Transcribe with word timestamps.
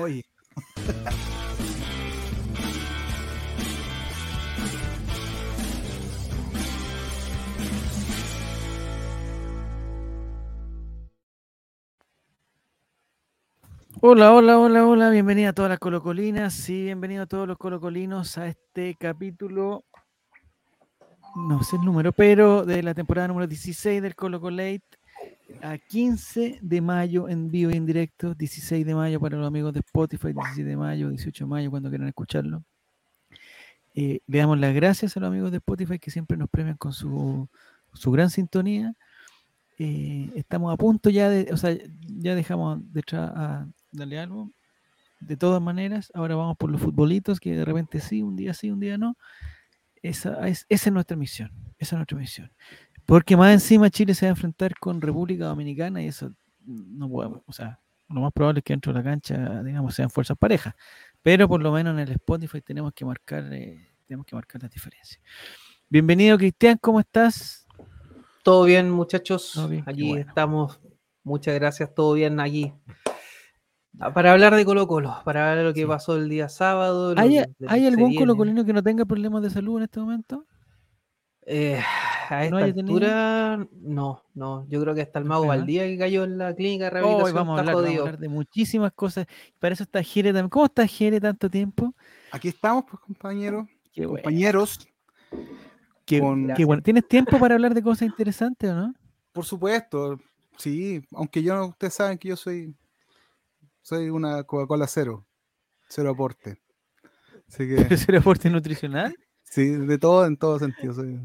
Oye. 0.00 0.24
Hola, 14.00 14.32
hola, 14.32 14.58
hola, 14.58 14.86
hola, 14.86 15.10
bienvenida 15.10 15.50
a 15.50 15.52
todas 15.52 15.70
las 15.70 15.78
colocolinas. 15.78 16.68
Y 16.70 16.84
bienvenido 16.84 17.24
a 17.24 17.26
todos 17.26 17.48
los 17.48 17.58
colocolinos 17.58 18.38
a 18.38 18.46
este 18.46 18.94
capítulo, 18.98 19.84
no 21.34 21.62
sé 21.62 21.76
el 21.76 21.82
número, 21.82 22.12
pero 22.12 22.64
de 22.64 22.82
la 22.82 22.94
temporada 22.94 23.28
número 23.28 23.46
16 23.46 24.00
del 24.00 24.14
Colocolate 24.14 24.97
a 25.62 25.78
15 25.78 26.58
de 26.60 26.80
mayo 26.80 27.28
en 27.28 27.50
vivo 27.50 27.70
y 27.70 27.76
en 27.76 27.86
directo, 27.86 28.34
16 28.34 28.86
de 28.86 28.94
mayo 28.94 29.20
para 29.20 29.36
los 29.36 29.46
amigos 29.46 29.72
de 29.72 29.80
Spotify, 29.80 30.32
17 30.32 30.68
de 30.68 30.76
mayo, 30.76 31.08
18 31.10 31.44
de 31.44 31.48
mayo 31.48 31.70
cuando 31.70 31.88
quieran 31.88 32.08
escucharlo. 32.08 32.62
Eh, 33.94 34.20
le 34.26 34.38
damos 34.38 34.58
las 34.58 34.74
gracias 34.74 35.16
a 35.16 35.20
los 35.20 35.28
amigos 35.28 35.50
de 35.50 35.56
Spotify 35.56 35.98
que 35.98 36.10
siempre 36.10 36.36
nos 36.36 36.48
premian 36.48 36.76
con 36.76 36.92
su, 36.92 37.48
su 37.92 38.10
gran 38.10 38.30
sintonía. 38.30 38.94
Eh, 39.78 40.30
estamos 40.34 40.72
a 40.72 40.76
punto 40.76 41.10
ya 41.10 41.28
de, 41.28 41.52
o 41.52 41.56
sea, 41.56 41.76
ya 42.06 42.34
dejamos 42.34 42.80
detrás 42.92 43.30
a 43.34 43.68
Dale 43.90 44.18
algo. 44.18 44.50
De 45.20 45.36
todas 45.36 45.60
maneras, 45.60 46.12
ahora 46.14 46.36
vamos 46.36 46.56
por 46.56 46.70
los 46.70 46.80
futbolitos, 46.80 47.40
que 47.40 47.56
de 47.56 47.64
repente 47.64 48.00
sí, 48.00 48.22
un 48.22 48.36
día 48.36 48.54
sí, 48.54 48.70
un 48.70 48.80
día 48.80 48.98
no. 48.98 49.16
Esa 50.02 50.46
es, 50.46 50.66
esa 50.68 50.90
es 50.90 50.92
nuestra 50.92 51.16
misión. 51.16 51.50
Esa 51.78 51.96
es 51.96 51.98
nuestra 51.98 52.18
misión. 52.18 52.52
Porque 53.08 53.38
más 53.38 53.54
encima 53.54 53.88
Chile 53.88 54.14
se 54.14 54.26
va 54.26 54.28
a 54.28 54.34
enfrentar 54.36 54.78
con 54.78 55.00
República 55.00 55.46
Dominicana 55.46 56.02
y 56.02 56.08
eso 56.08 56.30
no 56.66 57.08
podemos. 57.08 57.40
O 57.46 57.54
sea, 57.54 57.80
lo 58.10 58.20
más 58.20 58.30
probable 58.34 58.58
es 58.58 58.64
que 58.64 58.74
dentro 58.74 58.92
de 58.92 58.98
la 58.98 59.02
cancha, 59.02 59.62
digamos, 59.62 59.94
sean 59.94 60.10
fuerzas 60.10 60.36
parejas. 60.36 60.74
Pero 61.22 61.48
por 61.48 61.62
lo 61.62 61.72
menos 61.72 61.94
en 61.94 62.00
el 62.00 62.10
Spotify 62.12 62.60
tenemos 62.60 62.92
que 62.92 63.06
marcar, 63.06 63.50
eh, 63.50 63.78
tenemos 64.06 64.26
que 64.26 64.36
marcar 64.36 64.60
las 64.60 64.70
diferencias. 64.70 65.22
Bienvenido, 65.88 66.36
Cristian, 66.36 66.76
¿cómo 66.78 67.00
estás? 67.00 67.66
Todo 68.42 68.64
bien, 68.64 68.90
muchachos. 68.90 69.52
Todo 69.54 69.68
bien, 69.68 69.84
qué 69.84 69.90
Allí 69.90 70.08
bueno. 70.10 70.28
estamos. 70.28 70.78
Muchas 71.24 71.54
gracias, 71.54 71.94
todo 71.94 72.12
bien 72.12 72.38
allí. 72.40 72.74
Ah, 73.98 74.12
Para 74.12 74.32
hablar 74.32 74.54
de 74.54 74.66
Colo 74.66 74.86
Colo, 74.86 75.16
para 75.24 75.44
hablar 75.44 75.56
de 75.56 75.64
lo 75.64 75.72
que 75.72 75.80
Sí. 75.80 75.86
pasó 75.86 76.14
el 76.14 76.28
día 76.28 76.50
sábado. 76.50 77.14
¿Hay, 77.16 77.42
¿hay 77.68 77.86
algún 77.86 78.14
colocolino 78.14 78.66
que 78.66 78.74
no 78.74 78.82
tenga 78.82 79.06
problemas 79.06 79.40
de 79.40 79.48
salud 79.48 79.78
en 79.78 79.84
este 79.84 79.98
momento? 79.98 80.44
Eh, 81.46 81.80
a 82.30 82.44
esta 82.44 82.58
tenido? 82.74 82.80
altura, 82.80 83.68
no, 83.80 84.22
no. 84.34 84.66
Yo 84.68 84.80
creo 84.82 84.94
que 84.94 85.02
hasta 85.02 85.18
el 85.18 85.24
mago 85.24 85.44
Enferma. 85.44 85.60
Valdía 85.62 85.84
que 85.86 85.98
cayó 85.98 86.24
en 86.24 86.38
la 86.38 86.54
clínica 86.54 86.90
de 86.90 87.00
vamos 87.00 87.22
a, 87.22 87.28
está 87.28 87.40
hablar, 87.60 87.74
vamos 87.74 87.86
a 87.86 88.00
hablar 88.00 88.18
de 88.18 88.28
muchísimas 88.28 88.92
cosas. 88.92 89.26
Para 89.58 89.74
eso 89.74 89.82
está 89.84 90.02
Jere 90.02 90.30
también. 90.32 90.48
¿Cómo 90.48 90.66
está 90.66 90.86
Jere 90.86 91.20
tanto 91.20 91.48
tiempo? 91.50 91.94
Aquí 92.30 92.48
estamos, 92.48 92.84
pues, 92.90 93.00
compañeros. 93.00 93.66
Qué 93.92 94.06
bueno. 94.06 94.22
Compañeros, 94.22 94.86
Qué, 96.04 96.20
con- 96.20 96.52
qué 96.54 96.64
bueno. 96.64 96.82
¿Tienes 96.82 97.06
tiempo 97.06 97.38
para 97.38 97.54
hablar 97.54 97.74
de 97.74 97.82
cosas 97.82 98.02
interesantes 98.08 98.70
o 98.70 98.74
no? 98.74 98.94
por 99.32 99.44
supuesto. 99.44 100.18
Sí, 100.56 101.00
aunque 101.12 101.42
yo, 101.42 101.66
ustedes 101.66 101.94
saben 101.94 102.18
que 102.18 102.28
yo 102.28 102.36
soy, 102.36 102.74
soy 103.82 104.10
una 104.10 104.42
Coca-Cola 104.42 104.86
cero, 104.88 105.24
cero 105.88 106.10
aporte. 106.10 106.60
Así 107.48 107.68
que, 107.68 107.76
¿Es 107.94 108.08
el 108.08 108.16
aporte 108.16 108.50
nutricional? 108.50 109.14
sí, 109.44 109.66
de 109.70 109.98
todo, 109.98 110.26
en 110.26 110.36
todo 110.36 110.58
sentido, 110.58 110.94
soy. 110.94 111.20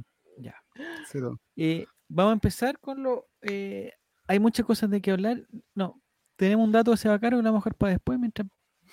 Cero. 1.07 1.39
Eh, 1.55 1.85
vamos 2.07 2.31
a 2.31 2.33
empezar 2.33 2.79
con 2.79 3.03
lo. 3.03 3.27
eh, 3.41 3.91
hay 4.27 4.39
muchas 4.39 4.65
cosas 4.65 4.89
de 4.89 5.01
que 5.01 5.11
hablar. 5.11 5.45
No, 5.75 6.01
tenemos 6.35 6.65
un 6.65 6.71
dato 6.71 6.91
que 6.91 6.97
se 6.97 7.09
va 7.09 7.15
a 7.15 7.19
cargo, 7.19 7.37
lo 7.37 7.43
vamos 7.43 7.57
a 7.59 7.61
dejar 7.61 7.75
para 7.75 7.91
después, 7.93 8.17
mientras 8.19 8.47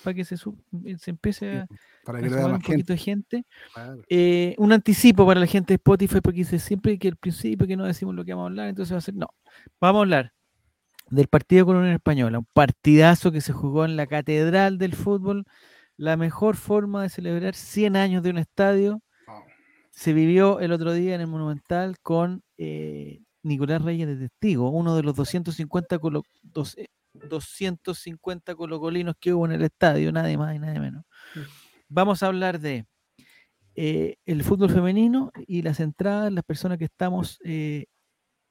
para 0.04 0.14
que 0.14 0.24
se, 0.24 0.36
su- 0.36 0.56
se 0.98 1.10
empiece 1.10 1.58
a, 1.58 1.66
Para 2.04 2.18
a 2.18 2.22
que 2.22 2.28
sumar 2.30 2.44
un 2.46 2.52
gente. 2.60 2.66
poquito 2.72 2.92
de 2.94 2.98
gente. 2.98 3.44
claro. 3.74 4.02
Eh, 4.08 4.54
un 4.58 4.72
anticipo 4.72 5.26
para 5.26 5.40
la 5.40 5.46
gente 5.46 5.72
de 5.72 5.76
Spotify, 5.76 6.20
porque 6.22 6.38
dice 6.38 6.58
siempre 6.58 6.98
que 6.98 7.08
al 7.08 7.16
principio 7.16 7.66
que 7.66 7.76
no 7.76 7.84
decimos 7.84 8.14
lo 8.14 8.24
que 8.24 8.32
vamos 8.32 8.44
a 8.44 8.50
hablar, 8.50 8.68
entonces 8.68 8.92
va 8.94 8.98
a 8.98 9.02
ser, 9.02 9.14
no, 9.14 9.28
vamos 9.80 9.98
a 9.98 10.02
hablar 10.02 10.32
del 11.10 11.26
partido 11.26 11.66
con 11.66 11.76
Unión 11.76 11.92
Española, 11.94 12.38
un 12.38 12.46
partidazo 12.54 13.30
que 13.32 13.40
se 13.40 13.52
jugó 13.52 13.84
en 13.84 13.96
la 13.96 14.06
catedral 14.06 14.78
del 14.78 14.94
fútbol, 14.94 15.44
la 15.96 16.16
mejor 16.16 16.56
forma 16.56 17.02
de 17.02 17.08
celebrar 17.10 17.54
100 17.54 17.96
años 17.96 18.22
de 18.22 18.30
un 18.30 18.38
estadio. 18.38 19.02
Se 19.90 20.12
vivió 20.12 20.60
el 20.60 20.72
otro 20.72 20.92
día 20.92 21.14
en 21.14 21.20
el 21.20 21.26
Monumental 21.26 21.96
con 22.00 22.42
eh, 22.58 23.20
Nicolás 23.42 23.82
Reyes 23.82 24.06
de 24.08 24.16
testigo, 24.28 24.70
uno 24.70 24.94
de 24.96 25.02
los 25.02 25.14
250, 25.16 25.98
colo- 25.98 26.22
dos- 26.42 26.76
eh, 26.78 26.86
250 27.14 28.54
colocolinos 28.54 29.14
que 29.18 29.32
hubo 29.34 29.46
en 29.46 29.52
el 29.52 29.62
estadio, 29.62 30.12
nadie 30.12 30.38
más 30.38 30.54
y 30.54 30.58
nadie 30.58 30.80
menos. 30.80 31.04
Mm. 31.34 31.40
Vamos 31.88 32.22
a 32.22 32.26
hablar 32.28 32.60
de 32.60 32.86
eh, 33.74 34.16
el 34.26 34.42
fútbol 34.44 34.70
femenino 34.70 35.32
y 35.46 35.62
las 35.62 35.80
entradas, 35.80 36.32
las 36.32 36.44
personas 36.44 36.78
que 36.78 36.84
estamos 36.84 37.38
eh, 37.44 37.86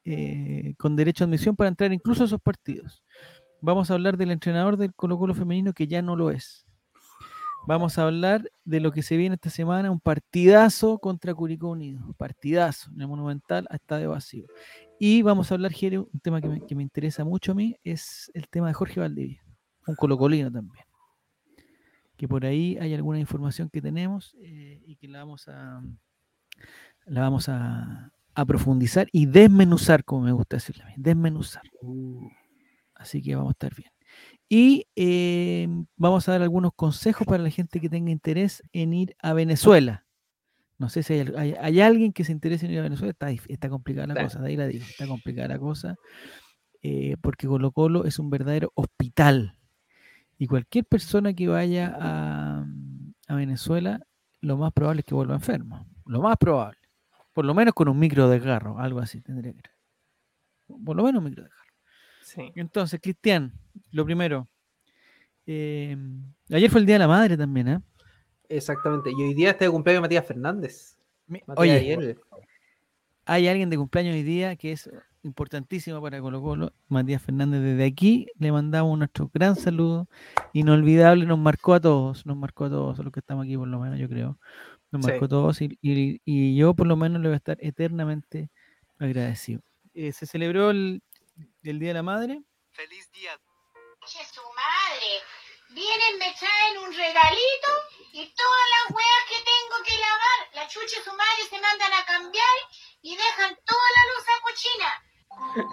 eh, 0.06 0.74
con 0.78 0.96
derecho 0.96 1.24
a 1.24 1.28
admisión 1.28 1.56
para 1.56 1.68
entrar 1.70 1.94
incluso 1.94 2.24
a 2.24 2.26
esos 2.26 2.42
partidos. 2.42 3.04
Vamos 3.62 3.92
a 3.92 3.96
hablar 3.96 4.18
del 4.18 4.32
entrenador 4.32 4.78
del 4.78 4.94
Colo 4.94 5.18
Colo 5.18 5.34
femenino 5.36 5.74
que 5.74 5.88
ya 5.88 6.02
no 6.02 6.16
lo 6.16 6.32
es. 6.32 6.66
Vamos 7.68 7.98
a 7.98 8.04
hablar 8.04 8.50
de 8.64 8.80
lo 8.80 8.92
que 8.92 9.04
se 9.04 9.18
viene 9.18 9.36
esta 9.36 9.50
semana, 9.50 9.92
un 9.92 10.00
partidazo 10.00 10.98
contra 11.00 11.34
Curicó 11.34 11.70
Unido, 11.70 12.14
partidazo 12.18 12.90
en 12.92 13.02
el 13.02 13.08
Monumental 13.08 13.68
a 13.70 13.76
estadio 13.76 14.12
vacío. 14.12 14.48
Y 15.00 15.22
vamos 15.22 15.52
a 15.52 15.56
hablar, 15.56 15.72
Jere, 15.72 16.00
un 16.00 16.20
tema 16.22 16.42
que 16.42 16.48
me, 16.48 16.66
que 16.66 16.76
me 16.76 16.84
interesa 16.84 17.24
mucho 17.24 17.52
a 17.52 17.56
mí, 17.56 17.78
es 17.84 18.32
el 18.34 18.48
tema 18.48 18.68
de 18.68 18.74
Jorge 18.74 19.00
Valdivia, 19.00 19.44
un 19.88 19.96
colocolino 19.96 20.52
también. 20.52 20.86
Que 22.18 22.28
por 22.28 22.46
ahí 22.46 22.78
hay 22.82 22.94
alguna 22.94 23.20
información 23.20 23.70
que 23.70 23.82
tenemos 23.82 24.36
eh, 24.42 24.82
y 24.86 24.96
que 24.96 25.08
la 25.08 25.20
vamos 25.20 25.48
a 25.48 25.82
la 27.06 27.22
vamos 27.22 27.48
a, 27.50 28.12
a 28.36 28.46
profundizar 28.46 29.08
y 29.12 29.26
desmenuzar, 29.26 30.04
como 30.04 30.24
me 30.24 30.32
gusta 30.32 30.58
decirle 30.58 30.84
a 30.84 30.88
mí, 30.88 30.94
desmenuzar. 30.98 31.64
Uh, 31.82 32.30
Así 33.00 33.22
que 33.22 33.34
vamos 33.34 33.52
a 33.52 33.54
estar 33.54 33.74
bien. 33.74 33.90
Y 34.52 34.88
eh, 34.96 35.68
vamos 35.96 36.28
a 36.28 36.32
dar 36.34 36.42
algunos 36.42 36.72
consejos 36.76 37.28
para 37.28 37.44
la 37.44 37.52
gente 37.52 37.80
que 37.80 37.88
tenga 37.90 38.10
interés 38.12 38.64
en 38.74 38.94
ir 38.94 39.16
a 39.22 39.34
Venezuela. 39.34 40.06
No 40.80 40.90
sé 40.90 41.04
si 41.04 41.14
hay, 41.14 41.20
al- 41.20 41.38
hay- 41.38 41.54
hay 41.60 41.82
alguien 41.82 42.12
que 42.14 42.24
se 42.24 42.32
interese 42.32 42.66
en 42.66 42.72
ir 42.72 42.80
a 42.80 42.84
Venezuela. 42.84 43.14
Está, 43.48 43.70
complicada 43.70 44.08
la 44.08 44.14
Claro. 44.16 44.28
cosa, 44.28 44.40
de 44.42 44.48
ahí 44.50 44.58
la 44.58 44.66
digo. 44.68 44.86
Está 44.86 45.08
complicada 45.08 45.48
la 45.50 45.60
cosa. 45.60 45.96
eh, 46.82 47.18
porque 47.22 47.46
Colo 47.46 47.72
Colo 47.74 48.06
es 48.06 48.20
un 48.20 48.30
verdadero 48.30 48.72
hospital. 48.74 49.58
Y 50.38 50.48
cualquier 50.48 50.86
persona 50.86 51.34
que 51.34 51.50
vaya 51.50 51.94
a, 52.00 52.66
a 53.28 53.36
Venezuela, 53.36 54.00
lo 54.40 54.56
más 54.56 54.72
probable 54.72 55.02
es 55.02 55.06
que 55.06 55.14
vuelva 55.14 55.36
enfermo. 55.36 55.86
Lo 56.06 56.22
más 56.22 56.38
probable. 56.38 56.78
Por 57.34 57.44
lo 57.44 57.54
menos 57.54 57.74
con 57.74 57.90
un 57.90 58.00
micro 58.00 58.30
desgarro, 58.30 58.80
algo 58.80 59.00
así 59.02 59.20
tendría 59.20 59.52
que 59.52 59.60
ser. 59.62 59.72
Por 60.86 60.96
lo 60.96 61.04
menos 61.04 61.20
un 61.20 61.26
micro 61.26 61.44
desgarro. 61.44 61.69
Sí. 62.36 62.52
Entonces, 62.56 63.00
Cristian, 63.02 63.52
lo 63.92 64.06
primero. 64.06 64.48
eh, 65.48 65.98
ayer 66.52 66.70
fue 66.70 66.80
el 66.80 66.86
Día 66.86 66.96
de 66.96 67.00
la 67.00 67.08
Madre 67.08 67.36
también, 67.36 67.68
¿eh? 67.68 67.80
Exactamente. 68.50 69.10
Y 69.12 69.16
hoy 69.16 69.34
día 69.34 69.52
está 69.52 69.66
de 69.66 69.72
cumpleaños 69.72 70.02
Matías 70.02 70.26
Fernández. 70.26 70.98
Mi- 71.28 71.40
Matías 71.48 71.58
Oye, 71.58 71.72
Ayer. 71.74 72.18
hay 73.26 73.48
alguien 73.48 73.70
de 73.70 73.78
cumpleaños 73.78 74.14
hoy 74.14 74.24
día 74.24 74.56
que 74.56 74.72
es 74.74 74.90
importantísimo 75.24 76.02
para 76.02 76.20
Colo 76.22 76.42
Colo, 76.42 76.74
Matías 76.88 77.22
Fernández. 77.22 77.62
Desde 77.62 77.84
aquí 77.86 78.28
le 78.38 78.52
mandamos 78.52 78.98
nuestro 78.98 79.30
gran 79.34 79.56
saludo, 79.56 80.08
inolvidable, 80.54 81.26
nos 81.26 81.40
marcó 81.40 81.74
a 81.74 81.80
todos, 81.80 82.26
nos 82.26 82.38
marcó 82.38 82.66
a 82.66 82.70
todos, 82.70 83.00
a 83.00 83.04
los 83.04 83.12
que 83.12 83.20
estamos 83.20 83.46
aquí 83.46 83.58
por 83.58 83.68
lo 83.68 83.80
menos, 83.80 84.00
yo 84.00 84.08
creo. 84.08 84.38
Nos 84.92 85.04
Sí. 85.06 85.12
marcó 85.12 85.26
a 85.26 85.30
todos 85.30 85.62
y, 85.62 85.78
y- 85.82 86.22
y 86.26 86.56
yo 86.56 86.74
por 86.76 86.86
lo 86.88 86.96
menos 86.96 87.22
le 87.22 87.28
voy 87.30 87.34
a 87.34 87.38
estar 87.38 87.58
eternamente 87.60 88.50
agradecido. 89.00 89.62
Eh, 89.94 90.12
se 90.12 90.26
celebró 90.26 90.70
el, 90.72 91.02
el 91.64 91.80
Día 91.80 91.90
de 91.90 91.94
la 91.96 92.04
Madre. 92.04 92.42
Feliz 92.72 93.10
día. 93.12 93.32
Che, 94.06 94.20
su 94.26 94.42
madre. 94.42 95.12
Vienen, 95.72 96.18
me 96.18 96.34
traen 96.40 96.78
un 96.84 96.90
regalito 96.92 97.72
y 98.14 98.26
todas 98.34 98.66
las 98.74 98.96
weas 98.96 99.24
que 99.30 99.38
tengo 99.38 99.78
que 99.86 99.94
lavar, 100.02 100.40
la 100.56 100.68
chucha 100.68 100.98
y 101.00 101.04
su 101.04 101.12
madre 101.12 101.44
se 101.48 101.62
mandan 101.62 101.94
a 101.94 102.06
cambiar 102.06 102.56
y 103.04 103.16
dejan 103.16 103.56
toda 103.66 103.88
la 103.96 104.04
losa 104.10 104.32
cochina. 104.42 104.90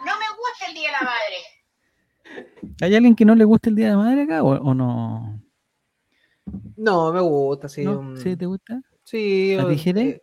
No 0.04 0.18
me 0.18 0.28
gusta 0.36 0.66
el 0.68 0.74
día 0.74 0.88
de 0.88 0.92
la 0.92 1.02
madre. 1.02 1.38
¿Hay 2.82 2.94
alguien 2.94 3.16
que 3.16 3.24
no 3.24 3.34
le 3.34 3.44
guste 3.44 3.70
el 3.70 3.76
Día 3.76 3.86
de 3.86 3.92
la 3.92 3.98
Madre 3.98 4.22
acá 4.24 4.42
o, 4.42 4.48
o 4.50 4.74
no? 4.74 5.40
No, 6.76 7.12
me 7.12 7.20
gusta, 7.20 7.68
sí. 7.68 7.84
¿No? 7.84 8.00
un- 8.00 8.20
¿Sí 8.20 8.36
te 8.36 8.46
gusta? 8.46 8.80
Sí, 9.04 9.56
¿A 9.58 9.64
o- 9.64 9.74
Jere? 9.76 10.02
eh, 10.08 10.22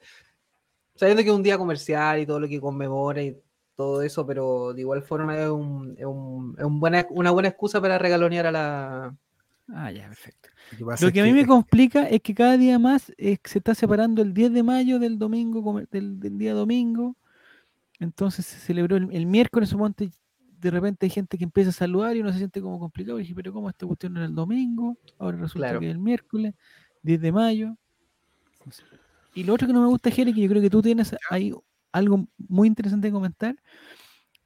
sabiendo 0.95 1.23
que 1.23 1.29
es 1.29 1.35
un 1.35 1.41
día 1.43 1.57
comercial 1.57 2.19
y 2.19 2.25
todo 2.27 2.39
lo 2.41 2.47
que 2.47 2.59
conmemora 2.61 3.21
y 3.23 3.35
todo 3.75 4.01
eso, 4.03 4.25
pero 4.25 4.73
de 4.73 4.81
igual 4.81 5.01
forma 5.03 5.37
es, 5.37 5.49
un, 5.49 5.95
es, 5.97 6.05
un- 6.05 6.55
es 6.57 6.63
un 6.63 6.79
buena, 6.79 7.05
una 7.09 7.31
buena 7.31 7.49
excusa 7.49 7.81
para 7.81 7.97
regalonear 7.97 8.45
a 8.47 8.51
la... 8.51 9.15
Ah, 9.69 9.91
ya, 9.91 10.07
perfecto. 10.09 10.49
lo 10.79 11.11
que 11.11 11.21
a 11.21 11.23
mí 11.23 11.29
que- 11.31 11.41
me 11.41 11.45
complica 11.47 12.07
es 12.07 12.21
que 12.21 12.33
cada 12.35 12.57
día 12.57 12.77
más 12.79 13.11
eh, 13.17 13.37
se 13.43 13.57
está 13.59 13.73
separando 13.73 14.21
el 14.21 14.33
10 14.33 14.51
de 14.53 14.61
mayo 14.63 14.99
del 14.99 15.17
domingo, 15.17 15.81
del, 15.89 16.19
del 16.19 16.37
día 16.37 16.53
domingo. 16.53 17.15
Entonces 17.99 18.45
se 18.45 18.57
celebró 18.59 18.97
el, 18.97 19.07
el 19.11 19.25
miércoles, 19.25 19.69
suponte, 19.69 20.11
de 20.59 20.71
repente 20.71 21.05
hay 21.05 21.09
gente 21.09 21.37
que 21.37 21.43
empieza 21.45 21.69
a 21.69 21.73
saludar 21.73 22.15
y 22.15 22.21
uno 22.21 22.31
se 22.31 22.37
siente 22.39 22.61
como 22.61 22.77
complicado. 22.79 23.17
Y 23.19 23.23
dije, 23.23 23.35
pero 23.35 23.53
¿cómo 23.53 23.69
esta 23.69 23.85
cuestión 23.87 24.15
era 24.17 24.25
el 24.25 24.35
domingo? 24.35 24.97
Ahora 25.17 25.37
resulta 25.37 25.67
Claro. 25.67 25.79
que 25.79 25.87
es 25.87 25.91
el 25.93 25.99
miércoles, 25.99 26.53
10 27.01 27.21
de 27.21 27.31
mayo. 27.31 27.75
Y 29.33 29.43
lo 29.43 29.53
otro 29.53 29.67
que 29.67 29.73
no 29.73 29.81
me 29.81 29.87
gusta, 29.87 30.11
Jere, 30.11 30.33
que 30.33 30.41
yo 30.41 30.49
creo 30.49 30.61
que 30.61 30.69
tú 30.69 30.81
tienes 30.81 31.15
ahí 31.29 31.53
algo 31.93 32.27
muy 32.37 32.67
interesante 32.67 33.07
que 33.07 33.13
comentar, 33.13 33.55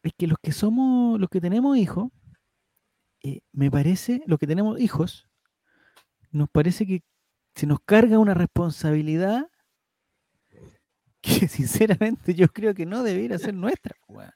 es 0.03 0.13
que 0.15 0.27
los 0.27 0.37
que 0.39 0.51
somos, 0.51 1.19
los 1.19 1.29
que 1.29 1.41
tenemos 1.41 1.77
hijos, 1.77 2.11
eh, 3.23 3.41
me 3.51 3.71
parece, 3.71 4.21
los 4.27 4.37
que 4.37 4.47
tenemos 4.47 4.79
hijos, 4.79 5.27
nos 6.31 6.49
parece 6.49 6.85
que 6.85 7.03
se 7.55 7.65
nos 7.65 7.79
carga 7.79 8.19
una 8.19 8.35
responsabilidad 8.35 9.47
que 11.21 11.47
sinceramente 11.47 12.35
yo 12.35 12.47
creo 12.47 12.73
que 12.73 12.85
no 12.85 13.03
debiera 13.03 13.37
ser 13.37 13.53
nuestra. 13.53 13.95
weón. 14.07 14.31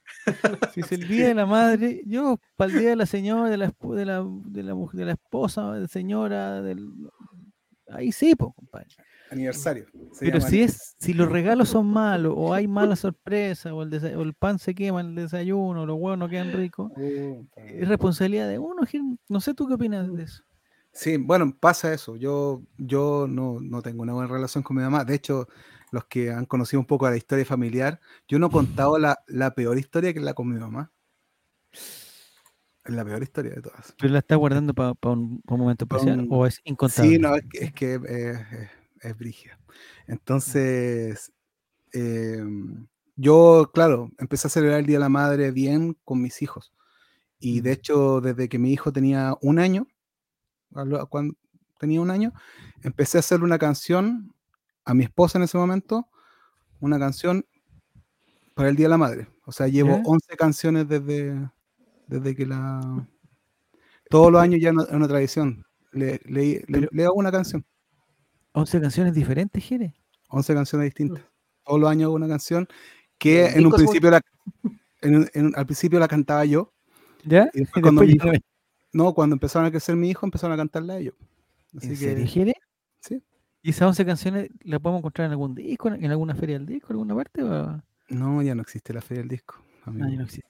Si 0.74 0.82
es 0.82 0.92
el 0.92 1.08
día 1.08 1.28
de 1.28 1.36
la 1.36 1.46
madre, 1.46 2.02
yo 2.06 2.40
para 2.56 2.72
el 2.72 2.80
día 2.80 2.90
de 2.90 2.96
la 2.96 3.06
señora, 3.06 3.50
de 3.50 3.58
la, 3.58 3.68
de 3.68 4.06
la, 4.06 4.26
de 4.46 4.64
la, 4.64 4.76
de 4.94 5.06
la 5.06 5.12
esposa, 5.12 5.74
de 5.74 5.88
señora, 5.88 6.62
del, 6.62 6.90
ahí 7.88 8.12
sí, 8.12 8.36
pues, 8.36 8.52
compadre. 8.56 8.88
Aniversario. 9.32 9.86
Pero 10.20 10.40
si 10.42 10.62
es, 10.62 10.96
si 11.00 11.14
los 11.14 11.32
regalos 11.32 11.70
son 11.70 11.88
malos, 11.88 12.34
o 12.36 12.54
hay 12.54 12.68
mala 12.68 12.96
sorpresa, 12.96 13.74
o 13.74 13.82
el, 13.82 13.90
desa- 13.90 14.16
o 14.16 14.22
el 14.22 14.34
pan 14.34 14.60
se 14.60 14.76
quema 14.76 15.02
en 15.02 15.08
el 15.08 15.16
desayuno, 15.16 15.82
o 15.82 15.86
los 15.86 15.98
huevos 15.98 16.20
no 16.20 16.30
quedan 16.30 16.52
ricos, 16.54 16.92
Uh, 16.98 17.44
es 17.56 17.88
responsabilidad 17.88 18.48
de 18.50 18.60
uno, 18.60 18.86
Gil. 18.86 19.18
No 19.30 19.40
sé 19.42 19.54
tú 19.54 19.68
qué 19.68 19.74
opinas 19.76 20.12
de 20.14 20.24
eso. 20.24 20.44
Sí, 20.92 21.16
bueno, 21.18 21.56
pasa 21.58 21.94
eso. 21.94 22.18
Yo, 22.18 22.62
yo 22.78 23.26
no, 23.30 23.60
no 23.62 23.82
tengo 23.82 24.04
una 24.04 24.14
buena 24.14 24.32
relación 24.32 24.62
con 24.64 24.76
mi 24.76 24.84
mamá. 24.84 25.06
De 25.06 25.16
hecho, 25.16 25.48
los 25.92 26.04
que 26.06 26.32
han 26.32 26.46
conocido 26.46 26.82
un 26.82 26.86
poco 26.86 27.10
la 27.10 27.16
historia 27.16 27.46
familiar, 27.46 28.02
yo 28.28 28.38
no 28.40 28.48
he 28.48 28.52
contado 28.52 29.00
la, 29.00 29.18
la 29.28 29.56
peor 29.56 29.78
historia 29.80 30.14
que 30.14 30.20
la 30.20 30.34
con 30.34 30.50
mi 30.54 30.60
mamá. 30.60 30.92
Es 31.72 32.94
la 32.94 33.06
peor 33.06 33.24
historia 33.24 33.54
de 33.54 33.62
todas. 33.62 33.94
¿Pero 33.98 34.12
la 34.14 34.20
estás 34.20 34.38
guardando 34.38 34.74
para 34.74 34.90
un, 34.90 35.42
pa' 35.42 35.54
un 35.56 35.60
momento 35.60 35.86
especial 35.86 36.20
un- 36.20 36.28
o 36.30 36.46
es 36.46 36.60
incontable? 36.66 37.12
Sí, 37.14 37.20
no, 37.20 37.36
es 37.36 37.44
que 37.50 37.58
es, 37.64 37.74
que, 37.74 37.94
eh, 38.08 38.70
es, 39.02 39.12
es 39.12 39.18
brígida. 39.18 39.60
Entonces, 40.08 41.32
em, 41.94 42.88
yo, 43.16 43.72
claro, 43.74 44.12
empecé 44.20 44.48
a 44.48 44.52
celebrar 44.52 44.80
el 44.82 44.86
Día 44.88 44.98
de 44.98 45.02
la 45.02 45.10
Madre 45.10 45.52
bien 45.52 45.98
con 46.06 46.22
mis 46.22 46.42
hijos. 46.42 46.74
Y 47.40 47.62
de 47.62 47.72
Mm. 47.72 47.74
hecho, 47.74 48.22
desde 48.22 48.50
que 48.50 48.60
mi 48.60 48.74
hijo 48.74 48.94
tenía 48.94 49.36
un 49.42 49.60
año, 49.60 49.88
cuando 51.10 51.36
tenía 51.80 52.02
un 52.02 52.12
año, 52.12 52.34
empecé 52.84 53.18
a 53.18 53.22
hacerle 53.22 53.46
una 53.46 53.60
canción 53.60 54.34
a 54.86 54.94
mi 54.94 55.04
esposa 55.04 55.38
en 55.38 55.44
ese 55.44 55.58
momento, 55.58 56.08
una 56.80 57.00
canción 57.00 57.46
para 58.56 58.70
el 58.70 58.76
Día 58.76 58.86
de 58.86 58.90
la 58.92 58.98
Madre. 58.98 59.28
O 59.46 59.52
sea, 59.52 59.68
llevo 59.68 59.98
¿Ya? 59.98 60.02
11 60.06 60.36
canciones 60.38 60.88
desde, 60.88 61.50
desde 62.08 62.36
que 62.36 62.46
la... 62.46 63.08
Todos 64.10 64.32
los 64.32 64.42
años 64.42 64.60
ya 64.62 64.70
es 64.72 64.76
una 64.92 65.08
tradición. 65.08 65.66
Le, 65.92 66.20
le- 66.26 66.64
le 66.92 67.06
hago 67.06 67.16
una 67.16 67.32
canción. 67.32 67.66
11 68.54 68.82
canciones 68.82 69.14
diferentes, 69.14 69.64
Jere. 69.64 69.94
11 70.30 70.54
canciones 70.54 70.86
distintas. 70.86 71.24
Todos 71.66 71.80
los 71.80 71.90
años 71.90 72.06
hago 72.06 72.16
una 72.16 72.28
canción 72.28 72.68
que 73.18 73.46
en 73.48 73.66
un 73.66 73.72
principio 73.72 74.10
la, 74.12 74.22
en 75.04 75.54
al 75.56 75.66
principio 75.66 76.00
la 76.00 76.08
cantaba 76.08 76.44
yo. 76.46 76.74
¿Ya? 77.24 77.50
Y 77.54 77.60
después 77.60 77.80
Y 77.80 77.82
cuando, 77.82 78.02
mi 78.02 78.18
no, 78.94 79.14
cuando 79.14 79.36
empezaron 79.36 79.68
a 79.68 79.72
crecer 79.72 79.96
mi 79.96 80.10
hijo, 80.10 80.26
empezaron 80.26 80.54
a 80.54 80.58
cantarla 80.58 80.98
ellos. 80.98 81.14
Así 81.78 81.88
¿En 81.88 81.94
que, 81.94 81.98
serio, 81.98 82.28
Jere? 82.28 82.54
sí. 83.00 83.24
¿Y 83.62 83.70
esas 83.70 83.88
11 83.90 84.06
canciones 84.06 84.50
las 84.64 84.80
podemos 84.80 85.02
encontrar 85.02 85.28
en 85.28 85.32
algún 85.32 85.54
disco, 85.54 85.90
en 85.90 86.10
alguna 86.10 86.34
feria 86.34 86.58
del 86.58 86.66
disco, 86.66 86.88
en 86.90 86.94
alguna 86.94 87.16
parte? 87.16 87.44
O... 87.44 87.54
Ah, 87.54 87.84
No, 88.10 88.42
ya 88.42 88.56
no 88.56 88.64
existe 88.64 88.94
la 88.94 89.02
feria 89.02 89.22
del 89.22 89.30
disco. 89.30 89.64
amigo. 89.86 90.10
ya 90.10 90.16
no 90.16 90.24
existe. 90.24 90.50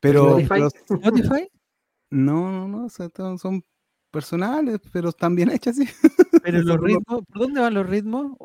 pero, 0.00 0.38
Spotify. 0.38 0.76
¿Spotify? 0.90 1.48
no, 2.10 2.66
no, 2.66 2.68
no, 2.68 3.38
son 3.38 3.64
personales, 4.12 4.78
pero 4.92 5.08
están 5.08 5.34
bien 5.34 5.50
hechas, 5.50 5.76
sí. 5.76 5.88
Pero 6.42 6.62
los 6.62 6.80
ritmos, 6.80 7.24
¿por 7.26 7.42
dónde 7.42 7.60
van 7.60 7.74
los 7.74 7.88
ritmos? 7.88 8.36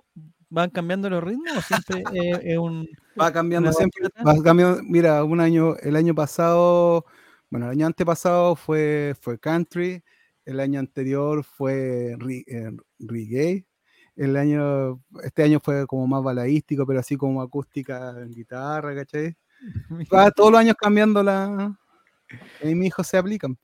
¿Van 0.49 0.69
cambiando 0.69 1.09
los 1.09 1.23
ritmos 1.23 1.57
o 1.57 1.61
siempre 1.61 2.03
es, 2.13 2.39
es 2.41 2.57
un... 2.57 2.87
Va 3.19 3.31
cambiando 3.31 3.69
¿Una 3.69 3.77
siempre. 3.77 4.07
Va 4.25 4.41
cambiando. 4.41 4.81
Mira, 4.83 5.23
un 5.23 5.41
año, 5.41 5.75
el 5.81 5.95
año 5.95 6.15
pasado, 6.15 7.05
bueno, 7.49 7.65
el 7.67 7.73
año 7.73 7.85
antepasado 7.85 8.55
fue, 8.55 9.13
fue 9.19 9.37
country, 9.37 10.01
el 10.45 10.59
año 10.61 10.79
anterior 10.79 11.43
fue 11.43 12.15
eh, 12.47 12.71
reggae, 12.99 13.65
el 14.15 14.37
año, 14.37 15.03
este 15.21 15.43
año 15.43 15.59
fue 15.59 15.85
como 15.85 16.07
más 16.07 16.23
balaístico, 16.23 16.87
pero 16.87 17.01
así 17.01 17.17
como 17.17 17.41
acústica 17.41 18.11
en 18.17 18.31
guitarra, 18.31 18.95
¿cachai? 18.95 19.35
Va 20.13 20.31
todos 20.31 20.51
los 20.51 20.59
años 20.59 20.75
cambiando 20.79 21.21
la. 21.21 21.77
Y 22.63 22.75
mis 22.75 22.87
hijos 22.87 23.07
se 23.07 23.17
aplican. 23.17 23.57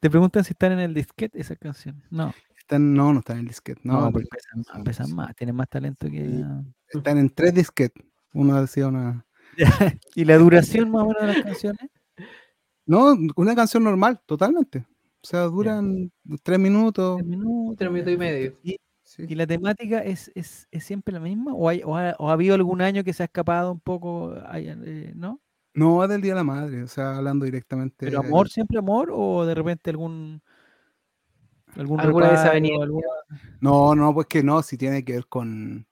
Te 0.00 0.10
preguntan 0.10 0.44
si 0.44 0.52
están 0.52 0.72
en 0.72 0.80
el 0.80 0.94
disquete 0.94 1.40
esas 1.40 1.58
canciones. 1.58 2.02
No, 2.10 2.32
Están, 2.58 2.92
no, 2.94 3.12
no 3.12 3.20
están 3.20 3.36
en 3.36 3.42
el 3.42 3.48
disquete. 3.48 3.80
No, 3.84 3.92
no, 3.94 3.98
pero 4.00 4.12
porque 4.12 4.28
pesan, 4.32 4.58
más, 4.58 4.66
son- 4.66 4.84
pesan 4.84 5.14
más, 5.14 5.36
tienen 5.36 5.56
más 5.56 5.68
talento 5.68 6.08
que... 6.10 6.44
Están 6.88 7.18
en 7.18 7.30
tres 7.30 7.54
disquetes. 7.54 8.04
Uno 8.32 8.60
decía 8.60 8.88
una. 8.88 9.24
¿Y 10.14 10.24
la 10.24 10.38
duración 10.38 10.90
más 10.90 11.02
o 11.02 11.06
menos 11.08 11.22
de 11.22 11.26
las 11.28 11.42
canciones? 11.42 11.90
No, 12.86 13.16
una 13.36 13.54
canción 13.54 13.84
normal, 13.84 14.20
totalmente. 14.26 14.84
O 15.22 15.26
sea, 15.26 15.42
duran 15.42 16.10
tres 16.42 16.58
minutos. 16.58 17.16
Tres 17.18 17.28
minutos. 17.28 17.76
Tres 17.76 17.90
minutos 17.92 18.12
y 18.12 18.16
medio. 18.16 18.58
¿Y, 18.62 18.76
sí. 19.04 19.24
y 19.28 19.34
la 19.34 19.46
temática 19.46 19.98
es, 20.00 20.32
es, 20.34 20.66
es 20.70 20.84
siempre 20.84 21.12
la 21.12 21.20
misma? 21.20 21.52
¿O, 21.54 21.68
hay, 21.68 21.82
o, 21.84 21.96
ha, 21.96 22.16
o 22.18 22.30
ha 22.30 22.32
habido 22.32 22.54
algún 22.54 22.80
año 22.80 23.04
que 23.04 23.12
se 23.12 23.22
ha 23.22 23.26
escapado 23.26 23.70
un 23.72 23.80
poco? 23.80 24.34
Hay, 24.48 24.68
eh, 24.68 25.12
¿No? 25.14 25.40
No, 25.74 26.06
del 26.08 26.20
Día 26.20 26.32
de 26.32 26.36
la 26.40 26.44
Madre, 26.44 26.82
o 26.82 26.88
sea, 26.88 27.16
hablando 27.16 27.44
directamente. 27.44 28.06
¿Pero 28.06 28.20
amor, 28.20 28.48
siempre 28.48 28.78
amor? 28.78 29.10
¿O 29.12 29.46
de 29.46 29.54
repente 29.54 29.90
algún... 29.90 30.42
algún 31.76 32.00
Alguna 32.00 32.30
desavenida. 32.30 32.82
alguna- 32.82 33.06
No, 33.60 33.94
no, 33.94 34.12
pues 34.14 34.26
que 34.26 34.42
no, 34.42 34.62
si 34.62 34.76
tiene 34.76 35.04
que 35.04 35.12
ver 35.14 35.26
con. 35.28 35.86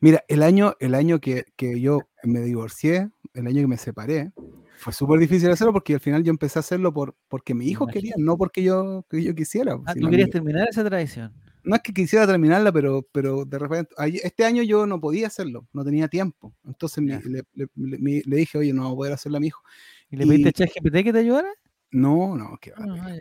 Mira, 0.00 0.24
el 0.28 0.42
año, 0.42 0.74
el 0.80 0.94
año 0.94 1.20
que, 1.20 1.44
que 1.56 1.80
yo 1.80 2.00
me 2.24 2.40
divorcié, 2.40 3.10
el 3.34 3.46
año 3.46 3.60
que 3.62 3.68
me 3.68 3.76
separé, 3.76 4.32
fue 4.78 4.92
súper 4.92 5.20
difícil 5.20 5.48
hacerlo 5.50 5.72
porque 5.72 5.94
al 5.94 6.00
final 6.00 6.24
yo 6.24 6.30
empecé 6.30 6.58
a 6.58 6.60
hacerlo 6.60 6.92
por, 6.92 7.14
porque 7.28 7.54
mi 7.54 7.66
hijo 7.68 7.86
quería, 7.86 8.14
no 8.18 8.36
porque 8.36 8.62
yo, 8.64 9.04
que 9.08 9.22
yo 9.22 9.34
quisiera. 9.34 9.78
Ah, 9.84 9.92
sino 9.94 10.06
tú 10.06 10.10
querías 10.10 10.26
mi- 10.26 10.32
terminar 10.32 10.68
esa 10.68 10.84
tradición. 10.84 11.32
No 11.64 11.76
es 11.76 11.82
que 11.82 11.92
quisiera 11.92 12.26
terminarla, 12.26 12.72
pero, 12.72 13.06
pero 13.12 13.44
de 13.44 13.58
repente, 13.58 13.94
este 14.24 14.44
año 14.44 14.62
yo 14.62 14.86
no 14.86 15.00
podía 15.00 15.26
hacerlo, 15.28 15.66
no 15.72 15.84
tenía 15.84 16.08
tiempo. 16.08 16.52
Entonces 16.64 17.04
Ya. 17.06 17.20
le, 17.24 17.44
le- 17.54 17.68
le- 17.76 17.98
mi- 17.98 18.22
le 18.22 18.36
dije, 18.36 18.58
oye, 18.58 18.72
no 18.72 18.82
voy 18.84 18.92
a 18.92 18.96
poder 18.96 19.12
hacerla 19.14 19.38
a 19.38 19.40
mi 19.40 19.46
hijo. 19.48 19.62
¿Y 20.10 20.16
le 20.16 20.26
pediste 20.26 20.48
a 20.48 20.52
ChatGPT 20.52 21.04
que 21.04 21.12
te 21.12 21.18
ayudara? 21.20 21.48
No, 21.90 22.36
no, 22.36 22.56
que 22.60 22.72
va. 22.72 22.84
Ya. 23.10 23.18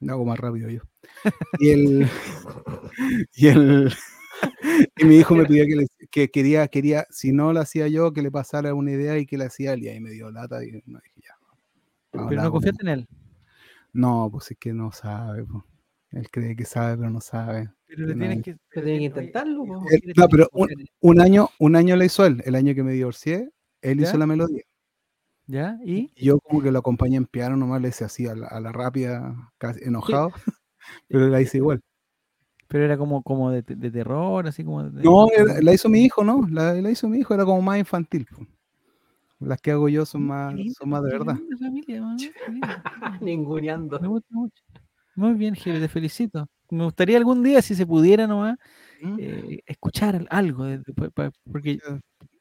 Lo 0.00 0.12
hago 0.14 0.24
más 0.24 0.38
rápido 0.38 0.68
yo. 0.70 0.80
Y 1.60 1.70
el. 1.70 2.08
y 3.34 3.46
el. 3.48 3.92
Y 4.96 5.04
mi 5.04 5.18
hijo 5.18 5.36
me 5.36 5.44
pidió 5.44 5.64
que, 5.66 5.76
le- 5.76 5.86
que 6.10 6.28
quería, 6.30 6.66
quería, 6.66 7.06
si 7.10 7.32
no 7.32 7.52
lo 7.52 7.60
hacía 7.60 7.86
yo, 7.86 8.12
que 8.12 8.22
le 8.22 8.30
pasara 8.32 8.74
una 8.74 8.90
idea 8.90 9.16
y 9.18 9.24
que 9.26 9.38
le 9.38 9.44
hacía 9.44 9.72
él. 9.74 9.84
Y 9.84 9.88
ahí 9.88 10.00
me 10.00 10.10
dio 10.10 10.30
lata 10.32 10.64
y 10.64 10.82
no 10.86 10.98
dije 10.98 11.20
ya. 11.22 11.36
Pero 12.10 12.30
la 12.30 12.42
no 12.44 12.50
confiaste 12.50 12.82
en 12.82 12.88
él. 12.88 13.08
No, 13.92 14.28
pues 14.32 14.50
es 14.50 14.56
que 14.58 14.72
no 14.72 14.90
sabe. 14.90 15.44
po. 15.44 15.64
Él 16.12 16.30
cree 16.30 16.54
que 16.56 16.64
sabe, 16.64 16.96
pero 16.98 17.10
no 17.10 17.20
sabe. 17.20 17.70
Pero 17.86 18.06
le 18.06 18.14
No, 18.14 18.18
tienes 18.20 18.36
no. 18.38 18.42
que... 18.44 18.56
Pero 18.70 18.84
tiene 18.84 18.98
que 19.00 19.04
intentarlo, 19.06 19.64
Eh, 19.90 20.00
le 20.04 20.12
no, 20.16 20.28
pero 20.28 20.48
en- 20.54 20.86
Un 21.00 21.20
año, 21.20 21.48
un 21.58 21.76
año 21.76 21.96
le 21.96 22.06
hizo 22.06 22.24
él. 22.26 22.42
El 22.44 22.54
año 22.54 22.74
que 22.74 22.82
me 22.82 22.92
divorcié, 22.92 23.50
él 23.80 23.98
¿Ya? 23.98 24.08
hizo 24.08 24.18
la 24.18 24.26
melodía. 24.26 24.62
¿Ya? 25.46 25.78
¿Y? 25.84 26.12
Y 26.14 26.26
yo 26.26 26.38
como 26.38 26.62
que 26.62 26.70
lo 26.70 26.78
acompañé 26.78 27.16
en 27.16 27.26
piano, 27.26 27.56
nomás 27.56 27.80
le 27.82 27.88
hice 27.88 28.04
así 28.04 28.26
a 28.26 28.34
la, 28.34 28.46
a 28.46 28.60
la 28.60 28.72
rápida, 28.72 29.52
casi 29.58 29.80
enojado. 29.84 30.30
pero 31.08 31.28
la 31.28 31.40
hice 31.40 31.58
igual. 31.58 31.80
Pero 32.68 32.84
era 32.84 32.96
como, 32.96 33.22
como 33.22 33.50
de, 33.50 33.62
de 33.62 33.90
terror, 33.90 34.46
así 34.46 34.64
como... 34.64 34.82
de- 34.84 35.02
No, 35.02 35.28
era- 35.30 35.60
la 35.60 35.72
hizo 35.72 35.88
mi 35.88 36.04
hijo, 36.04 36.24
¿no? 36.24 36.46
La, 36.50 36.74
la 36.74 36.90
hizo 36.90 37.08
mi 37.08 37.18
hijo, 37.18 37.34
era 37.34 37.44
como 37.44 37.60
más 37.62 37.78
infantil. 37.78 38.26
Las 39.40 39.60
que 39.60 39.72
hago 39.72 39.88
yo 39.88 40.06
son 40.06 40.22
más, 40.26 40.54
son 40.78 40.88
más 40.88 41.02
de 41.02 41.10
verdad. 41.10 41.36
Ninguneando. 43.20 43.98
Me 44.00 44.08
gusta 44.08 44.28
mucho. 44.30 44.62
Muy 45.14 45.34
bien, 45.34 45.54
Jere, 45.54 45.80
te 45.80 45.88
felicito. 45.88 46.46
Me 46.70 46.84
gustaría 46.84 47.18
algún 47.18 47.42
día, 47.42 47.60
si 47.62 47.74
se 47.74 47.86
pudiera 47.86 48.26
nomás, 48.26 48.56
eh, 49.18 49.58
escuchar 49.66 50.16
al- 50.16 50.28
algo, 50.30 50.64
de- 50.64 50.78
de- 50.78 50.94
pa- 50.94 51.10
pa- 51.10 51.30
porque, 51.50 51.78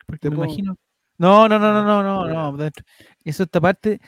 porque 0.06 0.30
me 0.30 0.36
puedo- 0.38 0.48
imagino... 0.50 0.76
No, 1.18 1.48
no, 1.50 1.60
no, 1.60 1.74
no, 1.74 1.84
no, 1.84 2.28
no, 2.28 2.52
no. 2.54 2.70
Eso 3.24 3.44
está 3.44 3.60
parte... 3.62 4.00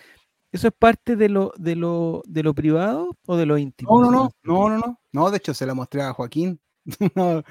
¿Eso 0.51 0.67
es 0.67 0.73
parte 0.77 1.15
de 1.15 1.29
lo, 1.29 1.51
de 1.57 1.75
lo, 1.75 2.21
de 2.27 2.43
lo 2.43 2.53
privado 2.53 3.17
o 3.25 3.35
de 3.35 3.47
lo 3.47 3.57
íntimo? 3.57 3.99
No, 3.99 4.11
no, 4.11 4.11
no, 4.11 4.29
no, 4.43 4.69
no, 4.69 4.77
no. 4.77 4.99
No, 5.11 5.31
de 5.31 5.37
hecho 5.37 5.51
se 5.53 5.65
la 5.65 5.73
mostré 5.73 6.03
a 6.03 6.13
Joaquín. 6.13 6.59
no, 7.15 7.41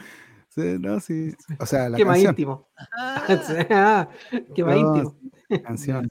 sí, 0.49 0.76
no, 0.78 1.00
sí. 1.00 1.35
O 1.59 1.66
sea, 1.66 1.88
la 1.88 1.97
Qué 1.97 2.04
más 2.04 2.14
canción. 2.14 2.31
íntimo. 2.31 2.69
canción? 3.26 3.66
Ah, 3.71 4.09
Qué 4.54 4.64
más 4.64 4.76
No, 4.76 4.97
íntimo. 4.97 5.16
canción, 5.64 6.09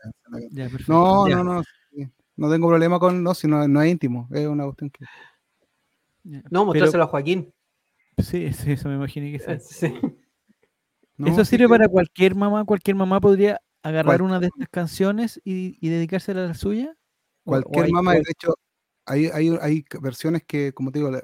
Ya, 0.51 0.63
perfecto. 0.69 0.91
No, 0.93 1.27
ya, 1.29 1.35
no, 1.37 1.43
no. 1.45 1.63
No 2.41 2.49
tengo 2.51 2.67
problema 2.67 2.97
con, 2.99 3.21
no, 3.21 3.35
si 3.35 3.47
no, 3.47 3.67
no 3.67 3.81
es 3.83 3.91
íntimo. 3.91 4.27
Es 4.31 4.47
una 4.47 4.63
cuestión 4.63 4.89
que. 4.89 5.05
No, 6.49 6.65
mostrárselo 6.65 7.03
a 7.03 7.07
Joaquín. 7.07 7.53
Sí, 8.17 8.51
sí, 8.53 8.71
eso 8.71 8.89
me 8.89 8.95
imaginé 8.95 9.31
que 9.31 9.39
sí. 9.39 9.45
Sí. 9.91 9.93
no, 11.17 11.27
Eso 11.27 11.45
sí 11.45 11.51
sirve 11.51 11.65
que- 11.65 11.69
para 11.69 11.87
cualquier 11.87 12.33
mamá, 12.33 12.65
cualquier 12.65 12.95
mamá 12.95 13.21
podría 13.21 13.61
agarrar 13.83 14.17
Cual- 14.17 14.21
una 14.23 14.39
de 14.39 14.47
estas 14.47 14.69
canciones 14.69 15.39
y, 15.43 15.77
y 15.79 15.89
dedicársela 15.89 16.43
a 16.43 16.47
la 16.47 16.53
suya. 16.55 16.95
Cualquier 17.43 17.85
hay- 17.85 17.91
mamá, 17.91 18.13
de 18.13 18.21
hecho, 18.27 18.55
hay, 19.05 19.27
hay, 19.27 19.49
hay 19.61 19.85
versiones 20.01 20.43
que, 20.43 20.73
como 20.73 20.91
te 20.91 20.97
digo, 20.97 21.11
la- 21.11 21.23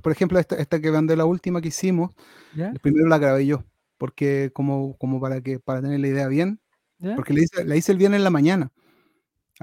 por 0.00 0.12
ejemplo, 0.12 0.38
esta, 0.38 0.54
esta 0.56 0.80
que 0.80 0.92
mandé 0.92 1.16
la 1.16 1.24
última 1.24 1.60
que 1.60 1.68
hicimos, 1.68 2.12
¿Ya? 2.54 2.72
primero 2.82 3.08
la 3.08 3.18
grabé 3.18 3.46
yo, 3.46 3.64
porque 3.98 4.50
como, 4.54 4.96
como 4.96 5.20
para 5.20 5.40
que 5.40 5.58
para 5.58 5.82
tener 5.82 5.98
la 5.98 6.06
idea 6.08 6.28
bien, 6.28 6.60
¿Ya? 6.98 7.16
porque 7.16 7.32
la 7.34 7.40
hice, 7.40 7.64
la 7.64 7.74
hice 7.76 7.90
el 7.90 7.98
viernes 7.98 8.18
en 8.18 8.24
la 8.24 8.30
mañana, 8.30 8.70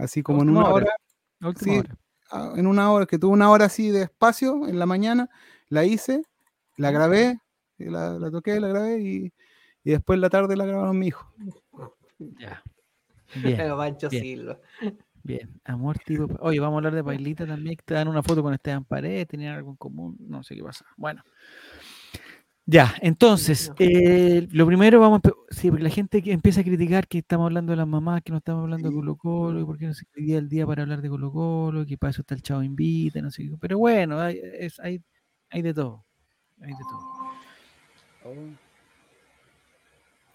así 0.03 0.23
como 0.23 0.41
en 0.43 0.49
una 0.49 0.61
hora. 0.65 0.73
hora, 0.73 0.93
La 1.39 1.47
última 1.49 1.73
sí. 1.73 1.79
hora. 1.79 1.97
ah, 2.31 2.53
en 2.55 2.67
una 2.67 2.91
hora, 2.91 3.05
que 3.05 3.17
tuve 3.19 3.31
una 3.33 3.49
hora 3.49 3.65
así 3.65 3.89
de 3.91 4.03
espacio 4.03 4.67
en 4.67 4.79
la 4.79 4.85
mañana, 4.85 5.29
la 5.69 5.85
hice, 5.85 6.23
la 6.77 6.91
grabé, 6.91 7.39
y 7.77 7.85
la, 7.85 8.17
la 8.19 8.31
toqué, 8.31 8.59
la 8.59 8.67
grabé 8.69 8.99
y, 8.99 9.33
y 9.83 9.91
después 9.91 10.17
en 10.17 10.21
la 10.21 10.29
tarde 10.29 10.55
la 10.57 10.65
grabaron 10.65 10.97
mi 10.99 11.07
hijo. 11.07 11.33
Ya. 12.17 12.61
Bien, 13.35 13.57
Pero 13.57 13.77
Pancho 13.77 14.09
bien. 14.09 14.23
Silva. 14.23 14.59
bien. 15.23 15.61
Amor 15.63 15.99
tipo. 15.99 16.27
Oye, 16.39 16.59
vamos 16.59 16.75
a 16.75 16.77
hablar 16.79 16.95
de 16.95 17.03
Pailita 17.03 17.45
también, 17.45 17.75
que 17.77 17.83
te 17.83 17.93
dan 17.93 18.07
una 18.07 18.23
foto 18.23 18.41
con 18.41 18.53
Esteban 18.55 18.83
Paredes, 18.85 19.27
tenían 19.27 19.53
algo 19.55 19.69
en 19.71 19.75
común, 19.77 20.17
no 20.19 20.41
sé 20.43 20.55
qué 20.55 20.63
pasa. 20.63 20.85
Bueno. 20.97 21.23
Ya, 22.71 22.93
entonces, 23.01 23.71
eh, 23.79 24.47
lo 24.51 24.67
primero 24.67 24.99
vamos 24.99 25.21
a... 25.23 25.31
Sí, 25.49 25.69
porque 25.71 25.83
la 25.83 25.89
gente 25.89 26.21
que 26.21 26.31
empieza 26.31 26.61
a 26.61 26.63
criticar 26.63 27.07
que 27.07 27.17
estamos 27.17 27.45
hablando 27.47 27.71
de 27.71 27.77
las 27.77 27.87
mamás, 27.87 28.21
que 28.21 28.31
no 28.31 28.37
estamos 28.37 28.61
hablando 28.61 28.89
de. 28.89 28.93
Colo 28.95 29.15
Colo, 29.15 29.59
y 29.59 29.65
por 29.65 29.79
qué 29.79 29.87
no 29.87 29.93
se 29.95 30.03
escribía 30.03 30.37
el 30.37 30.49
día 30.49 30.67
para 30.67 30.83
hablar 30.83 31.01
de 31.01 31.09
Colo 31.09 31.31
Colo, 31.31 31.83
que 31.83 31.97
para 31.97 32.11
eso 32.11 32.21
está 32.21 32.35
el 32.35 32.43
Chavo 32.43 32.61
Invita, 32.61 33.21
no 33.23 33.31
sé 33.31 33.41
qué. 33.43 33.55
Pero 33.59 33.79
bueno, 33.79 34.19
hay, 34.19 34.39
es- 34.59 34.79
hay, 34.79 35.01
hay 35.49 35.61
de 35.63 35.73
todo. 35.73 36.05
Hay 36.61 36.69
de 36.69 36.77
todo. 36.77 38.35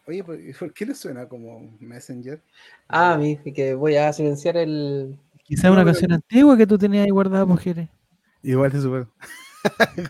Oye, 0.06 0.24
¿por, 0.24 0.36
por 0.58 0.72
qué 0.74 0.86
le 0.86 0.94
suena 0.96 1.28
como 1.28 1.70
Messenger? 1.78 2.42
Ah, 2.88 3.16
mi, 3.16 3.36
que 3.52 3.74
voy 3.74 3.94
a 3.96 4.12
silenciar 4.12 4.56
el. 4.56 5.16
Quizás 5.44 5.66
No, 5.66 5.72
una 5.74 5.82
pero- 5.82 5.92
canción 5.92 6.12
antigua 6.12 6.56
que 6.56 6.66
tú 6.66 6.76
tenías 6.78 7.04
ahí 7.04 7.10
guardada, 7.10 7.44
mujeres. 7.46 7.88
Igual 8.42 8.72
es 8.74 8.82
súper. 8.82 9.06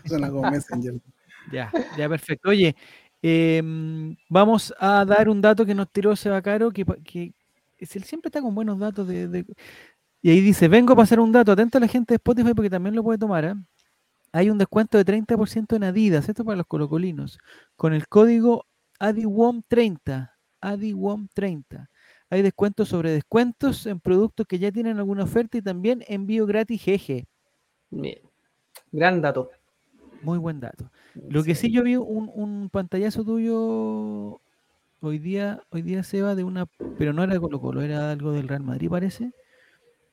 suena 0.07 0.29
como 0.31 0.49
Messenger. 0.49 0.95
Ya, 1.51 1.71
ya, 1.97 2.09
perfecto. 2.09 2.49
Oye, 2.49 2.75
em, 3.21 4.15
vamos 4.29 4.73
a 4.79 5.05
dar 5.05 5.29
un 5.29 5.41
dato 5.41 5.65
que 5.65 5.75
nos 5.75 5.91
tiró 5.91 6.15
Sebacaro, 6.15 6.71
que, 6.71 6.85
pa- 6.85 6.97
que 7.03 7.33
es- 7.77 7.95
él 7.95 8.03
siempre 8.03 8.29
está 8.29 8.41
con 8.41 8.53
buenos 8.55 8.77
datos. 8.79 9.07
De, 9.07 9.27
de- 9.27 9.45
Y 10.21 10.29
ahí 10.31 10.41
dice, 10.41 10.67
vengo 10.67 10.93
a 10.93 10.95
pasar 10.95 11.19
un 11.19 11.31
dato, 11.31 11.51
atento 11.51 11.77
a 11.77 11.81
la 11.81 11.87
gente 11.87 12.13
de 12.13 12.17
Spotify 12.17 12.53
porque 12.53 12.69
también 12.69 12.95
lo 12.95 13.03
puede 13.03 13.17
tomar. 13.19 13.45
¿ah? 13.45 13.55
Hay 14.31 14.49
un 14.49 14.57
descuento 14.57 14.97
de 14.97 15.05
30% 15.05 15.75
en 15.75 15.83
Adidas, 15.83 16.27
esto 16.27 16.43
para 16.43 16.57
los 16.57 16.65
colocolinos, 16.67 17.37
con 17.75 17.93
el 17.93 18.07
código 18.07 18.65
ADIWOM30. 18.99 20.31
ADIWOM30. 20.61 21.87
Hay 22.31 22.41
descuentos 22.41 22.89
sobre 22.89 23.11
descuentos 23.11 23.85
en 23.85 23.99
productos 23.99 24.47
que 24.47 24.57
ya 24.57 24.71
tienen 24.71 24.97
alguna 24.97 25.23
oferta 25.23 25.57
y 25.57 25.61
también 25.61 26.03
envío 26.07 26.45
gratis 26.47 26.81
GG. 26.83 27.25
Bien. 27.91 28.17
Gran 28.91 29.21
dato. 29.21 29.51
Muy 30.21 30.39
buen 30.39 30.59
dato. 30.59 30.89
Lo 31.29 31.43
que 31.43 31.55
sí 31.55 31.71
yo 31.71 31.83
vi 31.83 31.95
un, 31.95 32.29
un 32.33 32.69
pantallazo 32.69 33.23
tuyo 33.23 34.41
hoy 35.01 35.19
día, 35.19 35.61
hoy 35.71 35.81
día 35.81 36.03
Seba, 36.03 36.35
de 36.35 36.43
una, 36.43 36.65
pero 36.97 37.13
no 37.13 37.23
era 37.23 37.33
de 37.33 37.39
Colo 37.39 37.61
Colo, 37.61 37.81
era 37.81 38.11
algo 38.11 38.31
del 38.31 38.47
Real 38.47 38.63
Madrid, 38.63 38.89
parece, 38.89 39.31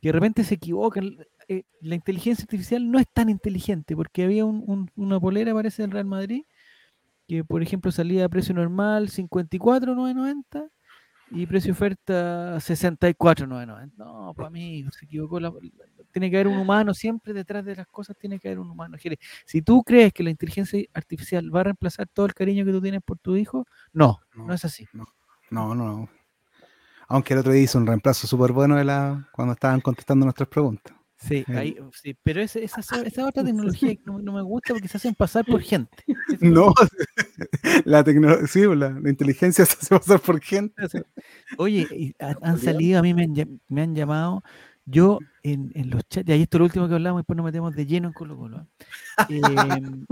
que 0.01 0.09
de 0.09 0.13
repente 0.13 0.45
se 0.45 0.55
equivocan. 0.57 1.19
eh, 1.49 1.65
la 1.81 1.97
inteligencia 1.97 2.45
artificial 2.45 2.91
no 2.91 2.99
es 3.01 3.07
tan 3.13 3.29
inteligente, 3.31 3.97
porque 3.97 4.25
había 4.25 4.45
un- 4.47 4.65
un- 4.67 4.91
una 4.97 5.21
polera, 5.21 5.55
parece, 5.55 5.83
del 5.83 5.91
Real 5.93 6.07
Madrid, 6.07 6.45
que 7.29 7.45
por 7.45 7.63
ejemplo 7.63 7.93
salía 7.93 8.25
a 8.27 8.29
precio 8.29 8.55
normal 8.55 9.09
54,990 9.11 10.69
y 11.35 11.47
precio 11.47 11.73
oferta 11.73 12.59
64,990. 12.61 14.05
No, 14.05 14.35
para 14.35 14.51
mí 14.51 14.85
se 14.97 15.05
equivocó. 15.07 15.41
la- 15.41 15.53
tiene 16.13 16.31
que 16.31 16.37
haber 16.37 16.49
un 16.49 16.59
humano, 16.59 16.93
siempre 16.93 17.33
detrás 17.33 17.65
de 17.65 17.75
las 17.77 17.87
cosas 17.87 18.17
tiene 18.19 18.39
que 18.39 18.49
haber 18.49 18.59
un 18.59 18.71
humano. 18.71 18.97
Jere, 18.99 19.19
Si 19.47 19.63
tú 19.63 19.83
crees 19.83 20.13
que 20.13 20.23
la 20.23 20.31
inteligencia 20.31 20.79
artificial 20.93 21.55
va 21.55 21.61
a 21.61 21.65
reemplazar 21.65 22.07
todo 22.09 22.27
el 22.27 22.35
cariño 22.35 22.65
que 22.67 22.73
tú 22.73 22.83
tienes 22.83 23.01
por 23.03 23.19
tu 23.19 23.35
hijo, 23.37 23.67
no, 23.93 24.21
no, 24.35 24.47
No. 24.49 24.55
es 24.55 24.65
así. 24.65 24.87
No, 24.93 25.07
no, 25.51 25.75
no. 25.75 26.09
Aunque 27.09 27.35
el 27.35 27.41
otro 27.41 27.53
día 27.53 27.63
hizo 27.63 27.79
un 27.79 27.87
reemplazo 27.87 28.27
súper 28.27 28.53
bueno 28.53 28.77
de 28.77 28.85
la, 28.85 29.29
cuando 29.33 29.55
estaban 29.55 29.81
contestando 29.81 30.25
nuestras 30.27 30.49
preguntas. 30.49 30.95
Sí, 31.27 31.45
ahí- 31.49 31.77
sí, 31.93 32.17
pero 32.23 32.41
ese- 32.43 32.65
esa, 32.65 32.81
esa- 32.81 33.03
esa 33.03 33.27
otra 33.27 33.45
tecnología 33.45 33.95
que 33.95 34.03
no, 34.07 34.19
no 34.19 34.33
me 34.33 34.43
gusta 34.43 34.75
porque 34.75 34.89
se 34.89 34.97
hacen 34.97 35.15
pasar 35.15 35.45
por 35.45 35.61
gente. 35.63 35.97
No, 36.41 36.75
la 37.85 38.03
tecnología, 38.05 38.47
sí, 38.47 38.63
la, 38.75 38.91
la 38.91 39.11
inteligencia 39.11 39.65
se 39.67 39.75
hace 39.75 39.89
pasar 39.99 40.21
por 40.21 40.41
gente. 40.41 40.75
Oye, 41.59 42.15
han 42.19 42.59
salido, 42.59 42.99
a 42.99 43.03
mí 43.03 43.15
me 43.15 43.23
han, 43.25 43.35
llam- 43.35 43.61
me 43.69 43.83
han 43.83 43.95
llamado, 43.95 44.43
yo 44.85 45.19
en, 45.43 45.71
en 45.75 45.91
los 45.91 46.03
chats, 46.09 46.29
y 46.29 46.33
ahí 46.33 46.43
esto 46.43 46.57
es 46.57 46.61
lo 46.61 46.65
último 46.67 46.89
que 46.89 46.95
hablamos, 46.95 47.21
después 47.21 47.37
nos 47.37 47.45
metemos 47.45 47.75
de 47.75 47.87
lleno 47.87 48.09
en 48.09 48.15
Colo 48.15 48.37
Colo. 48.37 48.67
¿ah? 49.19 49.27
Em, 49.29 50.05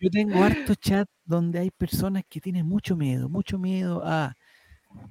yo 0.00 0.10
tengo 0.10 0.42
hartos 0.44 0.76
chats 0.78 1.10
donde 1.24 1.58
hay 1.60 1.70
personas 1.70 2.22
que 2.28 2.40
tienen 2.40 2.66
mucho 2.66 2.96
miedo, 2.96 3.28
mucho 3.28 3.58
miedo 3.58 4.02
a, 4.04 4.36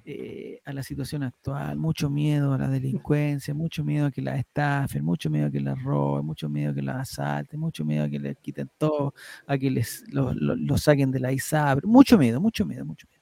eh, 0.05 0.59
a 0.65 0.73
la 0.73 0.83
situación 0.83 1.23
actual, 1.23 1.77
mucho 1.77 2.09
miedo 2.09 2.53
a 2.53 2.57
la 2.57 2.67
delincuencia, 2.67 3.53
mucho 3.53 3.83
miedo 3.83 4.07
a 4.07 4.11
que 4.11 4.21
las 4.21 4.39
estafen, 4.39 5.03
mucho 5.05 5.29
miedo 5.29 5.47
a 5.47 5.51
que 5.51 5.59
las 5.61 5.81
roben, 5.83 6.25
mucho 6.25 6.49
miedo 6.49 6.71
a 6.71 6.73
que 6.75 6.81
las 6.81 6.97
asalten, 7.11 7.59
mucho 7.59 7.85
miedo 7.85 8.05
a 8.05 8.09
que 8.09 8.19
les 8.19 8.37
quiten 8.37 8.69
todo, 8.77 9.13
a 9.45 9.57
que 9.57 9.69
les 9.71 10.03
lo, 10.11 10.33
lo- 10.33 10.55
lo 10.55 10.77
saquen 10.77 11.11
de 11.11 11.19
la 11.19 11.31
ISAB, 11.31 11.81
mucho 11.85 12.17
miedo, 12.17 12.41
mucho 12.41 12.65
miedo, 12.65 12.83
mucho 12.85 13.07
miedo. 13.09 13.21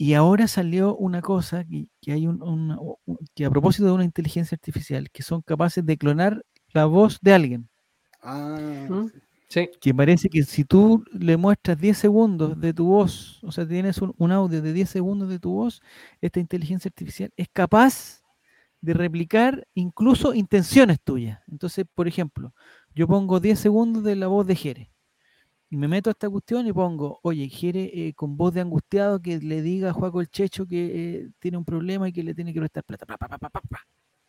Y 0.00 0.14
ahora 0.14 0.46
salió 0.46 0.96
una 0.96 1.20
cosa 1.22 1.64
que, 1.64 1.88
que 2.00 2.12
hay 2.12 2.26
un, 2.28 2.40
una- 2.42 2.78
que 3.34 3.44
a 3.44 3.50
propósito 3.50 3.86
de 3.86 3.92
una 3.92 4.04
inteligencia 4.04 4.54
artificial, 4.54 5.10
que 5.10 5.22
son 5.24 5.42
capaces 5.42 5.84
de 5.84 5.96
clonar 5.98 6.44
la 6.72 6.84
voz 6.84 7.18
de 7.20 7.34
alguien. 7.34 7.68
Ah, 8.22 8.86
¿Mm? 8.88 9.08
Sí. 9.08 9.18
Que 9.80 9.94
parece 9.94 10.28
que 10.28 10.42
si 10.44 10.64
tú 10.64 11.04
le 11.12 11.36
muestras 11.36 11.78
10 11.78 11.96
segundos 11.96 12.60
de 12.60 12.74
tu 12.74 12.86
voz, 12.86 13.42
o 13.42 13.50
sea, 13.50 13.66
tienes 13.66 13.98
un, 14.02 14.32
audio 14.32 14.60
de 14.60 14.72
10 14.72 14.90
segundos 14.90 15.28
de 15.28 15.38
tu 15.38 15.52
voz, 15.52 15.80
esta 16.20 16.38
inteligencia 16.38 16.88
artificial 16.88 17.32
es 17.36 17.48
capaz 17.50 18.22
de 18.80 18.94
replicar 18.94 19.66
incluso 19.74 20.34
intenciones 20.34 21.00
tuyas. 21.02 21.40
Entonces, 21.48 21.86
por 21.94 22.06
ejemplo, 22.06 22.52
yo 22.94 23.08
pongo 23.08 23.40
10 23.40 23.58
segundos 23.58 24.04
de 24.04 24.16
la 24.16 24.26
voz 24.26 24.46
de 24.46 24.54
Jere 24.54 24.90
y 25.70 25.76
me 25.76 25.88
meto 25.88 26.10
a 26.10 26.12
esta 26.12 26.30
cuestión 26.30 26.66
y 26.66 26.72
pongo, 26.72 27.20
oye, 27.22 27.48
Jere 27.48 27.90
eh, 27.92 28.14
con 28.14 28.36
voz 28.36 28.54
de 28.54 28.62
angustiado 28.62 29.20
que 29.20 29.38
le 29.38 29.60
diga 29.62 29.90
a 29.90 29.92
Juaco 29.92 30.20
el 30.20 30.28
Checho 30.28 30.66
que 30.66 30.86
eh, 30.94 31.30
tiene 31.38 31.58
un 31.58 31.64
problema 31.64 32.08
y 32.08 32.12
que 32.12 32.22
le 32.22 32.34
tiene 32.34 32.54
que 32.54 32.60
prestar 32.60 32.84
plata. 32.84 33.06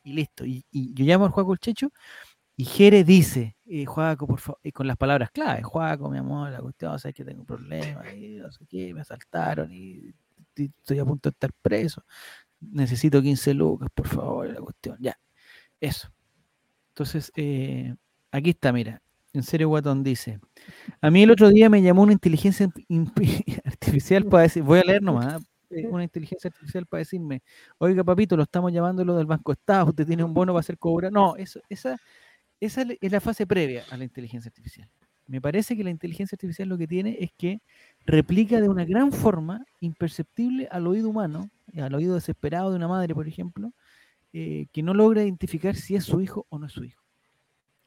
y 0.04 0.14
listo. 0.14 0.46
Y, 0.46 0.66
yo 0.72 1.06
llamo 1.06 1.26
al 1.26 1.32
Juaco 1.32 1.54
el 1.54 1.60
Checho 1.60 1.92
y 2.58 2.66
Jere 2.66 3.06
dice, 3.06 3.56
eh, 3.70 3.86
Juaco, 3.86 4.28
por 4.28 4.40
favor, 4.40 4.60
con 4.74 4.88
las 4.88 4.98
palabras 4.98 5.32
clave, 5.32 5.64
Juaco, 5.64 6.10
mi 6.10 6.18
amor, 6.18 6.52
la 6.52 6.60
cuestión, 6.60 7.00
sabes 7.00 7.16
que 7.16 7.24
tengo 7.24 7.42
un 7.42 7.46
problema, 7.46 8.12
y 8.14 8.38
no 8.38 8.52
sé 8.52 8.66
qué, 8.68 8.94
me 8.94 9.02
asaltaron 9.02 9.72
y 9.72 10.14
y 10.60 10.66
estoy 10.66 11.00
a 11.00 11.06
punto 11.06 11.30
de 11.30 11.34
estar 11.34 11.52
preso. 11.62 12.04
Necesito 12.60 13.22
15 13.22 13.54
lucas, 13.54 13.90
por 13.94 14.08
favor, 14.08 14.48
la 14.50 14.60
cuestión. 14.60 14.98
Ya, 15.00 15.18
eso. 15.80 16.10
Entonces, 16.90 17.32
eh, 17.36 17.96
aquí 18.32 18.52
está, 18.52 18.72
mira. 18.74 19.02
En 19.32 19.44
serio, 19.44 19.70
Guatón 19.70 20.04
dice. 20.04 20.40
A 21.02 21.12
mí 21.12 21.24
el 21.24 21.32
otro 21.32 21.50
día 21.50 21.70
me 21.70 21.82
llamó 21.82 22.02
una 22.02 22.14
inteligencia 22.14 22.68
artificial 23.66 24.26
para 24.26 24.44
decir, 24.44 24.64
voy 24.64 24.80
a 24.80 24.84
leer 24.84 25.02
nomás, 25.02 25.36
¿ah? 25.36 25.40
Eh, 25.70 25.86
una 25.88 26.04
inteligencia 26.04 26.48
artificial 26.48 26.88
para 26.88 27.00
decirme, 27.00 27.44
oiga 27.78 28.04
papito, 28.04 28.36
lo 28.36 28.42
estamos 28.42 28.74
llamando 28.74 29.06
lo 29.06 29.16
del 29.16 29.28
Banco 29.28 29.52
Estado, 29.52 29.90
usted 29.90 30.08
tiene 30.08 30.24
un 30.24 30.34
bono 30.34 30.52
para 30.52 30.62
hacer 30.62 30.80
cobra. 30.80 31.12
No, 31.12 31.36
eso, 31.36 31.62
esa, 31.70 31.96
esa 32.60 32.82
es 32.82 33.12
la 33.12 33.22
fase 33.22 33.48
previa 33.48 33.84
a 33.90 33.98
la 33.98 34.04
inteligencia 34.04 34.50
artificial. 34.50 34.90
Me 35.28 35.42
parece 35.42 35.78
que 35.78 35.84
la 35.84 35.92
inteligencia 35.92 36.36
artificial 36.36 36.68
lo 36.68 36.78
que 36.78 36.88
tiene 36.88 37.18
es 37.20 37.32
que 37.38 37.62
replica 38.06 38.60
de 38.60 38.68
una 38.68 38.84
gran 38.84 39.12
forma, 39.12 39.64
imperceptible 39.80 40.68
al 40.72 40.88
oído 40.88 41.10
humano, 41.10 41.50
eh, 41.74 41.82
al 41.82 41.94
oído 41.94 42.16
desesperado 42.16 42.72
de 42.72 42.78
una 42.78 42.88
madre, 42.88 43.14
por 43.14 43.28
ejemplo, 43.28 43.72
eh, 44.34 44.66
que 44.72 44.82
no 44.82 44.94
logra 44.94 45.24
identificar 45.24 45.76
si 45.76 45.96
es 45.96 46.04
su 46.04 46.20
hijo 46.20 46.48
o 46.50 46.58
no 46.58 46.66
es 46.66 46.72
su 46.72 46.84
hijo. 46.84 47.04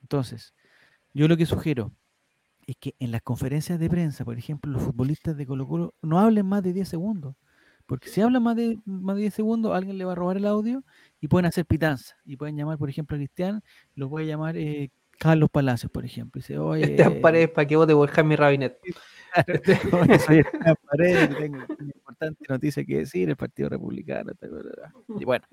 Entonces, 0.02 0.54
yo 1.14 1.26
lo 1.26 1.36
que 1.36 1.46
sugiero 1.46 1.92
es 2.66 2.76
que 2.76 2.94
en 2.98 3.10
las 3.10 3.22
conferencias 3.22 3.78
de 3.78 3.90
prensa, 3.90 4.24
por 4.24 4.38
ejemplo, 4.38 4.70
los 4.70 4.82
futbolistas 4.82 5.36
de 5.36 5.46
Colo 5.46 5.66
Colo 5.66 5.94
no 6.00 6.20
hablen 6.20 6.46
más 6.46 6.62
de 6.62 6.72
10 6.72 6.88
segundos. 6.88 7.34
Porque 7.86 8.08
si 8.08 8.20
hablan 8.20 8.42
más 8.42 8.56
de, 8.56 8.78
más 8.84 9.16
de 9.16 9.22
10 9.22 9.34
segundos, 9.34 9.74
alguien 9.74 9.98
le 9.98 10.04
va 10.04 10.12
a 10.12 10.14
robar 10.14 10.36
el 10.36 10.46
audio 10.46 10.84
y 11.22 11.28
pueden 11.28 11.46
hacer 11.46 11.64
pitanza. 11.64 12.16
Y 12.24 12.36
pueden 12.36 12.56
llamar, 12.56 12.76
por 12.76 12.90
ejemplo, 12.90 13.14
a 13.14 13.18
Cristian, 13.18 13.62
lo 13.94 14.10
puede 14.10 14.26
llamar 14.26 14.56
eh, 14.56 14.90
Carlos 15.20 15.48
Palacios, 15.50 15.90
por 15.90 16.04
ejemplo. 16.04 16.40
Y 16.40 16.42
dice, 16.42 16.58
oye, 16.58 16.82
Esteban 16.82 17.20
Paredes 17.20 17.48
para 17.50 17.66
que 17.66 17.76
vote 17.76 17.94
por 17.94 18.10
Jaime 18.10 18.36
Rabinet. 18.36 18.76
Oye, 20.02 20.18
soy 20.18 20.44
Paredes, 20.90 21.38
tengo 21.38 21.56
una 21.56 21.92
importante 21.94 22.44
noticia 22.48 22.84
que 22.84 22.98
decir, 22.98 23.30
el 23.30 23.36
Partido 23.36 23.70
Republicano. 23.70 24.32
Y 25.18 25.24
bueno, 25.24 25.46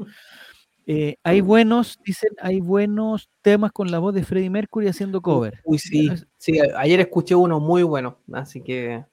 eh, 0.86 1.18
hay 1.24 1.40
buenos, 1.40 2.00
dicen, 2.04 2.32
hay 2.42 2.60
buenos 2.60 3.30
temas 3.42 3.72
con 3.72 3.90
la 3.92 4.00
voz 4.00 4.16
de 4.16 4.24
Freddie 4.24 4.50
Mercury 4.50 4.88
haciendo 4.88 5.22
cover. 5.22 5.62
Uy, 5.64 5.78
sí. 5.78 6.10
Sí, 6.38 6.60
ayer 6.76 7.00
escuché 7.00 7.36
uno 7.36 7.60
muy 7.60 7.84
bueno, 7.84 8.18
así 8.34 8.62
que... 8.62 9.06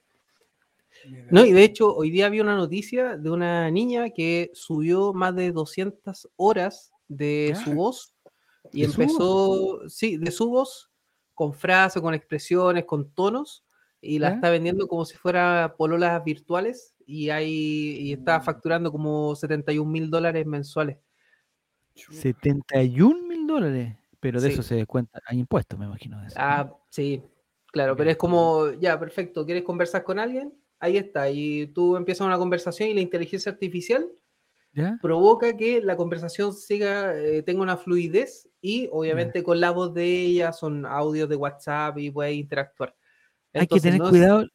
No, 1.31 1.45
y 1.45 1.53
de 1.53 1.65
hecho, 1.65 1.95
hoy 1.95 2.11
día 2.11 2.27
había 2.27 2.43
una 2.43 2.57
noticia 2.57 3.17
de 3.17 3.31
una 3.31 3.71
niña 3.71 4.11
que 4.11 4.51
subió 4.55 5.13
más 5.13 5.35
de 5.35 5.53
200 5.53 6.29
horas 6.37 6.93
de 7.09 7.57
su 7.63 7.73
voz 7.75 8.15
y 8.73 8.83
¿De 8.83 8.89
su 8.89 9.01
empezó, 9.03 9.89
sí, 9.89 10.17
de 10.17 10.31
su 10.31 10.49
voz, 10.51 10.91
con 11.35 11.53
frases, 11.55 12.03
con 12.03 12.15
expresiones, 12.15 12.85
con 12.85 13.11
tonos, 13.13 13.65
y 14.01 14.19
la 14.19 14.31
está 14.31 14.51
vendiendo 14.51 14.87
como 14.89 15.05
si 15.05 15.17
fuera 15.17 15.75
pololas 15.77 16.23
virtuales 16.25 16.95
y, 17.07 17.31
hay, 17.31 17.99
y 18.01 18.15
Mm. 18.15 18.19
está 18.19 18.41
facturando 18.41 18.91
como 18.93 19.35
71 19.37 19.91
mil 19.91 20.11
dólares 20.11 20.47
mensuales. 20.47 20.99
71 21.95 23.27
mil 23.29 23.47
dólares. 23.47 23.97
Pero 24.21 24.41
de 24.41 24.49
Sí. 24.49 24.55
eso 24.55 24.63
se 24.63 24.75
descuenta. 24.77 25.21
Hay 25.27 25.39
impuestos, 25.39 25.79
me 25.79 25.87
imagino. 25.87 26.21
de 26.21 26.29
eso, 26.29 26.39
¿no? 26.39 26.45
Ah, 26.45 26.75
sí, 26.91 27.23
claro, 27.67 27.97
pero 27.97 28.11
es 28.11 28.17
como, 28.17 28.73
ya, 28.73 28.99
perfecto, 28.99 29.45
¿quieres 29.45 29.63
conversar 29.63 30.03
con 30.05 30.19
alguien? 30.19 30.53
Ahí 30.81 30.97
está, 30.99 31.31
y 31.31 31.69
tú 31.69 31.97
empiezas 31.97 32.27
una 32.27 32.37
conversación 32.39 32.91
y 32.91 32.95
la 32.95 33.01
inteligencia 33.01 33.51
artificial 33.53 34.07
¿Ya? 34.73 34.99
provoca 35.01 35.57
que 35.57 35.81
la 35.81 35.97
conversación 35.97 36.53
siga, 36.53 37.15
eh, 37.19 37.43
tenga 37.43 37.63
una 37.63 37.79
fluidez 37.79 38.49
y 38.61 38.89
obviamente 38.93 39.43
con 39.43 39.59
la 39.61 39.71
voz 39.71 39.95
de 39.95 40.05
ella 40.05 40.53
son 40.53 40.85
audios 40.87 41.29
de 41.31 41.37
WhatsApp 41.37 41.97
y 41.99 42.11
puedes 42.11 42.35
interactuar. 42.37 42.95
Hay 43.55 43.67
que 43.69 43.79
Entonces, 43.79 43.83
tener 43.85 44.01
no 44.01 44.11
cuidado. 44.11 44.47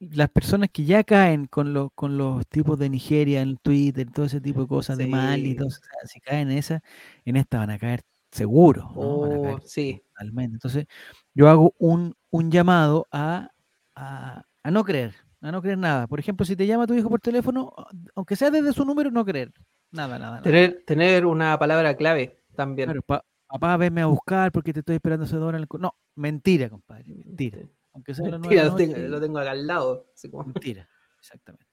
Las 0.00 0.30
personas 0.30 0.70
que 0.72 0.84
ya 0.84 1.04
caen 1.04 1.46
con, 1.46 1.72
los 1.72 1.90
con 1.94 2.18
los 2.18 2.46
tipos 2.48 2.78
de 2.78 2.90
Nigeria 2.90 3.40
en 3.42 3.56
Twitter, 3.58 4.08
todo 4.12 4.26
ese 4.26 4.40
tipo 4.40 4.62
de 4.62 4.66
cosas 4.68 4.98
de 4.98 5.06
Mali, 5.06 5.50
Sí. 5.52 5.56
todo 5.56 5.68
o 5.68 5.70
sea, 5.70 5.80
si 6.06 6.20
caen 6.20 6.50
en 6.50 6.58
esa, 6.58 6.82
en 7.24 7.36
esta 7.36 7.58
van 7.58 7.70
a 7.70 7.78
caer 7.78 8.02
seguro. 8.32 8.82
¿no? 8.96 9.20
Van 9.20 9.32
a 9.32 9.36
Oh, 9.36 9.42
caer 9.42 9.62
sí. 9.64 10.02
totalmente. 10.12 10.54
Entonces, 10.56 10.86
yo 11.34 11.48
hago 11.48 11.74
un, 11.78 12.16
un 12.30 12.50
llamado 12.50 13.06
a, 13.12 13.50
a, 13.94 14.44
a 14.64 14.70
no 14.72 14.84
creer, 14.84 15.14
a 15.40 15.52
no 15.52 15.62
creer 15.62 15.78
nada. 15.78 16.06
Por 16.06 16.18
ejemplo, 16.20 16.44
si 16.44 16.56
te 16.56 16.66
llama 16.66 16.86
tu 16.86 16.94
hijo 16.94 17.08
por 17.08 17.20
teléfono, 17.20 17.72
aunque 18.14 18.36
sea 18.36 18.50
desde 18.50 18.72
su 18.72 18.84
número, 18.84 19.10
no 19.10 19.24
creer. 19.24 19.52
Nada, 19.90 20.18
nada. 20.18 20.30
nada. 20.32 20.42
Tener, 20.42 20.82
tener 20.86 21.24
una 21.26 21.58
palabra 21.58 21.96
clave 21.96 22.42
también. 22.54 22.86
Claro, 22.88 23.02
pa- 23.02 23.24
papá, 23.46 23.76
venme 23.76 24.02
a 24.02 24.06
buscar 24.06 24.52
porque 24.52 24.72
te 24.72 24.80
estoy 24.80 24.96
esperando 24.96 25.24
hace 25.24 25.36
dos 25.36 25.44
horas 25.48 25.58
en 25.58 25.62
el 25.62 25.68
co-". 25.68 25.78
No, 25.78 25.94
mentira, 26.16 26.68
compadre, 26.68 27.04
mentira. 27.14 27.58
Aunque 27.94 28.14
sea 28.14 28.28
Mentira, 28.28 28.62
de 28.64 28.68
lo, 28.68 28.72
la 28.72 28.76
tengo, 28.76 28.92
noche, 28.96 29.08
lo 29.08 29.20
tengo 29.20 29.38
acá 29.38 29.50
al 29.52 29.66
lado. 29.66 30.06
así 30.14 30.30
como- 30.30 30.44
Mentira, 30.44 30.88
exactamente. 31.18 31.66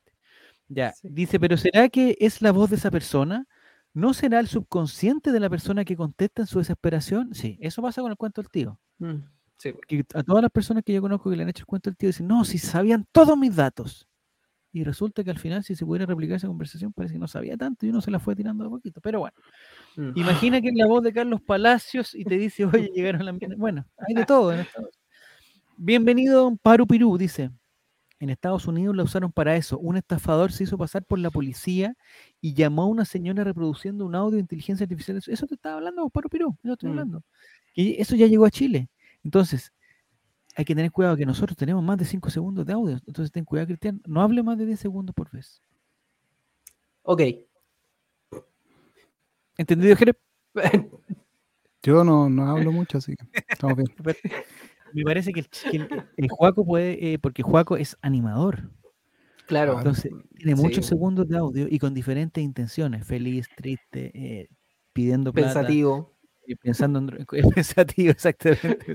Ya, 0.68 0.94
Sí. 0.94 1.10
dice, 1.12 1.40
pero 1.40 1.58
¿será 1.58 1.90
que 1.90 2.18
es 2.20 2.42
la 2.42 2.52
voz 2.52 2.70
de 2.72 2.78
esa 2.78 2.90
persona? 2.90 3.48
¿No 3.94 4.14
será 4.14 4.40
el 4.40 4.48
subconsciente 4.48 5.32
de 5.32 5.40
la 5.40 5.50
persona 5.50 5.86
que 5.86 5.96
contesta 5.96 6.42
en 6.42 6.48
su 6.48 6.58
desesperación? 6.60 7.34
Sí, 7.36 7.58
eso 7.62 7.82
pasa 7.82 8.02
con 8.02 8.12
el 8.12 8.18
cuento 8.18 8.42
del 8.42 8.50
tío. 8.50 8.80
Mm, 8.98 9.18
sí. 9.58 9.72
Porque 9.74 10.06
a 10.14 10.24
todas 10.24 10.42
las 10.42 10.52
personas 10.52 10.84
que 10.84 10.94
yo 10.94 11.02
conozco 11.02 11.30
que 11.30 11.36
le 11.36 11.44
han 11.44 11.50
hecho 11.50 11.62
el 11.64 11.68
cuento 11.68 11.90
del 11.90 11.98
tío 11.98 12.08
dicen, 12.10 12.28
no, 12.28 12.44
si 12.46 12.58
sabían 12.58 13.06
todos 13.12 13.38
mis 13.38 13.56
datos. 13.56 14.08
Y 14.72 14.84
resulta 14.84 15.24
que 15.24 15.32
al 15.32 15.40
final, 15.40 15.64
si 15.64 15.74
se 15.74 15.86
pudiera 15.86 16.06
replicar 16.06 16.36
esa 16.36 16.48
conversación, 16.48 16.92
parece 16.92 17.14
que 17.14 17.20
no 17.20 17.28
sabía 17.30 17.56
tanto 17.56 17.86
y 17.86 17.90
uno 17.90 18.02
se 18.02 18.12
la 18.12 18.20
fue 18.20 18.36
tirando 18.36 18.64
de 18.66 18.70
poquito. 18.70 19.00
Pero 19.02 19.20
bueno, 19.22 19.36
Mm. 19.96 20.12
imagina 20.20 20.60
que 20.62 20.68
es 20.68 20.76
la 20.76 20.86
voz 20.86 21.02
de 21.04 21.14
Carlos 21.14 21.42
Palacios 21.42 22.14
y 22.14 22.26
te 22.26 22.38
dice, 22.38 22.66
oye, 22.66 22.92
llegaron 22.94 23.26
las 23.26 23.34
minas". 23.40 23.58
Bueno, 23.58 23.86
hay 23.98 24.14
de 24.16 24.26
todo 24.26 24.52
en 24.54 24.60
Estados 24.60 24.90
Bienvenido, 25.78 26.42
don 26.44 26.58
Paru 26.58 26.86
Pirú, 26.88 27.18
dice. 27.18 27.52
En 28.20 28.30
Estados 28.30 28.66
Unidos 28.68 28.96
la 28.96 29.04
usaron 29.04 29.32
para 29.32 29.56
eso. 29.58 29.78
Un 29.78 29.98
estafador 29.98 30.52
se 30.54 30.64
hizo 30.64 30.78
pasar 30.78 31.04
por 31.04 31.20
la 31.20 31.30
policía 31.32 31.96
y 32.42 32.54
llamó 32.54 32.84
a 32.84 32.88
una 32.88 33.04
señora 33.06 33.44
reproduciendo 33.44 34.06
un 34.06 34.16
audio 34.16 34.36
de 34.36 34.40
inteligencia 34.42 34.86
artificial. 34.86 35.18
Eso- 35.26 35.48
te 35.48 35.56
estaba 35.56 35.76
hablando, 35.76 36.10
Paru 36.10 36.30
Pirú. 36.30 36.58
Eso 36.64 36.74
estoy 36.74 36.88
Mm. 36.90 36.92
hablando. 36.92 37.24
Y 37.74 38.02
eso 38.02 38.16
ya 38.16 38.26
llegó 38.28 38.46
a 38.46 38.52
Chile. 38.52 38.90
Entonces, 39.26 39.74
hay 40.56 40.64
que 40.64 40.74
tener 40.76 40.92
cuidado 40.92 41.18
que 41.18 41.26
nosotros 41.26 41.58
tenemos 41.58 41.84
más 41.84 41.98
de 41.98 42.06
5 42.06 42.30
segundos 42.30 42.66
de 42.66 42.72
audio. 42.74 42.96
Entonces, 43.08 43.32
ten 43.32 43.44
cuidado, 43.44 43.68
Cristian. 43.68 44.02
No 44.06 44.22
hable 44.22 44.42
más 44.44 44.58
de 44.58 44.66
10 44.68 44.80
segundos 44.80 45.14
por 45.14 45.30
vez. 45.32 45.62
Ok. 47.04 47.22
¿Entendido, 49.58 49.96
Jerez? 49.96 50.16
Yo 51.84 52.04
no, 52.04 52.30
no 52.30 52.50
hablo 52.50 52.72
mucho, 52.72 52.98
así 52.98 53.16
que 53.16 53.26
estamos 53.48 53.78
bien. 53.78 53.88
Me 54.94 55.04
parece 55.04 55.34
que 55.34 55.42
el, 55.42 55.50
ch- 55.50 55.70
que 55.72 55.78
el- 55.78 56.04
el 56.18 56.30
Juaco 56.30 56.66
puede, 56.66 57.14
eh, 57.14 57.20
porque 57.20 57.44
Juaco 57.44 57.76
es 57.78 57.98
animador. 58.02 58.70
claro. 59.46 59.78
Entonces, 59.78 60.12
tiene 60.36 60.56
muchos 60.56 60.86
Sí. 60.86 60.90
segundos 60.90 61.28
de 61.28 61.38
audio 61.38 61.68
y 61.70 61.78
con 61.80 61.94
diferentes 61.94 62.44
intenciones, 62.44 63.06
feliz, 63.06 63.48
triste, 63.56 64.12
eh, 64.16 64.50
pidiendo 64.94 65.34
plata, 65.34 65.54
Pensativo. 65.54 66.15
Pensando 66.54 67.00
en 67.32 67.50
pensativo, 67.50 68.12
exactamente. 68.12 68.94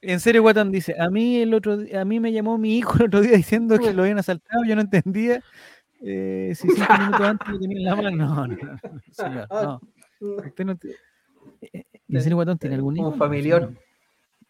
En 0.00 0.20
serio, 0.20 0.42
Guatán 0.42 0.70
dice, 0.70 0.94
a 0.98 1.10
mí 1.10 1.36
el 1.40 1.52
otro 1.54 1.78
a 1.94 2.04
mí 2.04 2.20
me 2.20 2.32
llamó 2.32 2.58
mi 2.58 2.78
hijo 2.78 2.96
el 2.98 3.04
otro 3.06 3.20
día 3.20 3.36
diciendo 3.36 3.78
que 3.78 3.92
lo 3.92 4.02
habían 4.02 4.18
asaltado, 4.18 4.64
yo 4.64 4.74
no 4.76 4.82
entendía 4.82 5.42
eh, 6.02 6.52
si 6.54 6.68
cinco 6.68 6.92
minutos 6.98 7.20
antes 7.22 7.48
lo 7.48 7.58
tenía 7.58 7.78
en 7.78 7.84
la 7.84 7.96
mano. 7.96 8.10
No, 8.16 8.46
no, 8.46 8.56
señor, 9.10 9.46
no. 9.50 9.80
Usted 10.20 10.64
no 10.64 10.76
te- 10.76 10.90
eh, 10.90 11.70
eh, 11.72 11.84
¿En 12.08 12.20
serio, 12.22 12.36
Guatán 12.36 12.58
tiene 12.58 12.76
algún 12.76 12.96
hijo? 12.96 13.08
Eso 13.08 13.18
familiar. 13.18 13.70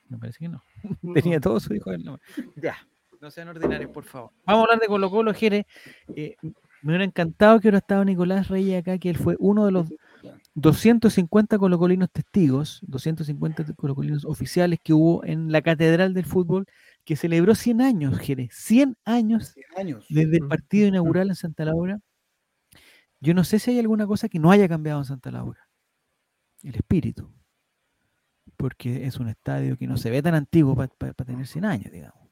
Me 0.08 0.18
parece 0.18 0.38
que 0.38 0.48
no. 0.48 0.62
Tenía 1.14 1.40
todos 1.40 1.62
sus 1.64 1.76
hijos 1.76 1.94
en 1.94 2.04
la 2.04 2.10
mano. 2.12 2.22
Ya, 2.56 2.76
no 3.20 3.30
sean 3.30 3.48
ordinarios, 3.48 3.90
por 3.90 4.04
favor. 4.04 4.30
Vamos 4.44 4.60
a 4.60 4.64
hablar 4.64 4.80
de 4.80 4.86
Colo 4.88 5.10
Colo, 5.10 5.32
Jere. 5.34 5.66
Eh, 6.14 6.36
me 6.82 6.92
hubiera 6.92 7.04
encantado 7.04 7.58
que 7.58 7.66
hubiera 7.68 7.78
estado 7.78 8.04
Nicolás 8.04 8.48
Reyes 8.48 8.80
acá, 8.80 8.98
que 8.98 9.10
él 9.10 9.16
fue 9.16 9.36
uno 9.38 9.64
de 9.66 9.72
los 9.72 9.88
250 10.56 11.58
colocolinos 11.58 12.10
testigos, 12.10 12.80
250 12.86 13.64
te- 13.64 13.74
colocolinos 13.74 14.24
oficiales 14.24 14.78
que 14.82 14.94
hubo 14.94 15.22
en 15.24 15.52
la 15.52 15.60
Catedral 15.60 16.14
del 16.14 16.24
Fútbol, 16.24 16.66
que 17.04 17.14
celebró 17.14 17.54
100 17.54 17.82
años, 17.82 18.18
Jere. 18.18 18.48
100 18.50 18.96
años 19.04 19.54
años. 19.76 20.06
desde 20.08 20.36
el 20.38 20.42
Ujú, 20.44 20.48
partido 20.48 20.84
ujú. 20.86 20.94
inaugural 20.94 21.28
en 21.28 21.34
Santa 21.36 21.64
Laura. 21.66 22.00
Yo 23.20 23.34
no 23.34 23.44
sé 23.44 23.58
si 23.58 23.70
hay 23.70 23.78
alguna 23.78 24.06
cosa 24.06 24.28
que 24.30 24.38
no 24.38 24.50
haya 24.50 24.66
cambiado 24.68 24.98
en 25.00 25.04
Santa 25.04 25.30
Laura. 25.30 25.60
El 26.62 26.74
espíritu. 26.74 27.30
Porque 28.56 29.06
es 29.06 29.18
un 29.18 29.28
estadio 29.28 29.76
que 29.76 29.86
no 29.86 29.98
se 29.98 30.10
ve 30.10 30.22
tan 30.22 30.34
antiguo 30.34 30.74
para 30.74 31.12
tener 31.12 31.46
100 31.46 31.66
años, 31.66 31.92
digamos. 31.92 32.26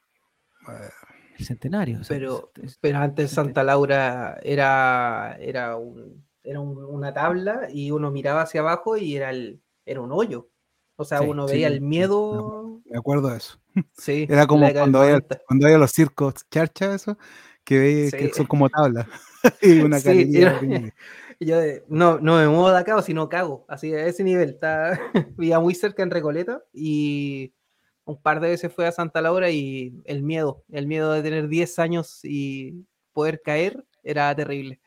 El 1.38 1.44
centenario. 1.44 2.00
o 2.00 2.04
sea, 2.04 2.16
Pero, 2.16 2.50
es- 2.56 2.64
es- 2.64 2.78
pero 2.80 2.98
antes 2.98 3.30
Santa 3.32 3.62
Laura 3.64 4.38
era, 4.42 5.37
era, 5.40 5.76
un, 5.76 6.24
era 6.44 6.61
un- 6.61 6.85
una 6.85 7.12
tabla 7.12 7.68
y 7.72 7.90
uno 7.90 8.11
miraba 8.11 8.42
hacia 8.42 8.61
abajo 8.61 8.96
y 8.96 9.16
era, 9.16 9.30
el, 9.30 9.61
era 9.87 10.00
un 10.00 10.12
hoyo. 10.12 10.48
O 10.96 11.04
sea, 11.04 11.20
Sí, 11.20 11.26
uno 11.26 11.48
sí, 11.48 11.54
veía 11.54 11.68
el 11.68 11.80
miedo. 11.80 12.80
Me 12.85 12.98
acuerdo 12.98 13.30
de 13.30 13.38
eso. 13.38 13.59
Sí, 13.96 14.26
Era 14.28 14.46
como 14.46 14.70
cuando 14.72 15.00
había, 15.00 15.14
90. 15.14 15.40
cuando 15.48 15.66
había 15.66 15.78
los 15.78 15.90
circos 15.90 16.35
charcha, 16.50 16.94
eso, 16.94 17.18
que, 17.64 18.11
que 18.16 18.28
son 18.33 18.46
como 18.46 18.68
tablas. 18.68 19.07
y 19.62 19.80
una 19.80 19.98
era- 19.98 20.61
yo 21.40 21.57
no, 21.88 22.18
no 22.20 22.37
me 22.37 22.46
muevo 22.46 22.70
de 22.70 22.78
acá 22.78 22.96
o 22.96 23.02
si 23.02 23.14
no 23.14 23.28
cago. 23.28 23.64
Así 23.68 23.92
a 23.92 24.07
ese 24.07 24.22
nivel. 24.22 24.50
Está, 24.50 25.00
vivía 25.37 25.59
muy 25.59 25.74
cerca 25.74 26.02
en 26.02 26.11
Recoleta 26.11 26.62
y 26.72 27.52
un 28.04 28.20
par 28.20 28.40
de 28.40 28.50
veces 28.50 28.72
fue 28.72 28.87
a 28.87 28.92
Santa 28.92 29.22
Laura 29.22 29.50
y 29.50 29.94
el 30.04 30.22
miedo, 30.22 30.62
el 30.70 30.87
miedo 30.87 31.11
de 31.12 31.22
tener 31.22 31.48
10 31.48 31.78
años 31.78 32.20
y 32.22 32.85
poder 33.12 33.40
caer 33.42 33.85
era 34.02 34.35
terrible. 34.37 34.80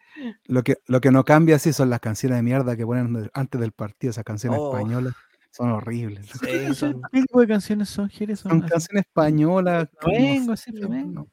Lo 0.45 0.63
que, 0.63 0.77
lo 0.87 1.01
que 1.01 1.11
no 1.11 1.23
cambia 1.23 1.57
así 1.57 1.73
son 1.73 1.89
las 1.89 1.99
canciones 1.99 2.37
de 2.37 2.43
mierda 2.43 2.75
que 2.75 2.85
ponen 2.85 3.29
antes 3.33 3.61
del 3.61 3.71
partido, 3.71 4.11
esas 4.11 4.23
canciones 4.23 4.59
Oh. 4.61 4.75
españolas. 4.75 5.13
Son 5.51 5.69
horribles. 5.71 6.25
Sí, 6.27 6.39
¿Qué 6.41 6.73
son- 6.73 7.01
¿Qué 7.11 7.21
tipo 7.21 7.39
de 7.41 7.47
canciones 7.47 7.89
son, 7.89 8.09
Jerez? 8.09 8.39
Son 8.41 8.51
Son 8.51 8.61
canciones 8.61 9.05
españolas. 9.05 9.87
que 10.01 10.39
no 10.45 10.55
sé, 10.57 10.71
no- 10.73 11.27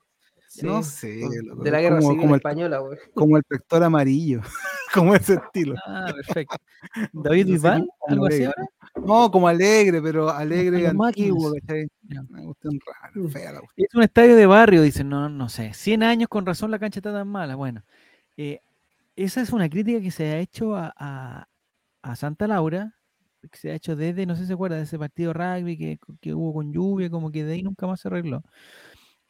sí, 0.48 0.64
No 0.66 0.82
sé, 0.82 1.20
loco, 1.42 1.62
de 1.62 1.70
la 1.70 1.80
guerra 1.80 1.96
como- 1.98 2.08
civil 2.10 2.20
como 2.22 2.34
el- 2.34 2.38
española, 2.38 2.78
güey. 2.78 2.98
como 3.14 3.36
el 3.36 3.42
pector 3.44 3.82
amarillo, 3.82 4.40
como 4.94 5.14
ese 5.14 5.34
estilo. 5.34 5.74
Ah, 5.86 6.10
perfecto. 6.14 6.56
¿David 7.12 7.46
Bisbal? 7.46 7.88
¿Algo 8.08 8.26
así 8.26 8.44
ahora? 8.44 8.64
No, 9.04 9.30
como 9.30 9.48
alegre, 9.48 10.00
pero 10.00 10.30
alegre 10.30 10.86
antiguo. 10.86 11.52
Ya. 12.04 12.20
Una 12.30 12.44
cuestión 12.44 12.78
rara, 12.86 13.28
fea 13.28 13.52
la. 13.52 13.60
Es 13.76 13.94
un 13.94 14.02
estadio 14.04 14.36
de 14.36 14.46
barrio, 14.46 14.80
dicen, 14.82 15.08
no, 15.08 15.28
no 15.28 15.48
sé. 15.48 15.74
100 15.74 16.02
años 16.04 16.28
con 16.28 16.46
razón 16.46 16.70
la 16.70 16.78
cancha 16.78 17.00
está 17.00 17.12
tan 17.12 17.26
mala. 17.28 17.56
Bueno, 17.56 17.82
eh, 18.36 18.60
esa 19.16 19.40
es 19.42 19.52
una 19.52 19.68
crítica 19.68 20.00
que 20.00 20.10
se 20.10 20.24
ha 20.32 20.38
hecho 20.40 20.76
a, 20.76 20.92
a- 20.96 21.48
a 22.02 22.16
Santa 22.16 22.46
Laura, 22.48 22.94
que 23.50 23.58
se 23.58 23.70
ha 23.72 23.74
hecho 23.74 23.96
desde, 23.96 24.26
no 24.26 24.36
sé 24.36 24.42
si 24.42 24.48
se 24.48 24.54
acuerda, 24.54 24.76
de 24.78 24.84
ese 24.84 24.98
partido 24.98 25.32
rugby 25.34 25.76
que, 25.78 25.98
que 26.20 26.34
hubo 26.34 26.54
con 26.54 26.72
lluvia, 26.72 27.10
como 27.10 27.30
que 27.32 27.44
de 27.44 27.54
ahí 27.54 27.62
nunca 27.62 27.86
más 27.86 28.00
se 28.00 28.08
arregló. 28.08 28.42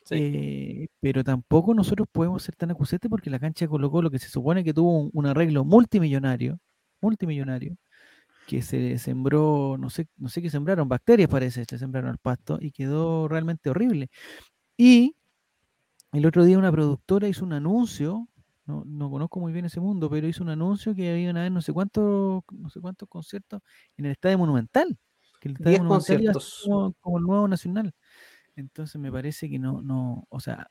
Sí. 0.04 0.16
Eh, 0.16 0.88
pero 1.00 1.24
tampoco 1.24 1.74
nosotros 1.74 2.06
podemos 2.12 2.42
ser 2.42 2.56
tan 2.56 2.70
acusates 2.70 3.10
porque 3.10 3.30
la 3.30 3.38
cancha 3.40 3.64
de 3.64 3.68
Colo 3.70 3.90
Colo, 3.90 4.10
que 4.10 4.18
se 4.18 4.28
supone 4.28 4.62
que 4.64 4.74
tuvo 4.74 4.98
un, 5.00 5.10
un 5.12 5.26
arreglo 5.26 5.64
multimillonario, 5.64 6.58
multimillonario, 7.00 7.76
que 8.46 8.62
se 8.62 8.98
sembró, 8.98 9.76
no 9.78 9.90
sé, 9.90 10.08
no 10.18 10.28
sé 10.30 10.42
qué 10.42 10.50
sembraron, 10.50 10.88
bacterias 10.88 11.30
parece, 11.30 11.64
se 11.68 11.78
sembraron 11.78 12.10
al 12.10 12.18
pasto 12.18 12.58
y 12.60 12.72
quedó 12.72 13.28
realmente 13.28 13.70
horrible. 13.70 14.10
Y 14.78 15.16
el 16.12 16.26
otro 16.26 16.44
día 16.44 16.58
una 16.58 16.72
productora 16.72 17.28
hizo 17.28 17.44
un 17.44 17.52
anuncio, 17.52 18.28
no, 18.66 18.84
no 18.86 19.10
conozco 19.10 19.40
muy 19.40 19.52
bien 19.52 19.64
ese 19.66 19.80
mundo, 19.80 20.08
pero 20.10 20.26
hizo 20.26 20.42
un 20.42 20.50
anuncio 20.50 20.94
que 20.94 21.10
había 21.12 21.30
una 21.30 21.42
vez 21.42 21.52
no 21.52 21.60
sé 21.62 21.72
cuántos, 21.72 22.42
no 22.52 22.70
sé 22.70 22.80
cuántos 22.80 23.08
conciertos 23.08 23.60
en 23.96 24.06
el 24.06 24.12
Estadio 24.12 24.38
Monumental, 24.38 24.98
que 25.40 25.48
el 25.48 25.54
Estadio 25.54 25.70
10 25.78 25.82
Monumental 25.82 26.16
conciertos. 26.16 26.62
como, 26.64 26.92
como 27.00 27.18
el 27.18 27.24
nuevo 27.24 27.48
nacional. 27.48 27.94
Entonces 28.56 29.00
me 29.00 29.10
parece 29.12 29.50
que 29.50 29.58
no, 29.58 29.82
no, 29.82 30.26
o 30.30 30.40
sea, 30.40 30.68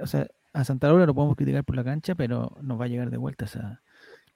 o 0.00 0.06
sea, 0.06 0.26
a 0.52 0.64
Santa 0.64 0.88
Laura 0.88 1.06
lo 1.06 1.14
podemos 1.14 1.36
criticar 1.36 1.64
por 1.64 1.76
la 1.76 1.84
cancha, 1.84 2.14
pero 2.14 2.56
nos 2.62 2.80
va 2.80 2.86
a 2.86 2.88
llegar 2.88 3.10
de 3.10 3.18
vuelta 3.18 3.44
esa, 3.44 3.82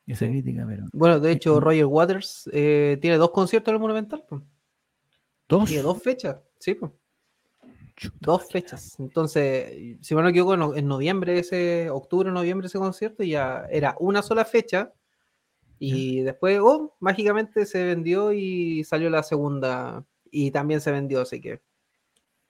esa 0.07 0.27
Sí. 0.27 0.31
crítica, 0.31 0.65
pero. 0.69 0.87
Bueno, 0.93 1.19
de 1.21 1.33
hecho. 1.33 1.61
Roger 1.61 1.87
Waters 1.87 2.49
eh, 2.53 2.99
tiene 3.01 3.17
dos 3.17 3.31
conciertos 3.31 3.71
en 3.73 3.77
el 3.77 3.81
Monumental. 3.81 4.25
Dos. 5.49 5.65
Tiene 5.69 5.83
dos 5.83 6.03
fechas, 6.03 6.37
sí, 6.59 6.75
po. 6.75 7.00
Chuta, 8.01 8.17
dos 8.21 8.49
fechas. 8.51 8.99
Entonces, 8.99 9.99
si 10.01 10.15
me 10.15 10.23
no 10.23 10.29
equivoco, 10.29 10.55
en, 10.55 10.79
en 10.79 10.89
noviembre, 10.89 11.39
ese 11.39 11.91
octubre, 11.91 12.31
noviembre, 12.33 12.67
ese 12.67 12.79
concierto 12.79 13.23
ya 13.23 13.67
era 13.71 13.95
una 14.01 14.23
sola 14.23 14.47
fecha. 14.47 14.93
Y 15.79 16.21
después, 16.21 16.59
oh, 16.63 16.97
mágicamente 17.01 17.67
se 17.67 17.85
vendió 17.85 18.33
y 18.33 18.85
salió 18.85 19.11
la 19.11 19.23
segunda. 19.23 20.03
Y 20.31 20.51
también 20.51 20.81
se 20.81 20.91
vendió, 20.93 21.21
así 21.21 21.41
que. 21.43 21.61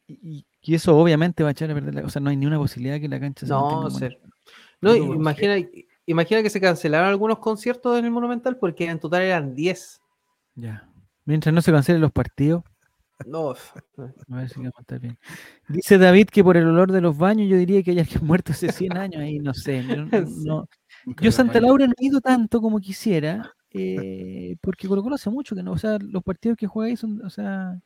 Y, 0.07 0.47
y 0.63 0.75
eso 0.75 0.97
obviamente 0.97 1.43
va 1.43 1.49
a 1.49 1.53
echar 1.53 1.71
a 1.71 1.75
perder 1.75 1.95
la. 1.95 2.03
O 2.05 2.11
sea, 2.11 2.21
no 2.23 2.31
hay 2.31 2.37
ni 2.37 2.47
una 2.47 2.59
posibilidad 2.59 3.01
que 3.01 3.09
la 3.09 3.19
cancha 3.19 3.47
se 3.47 3.53
No, 3.53 3.89
buena- 3.91 4.17
No, 4.81 4.93
Digo, 4.93 5.15
imagina, 5.15 5.57
imagina 6.07 6.43
que 6.45 6.51
se 6.51 6.61
cancelaron 6.61 7.09
algunos 7.09 7.39
conciertos 7.41 7.99
en 7.99 8.05
el 8.05 8.11
Monumental 8.13 8.57
porque 8.57 8.87
en 8.87 9.01
total 9.01 9.23
eran 9.23 9.55
10. 9.57 10.01
Ya. 10.55 10.89
Mientras 11.25 11.53
no 11.55 11.61
se 11.63 11.71
cancelen 11.73 12.01
los 12.01 12.13
partidos, 12.13 12.65
No, 13.27 13.51
a 13.51 14.37
ver 14.37 14.49
si 14.49 14.57
vamos 14.61 14.73
a 14.77 14.81
estar 14.81 14.99
bien. 15.01 15.19
Dice 15.69 15.99
David 15.99 16.29
que 16.29 16.43
por 16.43 16.57
el 16.57 16.67
olor 16.67 16.91
de 16.93 17.01
los 17.01 17.17
baños 17.17 17.49
yo 17.49 17.57
diría 17.57 17.83
que 17.83 17.91
hay 17.93 17.99
alguien 18.01 18.25
muerto 18.27 18.53
hace 18.53 18.73
100 18.73 18.97
años 18.97 19.21
ahí, 19.23 19.39
no 19.39 19.55
sé. 19.55 19.83
no- 19.83 20.07
no- 20.47 20.69
Yo 21.21 21.31
Santa. 21.33 21.61
Laura 21.61 21.87
no 21.87 21.93
he 21.99 22.07
ido 22.07 22.21
tanto 22.21 22.61
como 22.61 22.81
quisiera, 22.81 23.53
eh, 23.73 24.57
porque 24.61 24.89
Colo 24.89 25.03
Colo 25.03 25.15
hace 25.17 25.31
mucho 25.31 25.55
que 25.55 25.63
no, 25.63 25.73
o 25.73 25.79
sea, 25.79 25.99
los 26.01 26.23
partidos 26.23 26.57
que 26.57 26.67
juega 26.67 26.89
ahí 26.89 26.97
son, 26.97 27.23
o 27.25 27.31
sea, 27.31 27.81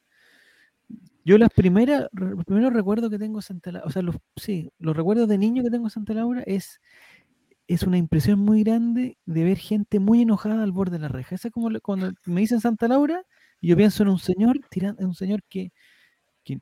yo 1.24 1.38
las 1.38 1.50
primeras, 1.50 2.06
los 2.12 2.44
primeros 2.44 2.72
recuerdos 2.72 3.10
que 3.10 3.18
tengo 3.18 3.40
Santa 3.40 3.72
Laura, 3.72 3.86
o 3.86 3.90
sea, 3.90 4.02
los, 4.02 4.16
sí, 4.36 4.70
los 4.78 4.96
recuerdos 4.96 5.26
de 5.28 5.38
niño 5.38 5.62
que 5.62 5.70
tengo 5.70 5.88
Santa 5.88 6.12
Laura 6.14 6.42
es, 6.46 6.80
es 7.66 7.82
una 7.84 7.96
impresión 7.96 8.38
muy 8.40 8.62
grande 8.62 9.16
de 9.24 9.44
ver 9.44 9.56
gente 9.56 9.98
muy 10.00 10.22
enojada 10.22 10.62
al 10.62 10.72
borde 10.72 10.92
de 10.92 10.98
la 11.00 11.08
reja. 11.08 11.34
Esa 11.34 11.48
es 11.48 11.54
como 11.54 11.70
cuando 11.82 12.12
me 12.26 12.42
dicen 12.42 12.60
Santa 12.60 12.88
Laura, 12.88 13.24
y 13.64 13.68
yo 13.68 13.78
pienso 13.78 14.02
en 14.02 14.10
un 14.10 14.18
señor 14.18 14.60
tirando, 14.68 15.00
en 15.00 15.08
un 15.08 15.14
señor 15.14 15.42
que, 15.48 15.72
que, 16.44 16.60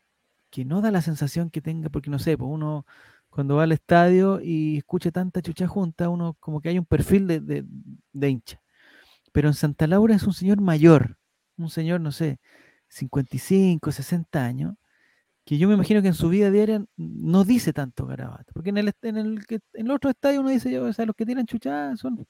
que 0.51 0.65
no 0.65 0.81
da 0.81 0.93
la 0.93 1.03
sensación 1.03 1.51
que 1.51 1.61
tenga, 1.61 1.91
porque 1.91 2.11
no 2.11 2.21
sé, 2.21 2.39
pues 2.39 2.49
uno 2.49 2.87
cuando 3.29 3.57
va 3.57 3.65
al 3.65 3.73
estadio 3.73 4.41
y 4.41 4.77
escucha 4.77 5.11
tanta 5.11 5.43
chucha 5.43 5.67
junta, 5.67 6.09
uno 6.09 6.37
como 6.39 6.61
que 6.61 6.69
hay 6.69 6.79
un 6.79 6.87
perfil 6.87 7.27
de, 7.27 7.41
de, 7.41 7.65
de 8.13 8.31
hincha. 8.31 8.63
Pero 9.33 9.49
en 9.49 9.55
Santa 9.55 9.89
Laura 9.89 10.15
es 10.15 10.23
un 10.23 10.33
señor 10.33 10.61
mayor, 10.61 11.17
un 11.57 11.71
señor, 11.71 12.01
no 12.01 12.13
sé, 12.13 12.39
55, 12.87 13.91
60 13.91 14.45
años, 14.45 14.77
que 15.45 15.59
yo 15.59 15.67
me 15.67 15.75
imagino 15.75 16.03
que 16.03 16.09
en 16.09 16.15
su 16.15 16.29
vida 16.29 16.53
diaria 16.53 16.85
no 16.97 17.43
dice 17.43 17.73
tanto 17.73 18.07
garabato. 18.07 18.53
Porque 18.53 18.71
en 18.71 18.79
el, 18.79 18.93
en 19.03 19.17
el, 19.17 19.45
en 19.49 19.87
el 19.87 19.91
otro 19.91 20.09
estadio 20.09 20.39
uno 20.39 20.51
dice, 20.51 20.79
o 20.79 20.93
sea, 20.93 21.05
los 21.05 21.17
que 21.17 21.27
tiran 21.27 21.47
chuchadas 21.47 21.99
son... 21.99 22.25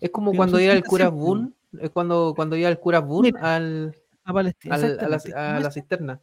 es 0.00 0.10
como 0.10 0.34
cuando 0.34 0.58
iba 0.58 0.72
el 0.72 0.82
30 0.82 0.90
cura. 0.90 1.08
Boone. 1.10 1.52
Es 1.80 1.90
cuando, 1.90 2.32
cuando 2.34 2.56
iba 2.56 2.68
el 2.68 2.78
cura 2.78 2.98
al, 3.40 3.94
A 4.24 4.32
Palestina. 4.32 4.74
al- 4.74 4.98
a, 5.00 5.08
la, 5.08 5.56
a 5.56 5.60
la 5.60 5.70
cisterna. 5.70 6.20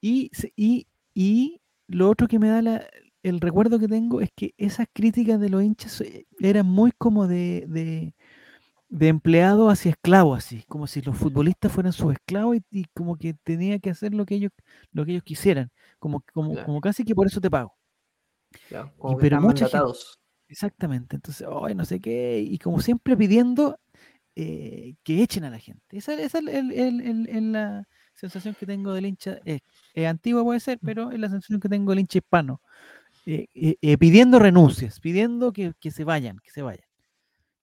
Y, 0.00 0.30
y, 0.56 0.86
y 1.14 1.60
lo 1.86 2.10
otro 2.10 2.26
que 2.28 2.38
me 2.38 2.48
da 2.48 2.62
la- 2.62 2.86
el 3.22 3.40
recuerdo 3.40 3.78
que 3.78 3.88
tengo 3.88 4.20
es 4.20 4.30
que 4.36 4.52
esas 4.58 4.86
críticas 4.92 5.40
de 5.40 5.48
los 5.48 5.62
hinchas 5.62 6.00
eh, 6.02 6.26
eran 6.40 6.66
muy 6.66 6.92
como 6.92 7.26
de, 7.26 7.64
de, 7.68 8.14
de 8.88 9.08
empleado 9.08 9.70
hacia 9.70 9.92
esclavo, 9.92 10.34
así, 10.34 10.64
como 10.68 10.86
si 10.86 11.02
los 11.02 11.16
futbolistas 11.16 11.72
fueran 11.72 11.92
sus 11.92 12.12
esclavos 12.12 12.56
y, 12.58 12.62
y 12.70 12.84
como 12.94 13.16
que 13.16 13.34
tenía 13.44 13.78
que 13.78 13.90
hacer 13.90 14.14
lo 14.14 14.26
que 14.26 14.36
ellos, 14.36 14.52
lo 14.92 15.04
que 15.06 15.12
ellos 15.12 15.24
quisieran, 15.24 15.70
como, 15.98 16.24
como, 16.34 16.52
Claro. 16.52 16.66
como 16.66 16.80
casi 16.80 17.04
que 17.04 17.14
por 17.14 17.26
eso 17.26 17.40
te 17.40 17.50
pago. 17.50 17.74
ya, 18.70 18.92
como 18.98 19.16
que 19.16 19.22
pero 19.22 19.40
mucha 19.40 19.66
gente-. 19.68 19.98
Exactamente, 20.48 21.16
entonces, 21.16 21.46
ay, 21.62 21.74
no 21.74 21.84
sé 21.84 22.00
qué, 22.00 22.40
y 22.40 22.58
como 22.58 22.80
siempre 22.80 23.16
pidiendo 23.16 23.80
eh, 24.36 24.94
que 25.02 25.22
echen 25.22 25.44
a 25.44 25.50
la 25.50 25.58
gente. 25.58 25.96
Esa, 25.96 26.14
esa 26.14 26.38
es 26.38 26.46
el- 26.46 26.72
el- 26.72 27.28
el- 27.28 27.52
la 27.52 27.86
sensación 28.14 28.54
que 28.58 28.66
tengo 28.66 28.92
del 28.92 29.06
hincha, 29.06 29.38
eh, 29.44 30.06
antigua 30.06 30.42
puede 30.42 30.60
ser, 30.60 30.78
pero 30.82 31.10
es 31.10 31.18
la 31.18 31.28
sensación 31.28 31.60
que 31.60 31.68
tengo 31.68 31.90
del 31.92 32.00
hincha 32.00 32.18
hispano, 32.18 32.60
eh, 33.26 33.46
eh, 33.54 33.76
eh, 33.80 33.98
pidiendo 33.98 34.38
renuncias, 34.38 35.00
pidiendo 35.00 35.52
que, 35.52 35.72
que 35.80 35.90
se 35.90 36.04
vayan, 36.04 36.38
que 36.40 36.50
se 36.50 36.62
vayan, 36.62 36.84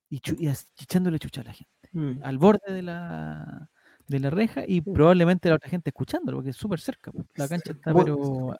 y, 0.10 0.20
chu- 0.20 0.38
echándole 0.82 1.20
chucha 1.20 1.42
a 1.42 1.46
la 1.46 1.54
gente, 1.54 1.90
Mm. 1.94 2.20
al 2.24 2.38
borde 2.38 2.74
de 2.74 2.82
la, 2.82 3.70
de 4.08 4.20
la 4.20 4.30
reja 4.30 4.64
y 4.68 4.82
probablemente 4.82 5.48
la 5.50 5.56
otra 5.56 5.70
gente 5.70 5.90
escuchándolo, 5.90 6.38
porque 6.38 6.50
es 6.50 6.58
súper 6.58 6.80
cerca, 6.82 7.12
la 7.36 7.48
cancha 7.48 7.72
está 7.72 7.94
pero 7.94 8.54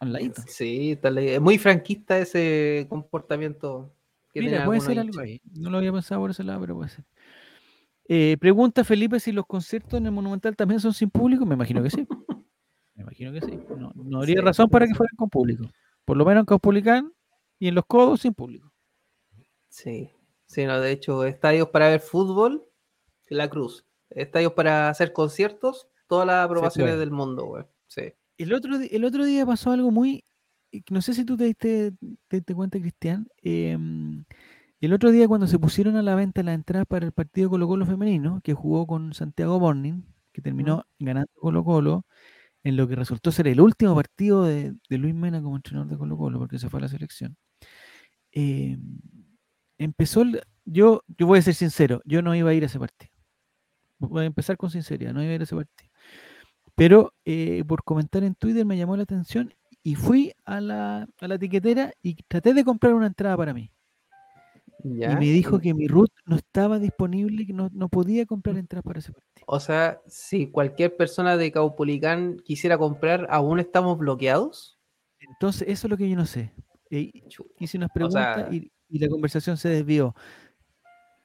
al 0.00 0.12
ladito. 0.12 0.42
Sí, 0.46 0.96
vez- 1.02 1.32
es 1.34 1.40
muy 1.40 1.58
franquista 1.58 2.16
ese 2.18 2.86
comportamiento 2.88 3.92
que 4.32 4.40
Mira, 4.40 4.64
puede 4.66 4.80
ser 4.80 4.98
algo 5.00 5.18
ahí. 5.18 5.40
No 5.54 5.70
lo 5.70 5.78
había 5.78 5.92
pensado 5.92 6.20
por 6.20 6.30
ese 6.30 6.44
lado, 6.44 6.60
pero 6.60 6.76
puede 6.76 6.90
ser. 6.90 7.04
Eh, 8.08 8.38
pregunta 8.40 8.84
Felipe 8.84 9.20
si 9.20 9.32
los 9.32 9.46
conciertos 9.46 10.00
en 10.00 10.06
el 10.06 10.12
Monumental 10.12 10.56
también 10.56 10.80
son 10.80 10.94
sin 10.94 11.10
público. 11.10 11.44
Me 11.44 11.54
imagino 11.54 11.82
que 11.82 11.90
sí. 11.90 12.06
Me 12.94 13.02
imagino 13.02 13.32
que 13.32 13.42
sí. 13.42 13.60
No, 13.76 13.92
no 13.94 14.18
habría 14.18 14.36
Sí, 14.36 14.42
razón 14.42 14.68
para 14.70 14.86
que 14.86 14.94
fueran 14.94 15.14
con 15.16 15.28
público. 15.28 15.64
Por 16.04 16.16
lo 16.16 16.24
menos 16.24 16.40
en 16.40 16.46
Caupolicán 16.46 17.12
y 17.58 17.68
en 17.68 17.74
los 17.74 17.84
codos 17.86 18.22
sin 18.22 18.32
público. 18.32 18.72
Sí, 19.68 20.10
sí, 20.46 20.64
no, 20.64 20.80
de 20.80 20.90
hecho, 20.90 21.24
estadios 21.24 21.68
para 21.68 21.90
ver 21.90 22.00
fútbol, 22.00 22.64
La 23.28 23.50
Cruz. 23.50 23.84
Estadios 24.08 24.54
para 24.54 24.88
hacer 24.88 25.12
conciertos, 25.12 25.88
todas 26.06 26.26
las 26.26 26.46
aprobaciones 26.46 26.98
del 26.98 27.10
mundo, 27.10 27.44
güey. 27.44 27.64
Sí. 27.86 28.14
El 28.38 28.54
otro, 28.54 28.76
el 28.80 29.04
otro 29.04 29.24
día 29.26 29.44
pasó 29.44 29.70
algo 29.70 29.90
muy. 29.90 30.24
No 30.90 31.02
sé 31.02 31.12
si 31.12 31.24
tú 31.24 31.36
te 31.36 31.44
diste, 31.44 31.92
te 32.28 32.36
diste 32.38 32.54
cuenta, 32.54 32.80
Cristian. 32.80 33.28
Em, 34.80 34.86
el 34.86 34.92
otro 34.92 35.10
día, 35.10 35.28
cuando 35.28 35.46
se 35.46 35.58
pusieron 35.58 35.96
a 35.96 36.02
la 36.02 36.14
venta 36.14 36.42
las 36.42 36.54
entradas 36.54 36.86
para 36.86 37.06
el 37.06 37.12
partido 37.12 37.50
Colo 37.50 37.66
Colo 37.68 37.86
femenino, 37.86 38.40
que 38.42 38.54
jugó 38.54 38.86
con 38.86 39.12
Santiago 39.14 39.60
Morning, 39.60 40.02
que 40.32 40.42
terminó 40.42 40.84
ganando 40.98 41.30
Colo 41.34 41.64
Colo, 41.64 42.06
en 42.64 42.76
lo 42.76 42.88
que 42.88 42.96
resultó 42.96 43.32
ser 43.32 43.48
el 43.48 43.60
último 43.60 43.94
partido 43.96 44.44
de, 44.44 44.74
de 44.90 44.98
Luis 44.98 45.14
Mena 45.14 45.42
como 45.42 45.56
entrenador 45.56 45.90
de 45.90 45.98
Colo 45.98 46.16
Colo, 46.18 46.38
porque 46.40 46.58
se 46.58 46.70
fue 46.70 46.80
a 46.80 46.82
la 46.82 46.88
selección. 46.88 47.36
em, 48.32 48.80
empezó. 49.78 50.22
el- 50.22 50.42
yo, 50.64 51.02
yo 51.18 51.26
voy 51.26 51.38
a 51.40 51.42
ser 51.42 51.54
sincero, 51.54 52.02
yo 52.04 52.22
no 52.22 52.34
iba 52.34 52.50
a 52.50 52.54
ir 52.54 52.62
a 52.64 52.66
ese 52.66 52.78
partido. 52.78 53.12
Voy 53.98 54.24
a 54.24 54.26
empezar 54.26 54.56
con 54.58 54.70
sinceridad, 54.70 55.12
no 55.14 55.22
iba 55.22 55.32
a 55.32 55.34
ir 55.36 55.40
a 55.42 55.44
ese 55.44 55.56
partido. 55.56 55.90
Pero 56.76 57.14
eh, 57.24 57.64
por 57.66 57.84
comentar 57.84 58.24
en 58.24 58.34
Twitter 58.36 58.64
me 58.66 58.76
llamó 58.78 58.96
la 58.96 59.04
atención 59.04 59.54
y 59.82 59.96
fui 59.96 60.32
a 60.44 60.60
la, 60.60 61.08
a 61.20 61.28
la 61.28 61.36
etiquetera 61.36 61.92
y 62.02 62.16
traté 62.28 62.54
de 62.54 62.64
comprar 62.64 62.94
una 62.94 63.06
entrada 63.08 63.36
para 63.36 63.54
mí. 63.54 63.70
¿Ya? 64.84 65.12
Y 65.12 65.16
me 65.16 65.26
dijo 65.26 65.58
que 65.60 65.74
mi 65.74 65.88
root 65.88 66.10
no 66.26 66.36
estaba 66.36 66.78
disponible, 66.78 67.46
que 67.46 67.52
no, 67.52 67.68
no 67.72 67.88
podía 67.88 68.26
comprar 68.26 68.56
entradas 68.56 68.84
para 68.84 69.00
ese 69.00 69.12
partido. 69.12 69.44
O 69.46 69.58
sea, 69.60 70.00
si 70.06 70.50
cualquier 70.50 70.96
persona 70.96 71.36
de 71.36 71.50
Caupolicán 71.50 72.38
quisiera 72.44 72.78
comprar, 72.78 73.26
¿aún 73.30 73.58
estamos 73.58 73.98
bloqueados? 73.98 74.78
Entonces, 75.18 75.66
eso 75.68 75.86
es 75.86 75.90
lo 75.90 75.96
que 75.96 76.08
yo 76.08 76.16
no 76.16 76.26
sé. 76.26 76.52
Eh, 76.90 77.10
hice 77.58 77.76
unas 77.76 77.90
O 77.90 77.94
preguntas 77.94 78.36
sea- 78.36 78.54
y, 78.54 78.70
y 78.88 78.98
la 78.98 79.08
conversación 79.08 79.56
se 79.56 79.68
desvió. 79.68 80.14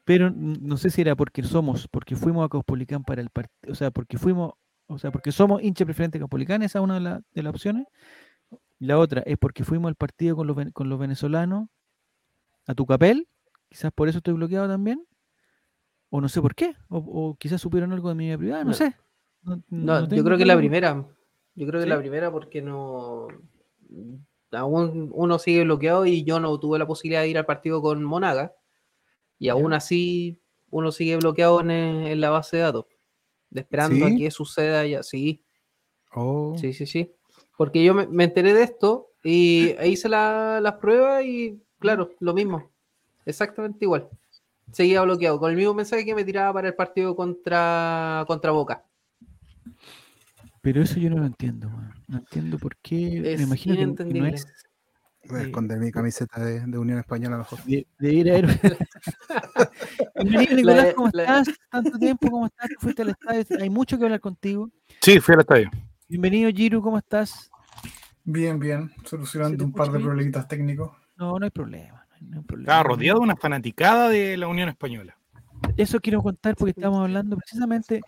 Pero 0.06 0.30
no 0.32 0.76
sé 0.78 0.90
si 0.90 1.02
era 1.02 1.16
porque 1.16 1.44
somos, 1.44 1.88
porque 1.88 2.16
fuimos 2.16 2.46
a 2.46 2.50
Caupolicán 2.50 3.04
para 3.04 3.22
el 3.22 3.30
partido, 3.30 3.72
o 3.72 3.76
sea, 3.76 3.90
porque 3.92 4.18
fuimos, 4.18 4.54
o 4.88 4.98
sea, 5.00 5.12
porque 5.12 5.32
somos 5.32 5.64
hincha 5.64 5.86
preferente 5.86 6.20
Caupolicán, 6.20 6.62
esa 6.64 6.80
es 6.80 6.84
una 6.84 6.96
de, 6.96 7.00
la- 7.00 7.22
de 7.34 7.44
las 7.44 7.52
opciones. 7.54 7.86
La 8.80 8.98
otra 9.00 9.22
es 9.26 9.38
porque 9.38 9.64
fuimos 9.64 9.88
al 9.90 9.96
partido 9.96 10.36
con 10.36 10.48
los, 10.48 10.58
con 10.74 10.90
los 10.90 11.00
venezolanos 11.00 11.70
a 12.68 12.74
Tucapel, 12.74 13.28
quizás 13.74 13.92
por 13.92 14.08
eso 14.08 14.20
estoy 14.20 14.36
bloqueado 14.36 14.68
también, 14.68 15.04
o 16.12 16.22
no 16.22 16.30
sé 16.30 16.40
por 16.42 16.54
qué, 16.54 16.76
o, 16.90 16.98
o 17.00 17.36
quizás 17.38 17.60
supieron 17.60 17.92
algo 17.92 18.10
de 18.10 18.14
mi 18.16 18.26
vida 18.28 18.38
privada, 18.38 18.64
no, 18.64 18.70
No. 18.70 18.76
sé. 18.76 18.96
No, 19.42 19.56
No, 19.70 20.02
no 20.02 20.16
yo 20.16 20.24
creo 20.24 20.38
que 20.38 20.46
la 20.46 20.56
primera. 20.56 21.06
Yo 21.56 21.68
creo 21.68 21.82
que 21.82 21.88
la 21.88 21.96
¿Sí? 21.96 22.02
primera 22.02 22.32
porque 22.32 22.62
no. 22.62 23.28
Aún 24.52 25.10
uno 25.14 25.40
sigue 25.40 25.64
bloqueado 25.64 26.06
y 26.06 26.24
yo 26.24 26.40
no 26.40 26.60
tuve 26.60 26.78
la 26.78 26.86
posibilidad 26.86 27.22
de 27.24 27.30
ir 27.30 27.38
al 27.40 27.46
partido 27.48 27.82
con 27.82 28.04
Monaga. 28.04 28.54
Y 29.40 29.50
aún 29.50 29.74
así 29.74 30.40
uno 30.70 30.92
sigue 30.92 31.18
bloqueado 31.18 31.60
en, 31.62 31.72
eh, 31.72 32.12
en 32.12 32.22
la 32.22 32.30
base 32.30 32.58
de 32.58 32.64
datos. 32.64 32.86
Esperando 33.54 34.08
¿Sí? 34.08 34.14
a 34.14 34.16
que 34.16 34.32
suceda 34.32 34.86
ya. 34.86 35.02
Sí, 35.04 35.44
Oh, 36.16 36.56
sí, 36.58 36.74
sí, 36.74 36.86
sí. 36.86 37.12
Porque 37.58 37.84
yo 37.84 37.96
me, 37.96 38.06
me 38.06 38.26
enteré 38.26 38.54
de 38.54 38.62
esto 38.64 39.10
y 39.24 39.70
e 39.80 39.90
hice 39.90 40.08
la- 40.08 40.60
las 40.62 40.74
pruebas 40.76 41.26
y 41.26 41.60
claro, 41.80 42.12
lo 42.20 42.36
mismo. 42.36 42.72
Exactamente 43.26 43.86
igual. 43.86 44.10
Seguía 44.72 45.02
bloqueado 45.02 45.40
con 45.40 45.52
el 45.52 45.58
mismo 45.58 45.74
mensaje 45.74 46.06
que 46.06 46.16
me 46.16 46.24
tiraba 46.24 46.54
para 46.54 46.70
el 46.70 46.76
partido 46.76 47.16
contra, 47.16 48.24
contra 48.28 48.52
Boca. 48.52 48.84
Pero 50.62 50.82
eso 50.82 51.00
yo 51.00 51.10
no 51.10 51.18
lo 51.18 51.26
entiendo, 51.26 51.68
weón. 51.68 51.94
no 52.08 52.18
entiendo 52.20 52.58
por 52.58 52.78
qué. 52.78 53.34
Es 53.34 53.38
me 53.40 53.44
imagino 53.44 53.96
que- 53.96 54.06
no 54.14 54.26
es 54.26 54.46
voy 55.30 55.40
a 55.40 55.44
esconder 55.44 55.80
mi 55.80 55.92
camiseta 55.92 56.44
de, 56.44 56.62
de 56.66 56.78
Unión 56.78 57.00
Española 57.00 57.38
mejor. 57.38 57.64
de, 57.64 57.88
de 58.00 58.14
ir 58.14 58.32
a 58.32 58.42
Nicolás, 60.56 60.94
¿cómo 60.96 61.08
estás? 61.08 61.48
Tanto 61.70 61.98
tiempo, 61.98 62.30
¿cómo 62.30 62.46
estás? 62.48 62.70
Fuiste 62.80 63.02
al 63.04 63.10
estadio, 63.10 63.46
hay 63.60 63.70
mucho 63.70 63.98
que 63.98 64.04
hablar 64.06 64.20
contigo. 64.20 64.70
Sí, 65.02 65.20
fui 65.20 65.34
al 65.36 65.42
estadio. 65.42 65.72
Bienvenido, 66.10 66.50
Giru, 66.52 66.82
¿cómo 66.82 66.98
estás? 66.98 67.50
Bien, 68.24 68.60
bien, 68.60 68.92
¿Se 69.04 69.10
solucionando 69.10 69.64
un 69.66 69.74
par 69.74 69.92
de 69.92 70.00
problemitas 70.00 70.48
técnicos. 70.48 70.92
No, 71.16 71.38
no 71.40 71.46
hay 71.46 71.52
problema. 71.52 72.03
No 72.30 72.38
hay 72.40 72.44
problema. 72.44 72.72
Estaba 72.74 72.84
rodeado 72.84 73.20
de 73.20 73.24
una 73.24 73.36
fanaticada 73.36 74.10
de 74.10 74.38
la 74.38 74.48
Unión 74.48 74.70
Española. 74.70 75.18
Eso 75.78 76.00
quiero 76.00 76.22
contar 76.22 76.56
porque 76.56 76.72
estamos 76.72 77.00
hablando 77.00 77.38
precisamente, 77.38 78.02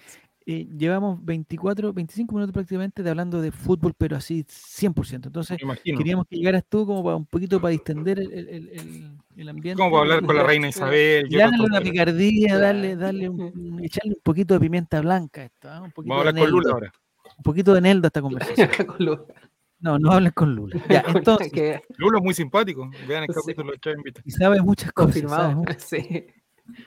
eh, 0.46 0.68
llevamos 0.78 1.24
24, 1.26 1.92
25 1.94 2.36
minutos 2.36 2.54
prácticamente 2.54 3.02
de 3.02 3.10
hablando 3.10 3.42
de 3.42 3.52
fútbol, 3.52 3.94
pero 3.98 4.16
así 4.16 4.44
100%. 4.48 5.28
Entonces, 5.30 5.58
queríamos 5.84 6.28
que 6.28 6.36
llegaras 6.36 6.64
tú 6.68 6.86
como 6.86 7.04
para 7.04 7.16
un 7.16 7.26
poquito 7.26 7.60
para 7.60 7.72
distender 7.72 8.20
el, 8.20 8.32
el- 8.32 8.50
el- 8.50 8.70
el- 8.70 9.18
el 9.38 9.50
ambiente. 9.50 9.78
¿Cómo 9.82 9.92
para 9.92 10.02
hablar 10.04 10.26
con 10.26 10.36
la 10.36 10.44
reina 10.44 10.68
Isabel? 10.68 11.26
Y 11.30 11.38
darle 11.38 11.64
una 11.66 11.82
picardía, 11.82 12.58
darle, 12.60 12.96
darle 12.96 13.30
un- 13.30 13.80
echarle 13.84 14.12
un 14.16 14.22
poquito 14.22 14.54
de 14.54 14.60
pimienta 14.60 15.02
blanca 15.02 15.42
a 15.42 15.46
esto, 15.46 15.70
¿ah? 15.72 15.82
un 15.82 15.92
poquito 15.92 16.14
Vamos 16.14 16.28
a 16.28 16.32
de 16.34 16.40
hablar 16.42 16.44
con 16.44 16.52
Lula 16.60 16.72
ahora. 16.74 16.92
un 17.38 17.44
poquito 17.44 17.74
de 17.74 17.82
Neldo 17.82 18.06
a 18.06 18.10
esta 18.10 18.22
conversación. 18.22 18.70
No, 19.80 20.00
no 20.00 20.12
hablen 20.12 20.32
con 20.32 20.56
Lula. 20.56 20.82
Ya, 20.90 21.04
entonces, 21.08 21.52
que- 21.52 21.82
Lula 21.98 22.18
es 22.20 22.24
muy 22.24 22.34
simpático. 22.34 22.90
Vean 23.08 23.24
el 23.24 23.30
Sí. 23.34 23.40
capítulo 23.42 23.72
de 23.74 23.80
Chávez 23.80 23.98
Invita. 23.98 24.22
y 24.26 24.32
sabe 24.32 24.62
muchas 24.62 24.92
cosas, 24.94 25.14
confirmado. 25.14 25.52
muchas- 25.58 25.84
Sí. 25.90 26.26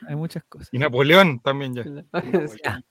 hay 0.09 0.17
muchas 0.17 0.43
cosas. 0.49 0.69
Y 0.73 0.79
Napoleón 0.79 1.41
también 1.41 1.75
ya. 1.75 1.85
Ya. 2.65 2.83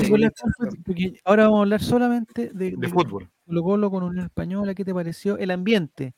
Nicolás, 0.00 0.32
¿cuál 0.40 0.52
fue 0.56 0.68
tu- 0.70 0.82
porque 0.82 1.20
ahora 1.24 1.44
vamos 1.44 1.58
a 1.58 1.62
hablar 1.62 1.82
solamente 1.82 2.50
de, 2.52 2.74
De 2.76 2.88
fútbol. 2.88 3.28
Colo 3.46 3.62
Colo 3.62 3.90
con 3.90 4.02
Unión 4.04 4.24
Española, 4.26 4.74
¿qué 4.74 4.84
te 4.84 4.92
pareció? 4.94 5.38
El 5.38 5.50
ambiente. 5.50 6.14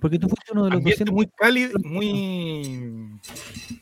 Porque 0.00 0.18
tú 0.18 0.28
fuiste 0.28 0.52
uno 0.52 0.64
de 0.64 0.70
los 0.70 0.76
Ambiente 0.78 1.04
200 1.04 1.14
muy 1.14 1.26
cálido, 1.26 1.72
muy 1.82 3.18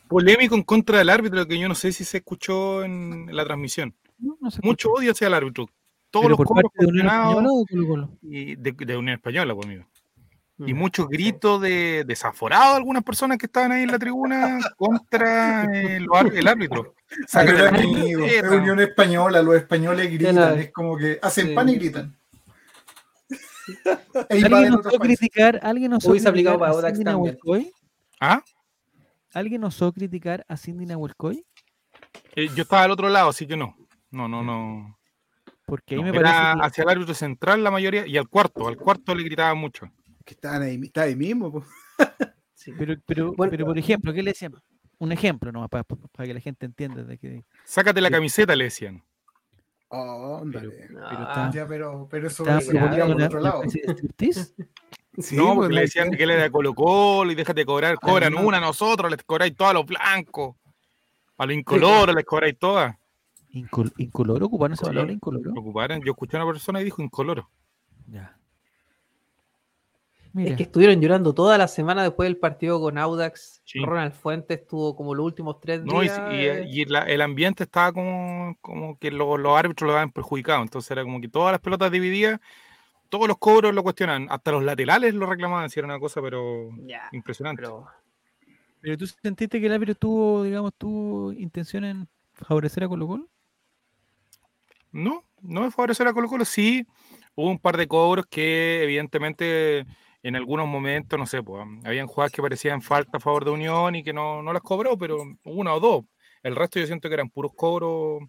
polémico 0.07 0.55
en 0.55 0.63
contra 0.63 0.97
del 0.97 1.09
árbitro, 1.09 1.45
que 1.47 1.59
yo 1.59 1.67
no 1.67 1.75
sé 1.75 1.91
si 1.91 2.03
se 2.03 2.17
escuchó 2.17 2.83
en 2.83 3.27
la 3.35 3.43
transmisión. 3.45 3.93
No, 4.17 4.37
no 4.41 4.49
se 4.51 4.59
Mucho 4.63 4.91
odio 4.91 5.11
hacia 5.11 5.27
el 5.27 5.33
árbitro. 5.33 5.67
Todos 6.13 6.25
¿Pero 6.27 6.37
los 6.37 6.47
parte 6.47 6.69
de 6.77 6.85
Unión 6.85 7.07
Española 7.07 7.49
o 7.49 7.59
de 7.59 7.65
Colo 7.71 7.87
Colo? 7.87 8.17
y 8.21 8.55
de, 8.55 8.71
de 8.71 8.97
Unión 8.97 9.15
Española, 9.15 9.55
pues, 9.55 9.65
amigo. 9.65 9.83
Mm. 10.57 10.69
Y 10.69 10.73
muchos 10.75 11.09
gritos 11.09 11.59
de 11.59 12.03
desaforados 12.05 12.73
de 12.73 12.77
algunas 12.77 13.03
personas 13.03 13.39
que 13.39 13.47
estaban 13.47 13.71
ahí 13.71 13.81
en 13.81 13.91
la 13.91 13.97
tribuna 13.97 14.59
contra 14.77 15.63
eh, 15.73 15.97
el 15.97 16.47
árbitro. 16.47 16.93
Pero 17.33 17.67
amigo, 17.67 18.25
es. 18.25 18.43
Unión 18.43 18.79
Española, 18.79 19.41
los 19.41 19.55
españoles 19.55 20.11
gritan, 20.11 20.59
es 20.59 20.71
como 20.71 20.95
que 20.95 21.17
hacen 21.19 21.47
Sí. 21.47 21.55
pan 21.55 21.69
y 21.69 21.75
gritan. 21.77 22.15
¿Alguien 24.29 24.73
otros 24.75 24.93
países. 24.97 25.17
criticar, 25.17 25.59
alguien 25.63 25.93
Hubiese 25.93 26.29
aplicado 26.29 26.59
criticar 26.59 26.59
para 26.59 26.87
a 26.87 26.91
Cindy. 26.91 27.03
Nahuelcoy? 27.05 27.71
¿Ah? 28.19 28.43
¿Alguien 29.33 29.63
osó 29.63 29.91
criticar 29.91 30.45
a 30.47 30.57
Cindy 30.57 30.85
Nahuelcoy? 30.85 31.43
Eh, 32.35 32.49
yo 32.55 32.61
estaba 32.61 32.83
al 32.83 32.91
otro 32.91 33.09
lado, 33.09 33.29
así 33.29 33.47
que 33.47 33.57
no. 33.57 33.75
No, 34.11 34.27
no, 34.27 34.43
no. 34.43 34.95
Porque 35.65 35.95
ahí 35.95 36.01
No, 36.03 36.11
me 36.11 36.17
Era 36.19 36.31
parece 36.31 36.59
que- 36.59 36.65
hacia 36.65 36.83
el 36.83 36.89
árbitro 36.89 37.13
central 37.13 37.63
la 37.63 37.71
mayoría 37.71 38.05
y 38.07 38.17
al 38.17 38.27
cuarto. 38.27 38.67
Al 38.67 38.77
cuarto 38.77 39.15
le 39.15 39.23
gritaban 39.23 39.57
mucho. 39.57 39.89
Que 40.25 40.33
estaban 40.33 40.61
ahí, 40.61 40.79
está 40.83 41.03
ahí 41.03 41.15
mismo. 41.15 41.51
po. 41.51 41.65
Pero, 42.77 42.95
pero, 43.05 43.33
Bueno, 43.33 43.51
pero 43.51 43.65
por 43.65 43.77
ejemplo, 43.77 44.13
¿qué 44.13 44.23
le 44.23 44.31
decían? 44.31 44.53
Un 44.97 45.11
ejemplo 45.11 45.51
nomás 45.51 45.69
para, 45.69 45.83
para 45.83 46.25
que 46.27 46.33
la 46.33 46.39
gente 46.39 46.65
entienda 46.65 47.03
de 47.03 47.17
que 47.17 47.43
Sácate 47.65 47.99
la 47.99 48.07
Sí. 48.07 48.13
camiseta, 48.13 48.55
le 48.55 48.63
decían. 48.65 49.03
Oh, 49.89 50.39
ándale. 50.41 50.69
pero 50.87 50.99
Ah, 51.05 51.25
está- 51.27 51.51
Ya, 51.51 51.67
pero, 51.67 52.07
pero 52.09 52.27
eso 52.27 52.43
estaba 52.43 52.61
se 52.61 52.71
ponía 52.71 53.05
por 53.05 53.21
otro 53.21 53.39
lado. 53.41 53.61
de. 53.63 53.67
Sí, 55.17 55.35
no, 55.35 55.47
pues, 55.47 55.55
porque 55.55 55.75
le 55.75 55.81
decían 55.81 56.09
que- 56.09 56.23
él 56.23 56.31
era 56.31 56.43
de 56.43 56.49
Colo 56.51 56.73
Colo 56.73 57.31
y 57.31 57.35
déjate 57.35 57.65
cobrar. 57.65 57.99
Cobran 57.99 58.33
no. 58.33 58.41
una 58.47 58.57
a 58.57 58.61
nosotros, 58.61 59.11
les 59.11 59.21
cobráis 59.23 59.55
todas 59.55 59.71
a 59.71 59.73
los 59.75 59.85
blancos. 59.85 60.55
A 61.37 61.45
los 61.45 61.55
incoloros 62.07 62.15
les 62.15 62.25
cobráis 62.25 62.57
todas. 62.57 62.95
Incol- 63.53 63.93
¿Incoloro? 63.97 64.47
¿Ocuparon 64.47 64.73
esa 64.73 64.85
palabra 64.87 65.11
incoloro? 65.13 65.51
Lo 65.53 65.61
ocuparon. 65.61 66.01
Yo 66.03 66.11
escuché 66.11 66.37
a 66.37 66.43
una 66.43 66.51
persona 66.51 66.81
y 66.81 66.85
dijo 66.85 67.01
incoloro. 67.01 67.49
Ya. 68.07 68.37
Mira, 70.35 70.49
Es 70.51 70.57
que 70.57 70.63
estuvieron 70.63 70.99
llorando 70.99 71.33
toda 71.35 71.59
la 71.59 71.67
semana 71.67 72.01
después 72.01 72.25
del 72.27 72.37
partido 72.37 72.81
con 72.81 72.97
Audax. 72.97 73.61
Sí. 73.65 73.79
Ronald 73.85 74.13
Fuentes 74.13 74.61
estuvo 74.61 74.95
como 74.95 75.13
los 75.13 75.23
últimos 75.27 75.59
tres 75.59 75.83
No, 75.83 76.01
y, 76.01 76.07
días. 76.07 76.21
y- 76.31 76.35
eh, 76.45 76.65
y 76.67 76.85
la- 76.85 77.03
el 77.03 77.21
ambiente 77.21 77.65
estaba 77.65 77.91
como, 77.93 78.57
como 78.59 78.97
que 78.97 79.11
lo- 79.11 79.37
los 79.37 79.55
árbitros 79.55 79.87
lo 79.87 79.93
habían 79.93 80.11
perjudicado. 80.11 80.63
Entonces 80.63 80.89
era 80.89 81.03
como 81.03 81.21
que 81.21 81.27
todas 81.27 81.51
las 81.51 81.61
pelotas 81.61 81.91
divididas, 81.91 82.39
todos 83.09 83.27
los 83.27 83.37
cobros 83.37 83.75
lo 83.75 83.83
cuestionaban. 83.83 84.25
Hasta 84.31 84.51
los 84.53 84.63
laterales 84.63 85.13
lo 85.13 85.27
reclamaban. 85.27 85.69
Si 85.69 85.79
era 85.79 85.85
una 85.87 85.99
cosa, 85.99 86.19
pero 86.19 86.69
ya, 86.87 87.09
impresionante. 87.11 87.61
pero 87.61 87.85
¿Pero 88.81 88.97
tú 88.97 89.05
sentiste 89.07 89.61
que 89.61 89.67
el 89.67 89.73
árbitro 89.73 89.93
tuvo, 89.95 90.43
digamos, 90.43 90.73
tuvo 90.73 91.31
intención 91.31 91.85
en 91.85 92.07
favorecer 92.33 92.83
a 92.83 92.87
Colo 92.89 93.07
Colo? 93.07 93.27
No, 94.93 95.23
no 95.41 95.61
me 95.61 95.71
favorecer 95.71 96.07
a 96.07 96.13
Colo 96.13 96.29
Colo. 96.29 96.45
Sí, 96.45 96.87
hubo 97.35 97.49
un 97.49 97.59
par 97.59 97.75
de 97.75 97.87
cobros 97.87 98.25
que 98.29 98.81
evidentemente 98.83 99.85
en 100.21 100.35
algunos 100.37 100.67
momentos, 100.67 101.19
no 101.19 101.25
sé, 101.25 101.43
pues, 101.43 101.65
habían 101.83 102.07
jugadas 102.07 102.31
que 102.31 102.41
parecían 102.41 102.81
falta 102.81 103.17
a 103.17 103.19
favor 103.19 103.43
de 103.43 103.51
Unión 103.51 103.95
y 103.95 104.03
que 104.03 104.13
no, 104.13 104.41
no 104.41 104.53
las 104.53 104.61
cobró, 104.61 104.97
pero 104.97 105.17
una 105.43 105.73
o 105.73 105.79
dos. 105.81 106.05
El 106.43 106.55
resto 106.55 106.79
yo 106.79 106.85
siento 106.85 107.09
que 107.09 107.15
eran 107.15 107.29
puros 107.29 107.51
cobros 107.55 108.21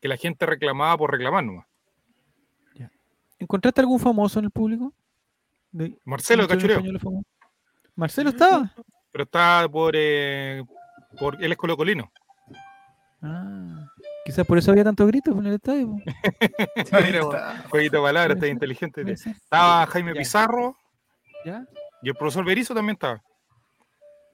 que 0.00 0.08
la 0.08 0.16
gente 0.16 0.46
reclamaba 0.46 0.96
por 0.96 1.10
reclamar 1.10 1.44
nomás. 1.44 1.66
¿Encontraste 3.38 3.80
algún 3.80 3.98
famoso 3.98 4.38
en 4.38 4.44
el 4.44 4.50
público? 4.52 4.92
De- 5.72 5.98
Marcelo 6.04 6.46
de 6.46 6.54
¿Muchos 6.54 6.70
Cachureo? 6.78 7.22
¿Marcelo 7.96 8.30
estaba? 8.30 8.72
pero 9.10 9.24
está 9.24 9.68
por, 9.68 9.94
eh, 9.96 10.62
por 11.18 11.42
él 11.42 11.50
es 11.50 11.58
colocolino. 11.58 12.10
Ah, 13.20 13.91
quizás 14.24 14.46
por 14.46 14.58
eso 14.58 14.70
había 14.70 14.84
tantos 14.84 15.06
gritos 15.06 15.36
en 15.36 15.46
el 15.46 15.54
estadio. 15.54 15.96
Ahí 16.92 17.04
Mira. 17.06 17.64
Jueguito 17.70 17.96
de 17.98 18.02
palabras, 18.02 18.36
está 18.36 18.46
inteligente. 18.48 19.02
Estaba 19.12 19.86
Jaime 19.86 20.12
Ya. 20.14 20.18
Pizarro 20.18 20.76
¿Ya? 21.44 21.66
y 22.02 22.08
el 22.08 22.14
profesor 22.14 22.44
Berizo 22.44 22.74
también 22.74 22.94
estaba. 22.94 23.22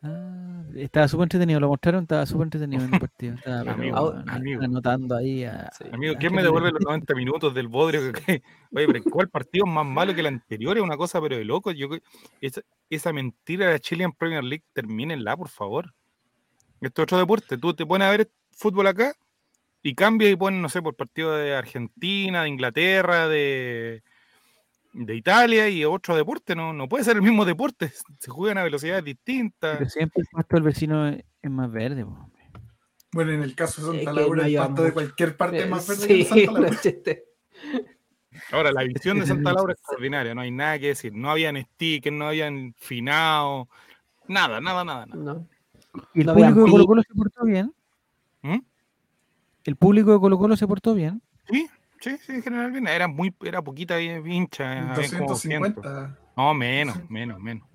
Ah, 0.01 0.63
estaba 0.77 1.09
súper 1.09 1.25
entretenido, 1.25 1.59
lo 1.59 1.69
mostraron, 1.69 2.03
estaba 2.03 2.25
súper 2.25 2.45
entretenido 2.45 2.85
en 2.85 2.95
el 2.95 3.01
partido. 3.01 3.35
Estaba, 3.35 3.61
pero, 3.65 3.73
Amigo, 3.75 4.13
bueno, 4.13 4.33
amigo. 4.33 4.63
anotando 4.63 5.17
ahí 5.17 5.43
a, 5.45 5.71
sí. 5.77 5.85
Amigo, 5.93 6.15
¿quién 6.21 6.33
me 6.35 6.43
devuelve 6.43 6.69
los 6.71 6.75
repite. 6.75 6.89
90 6.89 7.15
minutos 7.17 7.55
del 7.55 7.67
bodrio? 7.67 8.13
que- 8.27 8.43
Oye, 8.73 8.87
pero 8.87 9.03
¿cuál 9.11 9.29
partido 9.29 9.65
es 9.67 9.73
más 9.73 9.85
malo 9.87 10.15
que 10.15 10.21
el 10.21 10.27
anterior? 10.27 10.77
Es 10.77 10.85
una 10.85 10.97
cosa, 10.97 11.21
pero 11.21 11.37
de 11.37 11.45
loco. 11.45 11.73
Yo, 11.73 11.89
esa, 12.41 12.61
esa 12.91 13.13
mentira 13.13 13.67
de 13.67 13.73
la 13.73 13.79
Chilean 13.81 14.13
Premier 14.13 14.45
League, 14.45 14.63
termínenla, 14.73 15.37
por 15.37 15.49
favor. 15.49 15.93
Esto 16.81 17.03
es 17.03 17.05
otro 17.05 17.19
deporte. 17.19 17.59
Tú 17.59 17.75
te 17.75 17.85
pones 17.85 18.07
a 18.07 18.11
ver 18.13 18.31
fútbol 18.53 18.87
acá 18.87 19.13
y 19.89 19.95
cambias 19.95 20.33
y 20.33 20.37
pones, 20.37 20.61
no 20.61 20.69
sé, 20.69 20.83
por 20.83 20.95
partido 20.95 21.35
de 21.37 21.55
Argentina, 21.55 22.43
de 22.43 22.49
Inglaterra, 22.49 23.29
de, 23.29 24.03
de 24.93 25.15
Italia 25.17 25.69
y 25.69 25.85
otro 25.85 26.17
deporte. 26.17 26.55
No, 26.55 26.73
no 26.73 26.89
puede 26.89 27.05
ser 27.05 27.17
el 27.17 27.23
mismo 27.23 27.45
deporte. 27.45 27.93
Se 28.21 28.31
juegan 28.31 28.59
a 28.59 28.65
velocidades 28.65 29.05
distintas. 29.05 29.79
Pero 29.79 29.91
siempre 29.91 30.23
el 30.23 30.29
pasto 30.33 30.57
del 30.57 30.63
vecino 30.65 31.09
es, 31.09 31.25
es 31.43 31.51
más 31.51 31.71
verde. 31.71 32.05
po. 32.05 32.31
Bueno, 33.13 33.33
en 33.33 33.43
el 33.43 33.55
caso 33.55 33.91
de 33.91 33.99
Es 33.99 34.05
Santa 34.05 34.21
Laura, 34.21 34.47
el 34.47 34.57
pasto 34.57 34.83
de 34.83 34.93
cualquier 34.93 35.37
parte 35.37 35.63
Eh, 35.63 35.67
más 35.67 35.89
verde 35.89 36.07
sí, 36.07 36.25
Santa 36.25 36.53
Laura. 36.53 36.71
chiste. 36.81 37.25
Ahora, 38.53 38.71
la 38.71 38.83
visión 38.85 39.19
de 39.19 39.27
Santa 39.27 39.53
Laura 39.53 39.73
es 39.73 39.79
extraordinaria, 39.81 40.35
no 40.35 40.43
hay 40.43 40.51
nada 40.51 40.79
que 40.79 40.89
decir. 40.89 41.13
No 41.15 41.31
habían 41.31 41.57
stickers, 41.57 42.15
no 42.15 42.29
habían 42.29 42.75
finado, 42.79 43.69
nada, 44.29 44.61
nada, 44.61 44.85
nada, 44.85 45.07
nada. 45.07 45.17
No. 45.25 45.49
¿Y 46.15 46.21
el 46.21 46.27
No 46.27 46.35
público 46.35 46.61
de 46.65 46.71
Colo 46.71 46.87
Colo 46.87 47.03
se 47.03 47.15
portó 47.15 47.45
bien? 47.47 47.73
¿Mm? 48.43 48.59
¿El 49.69 49.77
público 49.77 50.13
de 50.15 50.19
Colo 50.19 50.39
Colo 50.39 50.57
se 50.57 50.67
portó 50.67 50.95
bien? 50.95 51.21
Sí, 51.51 51.69
sí, 52.01 52.17
sí, 52.25 52.33
en 52.33 52.43
general 52.43 52.73
bien. 52.73 52.87
Era 52.87 53.07
muy, 53.07 53.35
era 53.45 53.61
poquita 53.61 54.01
hincha. 54.01 54.95
habían 54.95 55.11
como 55.11 55.29
200. 55.29 55.43
250. 55.43 56.19
No, 56.39 56.55
menos, 56.55 56.97
menos, 57.11 57.39
menos. 57.39 57.69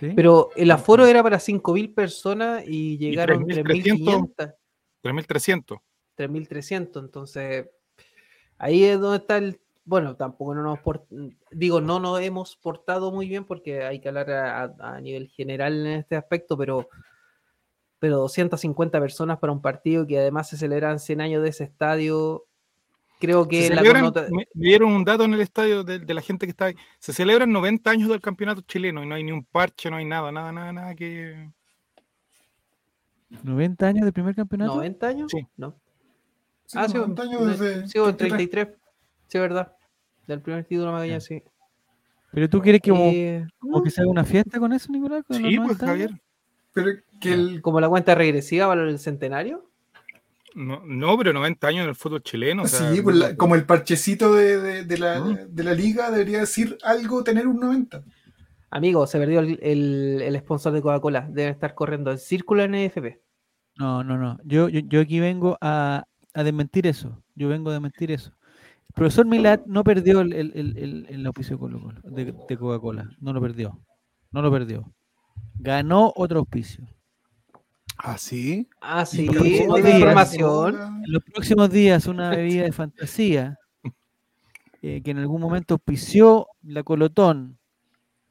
¿Sí? 0.00 0.10
Pero 0.16 0.48
el 0.56 0.70
aforo 0.70 1.04
era 1.04 1.22
para 1.22 1.38
5.000 1.38 1.92
personas 1.92 2.64
y 2.66 2.96
llegaron 2.96 3.44
3.300. 3.46 4.54
3.500, 5.02 5.76
3.300. 5.76 5.80
3.300. 6.16 7.04
Entonces, 7.04 7.68
ahí 8.56 8.82
es 8.84 8.98
donde 8.98 9.18
está 9.18 9.36
el. 9.36 9.60
Bueno, 9.84 10.16
tampoco 10.16 10.54
no 10.54 10.62
nos 10.62 10.78
por- 10.78 11.06
digo, 11.50 11.82
no 11.82 12.00
nos 12.00 12.22
hemos 12.22 12.56
portado 12.56 13.12
muy 13.12 13.28
bien 13.28 13.44
porque 13.44 13.82
hay 13.82 14.00
que 14.00 14.08
hablar 14.08 14.30
a, 14.30 14.62
a- 14.62 14.96
a 14.96 15.00
nivel 15.02 15.28
general 15.28 15.86
en 15.86 15.92
este 15.98 16.16
aspecto, 16.16 16.56
pero, 16.56 16.88
pero 18.02 18.16
250 18.18 18.98
personas 18.98 19.38
para 19.38 19.52
un 19.52 19.62
partido 19.62 20.04
que 20.08 20.18
además 20.18 20.48
se 20.48 20.56
celebran 20.56 20.98
100 20.98 21.20
años 21.20 21.40
de 21.40 21.50
ese 21.50 21.62
estadio. 21.62 22.42
Creo 23.20 23.46
que 23.46 23.68
Se 23.68 23.74
la 23.76 23.84
connota- 23.84 24.22
me, 24.28 24.48
me 24.54 24.66
dieron 24.66 24.92
un 24.92 25.04
dato 25.04 25.22
en 25.22 25.34
el 25.34 25.40
estadio 25.40 25.84
de, 25.84 26.00
de 26.00 26.12
la 26.14 26.20
gente 26.20 26.44
que 26.44 26.50
está 26.50 26.64
ahí. 26.64 26.74
Se 26.98 27.12
celebran 27.12 27.52
90 27.52 27.88
años 27.88 28.08
del 28.08 28.20
campeonato 28.20 28.60
chileno 28.62 29.04
y 29.04 29.06
no 29.06 29.14
hay 29.14 29.22
ni 29.22 29.30
un 29.30 29.44
parche, 29.44 29.88
no 29.88 29.98
hay 29.98 30.04
nada, 30.04 30.32
nada, 30.32 30.50
nada, 30.50 30.72
nada 30.72 30.94
que. 30.96 31.48
90 33.44 33.86
años 33.86 34.02
del 34.04 34.12
primer 34.12 34.34
campeonato. 34.34 34.74
90 34.74 35.06
años, 35.06 35.30
Sí. 35.30 35.46
¿no? 35.56 35.76
Sí, 36.66 36.78
Ah, 36.80 36.88
sí, 36.88 36.94
90 36.96 37.22
años 37.22 37.40
de- 37.40 37.46
desde 37.52 37.88
sí, 37.88 37.98
en 37.98 38.16
33. 38.16 38.28
33. 38.66 38.68
Sí, 39.28 39.38
verdad. 39.38 39.76
Del 40.26 40.40
primer 40.40 40.64
título 40.64 40.90
Magallanes, 40.90 41.24
sí. 41.24 41.40
Pero 42.32 42.48
tú 42.50 42.60
quieres 42.60 42.80
que, 42.80 42.90
como, 42.90 43.04
Eh, 43.04 43.46
como 43.60 43.80
que 43.80 43.90
se 43.90 44.00
haga 44.00 44.10
una 44.10 44.24
fiesta 44.24 44.58
con 44.58 44.72
eso, 44.72 44.90
Nicolás. 44.90 45.22
con 45.24 45.36
Sí, 45.36 45.42
pues 45.44 45.56
90 45.58 45.84
años? 45.86 46.10
Javier. 46.10 46.22
Pero 46.72 46.90
que 47.22 47.32
el, 47.32 47.62
como 47.62 47.80
la 47.80 47.88
cuenta 47.88 48.14
regresiva 48.14 48.66
para 48.68 48.82
el 48.88 48.98
centenario. 48.98 49.68
No, 50.54 50.82
no, 50.84 51.16
pero 51.16 51.32
90 51.32 51.66
años 51.66 51.82
en 51.84 51.88
el 51.88 51.94
fútbol 51.94 52.22
chileno. 52.22 52.64
o 52.64 52.66
sea, 52.68 52.92
sí, 52.92 53.00
pues 53.00 53.16
la- 53.16 53.36
como 53.36 53.54
el 53.54 53.64
parchecito 53.64 54.34
de, 54.34 54.60
de- 54.60 54.84
de 54.84 54.98
la, 54.98 55.18
¿No? 55.18 55.34
de 55.48 55.64
la 55.64 55.72
liga 55.72 56.10
debería 56.10 56.40
decir 56.40 56.76
algo, 56.84 57.24
tener 57.24 57.46
un 57.46 57.58
90. 57.58 58.02
Amigo, 58.70 59.06
se 59.06 59.18
perdió 59.18 59.40
el, 59.40 59.58
el, 59.62 60.20
el 60.22 60.38
sponsor 60.40 60.72
de 60.72 60.82
Coca-Cola. 60.82 61.26
Debe 61.30 61.50
estar 61.50 61.74
corriendo 61.74 62.10
el 62.10 62.18
círculo 62.18 62.66
NFP. 62.66 63.18
No, 63.78 64.04
no, 64.04 64.18
no. 64.18 64.38
Yo, 64.44 64.68
yo, 64.68 64.80
yo 64.80 65.00
aquí 65.00 65.20
vengo 65.20 65.56
a, 65.60 66.04
a 66.34 66.42
desmentir 66.44 66.86
eso. 66.86 67.22
Yo 67.34 67.48
vengo 67.48 67.70
a 67.70 67.74
desmentir 67.74 68.10
eso. 68.10 68.32
El 68.88 68.94
profesor 68.94 69.24
Milat 69.26 69.64
no 69.66 69.84
perdió 69.84 70.20
el, 70.20 70.32
el, 70.34 70.52
el, 70.54 70.76
el- 70.78 71.06
el 71.08 71.26
auspicio 71.26 71.58
de 72.04 72.56
Coca-Cola. 72.58 73.10
No 73.20 73.32
lo 73.32 73.40
perdió. 73.40 73.78
No 74.30 74.42
lo 74.42 74.50
perdió. 74.50 74.92
Ganó 75.58 76.12
otro 76.16 76.40
auspicio. 76.40 76.86
¿Ah, 78.04 78.18
sí? 78.18 78.68
Ah, 78.80 79.06
sí, 79.06 79.26
información. 79.26 81.02
En 81.04 81.12
los 81.12 81.22
próximos 81.22 81.70
días, 81.70 82.06
una 82.06 82.30
bebida 82.36 82.64
de 82.64 82.72
fantasía 82.72 83.56
eh, 84.82 85.00
que 85.04 85.10
en 85.12 85.18
algún 85.18 85.40
momento 85.40 85.74
auspició 85.74 86.48
la 86.64 86.82
Colotón 86.82 87.58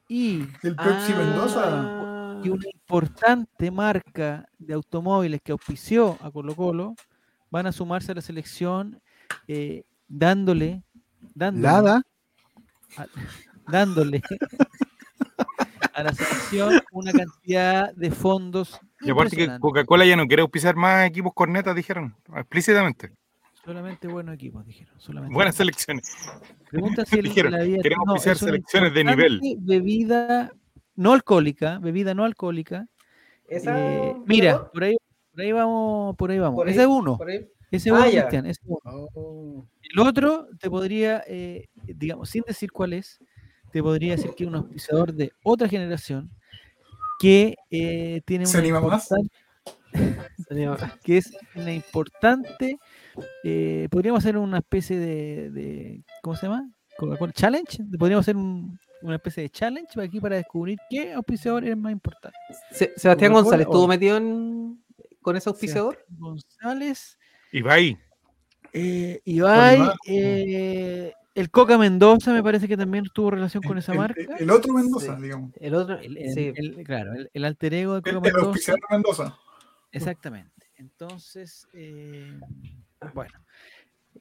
y, 0.08 0.40
El 0.62 0.76
Pepsi 0.76 1.14
Mendoza. 1.14 1.62
Ah, 1.64 2.40
y 2.44 2.50
una 2.50 2.66
importante 2.70 3.70
marca 3.70 4.46
de 4.58 4.74
automóviles 4.74 5.40
que 5.42 5.52
auspició 5.52 6.18
a 6.20 6.30
Colo 6.30 6.54
Colo 6.54 6.94
van 7.50 7.66
a 7.66 7.72
sumarse 7.72 8.12
a 8.12 8.16
la 8.16 8.20
selección 8.20 9.00
eh, 9.48 9.84
dándole, 10.06 10.82
dándole, 11.34 11.62
Lada. 11.62 12.02
a- 12.98 13.06
dándole 13.70 14.20
a 15.94 16.02
la 16.02 16.12
selección 16.12 16.80
una 16.92 17.12
cantidad 17.12 17.94
de 17.94 18.10
fondos 18.10 18.78
Y 19.02 19.10
aparte 19.10 19.36
que. 19.36 19.58
Coca-Cola 19.60 20.04
ya 20.04 20.16
no 20.16 20.26
quiere 20.26 20.42
auspiciar 20.42 20.76
más 20.76 21.06
equipos 21.08 21.32
cornetas, 21.34 21.74
dijeron 21.74 22.14
explícitamente. 22.36 23.10
solamente 23.64 24.08
buenos 24.08 24.34
equipos 24.34 24.64
dijeron 24.66 24.94
solamente 24.98 25.34
Buenas 25.34 25.56
buenos. 25.56 25.76
selecciones. 25.76 26.14
Pregunta 26.70 27.04
si 27.06 27.20
Dijeron, 27.22 27.52
la 27.52 27.58
queremos 27.82 28.06
no, 28.06 28.12
auspiciar 28.12 28.36
una 28.36 28.46
selecciones 28.46 28.94
de 28.94 29.04
nivel. 29.04 29.40
Bebida 29.60 30.52
no 30.96 31.12
alcohólica, 31.12 31.78
bebida 31.78 32.14
no 32.14 32.24
alcohólica. 32.24 32.86
esa- 33.48 33.78
eh, 33.78 34.16
mira, 34.26 34.70
por 34.70 34.84
ahí, 34.84 34.96
por 35.32 35.40
ahí 35.42 35.52
vamos, 35.52 36.16
por 36.16 36.30
ahí 36.30 36.38
vamos. 36.38 36.56
Por 36.56 36.66
ahí- 36.68 36.72
Ese 36.74 36.82
es 36.82 36.88
uno, 36.88 37.18
por 37.18 37.28
ahí. 37.30 37.48
ese 37.70 37.88
es 37.88 37.94
Ah, 37.94 37.98
uno. 38.00 38.10
Cristian, 38.10 38.46
ese 38.46 38.60
es 38.62 38.66
uno. 38.68 38.80
Oh. 39.14 39.66
El 39.92 39.98
otro 40.00 40.48
te 40.58 40.70
podría, 40.70 41.22
eh, 41.26 41.68
digamos, 41.86 42.28
sin 42.30 42.42
decir 42.46 42.70
cuál 42.72 42.92
es, 42.94 43.18
te 43.72 43.82
podría 43.82 44.16
decir 44.16 44.32
que 44.36 44.44
es 44.44 44.48
un 44.48 44.54
auspiciador 44.56 45.12
de 45.14 45.32
otra 45.42 45.68
generación 45.68 46.30
que 47.22 47.54
eh, 47.70 48.20
tiene 48.24 48.46
¿Se 48.46 48.56
una 48.56 48.62
anima 48.64 48.80
más? 48.80 49.08
importante- 49.10 49.36
que 51.04 51.18
es 51.18 51.32
una 51.54 51.72
importante, 51.72 52.78
eh, 53.44 53.86
podríamos 53.90 54.18
hacer 54.24 54.36
una 54.36 54.58
especie 54.58 54.98
de, 54.98 55.50
de- 55.50 56.04
¿cómo 56.20 56.34
se 56.36 56.46
llama? 56.46 56.68
Coca-Cola 56.98 57.32
Challenge, 57.32 57.84
podríamos 57.96 58.24
hacer 58.24 58.36
un- 58.36 58.76
una 59.02 59.14
especie 59.16 59.44
de 59.44 59.50
challenge 59.50 60.00
aquí 60.00 60.20
para 60.20 60.36
descubrir 60.36 60.78
qué 60.90 61.12
auspiciador 61.12 61.64
es 61.64 61.76
más 61.76 61.92
importante. 61.92 62.36
Se- 62.72 62.92
Sebastián 62.96 63.32
González, 63.32 63.66
¿estuvo 63.66 63.86
metido 63.86 64.16
en, 64.16 64.82
con 65.20 65.36
ese 65.36 65.48
auspiciador? 65.48 66.04
González, 66.08 67.18
Y 67.52 67.62
va 67.62 67.74
ahí. 67.74 67.96
eh, 68.72 69.20
Ibai, 69.24 69.76
Ibai. 69.76 69.96
eh, 70.08 71.12
el 71.34 71.50
Coca 71.50 71.78
Mendoza 71.78 72.32
me 72.32 72.42
parece 72.42 72.68
que 72.68 72.76
también 72.76 73.04
tuvo 73.12 73.30
relación 73.32 73.62
con 73.62 73.78
esa 73.78 73.92
el- 73.92 73.98
marca. 73.98 74.20
El, 74.38 74.50
otro 74.50 74.72
Mendoza, 74.74 75.16
Sí. 75.16 75.22
digamos. 75.22 75.52
El 75.60 75.74
otro, 75.74 75.98
sí. 76.00 76.52
el- 76.54 76.82
claro, 76.84 77.12
el, 77.14 77.30
el 77.32 77.44
alter 77.44 77.74
ego 77.74 77.94
de 78.00 78.02
Coca 78.12 78.28
el 78.28 78.34
Mendoza. 78.34 78.74
Mendoza. 78.90 79.38
Exactamente. 79.92 80.66
Entonces, 80.76 81.66
eh, 81.72 82.38
bueno. 83.14 83.32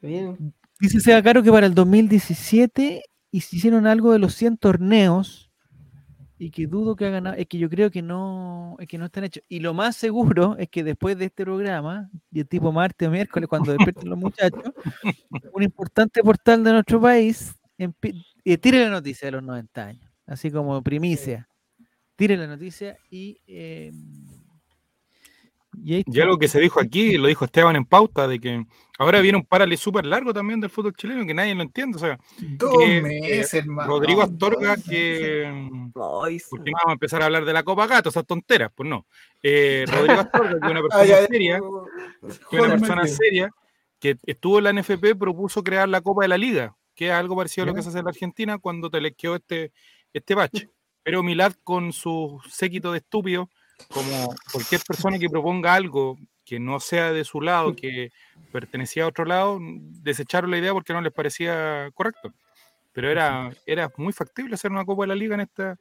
Bien. 0.02 0.54
Dice 0.80 1.00
Seba 1.00 1.22
Caro 1.22 1.44
que 1.44 1.52
para 1.52 1.68
el 1.68 1.76
2017 1.76 3.04
hicieron 3.32 3.86
algo 3.88 4.12
de 4.14 4.20
los 4.20 4.34
100 4.36 4.58
torneos 4.58 5.51
y 6.42 6.50
que 6.50 6.66
dudo 6.66 6.96
que 6.96 7.06
hagan, 7.06 7.28
es 7.38 7.46
que 7.46 7.60
yo 7.60 7.70
creo 7.70 7.92
que 7.92 8.02
no, 8.02 8.76
es 8.80 8.88
que 8.88 8.98
no 8.98 9.06
están 9.06 9.26
hechos. 9.26 9.44
Y 9.48 9.60
lo 9.60 9.76
más 9.76 9.96
seguro 9.96 10.56
es 10.58 10.70
que 10.70 10.84
después 10.84 11.16
de 11.16 11.26
este 11.26 11.44
programa, 11.44 12.10
el 12.34 12.48
tipo 12.48 12.72
martes 12.72 13.08
o 13.08 13.12
miércoles, 13.12 13.48
cuando 13.48 13.72
despierten 13.74 14.10
los 14.10 14.18
muchachos, 14.18 14.64
un 15.54 15.62
importante 15.62 16.24
portal 16.24 16.64
de 16.64 16.72
nuestro 16.72 17.00
país 17.00 17.54
eh, 17.78 18.58
tire 18.58 18.84
la 18.84 18.90
noticia 18.90 19.28
de 19.28 19.34
los 19.34 19.44
90 19.44 19.86
años, 19.86 20.12
así 20.26 20.50
como 20.50 20.82
primicia. 20.82 21.48
Tire 22.16 22.36
la 22.38 22.48
noticia 22.48 22.98
y... 23.12 23.40
eh, 23.46 23.92
y 25.78 25.96
ahí 25.96 26.04
está. 26.06 26.26
lo 26.26 26.38
que 26.38 26.48
se 26.48 26.60
dijo 26.60 26.80
aquí, 26.80 27.18
lo 27.18 27.28
dijo 27.28 27.46
Esteban 27.46 27.76
en 27.76 27.86
pauta, 27.86 28.28
de 28.28 28.40
que 28.40 28.66
ahora 28.98 29.22
viene 29.22 29.38
un 29.38 29.46
parale 29.46 29.78
súper 29.78 30.06
largo 30.06 30.34
también 30.34 30.60
del 30.60 30.70
fútbol 30.70 30.94
chileno 30.96 31.26
que 31.26 31.34
nadie 31.34 31.56
lo 31.56 31.62
entiende. 31.62 31.98
O 31.98 32.00
sea, 32.00 32.20
Dos 32.40 32.78
que, 32.78 32.98
eh, 32.98 33.02
meses, 33.02 33.54
hermano. 33.54 33.90
Rodrigo 33.90 34.22
Astorga, 34.22 34.76
Dos 34.76 34.86
que. 34.86 35.92
Ay, 36.24 36.40
sí. 36.40 36.46
¿Por 36.50 36.64
qué 36.64 36.72
no 36.72 36.78
vamos 36.78 36.90
a 36.90 36.94
empezar 36.94 37.22
a 37.22 37.26
hablar 37.26 37.46
de 37.46 37.54
la 37.54 37.64
Copa 37.64 37.88
Gato? 37.88 38.10
Esas 38.10 38.26
tonteras, 38.26 38.72
pues 38.76 38.90
no. 38.90 39.06
Eh, 39.42 39.86
Rodrigo 39.88 40.20
Astorga, 40.20 40.60
que 40.60 40.66
es 40.66 40.72
una 40.72 40.82
persona 40.82 41.04
Ay, 41.04 41.12
ay, 41.12 41.28
seria, 41.28 41.60
que 42.50 42.60
una 42.60 42.78
persona 42.78 43.08
seria, 43.08 43.50
que 44.00 44.18
estuvo 44.26 44.58
en 44.58 44.64
la 44.66 44.74
NFP, 44.74 45.16
propuso 45.18 45.64
crear 45.64 45.88
la 45.88 46.02
Copa 46.02 46.24
de 46.24 46.28
la 46.28 46.38
Liga, 46.38 46.76
que 46.96 47.08
es 47.08 47.14
algo 47.14 47.36
parecido 47.36 47.64
a 47.64 47.68
lo 47.68 47.74
que 47.74 47.82
se 47.82 47.90
hace 47.90 48.00
en 48.00 48.06
la 48.06 48.12
Argentina 48.12 48.58
cuando 48.58 48.90
te 48.90 49.00
le 49.00 49.14
quedó 49.14 49.36
este, 49.36 49.72
este 50.14 50.36
bache. 50.36 50.70
Pero 51.04 51.24
Milad, 51.24 51.54
con 51.64 51.94
su 51.94 52.40
séquito 52.48 52.92
de 52.92 53.00
estúpidos, 53.00 53.48
como 53.90 54.36
cualquier 54.52 54.82
persona 54.88 55.20
que 55.20 55.30
proponga 55.30 55.74
algo 55.74 56.18
que 56.46 56.60
no 56.60 56.80
sea 56.80 57.12
de 57.12 57.24
su 57.24 57.42
lado, 57.42 57.76
que 57.76 58.10
pertenecía 58.52 59.04
a 59.04 59.08
otro 59.08 59.26
lado, 59.26 59.60
desecharon 59.62 60.52
la 60.52 60.58
idea 60.58 60.74
porque 60.74 60.94
no 60.94 61.02
les 61.02 61.14
parecía 61.14 61.90
correcto. 61.94 62.34
Pero 62.94 63.10
era, 63.10 63.52
era 63.66 63.90
muy 63.98 64.12
factible 64.12 64.56
hacer 64.56 64.72
una 64.72 64.84
Copa 64.84 65.04
de 65.04 65.08
la 65.08 65.16
Liga 65.16 65.36
en 65.36 65.42
esta 65.42 65.78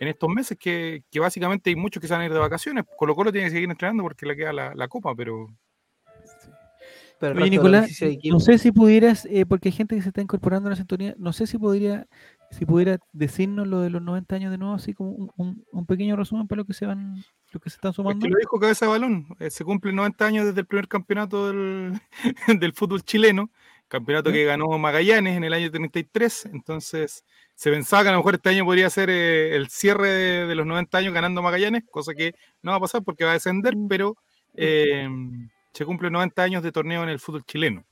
en 0.00 0.08
estos 0.08 0.28
meses 0.28 0.56
que, 0.58 1.02
que 1.10 1.20
básicamente 1.20 1.70
hay 1.70 1.76
muchos 1.76 2.00
que 2.00 2.06
se 2.06 2.14
van 2.14 2.22
a 2.22 2.26
ir 2.26 2.32
de 2.32 2.38
vacaciones. 2.38 2.84
Colo 2.96 3.14
Colo 3.14 3.32
tiene 3.32 3.48
que 3.48 3.54
seguir 3.54 3.70
entrenando 3.70 4.02
porque 4.02 4.26
le 4.26 4.36
queda 4.36 4.52
la, 4.52 4.74
la 4.74 4.88
Copa, 4.88 5.14
pero 5.14 5.48
Pero 7.18 7.40
Oye, 7.40 7.50
Nicolás, 7.50 7.86
16 7.86 8.20
no 8.30 8.40
sé 8.40 8.58
si 8.58 8.70
pudieras, 8.70 9.26
eh, 9.26 9.44
porque 9.46 9.68
hay 9.68 9.72
gente 9.72 9.96
que 9.96 10.02
se 10.02 10.08
está 10.08 10.20
incorporando 10.20 10.68
a 10.68 10.70
la 10.70 10.76
sintonía, 10.76 11.14
no 11.18 11.32
sé 11.32 11.46
si 11.46 11.58
podría, 11.58 12.06
si 12.50 12.64
pudiera 12.66 12.98
decirnos 13.12 13.66
lo 13.66 13.80
de 13.80 13.90
los 13.90 14.00
90 14.02 14.36
años 14.36 14.50
de 14.50 14.58
nuevo, 14.58 14.74
así 14.74 14.94
como 14.94 15.10
un, 15.10 15.30
un- 15.36 15.64
un 15.72 15.86
pequeño 15.86 16.16
resumen 16.16 16.46
para 16.48 16.58
lo 16.60 16.64
que 16.64 16.72
se 16.74 16.86
van, 16.86 17.16
lo 17.52 17.60
que 17.60 17.70
se 17.70 17.76
están 17.76 17.90
es 17.90 17.96
sumando. 17.96 18.24
que 18.24 18.30
lo 18.30 18.38
dijo 18.38 18.58
Cabeza 18.58 18.86
de 18.86 18.90
Balón. 18.92 19.26
eh, 19.38 19.50
se 19.50 19.64
cumplen 19.64 19.96
90 19.96 20.24
años 20.26 20.46
desde 20.46 20.60
el 20.60 20.66
primer 20.66 20.88
campeonato 20.88 21.48
del, 21.48 22.00
del 22.60 22.72
fútbol 22.72 23.02
chileno, 23.02 23.50
campeonato 23.88 24.32
que 24.32 24.44
ganó 24.44 24.66
Magallanes 24.78 25.36
en 25.36 25.44
el 25.44 25.52
año 25.52 25.70
33. 25.70 26.46
Entonces 26.52 27.24
se 27.54 27.70
pensaba 27.70 28.02
que 28.04 28.08
a 28.10 28.12
lo 28.12 28.18
mejor 28.18 28.34
este 28.36 28.50
año 28.50 28.64
podría 28.64 28.88
ser 28.90 29.10
eh, 29.10 29.54
el 29.56 29.68
cierre 29.68 30.08
de, 30.08 30.46
de 30.46 30.54
los 30.54 30.66
90 30.66 30.98
años 30.98 31.12
ganando 31.14 31.42
Magallanes, 31.42 31.84
cosa 31.90 32.14
que 32.14 32.34
no 32.62 32.70
va 32.72 32.76
a 32.78 32.80
pasar 32.80 33.02
porque 33.02 33.24
va 33.24 33.30
a 33.30 33.34
descender, 33.34 33.74
pero 33.88 34.16
eh, 34.54 35.08
se 35.72 35.84
cumplen 35.84 36.12
90 36.12 36.42
años 36.42 36.62
de 36.62 36.72
torneo 36.72 37.02
en 37.02 37.08
el 37.08 37.20
fútbol 37.20 37.44
chileno. 37.44 37.84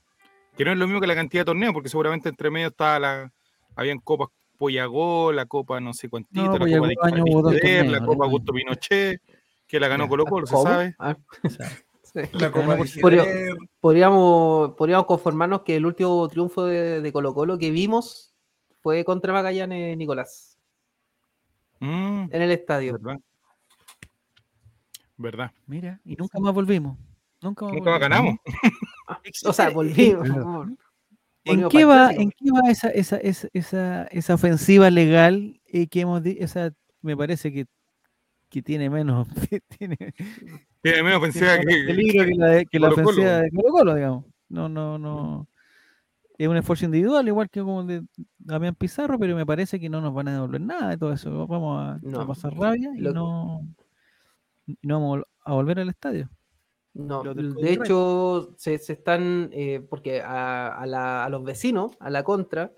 Que 0.57 0.65
no 0.65 0.71
es 0.71 0.77
lo 0.77 0.87
mismo 0.87 0.99
que 0.99 1.07
la 1.07 1.15
cantidad 1.15 1.41
de 1.41 1.45
torneos, 1.45 1.73
porque 1.73 1.89
seguramente 1.89 2.29
entre 2.29 2.49
medio 2.49 2.67
estaba 2.69 2.99
la, 2.99 3.31
habían 3.75 3.99
copas 3.99 4.29
Poyagó, 4.57 5.31
la 5.31 5.45
copa 5.45 5.79
no 5.79 5.93
sé 5.93 6.09
cuántito, 6.09 6.41
No, 6.41 6.53
la 6.53 6.59
copa 6.59 6.87
de 6.87 6.95
año 7.03 7.91
la 7.91 8.05
copa. 8.05 8.25
Augusto 8.25 8.53
Pinochet, 8.53 9.21
que 9.67 9.79
la 9.79 9.87
ganó. 9.87 10.07
Colo 10.09 10.25
Colo, 10.25 10.47
se 10.47 10.55
sabe. 10.55 10.95
Ah, 10.99 11.15
sí. 12.03 12.21
La 12.33 12.51
Copa 12.51 12.77
podríamos, 13.79 14.71
podríamos 14.73 15.05
conformarnos 15.05 15.61
que 15.61 15.75
el 15.75 15.85
último 15.85 16.27
triunfo 16.27 16.65
de, 16.65 17.01
de 17.01 17.13
Colo 17.13 17.33
Colo 17.33 17.57
que 17.59 17.69
vimos 17.69 18.33
fue 18.81 19.03
contra 19.05 19.33
Magallanes, 19.33 19.95
Nicolás, 19.97 20.57
Mm, 21.79 22.29
en 22.31 22.41
el 22.41 22.51
estadio. 22.51 22.93
verdad. 22.93 23.19
Verdad. 25.17 25.51
Mira, 25.67 25.99
y 26.05 26.15
nunca 26.15 26.39
más 26.39 26.53
volvimos. 26.53 26.97
Nunca 27.41 27.65
más, 27.65 27.73
Nunca 27.75 27.91
más 27.91 27.99
ganamos. 27.99 28.35
O 29.45 29.53
sea, 29.53 29.69
volvimos. 29.69 30.27
¿En 31.53 31.69
qué, 31.69 31.85
va. 31.85 32.09
¿En 32.21 32.31
qué 32.31 32.51
va 32.51 32.69
esa, 32.71 32.89
esa, 32.89 33.17
esa, 33.17 33.47
esa, 33.53 34.03
esa 34.05 34.33
ofensiva 34.33 34.89
legal 34.89 35.59
eh, 35.67 35.87
que 35.87 36.01
hemos 36.01 36.21
di- 36.23 36.37
esa 36.39 36.71
me 37.01 37.15
parece 37.17 37.51
que, 37.51 37.65
que 38.49 38.61
tiene 38.61 38.89
menos 38.89 39.27
tiene, 39.77 39.97
Tiene 40.81 41.03
menos 41.03 41.17
ofensiva 41.19 41.55
tiene 41.57 41.65
menos 41.65 41.79
que, 41.81 41.85
peligro 41.85 42.25
que 42.25 42.35
la, 42.35 42.47
de- 42.47 42.65
que 42.65 42.79
la 42.79 42.87
ofensiva 42.89 43.37
de 43.41 43.51
Colo 43.51 43.71
Colo, 43.71 43.95
digamos. 43.95 44.25
No, 44.49 44.69
no, 44.69 44.97
no. 44.97 45.47
Es 46.37 46.47
un 46.47 46.55
esfuerzo 46.57 46.85
individual, 46.85 47.27
igual 47.27 47.49
que 47.49 47.61
como 47.61 47.81
el 47.81 47.87
de 47.87 48.03
Damián 48.37 48.75
Pizarro, 48.75 49.17
pero 49.17 49.35
me 49.35 49.45
parece 49.45 49.79
que 49.79 49.89
no 49.89 50.01
nos 50.01 50.13
van 50.13 50.27
a 50.27 50.33
devolver 50.33 50.61
nada 50.61 50.89
de 50.89 50.97
todo 50.97 51.11
eso. 51.11 51.47
Vamos 51.47 51.81
a, 51.81 51.99
a 52.21 52.27
pasar 52.27 52.53
rabia 52.53 52.91
y 52.95 53.01
no, 53.13 53.67
y 54.67 54.77
no 54.83 54.99
vamos 55.01 55.23
a 55.43 55.53
volver 55.53 55.79
al 55.79 55.89
estadio. 55.89 56.29
No, 56.97 57.23
de 57.61 57.73
hecho, 57.85 58.53
se, 58.57 58.77
se 58.79 58.93
están, 58.93 59.49
eh, 59.53 59.81
porque 59.89 60.21
a, 60.21 60.67
a 60.69 60.85
la- 60.85 61.25
a 61.25 61.29
los 61.29 61.43
vecinos, 61.43 61.95
a 61.99 62.09
la 62.09 62.23
contra, 62.23 62.71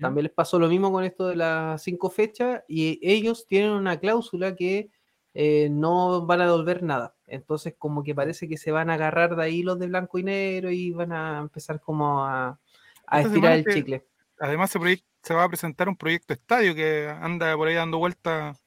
también 0.00 0.24
les 0.24 0.32
pasó 0.32 0.58
lo 0.58 0.68
mismo 0.68 0.92
con 0.92 1.04
esto 1.04 1.26
de 1.26 1.36
las 1.36 1.82
cinco 1.82 2.08
fechas 2.08 2.62
y 2.68 3.00
ellos 3.02 3.46
tienen 3.46 3.70
una 3.72 3.98
cláusula 3.98 4.54
que 4.54 4.90
eh, 5.34 5.68
no 5.70 6.24
van 6.24 6.40
a 6.40 6.44
devolver 6.46 6.82
nada. 6.82 7.14
Entonces, 7.26 7.74
como 7.76 8.02
que 8.02 8.14
parece 8.14 8.48
que 8.48 8.56
se 8.56 8.70
van 8.70 8.90
a 8.90 8.94
agarrar 8.94 9.34
de 9.36 9.42
ahí 9.42 9.62
los 9.62 9.78
de 9.78 9.88
blanco 9.88 10.18
y 10.18 10.22
negro 10.24 10.70
y 10.70 10.92
van 10.92 11.12
a 11.12 11.38
empezar 11.40 11.80
como 11.80 12.24
a, 12.24 12.58
a 13.06 13.20
estirar 13.20 13.52
el 13.58 13.64
que- 13.64 13.74
chicle. 13.74 14.06
además 14.40 14.70
se, 14.70 14.78
se 15.22 15.34
va 15.34 15.44
a 15.44 15.48
presentar 15.48 15.88
un 15.88 15.96
proyecto 15.96 16.32
estadio 16.32 16.74
que 16.74 17.08
anda 17.08 17.54
por 17.56 17.68
ahí 17.68 17.74
dando 17.74 17.98
vueltas. 17.98 18.64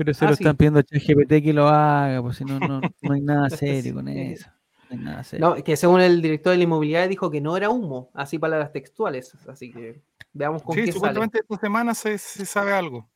Pero 0.00 0.14
se 0.14 0.24
Ah, 0.24 0.30
lo 0.30 0.34
sí. 0.36 0.44
están 0.44 0.56
pidiendo 0.56 0.80
a 0.80 0.82
ChatGPT 0.82 1.42
que 1.44 1.52
lo 1.52 1.68
haga, 1.68 2.22
pues 2.22 2.38
si 2.38 2.44
no, 2.46 2.58
no, 2.58 2.80
no 3.02 3.12
hay 3.12 3.20
nada 3.20 3.50
serio 3.50 3.92
con 3.92 4.08
eso. 4.08 4.48
No 4.88 4.96
hay 4.96 4.98
nada 4.98 5.22
serio. 5.24 5.46
No, 5.46 5.62
que 5.62 5.76
según 5.76 6.00
el 6.00 6.22
director 6.22 6.52
de 6.52 6.56
la 6.56 6.64
inmobiliaria 6.64 7.06
dijo 7.06 7.30
que 7.30 7.42
no 7.42 7.54
era 7.54 7.68
humo, 7.68 8.10
así 8.14 8.38
palabras 8.38 8.72
textuales. 8.72 9.34
Así 9.46 9.70
que 9.70 10.00
veamos 10.32 10.62
con 10.62 10.74
Sí, 10.74 10.80
qué 10.80 10.86
sale. 10.86 10.94
supuestamente 10.94 11.40
esta 11.40 11.58
semana 11.58 11.92
se, 11.92 12.16
se 12.16 12.46
sabe 12.46 12.72
algo. 12.72 13.10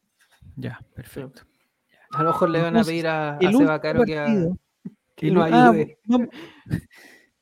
Ya, 0.56 0.78
perfecto. 0.94 1.40
A 2.10 2.22
lo 2.22 2.32
mejor 2.32 2.50
le 2.50 2.60
van 2.60 2.76
a 2.76 2.84
pedir 2.84 3.06
a, 3.06 3.38
a 3.38 3.52
Seba 3.52 3.80
Caro 3.80 4.04
que, 4.04 4.18
a- 4.18 4.28
lo 5.22 5.42
ah, 5.42 5.70
ayude. 5.70 5.98
vamos, 6.04 6.28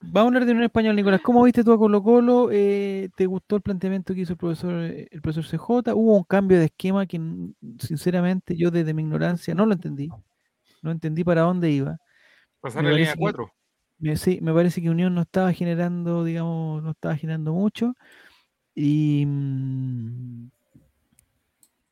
vamos 0.03 0.16
a 0.16 0.28
hablar 0.28 0.46
de 0.46 0.53
un 0.53 0.62
español, 0.62 0.96
Nicolás. 0.96 1.20
¿Cómo 1.22 1.42
viste 1.44 1.62
tú 1.64 1.72
a 1.72 1.78
Colo 1.78 2.03
Colo? 2.03 2.48
Eh, 2.53 3.09
¿Te 3.16 3.26
gustó 3.26 3.57
el 3.57 3.62
planteamiento 3.62 4.14
que 4.14 4.20
hizo 4.22 4.32
el 4.32 4.38
profesor, 4.38 4.72
el 4.74 5.20
profesor 5.22 5.44
CJ? 5.44 5.94
Hubo 5.94 6.16
un 6.16 6.24
cambio 6.24 6.59
de 6.59 6.66
esquema 6.66 7.07
que, 7.07 7.20
sinceramente, 7.78 8.57
yo 8.57 8.70
desde 8.70 8.94
mi 8.94 9.03
ignorancia 9.03 9.55
no 9.55 9.66
lo 9.66 9.72
entendí. 9.74 10.09
No 10.82 10.90
entendí 10.90 11.22
para 11.24 11.42
dónde 11.42 11.70
iba. 11.70 11.98
Pasar 12.61 12.84
la 12.84 12.90
línea 12.90 13.07
parece 13.07 13.16
que- 13.16 13.20
4. 13.20 13.53
Me, 13.98 14.16
sí, 14.16 14.38
me 14.42 14.53
parece 14.53 14.82
que 14.82 14.90
Unión 14.90 15.14
no 15.14 15.22
estaba 15.22 15.53
generando, 15.53 16.24
digamos, 16.24 16.82
no 16.82 16.90
estaba 16.90 17.16
generando 17.16 17.53
mucho. 17.53 17.94
Y, 18.74 19.24
mm, 19.26 20.50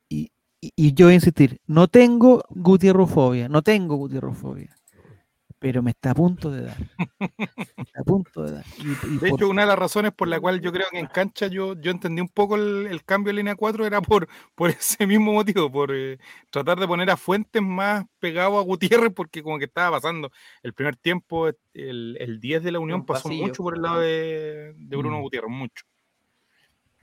y, 0.09 0.31
y- 0.59 0.71
y 0.75 0.93
yo 0.93 1.05
voy 1.05 1.13
a 1.13 1.15
insistir, 1.15 1.59
no 1.67 1.87
tengo 1.87 2.43
gutierrofobia, 2.49 3.47
no 3.49 3.61
tengo 3.61 3.95
gutierrofobia, 3.95 4.75
pero 5.61 5.83
me 5.83 5.91
está 5.91 6.09
a 6.09 6.15
punto 6.15 6.49
de 6.49 6.63
dar. 6.63 6.77
Me 7.19 7.83
está 7.83 8.01
a 8.01 8.03
punto 8.03 8.41
de 8.41 8.51
dar. 8.53 8.65
Y- 8.79 8.81
y 9.07 9.17
De 9.19 9.29
por- 9.29 9.39
hecho, 9.39 9.47
una 9.49 9.61
de 9.61 9.67
las 9.67 9.77
razones 9.77 10.11
por 10.11 10.27
la 10.27 10.39
cual 10.39 10.59
yo 10.59 10.71
creo 10.71 10.87
que 10.89 10.97
en 10.97 11.05
cancha 11.05 11.45
yo, 11.45 11.79
yo 11.79 11.91
entendí 11.91 12.19
un 12.19 12.29
poco 12.29 12.55
el, 12.55 12.87
el 12.87 13.03
cambio 13.03 13.29
de 13.31 13.37
línea 13.37 13.53
4 13.55 13.85
era 13.85 14.01
por, 14.01 14.27
por 14.55 14.71
ese 14.71 15.05
mismo 15.05 15.31
motivo, 15.33 15.71
por 15.71 15.91
eh, 15.93 16.17
tratar 16.49 16.79
de 16.79 16.87
poner 16.87 17.11
a 17.11 17.15
Fuentes 17.15 17.61
más 17.61 18.05
pegado 18.17 18.57
a 18.57 18.63
Gutiérrez, 18.63 19.13
porque 19.13 19.43
como 19.43 19.59
que 19.59 19.65
estaba 19.65 19.97
pasando 19.97 20.31
el 20.63 20.73
primer 20.73 20.95
tiempo, 20.95 21.49
el, 21.75 22.17
el 22.19 22.39
10 22.39 22.63
de 22.63 22.71
la 22.71 22.79
Unión 22.79 23.01
Un 23.01 23.05
pasó 23.05 23.25
pasillo. 23.29 23.45
mucho 23.45 23.61
por 23.61 23.75
el 23.75 23.83
lado 23.83 23.99
de, 23.99 24.73
de 24.75 24.95
Bruno 24.97 25.19
Mm. 25.19 25.21
Gutiérrez, 25.21 25.51
mucho. 25.51 25.85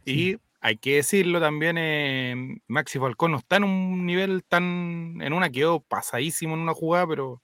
Y 0.04 0.36
hay 0.61 0.78
que 0.78 0.96
decirlo 0.96 1.38
también, 1.40 1.76
eh, 1.78 2.34
Maxi 2.66 2.98
Falcón 2.98 3.30
no 3.30 3.38
está 3.38 3.56
en 3.59 3.64
un 3.64 4.04
nivel 4.04 4.42
tan, 4.42 5.18
en 5.20 5.32
una 5.32 5.48
quedó 5.50 5.78
pasadísimo 5.80 6.54
en 6.54 6.61
una 6.61 6.74
jugada, 6.74 7.06
pero 7.06 7.40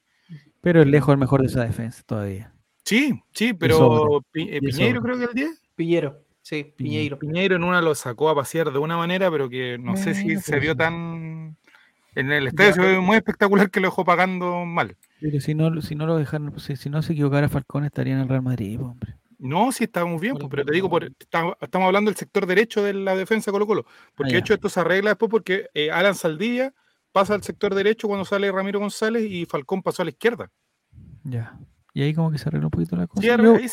pero 0.64 0.80
es 0.80 0.86
lejos 0.88 1.12
el 1.12 1.18
mejor 1.18 1.40
de 1.42 1.46
esa 1.46 1.64
defensa 1.64 2.02
todavía. 2.04 2.52
sí, 2.84 3.22
sí, 3.32 3.54
pero 3.54 4.20
Pi- 4.32 4.48
eh, 4.50 4.60
Piñeiro 4.60 5.00
creo 5.02 5.18
que 5.18 5.24
el 5.24 5.34
10. 5.34 5.62
Piñero, 5.76 6.18
sí, 6.42 6.72
Piñeiro. 6.76 7.18
Piñeiro 7.18 7.56
en 7.56 7.64
una 7.64 7.80
lo 7.80 7.94
sacó 7.94 8.30
a 8.30 8.34
pasear 8.34 8.72
de 8.72 8.78
una 8.78 8.96
manera, 8.96 9.30
pero 9.30 9.48
que 9.48 9.78
no 9.78 9.96
sé 9.96 10.14
si 10.14 10.36
se 10.36 10.58
vio 10.58 10.74
tan. 10.74 11.56
En 12.16 12.30
el 12.30 12.46
estadio 12.46 12.72
se 12.74 12.80
ve 12.80 13.00
muy 13.00 13.16
espectacular 13.16 13.70
que 13.70 13.80
lo 13.80 13.88
dejó 13.88 14.04
pagando 14.04 14.64
mal. 14.64 14.96
Pero 15.20 15.40
si 15.40 15.54
no, 15.54 15.82
si 15.82 15.94
no 15.96 16.06
lo 16.06 16.16
dejaron, 16.16 16.58
si, 16.60 16.76
si 16.76 16.88
no 16.88 17.02
se 17.02 17.12
equivocara 17.12 17.48
Falcón 17.48 17.84
estaría 17.84 18.14
en 18.14 18.20
el 18.20 18.28
Real 18.28 18.42
Madrid, 18.42 18.80
hombre. 18.80 19.14
No, 19.38 19.72
sí 19.72 19.84
estábamos 19.84 20.20
bien, 20.20 20.36
pues, 20.36 20.46
pero 20.48 20.64
te 20.64 20.72
digo, 20.72 20.88
por, 20.88 21.04
estamos, 21.04 21.56
hablando 21.72 22.10
del 22.10 22.16
sector 22.16 22.46
derecho 22.46 22.82
de 22.82 22.94
la 22.94 23.16
defensa 23.16 23.50
Colo 23.50 23.66
Colo. 23.66 23.84
Porque 24.14 24.30
Ah, 24.30 24.34
de 24.34 24.38
hecho 24.38 24.54
esto 24.54 24.68
se 24.68 24.80
arregla 24.80 25.10
después 25.10 25.28
porque 25.28 25.66
eh, 25.74 25.90
Alan 25.90 26.14
Saldivia 26.14 26.72
pasa 27.14 27.32
al 27.34 27.42
sector 27.44 27.72
derecho 27.76 28.08
cuando 28.08 28.24
sale 28.24 28.50
Ramiro 28.50 28.80
González 28.80 29.24
y 29.30 29.46
Falcón 29.46 29.82
pasó 29.82 30.02
a 30.02 30.04
la 30.04 30.10
izquierda. 30.10 30.50
Ya. 31.22 31.56
Y 31.92 32.02
ahí 32.02 32.12
como 32.12 32.32
que 32.32 32.38
se 32.38 32.48
arregló 32.48 32.66
un 32.66 32.70
poquito 32.72 32.96
la 32.96 33.06
cosa. 33.06 33.22
Sí, 33.22 33.28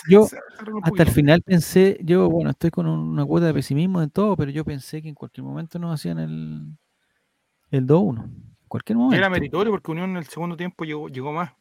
Yo- 0.08 0.26
se- 0.26 0.36
se 0.36 0.40
Hasta 0.84 1.02
el 1.04 1.10
final 1.10 1.42
pensé, 1.42 1.98
yo, 2.04 2.30
bueno, 2.30 2.52
estoy 2.52 2.70
con 2.70 2.86
un- 2.86 3.00
una 3.10 3.26
cuota 3.26 3.48
de 3.48 3.54
pesimismo 3.56 4.00
en 4.04 4.12
todo, 4.12 4.38
pero 4.38 4.52
yo 4.52 4.64
pensé 4.64 5.02
que 5.02 5.10
en 5.10 5.16
cualquier 5.16 5.44
momento 5.44 5.80
nos 5.80 5.96
hacían 5.96 6.20
el, 6.20 6.78
el 7.72 7.88
2-1. 7.88 8.24
En 8.26 8.68
cualquier 8.68 8.98
momento. 9.00 9.16
Era 9.18 9.28
meritorio 9.32 9.72
porque 9.72 9.90
Unión 9.92 10.12
en 10.12 10.18
el 10.18 10.26
segundo 10.26 10.56
tiempo 10.56 10.86
llegó, 10.86 11.08
llegó 11.08 11.34
más. 11.34 11.52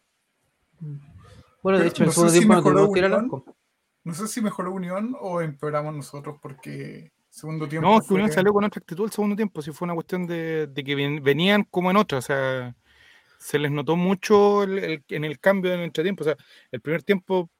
Bueno, 1.62 1.78
de 1.78 1.84
Pero 1.84 1.88
hecho, 1.88 2.02
en 2.02 2.06
no 2.06 2.10
el 2.10 2.14
segundo 2.14 2.30
sé 2.32 2.38
si 2.40 2.46
tiempo 2.46 2.54
no 2.56 2.62
tuvimos 2.62 2.92
tiro 2.92 3.06
al 3.06 3.12
Unión. 3.14 3.24
arco. 3.24 3.56
No 4.04 4.14
sé 4.14 4.28
si 4.28 4.40
mejoró 4.42 4.72
Unión 4.72 5.16
o 5.18 5.40
empeoramos 5.40 5.94
nosotros 5.94 6.36
porque 6.42 7.10
segundo 7.40 7.66
tiempo. 7.68 7.88
No, 7.88 7.96
es 7.96 8.02
que 8.02 8.08
fue- 8.08 8.14
Unión 8.16 8.30
salió 8.32 8.52
con 8.52 8.64
otra 8.64 8.78
actitud 8.78 9.04
el 9.04 9.10
segundo 9.12 9.34
tiempo, 9.36 9.62
sí 9.62 9.72
fue 9.72 9.86
una 9.86 9.94
cuestión 9.94 10.26
de, 10.26 10.66
de 10.66 10.84
que 10.84 10.94
ven- 10.94 11.22
venían 11.22 11.64
como 11.70 11.90
en 11.90 11.96
otra, 11.96 12.18
o 12.18 12.22
sea, 12.22 12.74
se 13.38 13.58
les 13.58 13.70
notó 13.70 13.96
mucho 13.96 14.62
el- 14.64 14.78
el- 14.78 15.04
en 15.08 15.24
el 15.24 15.38
cambio 15.40 15.72
en 15.72 15.80
el 15.80 15.84
entretiempo, 15.86 16.22
o 16.22 16.26
sea, 16.26 16.36
el 16.70 16.80
primer 16.80 17.02
tiempo 17.02 17.50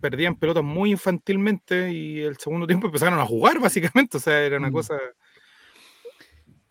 perdían 0.00 0.36
pelotas 0.36 0.62
muy 0.64 0.90
infantilmente 0.90 1.90
y 1.92 2.20
el 2.20 2.36
segundo 2.36 2.66
tiempo 2.66 2.86
empezaron 2.88 3.18
a 3.18 3.24
jugar 3.26 3.58
básicamente, 3.96 4.16
o 4.16 4.20
sea, 4.20 4.40
era 4.42 4.58
una 4.58 4.68
Mm. 4.70 4.72
cosa... 4.72 4.94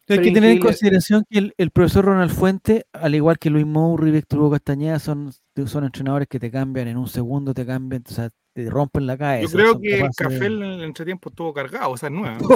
Hay 0.09 0.22
que 0.22 0.32
tener 0.32 0.51
en 0.51 0.59
consideración 0.59 1.26
que 1.30 1.38
el, 1.38 1.53
el 1.57 1.70
profesor 1.72 2.05
Ronald 2.05 2.32
Fuente, 2.32 2.86
al 2.93 3.13
igual 3.13 3.38
que 3.38 3.49
Luis 3.49 3.65
Moura 3.65 4.07
y 4.07 4.11
Víctor 4.11 4.39
Hugo 4.39 4.51
Castañeda, 4.51 4.99
son, 4.99 5.34
son 5.65 5.84
entrenadores 5.84 6.30
que 6.30 6.39
te 6.39 6.49
cambian 6.49 6.88
en 6.88 6.95
un 6.95 7.09
segundo, 7.09 7.53
te 7.53 7.65
cambian, 7.65 8.03
o 8.07 8.13
sea, 8.13 8.30
te 8.64 8.70
rompen 8.70 9.05
la 9.05 9.18
cabeza. 9.18 9.51
Yo 9.51 9.58
creo 9.58 9.80
que 9.80 9.95
el 9.99 10.03
de- 10.03 10.10
café 10.16 10.45
en 10.47 10.64
el 10.64 10.84
entretiempo 10.84 11.30
estuvo 11.30 11.53
cargado, 11.53 11.91
o 11.91 11.97
sea, 11.97 12.10
es 12.10 12.16
nueva. 12.16 12.38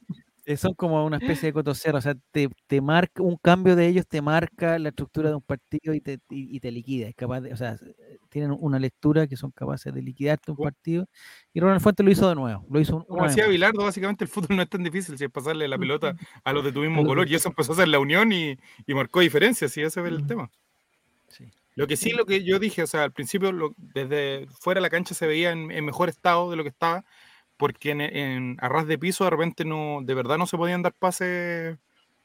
Eh, 0.46 0.56
son 0.56 0.72
como 0.74 1.04
una 1.04 1.18
especie 1.18 1.48
de 1.48 1.52
cotocerro, 1.52 1.98
o 1.98 2.00
sea, 2.00 2.14
te, 2.32 2.48
te 2.66 2.80
marca, 2.80 3.22
un 3.22 3.36
cambio 3.36 3.76
de 3.76 3.86
ellos 3.86 4.06
te 4.08 4.20
marca 4.22 4.78
la 4.78 4.88
estructura 4.88 5.28
de 5.28 5.36
un 5.36 5.42
partido 5.42 5.94
y 5.94 6.00
te, 6.00 6.14
y, 6.30 6.56
y 6.56 6.60
te 6.60 6.72
liquida, 6.72 7.06
es 7.08 7.14
capaz 7.14 7.42
de, 7.42 7.52
o 7.52 7.56
sea, 7.56 7.74
eh, 7.74 8.18
tienen 8.30 8.56
una 8.58 8.78
lectura 8.78 9.26
que 9.28 9.36
son 9.36 9.50
capaces 9.52 9.92
de 9.94 10.02
liquidarte 10.02 10.50
un 10.50 10.56
partido, 10.56 11.06
y 11.52 11.60
Ronald 11.60 11.82
Fuente 11.82 12.02
lo 12.02 12.10
hizo 12.10 12.28
de 12.28 12.34
nuevo, 12.34 12.64
lo 12.68 12.80
hizo 12.80 12.96
un- 12.96 13.04
Como 13.04 13.20
más. 13.20 13.36
Bilardo, 13.36 13.84
básicamente 13.84 14.24
el 14.24 14.30
fútbol 14.30 14.56
no 14.56 14.62
es 14.62 14.68
tan 14.70 14.82
difícil 14.82 15.16
si 15.18 15.24
es 15.24 15.30
pasarle 15.30 15.68
la 15.68 15.78
pelota 15.78 16.16
a 16.42 16.52
los 16.52 16.64
de 16.64 16.72
tu 16.72 16.80
mismo 16.80 17.04
color 17.04 17.28
y 17.28 17.34
eso 17.34 17.50
empezó 17.50 17.72
a 17.72 17.74
hacer 17.74 17.88
la 17.88 17.98
unión 18.00 18.32
y, 18.32 18.56
y 18.86 18.94
marcó 18.94 19.20
diferencias, 19.20 19.76
y 19.76 19.82
ese 19.82 20.00
es 20.00 20.06
el 20.06 20.26
tema. 20.26 20.50
Sí. 21.28 21.44
Lo 21.76 21.86
que 21.86 21.96
sí, 21.96 22.10
lo 22.10 22.26
que 22.26 22.44
yo 22.44 22.58
dije, 22.58 22.82
o 22.82 22.86
sea, 22.86 23.04
al 23.04 23.12
principio, 23.12 23.52
lo- 23.52 23.74
desde 23.76 24.46
fuera 24.58 24.78
de 24.78 24.82
la 24.82 24.90
cancha 24.90 25.14
se 25.14 25.26
veía 25.26 25.50
en, 25.52 25.70
en 25.70 25.84
mejor 25.84 26.08
estado 26.08 26.50
de 26.50 26.56
lo 26.56 26.62
que 26.62 26.68
estaba, 26.68 27.04
porque 27.56 27.90
en, 27.92 28.00
en- 28.00 28.56
a 28.60 28.68
ras 28.68 28.86
de 28.86 28.98
piso 28.98 29.24
de 29.24 29.30
repente 29.30 29.64
no, 29.64 30.00
de 30.02 30.14
verdad 30.14 30.36
no 30.38 30.46
se 30.46 30.56
podían 30.56 30.82
dar 30.82 30.92
pases 30.92 31.78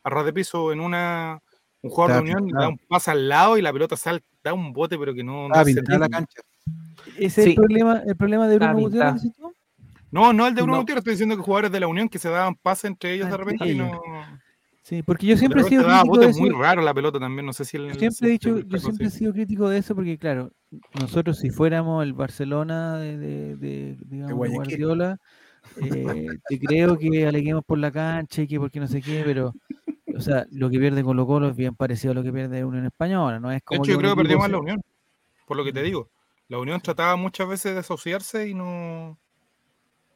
a 0.04 0.10
ras 0.10 0.26
de 0.26 0.34
piso 0.34 0.72
en 0.72 0.80
una 0.80 1.42
un 1.82 1.92
jugador 1.92 2.16
de 2.16 2.32
unión 2.32 2.48
da 2.62 2.70
un 2.70 2.78
pase 2.88 3.12
al 3.12 3.30
lado 3.30 3.58
y 3.58 3.62
la 3.62 3.72
pelota 3.72 3.96
sale, 3.96 4.24
da 4.44 4.54
un 4.54 4.74
bote, 4.74 4.98
pero 4.98 5.14
que 5.14 5.24
no, 5.24 5.48
no 5.48 5.54
pintada 5.64 6.00
la 6.00 6.10
cancha. 6.10 6.42
Ese 7.18 7.42
es 7.42 7.48
el 7.50 7.56
problema, 7.56 8.02
el 8.08 8.16
problema 8.16 8.48
de 8.48 8.56
Bruno 8.58 8.74
Gutiérrez. 8.80 9.22
No, 10.12 10.34
no 10.34 10.48
el 10.48 10.56
de 10.56 10.62
Bruno 10.64 10.78
No. 10.78 10.82
Gutiérrez, 10.82 11.02
estoy 11.02 11.14
diciendo 11.14 11.36
que 11.38 11.44
jugadores 11.44 11.72
de 11.72 11.80
la 11.80 11.88
Unión 11.88 12.10
que 12.10 12.18
se 12.18 12.30
daban 12.30 12.56
pases 12.56 12.86
entre 12.86 13.14
ellos 13.14 13.30
de 13.30 13.38
repente 13.38 13.66
y 13.68 13.76
no. 13.78 14.02
Sí, 14.86 15.02
porque 15.02 15.26
yo 15.26 15.34
de 15.34 15.40
siempre 15.40 15.62
he 15.62 15.64
sido 15.64 15.82
daba 15.82 16.04
crítico 16.04 16.20
de 16.20 16.30
eso. 16.30 16.40
muy 16.40 16.52
raro 16.52 16.84
la 16.84 16.94
pelota 16.94 17.20
también, 17.20 17.44
no 17.48 17.54
sé 17.54 17.66
si 17.66 17.76
el, 17.76 17.88
Yo 17.88 17.96
siempre 17.96 18.12
si 18.12 18.26
he 18.26 18.28
el 18.28 18.34
dicho, 18.34 18.60
yo 18.60 18.78
siempre 18.78 19.08
he 19.08 19.10
sido 19.10 19.34
crítico 19.34 19.68
de 19.68 19.80
eso 19.80 19.96
porque, 19.96 20.20
claro, 20.20 20.52
nosotros 21.00 21.40
si 21.40 21.50
fuéramos 21.50 22.04
el 22.04 22.14
Barcelona 22.14 23.00
de, 23.00 23.18
de- 23.18 23.56
de, 23.56 23.98
digamos, 24.06 24.48
de. 24.48 24.54
Guardiola, 24.54 25.18
eh, 25.82 26.28
te 26.48 26.60
creo 26.60 27.00
que 27.00 27.26
aleguemos 27.26 27.64
por 27.66 27.80
la 27.80 27.92
cancha 27.92 28.44
y 28.44 28.48
que 28.48 28.60
porque 28.60 28.80
no 28.80 28.86
sé 28.86 29.02
qué, 29.02 29.24
pero, 29.26 29.56
o 30.16 30.20
sea, 30.22 30.46
lo 30.52 30.70
que 30.70 30.78
pierde 30.78 31.04
Colo 31.04 31.26
Colo 31.26 31.50
es 31.50 31.56
bien 31.56 31.76
parecido 31.76 32.12
a 32.12 32.14
lo 32.14 32.22
que 32.22 32.32
pierde 32.32 32.64
Unión 32.64 32.86
Española, 32.86 33.40
no 33.40 33.50
es 33.50 33.58
De 33.58 33.62
como 33.64 33.86
hecho, 33.86 33.94
yo 33.94 33.98
creo 33.98 34.12
que 34.16 34.22
perdió 34.22 34.38
más 34.38 34.52
la 34.52 34.60
Unión, 34.60 34.82
por 35.48 35.58
lo 35.58 35.64
que 35.64 35.74
te 35.74 35.82
digo. 35.82 36.12
La 36.48 36.60
Unión 36.60 36.80
trataba 36.80 37.16
muchas 37.16 37.48
veces 37.48 37.74
de 37.74 37.80
asociarse 37.80 38.48
y 38.50 38.54
no, 38.54 39.18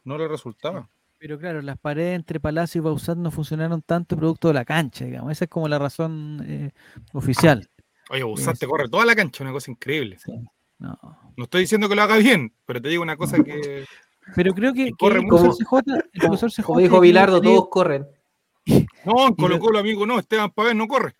no 0.03 0.17
le 0.19 0.27
resultaba. 0.27 0.87
Pero 1.19 1.37
claro, 1.37 1.61
las 1.61 1.77
paredes 1.77 2.15
entre 2.15 2.39
Palacio 2.39 2.79
y 2.79 2.81
Bausat 2.81 3.17
no 3.17 3.29
funcionaron 3.29 3.81
tanto 3.81 4.15
producto 4.15 4.47
de 4.47 4.53
la 4.53 4.63
cancha, 4.65 5.03
digamos. 5.05 5.31
Esa 5.33 5.45
es 5.45 5.49
como 5.51 5.67
la 5.67 5.77
razón 5.77 6.41
eh, 6.47 6.71
oficial. 7.13 7.69
Oye, 8.09 8.23
Busat 8.23 8.57
te 8.57 8.65
corre 8.65 8.87
toda 8.89 9.05
la 9.05 9.15
cancha, 9.15 9.43
una 9.43 9.51
cosa 9.51 9.69
increíble. 9.69 10.17
Sí, 10.17 10.31
no. 10.79 10.97
No 11.35 11.43
estoy 11.43 11.61
diciendo 11.61 11.89
que 11.89 11.95
lo 11.95 12.01
haga 12.01 12.17
bien, 12.17 12.53
pero 12.65 12.81
te 12.81 12.87
digo 12.89 13.03
una 13.03 13.17
cosa 13.17 13.43
que 13.43 13.85
Pero 14.35 14.53
creo 14.53 14.73
que, 14.73 14.85
que 14.85 14.91
corre 14.93 15.19
el 15.19 15.27
profesor 15.27 15.55
CJ, 15.55 15.93
el 16.13 16.21
profesor 16.21 16.51
CJ 16.51 16.63
Como 16.63 16.79
dijo 16.79 16.99
Bilardo, 17.01 17.41
todos 17.41 17.67
corren. 17.69 18.07
no, 19.05 19.27
en 19.27 19.33
Y 19.33 19.35
Colo 19.35 19.55
lo- 19.55 19.59
Colo, 19.59 19.79
amigo, 19.79 20.05
no, 20.05 20.19
Esteban 20.19 20.51
Pavés 20.51 20.75
no 20.75 20.87
corre. 20.87 21.15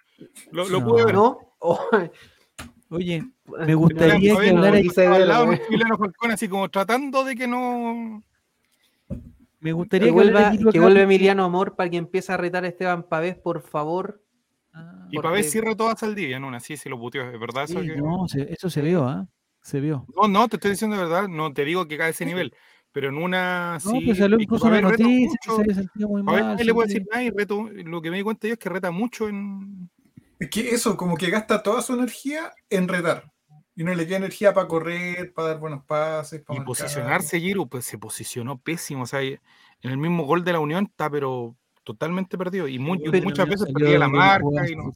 Lo, 0.51 0.67
lo 0.67 0.79
No. 0.79 0.87
pude 0.87 1.05
ver. 1.05 1.15
¿No? 1.15 1.55
Oh, 1.59 1.79
Oye, 2.89 3.23
me 3.67 3.75
gustaría 3.75 4.17
que 4.17 4.49
hablara, 4.49 4.77
al 5.15 5.27
lado 5.27 5.97
Falcón, 5.97 6.31
así 6.31 6.47
como 6.47 6.69
tratando 6.69 7.23
de 7.25 7.35
que 7.35 7.47
no. 7.47 8.23
Me 9.59 9.73
gustaría 9.73 10.07
que, 10.07 10.11
vuelva, 10.11 10.51
que 10.71 10.79
vuelva 10.79 11.01
Emiliano 11.01 11.43
Amor 11.43 11.75
para 11.75 11.89
que 11.89 11.97
empiece 11.97 12.31
a 12.31 12.37
retar 12.37 12.63
a 12.63 12.67
Esteban 12.67 13.03
Pavés, 13.03 13.35
por 13.37 13.61
favor. 13.61 14.23
Ah, 14.73 15.07
Y 15.11 15.15
Porque- 15.15 15.27
Pavés 15.27 15.51
sí 15.51 15.59
retó 15.59 15.89
a 15.89 15.95
Saldivia, 15.95 16.39
no, 16.39 16.49
así 16.55 16.77
sí 16.77 16.87
lo 16.89 16.99
puteó, 16.99 17.23
es 17.29 17.39
verdad 17.39 17.63
eso 17.65 17.81
sí, 17.81 17.87
que. 17.87 17.95
no, 17.97 18.27
se- 18.27 18.51
eso 18.53 18.69
se 18.69 18.81
vio, 18.81 19.07
¿ah? 19.07 19.27
Se 19.61 19.79
vio. 19.79 20.05
No, 20.15 20.27
no, 20.27 20.47
te 20.47 20.55
estoy 20.55 20.71
diciendo 20.71 20.95
de 20.95 21.03
verdad, 21.03 21.27
no 21.27 21.51
te 21.53 21.65
digo 21.65 21.87
que 21.87 21.97
cae 21.97 22.07
a 22.07 22.09
ese 22.11 22.25
nivel, 22.25 22.53
pero 22.91 23.09
en 23.09 23.17
una 23.17 23.73
No, 23.83 23.91
sí. 23.91 24.01
pues 24.05 24.17
salió 24.17 24.39
incluso 24.39 24.67
en 24.67 24.73
reta 24.75 24.87
noticia 25.03 25.39
se 25.43 25.51
había 25.95 26.07
muy 26.07 26.23
mal. 26.23 26.39
nadie 26.41 26.63
le 26.65 26.73
puede 26.73 26.87
sí. 26.87 26.93
decir 26.95 27.07
nada 27.11 27.23
y 27.23 27.29
reto, 27.31 27.69
lo 27.73 28.01
que 28.01 28.09
me 28.11 28.17
di 28.17 28.23
cuenta 28.23 28.47
yo 28.47 28.53
es 28.53 28.59
que 28.59 28.69
reta 28.69 28.91
mucho 28.91 29.27
en. 29.27 29.89
Es 30.39 30.49
que 30.49 30.69
eso, 30.69 30.95
como 30.95 31.17
que 31.17 31.29
gasta 31.29 31.61
toda 31.61 31.81
su 31.81 31.93
energía 31.93 32.51
en 32.69 32.87
retar. 32.87 33.29
Y 33.79 33.83
no 33.85 33.95
le 33.95 34.05
queda 34.05 34.17
energía 34.17 34.53
para 34.53 34.67
correr, 34.67 35.31
para 35.33 35.47
dar 35.49 35.59
buenos 35.59 35.85
pases, 35.85 36.41
para 36.41 36.57
Y 36.57 36.59
marcar. 36.59 36.65
posicionarse, 36.65 37.39
Giroud, 37.39 37.69
pues 37.69 37.85
se 37.85 37.97
posicionó 37.97 38.57
pésimo. 38.57 39.03
O 39.03 39.05
sea, 39.05 39.21
en 39.21 39.39
el 39.81 39.97
mismo 39.97 40.25
gol 40.25 40.43
de 40.43 40.51
la 40.51 40.59
Unión 40.59 40.87
está, 40.91 41.09
pero 41.09 41.55
totalmente 41.85 42.37
perdido. 42.37 42.67
Y 42.67 42.77
pero 43.09 43.23
muchas 43.23 43.47
veces 43.47 43.69
perdía 43.73 43.97
la 43.99 44.09
marca. 44.09 44.69
Y 44.69 44.75
no. 44.75 44.91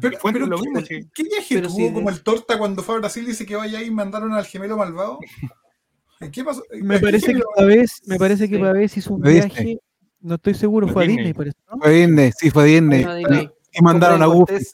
Pero, 0.00 0.18
Fue 0.20 0.32
pero 0.32 0.46
lo 0.46 0.56
¿qué, 0.56 0.62
mismo, 0.70 0.80
sí. 0.86 1.10
¿qué 1.14 1.22
viaje 1.24 1.54
Pero 1.56 1.68
tuvo 1.68 1.76
si 1.88 1.92
como 1.92 2.08
el 2.08 2.22
torta 2.22 2.56
cuando 2.56 2.82
fue 2.82 2.94
a 2.94 2.98
Brasil 3.00 3.24
y 3.24 3.26
dice 3.26 3.44
que 3.44 3.56
vaya 3.56 3.78
ahí 3.80 3.88
y 3.88 3.90
mandaron 3.90 4.32
al 4.32 4.46
gemelo 4.46 4.78
malvado? 4.78 5.18
¿Qué 6.32 6.42
pasó? 6.42 6.62
Me 6.80 6.94
¿A 6.94 6.98
qué 7.00 7.04
parece 7.04 7.34
que 7.34 7.42
Pavés, 7.56 8.00
me 8.06 8.16
parece 8.16 8.48
que. 8.48 8.58
Pavés 8.58 8.96
hizo 8.96 9.12
un 9.12 9.20
viaje, 9.20 9.78
no 10.22 10.36
estoy 10.36 10.54
seguro, 10.54 10.86
Fue 10.86 10.94
fue 10.94 11.04
a 11.04 11.06
Disney. 11.08 11.26
Disney, 11.26 11.34
parece, 11.34 11.58
¿no? 11.70 11.78
Fue 11.78 11.90
Disney, 11.92 12.32
sí, 12.38 12.50
fue 12.50 12.64
Disney. 12.64 13.04
No, 13.04 13.14
Disney. 13.16 13.50
Y 13.70 13.82
mandaron 13.82 14.22
a 14.22 14.26
Goofy. 14.26 14.64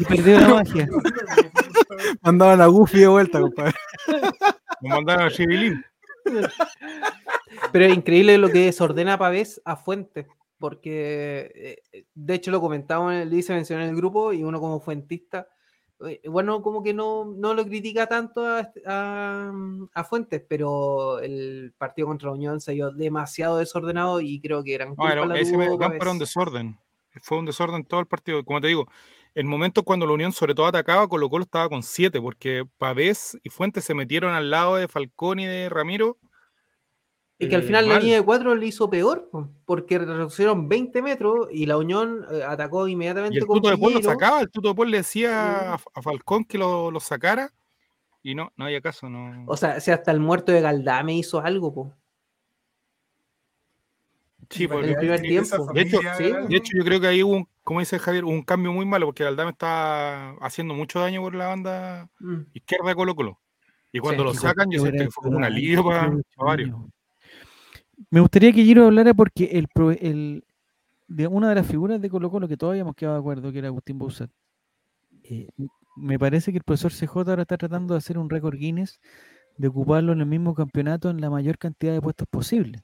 Y 0.00 0.04
perdió 0.06 0.40
la 0.40 0.48
magia. 0.54 0.88
mandaron 2.22 2.60
a 2.60 2.66
Goofy 2.66 3.00
de 3.00 3.06
vuelta, 3.08 3.40
compadre. 3.40 3.74
nos 4.80 4.90
mandaron 4.92 5.26
a 5.26 5.30
Chivilín. 5.30 5.84
Pero 7.72 7.84
es 7.86 7.94
increíble 7.96 8.38
lo 8.38 8.48
que 8.48 8.60
desordena 8.66 9.18
Pavés 9.18 9.60
a 9.64 9.76
Fuentes, 9.76 10.26
porque 10.58 11.82
eh, 11.92 12.04
de 12.14 12.34
hecho 12.34 12.50
lo 12.50 12.60
comentamos, 12.60 13.12
en 13.12 13.20
el- 13.20 13.30
le 13.30 13.36
hice 13.36 13.52
mención 13.52 13.80
en 13.80 13.90
el 13.90 13.96
grupo 13.96 14.32
y 14.32 14.42
uno 14.42 14.60
como 14.60 14.80
fuentista, 14.80 15.48
eh, 16.06 16.20
bueno, 16.28 16.62
como 16.62 16.82
que 16.82 16.92
no, 16.94 17.24
no 17.24 17.54
lo 17.54 17.64
critica 17.64 18.06
tanto 18.06 18.46
a, 18.46 18.60
este- 18.60 18.82
a, 18.86 19.52
a 19.94 20.04
Fuentes, 20.04 20.42
pero 20.48 21.18
el 21.20 21.72
partido 21.78 22.08
contra 22.08 22.28
la 22.28 22.34
Unión 22.34 22.60
se 22.60 22.72
dio 22.72 22.90
demasiado 22.90 23.58
desordenado 23.58 24.20
y 24.20 24.40
creo 24.40 24.62
que 24.64 24.74
eran 24.74 24.90
No, 24.90 24.96
culpa 24.96 25.12
era- 25.12 25.26
la 25.26 25.38
ese 25.38 25.52
Pavés. 25.56 26.00
era 26.00 26.10
un 26.10 26.18
desorden. 26.18 26.78
Fue 27.22 27.38
un 27.38 27.46
desorden 27.46 27.84
todo 27.84 28.00
el 28.00 28.06
partido. 28.06 28.44
Como 28.44 28.60
te 28.60 28.66
digo, 28.66 28.88
en 29.34 29.46
momentos 29.46 29.84
cuando 29.84 30.06
la 30.06 30.12
Unión 30.12 30.32
sobre 30.32 30.54
todo 30.54 30.66
atacaba, 30.66 31.08
Colo 31.08 31.28
Colo 31.28 31.44
estaba 31.44 31.68
con 31.68 31.82
siete, 31.82 32.20
porque 32.20 32.64
Pavés 32.78 33.38
y 33.42 33.50
Fuentes 33.50 33.84
se 33.84 33.94
metieron 33.94 34.32
al 34.32 34.50
lado 34.50 34.76
de 34.76 34.88
Falcón 34.88 35.40
y 35.40 35.46
de 35.46 35.68
Ramiro. 35.68 36.18
Y 37.38 37.48
que 37.48 37.56
al 37.56 37.64
final 37.64 37.88
la 37.88 37.98
línea 37.98 38.16
de 38.16 38.24
cuatro 38.24 38.54
le 38.54 38.64
hizo 38.64 38.88
peor, 38.88 39.28
po, 39.30 39.50
porque 39.64 39.98
reducieron 39.98 40.68
20 40.68 41.02
metros 41.02 41.48
y 41.50 41.66
la 41.66 41.76
Unión 41.76 42.24
eh, 42.30 42.44
atacó 42.46 42.86
inmediatamente 42.86 43.34
Y 43.36 43.40
el 43.40 43.46
con 43.46 43.56
Tuto 43.56 43.70
de 43.70 43.76
Paul 43.76 43.94
lo 43.94 44.02
sacaba, 44.02 44.40
el 44.40 44.50
Tuto 44.50 44.68
de 44.68 44.74
Paul 44.76 44.90
le 44.92 44.98
decía 44.98 45.72
a, 45.72 45.74
a 45.74 46.02
Falcón 46.02 46.44
que 46.44 46.58
lo, 46.58 46.92
lo 46.92 47.00
sacara 47.00 47.52
y 48.22 48.34
no, 48.34 48.52
no 48.56 48.64
había 48.64 48.80
caso, 48.80 49.10
no. 49.10 49.44
O 49.46 49.56
sea, 49.56 49.80
si 49.80 49.90
hasta 49.90 50.10
el 50.10 50.20
muerto 50.20 50.50
de 50.50 50.62
Galdame 50.62 51.14
hizo 51.14 51.40
algo, 51.40 51.74
po. 51.74 51.94
Sí, 54.50 54.64
en 54.64 54.70
porque- 54.70 54.90
el 54.90 54.96
primer 54.96 55.20
tiempo. 55.20 55.72
De 55.72 55.80
hecho, 55.82 55.98
sí, 56.16 56.24
de 56.48 56.56
hecho, 56.56 56.76
yo 56.76 56.84
creo 56.84 57.00
que 57.00 57.06
ahí 57.06 57.22
hubo, 57.22 57.34
un, 57.34 57.48
como 57.62 57.80
dice 57.80 57.98
Javier, 57.98 58.24
un 58.24 58.42
cambio 58.42 58.72
muy 58.72 58.84
malo 58.86 59.06
porque 59.06 59.24
Aldame 59.24 59.50
está 59.50 60.30
haciendo 60.40 60.74
mucho 60.74 61.00
daño 61.00 61.20
por 61.22 61.34
la 61.34 61.46
banda 61.48 62.08
Mm. 62.20 62.42
izquierda 62.52 62.88
de 62.88 62.94
Colo 62.94 63.14
Colo. 63.14 63.40
Y 63.92 64.00
cuando 64.00 64.22
Sí, 64.24 64.28
lo 64.28 64.34
sacan, 64.34 64.70
yo 64.70 64.80
siento 64.80 65.04
que 65.04 65.10
fue 65.10 65.22
como 65.24 65.36
un 65.38 65.44
alivio 65.44 65.84
para, 65.84 66.06
hecho 66.08 66.44
varios. 66.44 66.76
Me 68.10 68.20
gustaría 68.20 68.52
que 68.52 68.64
Giro 68.64 68.86
hablara 68.86 69.14
porque 69.14 69.44
el, 69.52 69.68
el 70.00 70.44
de 71.06 71.26
una 71.28 71.48
de 71.50 71.54
las 71.54 71.66
figuras 71.66 72.00
de 72.00 72.10
Colo 72.10 72.30
Colo 72.30 72.48
que 72.48 72.56
todos 72.56 72.72
habíamos 72.72 72.94
quedado 72.96 73.14
de 73.16 73.20
acuerdo, 73.20 73.52
que 73.52 73.58
era 73.58 73.68
Agustín 73.68 73.98
Bouzat. 73.98 74.30
eh, 75.24 75.48
me 75.96 76.18
parece 76.18 76.50
que 76.50 76.58
el 76.58 76.64
profesor 76.64 76.90
CJ 76.92 77.30
ahora 77.30 77.42
está 77.42 77.56
tratando 77.56 77.94
de 77.94 77.98
hacer 77.98 78.18
un 78.18 78.28
récord 78.28 78.56
Guinness 78.56 79.00
de 79.56 79.68
ocuparlo 79.68 80.12
en 80.12 80.18
el 80.20 80.26
mismo 80.26 80.52
campeonato 80.54 81.08
en 81.08 81.20
la 81.20 81.30
mayor 81.30 81.56
cantidad 81.56 81.92
de 81.92 82.00
puestos 82.02 82.26
posible. 82.28 82.82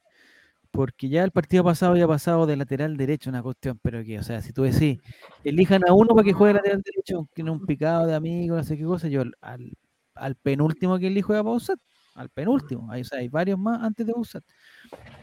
Porque 0.70 1.08
ya 1.08 1.24
el 1.24 1.32
partido 1.32 1.64
pasado 1.64 1.92
había 1.92 2.06
pasado 2.06 2.46
de 2.46 2.56
lateral 2.56 2.96
derecho 2.96 3.28
una 3.30 3.42
cuestión, 3.42 3.78
pero 3.82 4.04
que, 4.04 4.18
o 4.18 4.22
sea, 4.22 4.40
si 4.40 4.52
tú 4.52 4.62
decís, 4.62 5.00
elijan 5.42 5.82
a 5.88 5.92
uno 5.92 6.14
para 6.14 6.24
que 6.24 6.32
juegue 6.32 6.54
lateral 6.54 6.82
derecho, 6.82 7.16
aunque 7.16 7.42
no 7.42 7.52
un 7.52 7.66
picado 7.66 8.06
de 8.06 8.14
amigos, 8.14 8.56
no 8.58 8.64
sé 8.64 8.76
qué 8.76 8.84
cosa, 8.84 9.08
yo 9.08 9.22
al, 9.40 10.36
penúltimo 10.42 10.98
que 10.98 11.08
elijo 11.08 11.32
es 11.32 11.40
a 11.40 11.42
Bausat, 11.42 11.78
al 12.14 12.28
penúltimo, 12.30 12.90
hay, 12.90 13.00
o 13.02 13.04
sea, 13.04 13.18
hay 13.18 13.28
varios 13.28 13.58
más 13.58 13.82
antes 13.82 14.06
de 14.06 14.12
Bausat. 14.12 14.44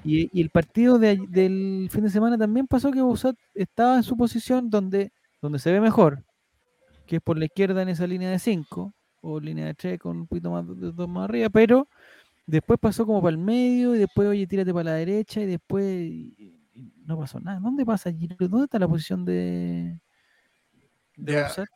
Y, 0.04 0.30
y 0.38 0.42
el 0.42 0.50
partido 0.50 1.00
del 1.00 1.88
fin 1.92 2.04
de 2.04 2.10
semana 2.10 2.38
también 2.38 2.68
pasó 2.68 2.92
que 2.92 3.02
Bausat 3.02 3.38
estaba 3.54 3.96
en 3.98 4.04
su 4.04 4.18
posición 4.18 4.70
donde, 4.70 5.12
donde 5.42 5.60
se 5.60 5.72
ve 5.72 5.80
mejor, 5.80 6.24
que 7.06 7.18
es 7.18 7.22
por 7.22 7.38
la 7.38 7.46
izquierda 7.46 7.82
en 7.82 7.90
esa 7.90 8.06
línea 8.06 8.30
de 8.30 8.40
5, 8.40 8.94
o 9.22 9.40
línea 9.40 9.66
de 9.66 9.74
3 9.76 10.00
con 10.00 10.18
un 10.18 10.28
poquito 10.28 10.52
más, 10.52 10.68
de- 10.68 10.92
dos 10.92 11.10
más 11.10 11.26
arriba, 11.26 11.50
pero 11.50 11.88
después 12.48 12.80
pasó 12.80 13.06
como 13.06 13.22
para 13.22 13.32
el 13.32 13.38
medio, 13.38 13.96
y 13.96 14.00
después, 14.00 14.28
oye, 14.28 14.48
tírate 14.48 14.74
para 14.74 14.86
la 14.92 14.94
derecha, 14.96 15.42
y 15.42 15.46
después 15.46 15.86
y- 15.86 16.56
y 16.74 16.94
no 17.06 17.18
pasó 17.20 17.40
nada. 17.40 17.60
¿Dónde 17.60 17.86
pasa? 17.86 18.12
¿Dónde 18.12 18.64
está 18.66 18.80
la 18.80 18.88
posición 18.88 19.24
de, 19.26 20.00
de 21.16 21.36
Bausat? 21.42 21.68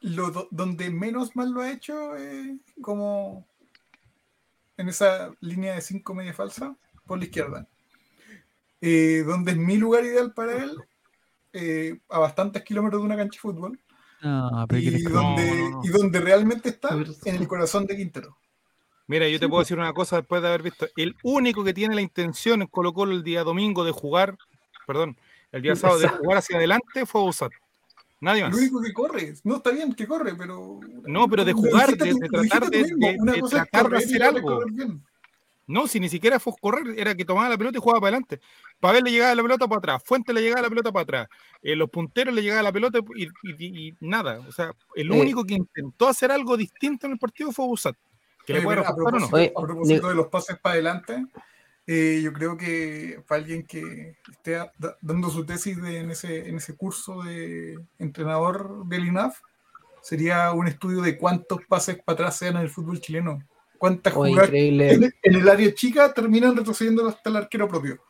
lo 0.00 0.30
do- 0.30 0.48
donde 0.52 0.90
menos 0.90 1.34
mal 1.34 1.50
lo 1.50 1.60
ha 1.62 1.70
hecho, 1.72 2.16
eh, 2.16 2.56
como 2.80 3.46
en 4.76 4.88
esa 4.88 5.32
línea 5.40 5.74
de 5.74 5.80
5 5.80 6.14
media 6.14 6.32
falsa, 6.32 6.76
por 7.04 7.18
la 7.18 7.24
izquierda. 7.24 7.66
Eh, 8.80 9.24
donde 9.26 9.52
es 9.52 9.58
mi 9.58 9.76
lugar 9.76 10.04
ideal 10.04 10.32
para 10.34 10.62
él, 10.62 10.70
eh, 11.52 11.98
a 12.08 12.18
bastantes 12.20 12.62
kilómetros 12.62 13.02
de 13.02 13.06
una 13.06 13.16
cancha 13.16 13.36
de 13.36 13.40
fútbol, 13.40 13.80
¿qué 14.68 14.78
y 14.78 15.02
donde, 15.02 15.46
No, 15.46 15.54
no, 15.56 15.70
no. 15.70 15.80
y 15.84 15.88
donde 15.88 16.20
realmente 16.20 16.68
está, 16.68 16.90
en 17.24 17.34
el 17.36 17.48
corazón 17.48 17.86
de 17.86 17.96
Quintero. 17.96 18.36
Mira, 19.08 19.26
yo 19.28 19.40
te 19.40 19.48
puedo 19.48 19.60
decir 19.62 19.78
una 19.78 19.92
cosa 19.92 20.16
después 20.16 20.42
de 20.42 20.48
haber 20.48 20.62
visto. 20.62 20.86
El 20.96 21.16
único 21.22 21.64
que 21.64 21.72
tiene 21.74 21.94
la 21.94 22.02
intención 22.02 22.60
en 22.62 22.68
Colo 22.68 22.92
Colo 22.92 23.12
el 23.12 23.24
día 23.24 23.42
domingo 23.42 23.82
de 23.82 23.90
jugar, 23.90 24.36
perdón, 24.86 25.16
el 25.50 25.62
día 25.62 25.74
sábado 25.76 25.98
de 26.00 26.08
jugar 26.08 26.38
hacia 26.38 26.58
adelante 26.58 27.06
fue 27.06 27.24
Usat. 27.24 27.50
Nadie 28.20 28.42
El 28.42 28.50
más. 28.50 28.58
único 28.58 28.82
que 28.82 28.92
corre, 28.92 29.34
no 29.44 29.56
está 29.56 29.70
bien 29.70 29.94
que 29.94 30.06
corre, 30.06 30.34
pero. 30.34 30.80
No, 31.06 31.26
pero 31.28 31.44
de 31.44 31.52
Lo 31.52 31.58
jugar, 31.58 31.96
de- 31.96 32.12
lo 32.12 32.18
tratar 32.18 32.68
de- 32.68 32.82
de- 32.82 33.42
tratar 33.48 33.88
de 33.88 33.96
hacer 33.96 34.22
algo. 34.22 34.60
No, 35.66 35.86
si 35.86 36.00
ni 36.00 36.08
siquiera 36.08 36.40
fue 36.40 36.54
correr, 36.60 36.98
era 36.98 37.14
que 37.14 37.24
tomaba 37.26 37.48
la 37.48 37.58
pelota 37.58 37.76
y 37.78 37.80
jugaba 37.80 38.00
para 38.00 38.16
adelante. 38.16 38.40
Pavel 38.80 39.04
le 39.04 39.10
llegaba 39.12 39.34
la 39.34 39.42
pelota 39.42 39.68
para 39.68 39.78
atrás, 39.78 40.02
Fuente 40.04 40.32
le 40.32 40.40
llegaba 40.42 40.62
la 40.62 40.68
pelota 40.70 40.90
para 40.92 41.02
atrás, 41.02 41.28
eh, 41.62 41.76
los 41.76 41.90
punteros 41.90 42.34
le 42.34 42.42
llegaba 42.42 42.62
la 42.62 42.72
pelota 42.72 43.00
y, 43.14 43.24
y- 43.24 43.88
y 43.88 43.94
nada. 44.00 44.40
O 44.48 44.52
sea, 44.52 44.72
el 44.96 45.12
Eh. 45.12 45.20
único 45.20 45.44
que 45.44 45.54
intentó 45.54 46.08
hacer 46.08 46.30
algo 46.32 46.56
distinto 46.56 47.06
en 47.06 47.12
el 47.12 47.18
partido 47.18 47.52
fue 47.52 47.66
Busat. 47.66 47.96
Que 48.48 48.58
le 48.58 48.62
puede 48.64 48.80
a 48.80 48.90
no. 48.90 48.96
propósito, 48.96 49.36
Oye, 49.36 49.52
a 49.56 49.60
propósito 49.62 50.02
Ni- 50.02 50.08
de 50.08 50.14
los 50.14 50.26
pases 50.28 50.58
para 50.58 50.72
adelante, 50.74 51.26
eh, 51.86 52.20
yo 52.22 52.32
creo 52.32 52.56
que 52.56 53.22
para 53.26 53.40
alguien 53.40 53.64
que 53.66 54.16
esté 54.30 54.56
a- 54.56 54.72
da- 54.78 54.96
dando 55.00 55.30
su 55.30 55.44
tesis 55.46 55.80
de- 55.80 55.98
en, 56.00 56.10
ese, 56.10 56.48
en 56.48 56.56
ese 56.56 56.74
curso 56.76 57.22
de 57.22 57.78
entrenador 57.98 58.86
del 58.86 59.06
INAF, 59.06 59.38
sería 60.02 60.52
un 60.52 60.66
estudio 60.68 61.00
de 61.02 61.16
cuántos 61.18 61.60
pases 61.68 61.96
para 62.02 62.14
atrás 62.14 62.36
sean 62.38 62.56
en 62.56 62.62
el 62.62 62.70
fútbol 62.70 63.00
chileno. 63.00 63.42
Cuántas 63.78 64.12
Oh, 64.16 64.24
jugadas 64.24 64.50
en 64.52 65.12
el 65.22 65.48
área 65.48 65.72
chica 65.74 66.12
terminan 66.12 66.56
retrocediendo 66.56 67.06
hasta 67.06 67.30
el 67.30 67.36
arquero 67.36 67.68
propio. 67.68 68.00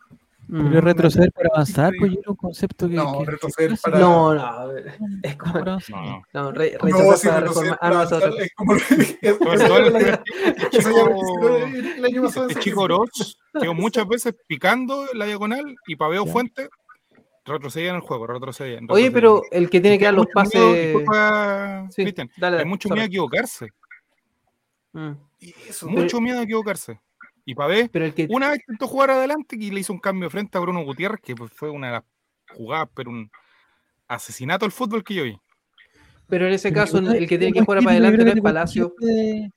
Mm. 0.51 0.69
Pero 0.69 0.81
retroceder 0.81 1.31
para 1.33 1.51
avanzar, 1.53 1.93
pues 1.99 2.13
era 2.13 2.23
un 2.27 2.37
concepto 2.37 2.89
que. 2.89 2.95
No, 2.95 3.19
que- 3.19 3.25
que 3.27 3.31
retroceder 3.33 3.69
clásico. 3.71 3.91
para- 3.91 4.01
No, 4.01 4.35
no, 4.35 4.77
es 4.79 4.99
No, 4.99 5.39
como. 5.39 5.59
No, 5.59 5.79
no. 5.91 6.23
No, 6.33 6.53
re- 6.53 6.73
No, 6.73 6.79
retroceder 6.87 7.19
si 7.19 7.29
para 7.29 7.41
reformar. 7.41 7.79
Ah, 7.83 7.91
no, 7.91 8.03
es 8.03 8.13
avanzar 8.13 8.31
otra. 8.31 8.45
es 8.45 8.55
como 8.55 8.73
el- 8.73 8.81
este 8.91 9.29
año 12.07 12.23
pasado 12.23 12.49
chico. 12.61 12.81
Oroz 12.83 13.39
quedó 13.61 13.75
muchas 13.75 14.07
veces 14.09 14.35
picando 14.47 15.07
la 15.15 15.27
diagonal 15.27 15.77
y 15.87 15.97
Paveo 15.97 16.25
Ya. 16.25 16.33
Fuente 16.33 16.69
retrocedía 17.45 17.91
en 17.91 17.97
el 17.97 18.01
juego, 18.03 18.27
retrocedía. 18.27 18.81
Oye, 18.89 19.11
pero 19.11 19.43
el 19.51 19.71
que 19.71 19.81
tiene 19.81 19.99
que 19.99 20.05
dar 20.05 20.15
los 20.15 20.27
pases. 20.33 20.95
Cristian, 21.95 22.31
hay 22.41 22.65
mucho 22.65 22.89
miedo 22.91 23.03
a 23.03 23.07
equivocarse. 23.07 23.69
Mm. 24.93 25.13
Mucho 25.87 26.21
miedo 26.21 26.41
a 26.41 26.43
equivocarse. 26.43 27.01
Y 27.49 27.55
Pavé, 27.55 27.89
Pero 27.91 28.05
el 28.05 28.13
que. 28.13 28.27
una 28.29 28.51
vez 28.51 28.59
intentó 28.61 28.87
jugar 28.89 29.11
adelante 29.11 29.57
y 29.59 29.71
le 29.71 29.81
hizo 29.81 29.95
un 29.95 30.01
cambio 30.01 30.29
frente 30.29 30.59
a 30.59 30.61
Bruno 30.61 30.85
Gutiérrez, 30.85 31.19
que 31.23 31.35
fue 31.35 31.71
una 31.71 31.87
de 31.87 31.93
las 31.95 32.05
jugadas, 32.55 32.91
pero 32.95 33.09
un 33.09 33.31
asesinato 34.07 34.67
al 34.67 34.71
fútbol 34.71 35.03
que 35.03 35.15
yo 35.15 35.25
vi. 35.25 35.41
Pero 36.27 36.47
en 36.47 36.53
ese 36.53 36.71
caso, 36.75 36.99
el 36.99 37.27
que 37.27 37.39
tiene 37.39 37.55
que 37.55 37.65
jugar 37.65 37.83
para 37.83 37.93
adelante 37.93 38.23
no 38.23 38.33
es 38.33 38.41
Palacio. 38.43 38.95
de- 38.99 39.51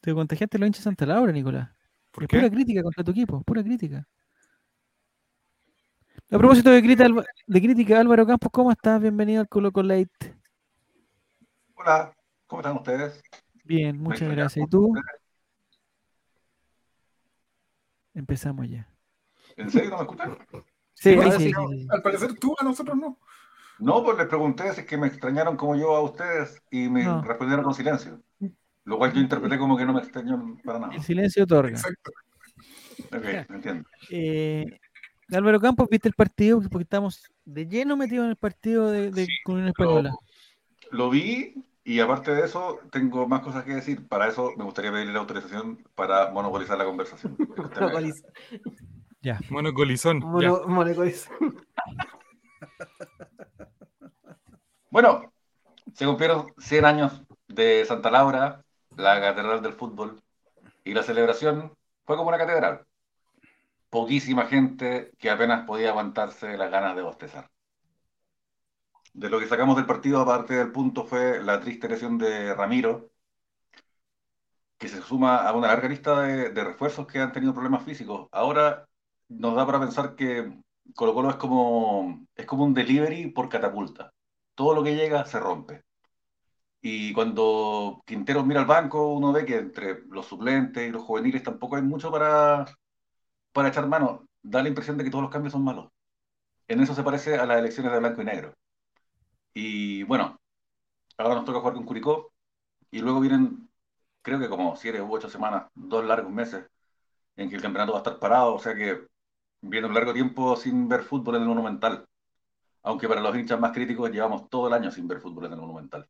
Te 0.00 0.14
contagiaste 0.14 0.56
de 0.56 0.60
los 0.60 0.68
hinchas 0.68 0.80
de 0.80 0.84
Santa 0.84 1.04
Laura, 1.04 1.32
Nicolás. 1.32 1.68
¿Por 2.12 2.24
es 2.24 2.28
qué? 2.30 2.38
pura 2.38 2.48
crítica 2.50 2.82
contra 2.82 3.04
tu 3.04 3.10
equipo, 3.10 3.42
pura 3.42 3.62
crítica. 3.62 4.08
A 6.30 6.38
propósito 6.38 6.70
de, 6.70 6.80
crítica, 6.80 7.10
de 7.46 7.60
crítica, 7.60 8.00
Álvaro 8.00 8.26
Campos, 8.26 8.48
¿cómo 8.50 8.72
estás? 8.72 9.02
Bienvenido 9.02 9.42
al 9.42 9.48
Colo 9.48 9.70
Colo 9.70 9.88
Late. 9.88 10.34
Hola, 11.74 12.16
¿cómo 12.46 12.62
están 12.62 12.76
ustedes? 12.76 13.20
Bien, 13.64 13.98
muchas 13.98 14.30
gracias. 14.30 14.56
¿Y 14.66 14.70
¿cómo 14.70 14.94
tú? 14.94 14.94
Empezamos 18.18 18.68
ya. 18.68 18.88
¿En 19.56 19.70
serio 19.70 19.90
no 19.90 19.96
me 19.98 20.02
escuchan? 20.02 20.36
Sí, 20.94 21.14
ahora 21.14 21.30
sí, 21.32 21.44
sí. 21.44 21.52
sí, 21.52 21.78
sí. 21.78 21.86
Al 21.90 22.02
parecer 22.02 22.34
tú, 22.34 22.54
a 22.60 22.64
nosotros 22.64 22.96
no. 22.96 23.18
No, 23.78 24.02
pues 24.02 24.18
les 24.18 24.26
pregunté 24.26 24.72
si 24.74 24.80
es 24.80 24.86
que 24.86 24.96
me 24.96 25.06
extrañaron 25.06 25.56
como 25.56 25.76
yo 25.76 25.94
a 25.94 26.02
ustedes 26.02 26.60
y 26.70 26.88
me 26.88 27.04
No. 27.04 27.22
respondieron 27.22 27.64
con 27.64 27.74
silencio. 27.74 28.20
Lo 28.84 28.98
cual 28.98 29.12
yo 29.12 29.20
interpreté 29.20 29.56
como 29.58 29.76
que 29.76 29.84
no 29.86 29.92
me 29.92 30.00
extrañaron 30.00 30.58
para 30.58 30.80
nada. 30.80 30.94
El 30.94 31.02
silencio 31.02 31.44
otorga. 31.44 31.70
Exacto. 31.70 32.10
Ok, 33.12 33.24
entiendo. 33.50 33.88
Eh, 34.10 34.66
Álvaro 35.32 35.60
Campos, 35.60 35.88
¿viste 35.88 36.08
el 36.08 36.14
partido? 36.14 36.60
Porque 36.68 36.82
estamos 36.82 37.22
de 37.44 37.66
lleno 37.68 37.96
metidos 37.96 38.24
en 38.24 38.30
el 38.30 38.36
partido 38.36 38.90
de, 38.90 39.10
de 39.12 39.26
Sí, 39.26 39.32
Lo, 39.46 39.64
Española. 39.68 40.12
lo 40.90 41.10
vi 41.10 41.54
Y 41.88 42.00
aparte 42.00 42.34
de 42.34 42.44
eso, 42.44 42.80
tengo 42.90 43.26
más 43.26 43.40
cosas 43.40 43.64
que 43.64 43.72
decir. 43.74 44.06
Para 44.08 44.28
eso 44.28 44.52
me 44.58 44.64
gustaría 44.64 44.92
pedirle 44.92 45.14
la 45.14 45.20
autorización 45.20 45.82
para 45.94 46.30
monopolizar 46.30 46.76
la 46.76 46.84
conversación. 46.84 47.34
Deja. 47.38 47.80
Monocoliza- 47.80 48.26
Ya. 49.22 49.40
Monocolizón. 49.48 50.20
ya. 50.20 50.26
mono- 50.50 50.66
monocoliza. 50.68 51.30
Bueno, 54.90 55.32
se 55.94 56.06
cumplieron 56.06 56.52
100 56.58 56.84
años 56.84 57.22
de 57.46 57.84
Santa 57.86 58.10
Laura, 58.10 58.62
la 58.96 59.20
catedral 59.20 59.62
del 59.62 59.72
fútbol, 59.74 60.20
y 60.84 60.92
la 60.94 61.02
celebración 61.02 61.72
fue 62.04 62.16
como 62.16 62.28
una 62.28 62.38
catedral. 62.38 62.84
Poquísima 63.90 64.44
gente 64.46 65.12
que 65.18 65.30
apenas 65.30 65.64
podía 65.66 65.90
aguantarse 65.90 66.56
las 66.58 66.70
ganas 66.70 66.94
de 66.96 67.02
bostezar. 67.02 67.48
De 69.20 69.28
lo 69.30 69.38
que 69.38 69.46
sacamos 69.48 69.76
del 69.76 69.86
partido, 69.86 70.20
aparte 70.20 70.54
del 70.54 70.72
punto, 70.72 71.04
fue 71.04 71.42
la 71.42 71.60
triste 71.60 71.88
lesión 71.88 72.18
de 72.18 72.54
Ramiro, 72.54 73.10
que 74.78 74.88
se 74.88 75.02
suma 75.02 75.36
a 75.46 75.52
una 75.54 75.68
larga 75.68 75.88
lista 75.88 76.22
de, 76.22 76.64
refuerzos 76.64 77.06
que 77.06 77.18
han 77.20 77.32
tenido 77.32 77.52
problemas 77.54 77.84
físicos. 77.84 78.28
Ahora 78.32 78.88
nos 79.28 79.54
da 79.56 79.66
para 79.66 79.80
pensar 79.80 80.14
que 80.14 80.52
Colo 80.94 81.14
Colo 81.14 81.30
es 81.30 81.36
como, 81.36 82.26
es 82.34 82.46
como 82.46 82.64
un 82.64 82.74
delivery 82.74 83.30
por 83.32 83.48
catapulta 83.48 84.12
todo 84.58 84.74
lo 84.74 84.82
que 84.84 84.96
llega 84.96 85.24
se 85.24 85.40
rompe. 85.40 85.84
Y 86.80 87.12
cuando 87.12 88.02
Quintero 88.06 88.44
mira 88.44 88.60
al 88.60 88.66
banco, 88.66 89.12
uno 89.14 89.32
ve 89.32 89.44
que 89.44 89.56
entre 89.58 90.02
los 90.08 90.26
suplentes 90.26 90.88
y 90.88 90.92
los 90.92 91.02
juveniles 91.02 91.42
tampoco 91.42 91.76
hay 91.76 91.82
mucho 91.82 92.10
para, 92.10 92.66
para 93.52 93.68
echar 93.68 93.88
mano. 93.88 94.28
Da 94.42 94.62
la 94.62 94.68
impresión 94.70 94.98
de 94.98 95.04
que 95.04 95.10
todos 95.10 95.22
los 95.22 95.32
cambios 95.32 95.52
son 95.52 95.64
malos. 95.64 95.90
En 96.68 96.80
eso 96.80 96.94
se 96.94 97.02
parece 97.04 97.36
a 97.38 97.46
las 97.46 97.58
elecciones 97.58 97.92
de 97.92 97.98
blanco 98.00 98.22
y 98.22 98.24
negro. 98.26 98.54
Y 99.60 100.04
bueno, 100.04 100.40
ahora 101.18 101.36
nos 101.36 101.44
toca 101.44 101.60
jugar 101.60 101.74
con 101.74 101.84
Curicó 101.86 102.32
y 102.90 103.00
luego 103.00 103.20
vienen, 103.20 103.70
creo 104.22 104.38
que 104.40 104.48
como 104.48 104.76
siete 104.76 105.02
u 105.02 105.12
ocho 105.14 105.28
semanas, 105.30 105.70
dos 105.74 106.04
largos 106.04 106.32
meses 106.32 106.66
en 107.36 107.50
que 107.50 107.56
el 107.56 107.62
campeonato 107.62 107.92
va 107.92 107.98
a 108.00 108.02
estar 108.02 108.18
parado, 108.20 108.54
o 108.54 108.60
sea 108.60 108.74
que 108.74 109.06
viene 109.62 109.88
un 109.88 109.94
largo 109.94 110.12
tiempo 110.14 110.56
sin 110.56 110.88
ver 110.88 111.02
fútbol 111.02 111.36
en 111.36 111.42
el 111.42 111.48
Monumental 111.48 112.08
aunque 112.82 113.08
para 113.08 113.20
los 113.20 113.36
hinchas 113.36 113.60
más 113.60 113.72
críticos 113.72 114.10
llevamos 114.10 114.48
todo 114.48 114.68
el 114.68 114.74
año 114.74 114.90
sin 114.90 115.06
ver 115.08 115.20
fútbol 115.20 115.46
en 115.46 115.52
el 115.52 115.58
Monumental. 115.60 116.08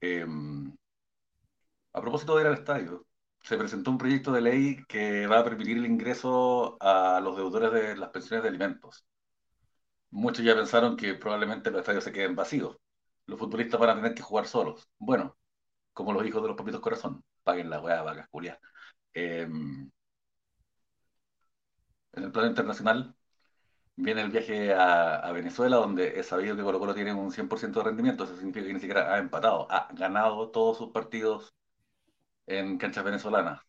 Eh, 0.00 0.26
a 1.92 2.00
propósito 2.00 2.34
de 2.36 2.42
ir 2.42 2.48
al 2.48 2.54
estadio, 2.54 3.06
se 3.42 3.56
presentó 3.56 3.90
un 3.90 3.98
proyecto 3.98 4.32
de 4.32 4.40
ley 4.40 4.84
que 4.88 5.26
va 5.26 5.40
a 5.40 5.44
permitir 5.44 5.76
el 5.78 5.86
ingreso 5.86 6.76
a 6.80 7.20
los 7.20 7.36
deudores 7.36 7.72
de 7.72 7.96
las 7.96 8.10
pensiones 8.10 8.42
de 8.42 8.48
alimentos. 8.48 9.04
Muchos 10.10 10.44
ya 10.44 10.54
pensaron 10.54 10.96
que 10.96 11.14
probablemente 11.14 11.70
los 11.70 11.80
estadios 11.80 12.04
se 12.04 12.12
queden 12.12 12.34
vacíos. 12.36 12.76
Los 13.26 13.38
futbolistas 13.38 13.78
van 13.80 13.90
a 13.90 13.94
tener 13.96 14.14
que 14.14 14.22
jugar 14.22 14.46
solos. 14.46 14.88
Bueno, 14.98 15.36
como 15.92 16.12
los 16.12 16.26
hijos 16.26 16.42
de 16.42 16.48
los 16.48 16.56
papitos 16.56 16.80
corazón, 16.80 17.24
paguen 17.44 17.70
la 17.70 17.80
weá, 17.80 18.02
vacas 18.02 18.28
culias. 18.30 18.58
Eh, 19.14 19.42
en 19.42 19.92
el 22.24 22.32
plano 22.32 22.48
internacional, 22.48 23.14
viene 23.96 24.22
el 24.22 24.30
viaje 24.30 24.74
a, 24.74 25.16
a 25.16 25.32
Venezuela, 25.32 25.76
donde 25.78 26.20
es 26.20 26.26
sabido 26.28 26.56
que 26.56 26.62
Colo 26.62 26.78
Colo 26.80 26.94
tiene 26.94 27.14
un 27.14 27.32
100% 27.32 27.80
de 27.80 27.86
rendimiento. 27.86 28.24
Eso 28.24 28.36
significa 28.36 28.66
que 28.66 28.74
ni 28.74 28.80
siquiera 28.80 29.14
ha 29.14 29.18
empatado, 29.18 29.68
ha 29.70 29.88
ganado 29.94 30.50
todos 30.50 30.78
sus 30.78 30.90
partidos 30.90 31.54
en 32.46 32.78
canchas 32.78 33.04
venezolanas. 33.04 33.62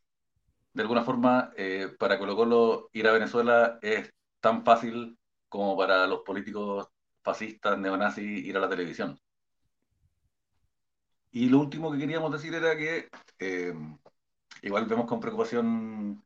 De 0.74 0.84
alguna 0.84 1.04
forma, 1.04 1.52
eh, 1.58 1.90
para 2.00 2.20
Colo 2.20 2.36
Colo 2.38 2.90
ir 2.94 3.08
a 3.08 3.14
Venezuela 3.14 3.80
es 3.84 4.14
tan 4.42 4.66
fácil 4.66 5.20
como 5.52 5.78
para 5.78 6.08
los 6.08 6.22
políticos 6.22 6.88
fascistas, 7.24 7.78
neonazis, 7.78 8.46
ir 8.46 8.56
a 8.58 8.62
la 8.62 8.70
televisión. 8.70 9.20
Y 11.32 11.50
lo 11.50 11.60
último 11.60 11.92
que 11.92 12.00
queríamos 12.00 12.32
decir 12.32 12.54
era 12.54 12.78
que 12.78 13.10
eh, 13.40 13.74
igual 14.62 14.86
vemos 14.86 15.08
con 15.08 15.20
preocupación 15.20 16.24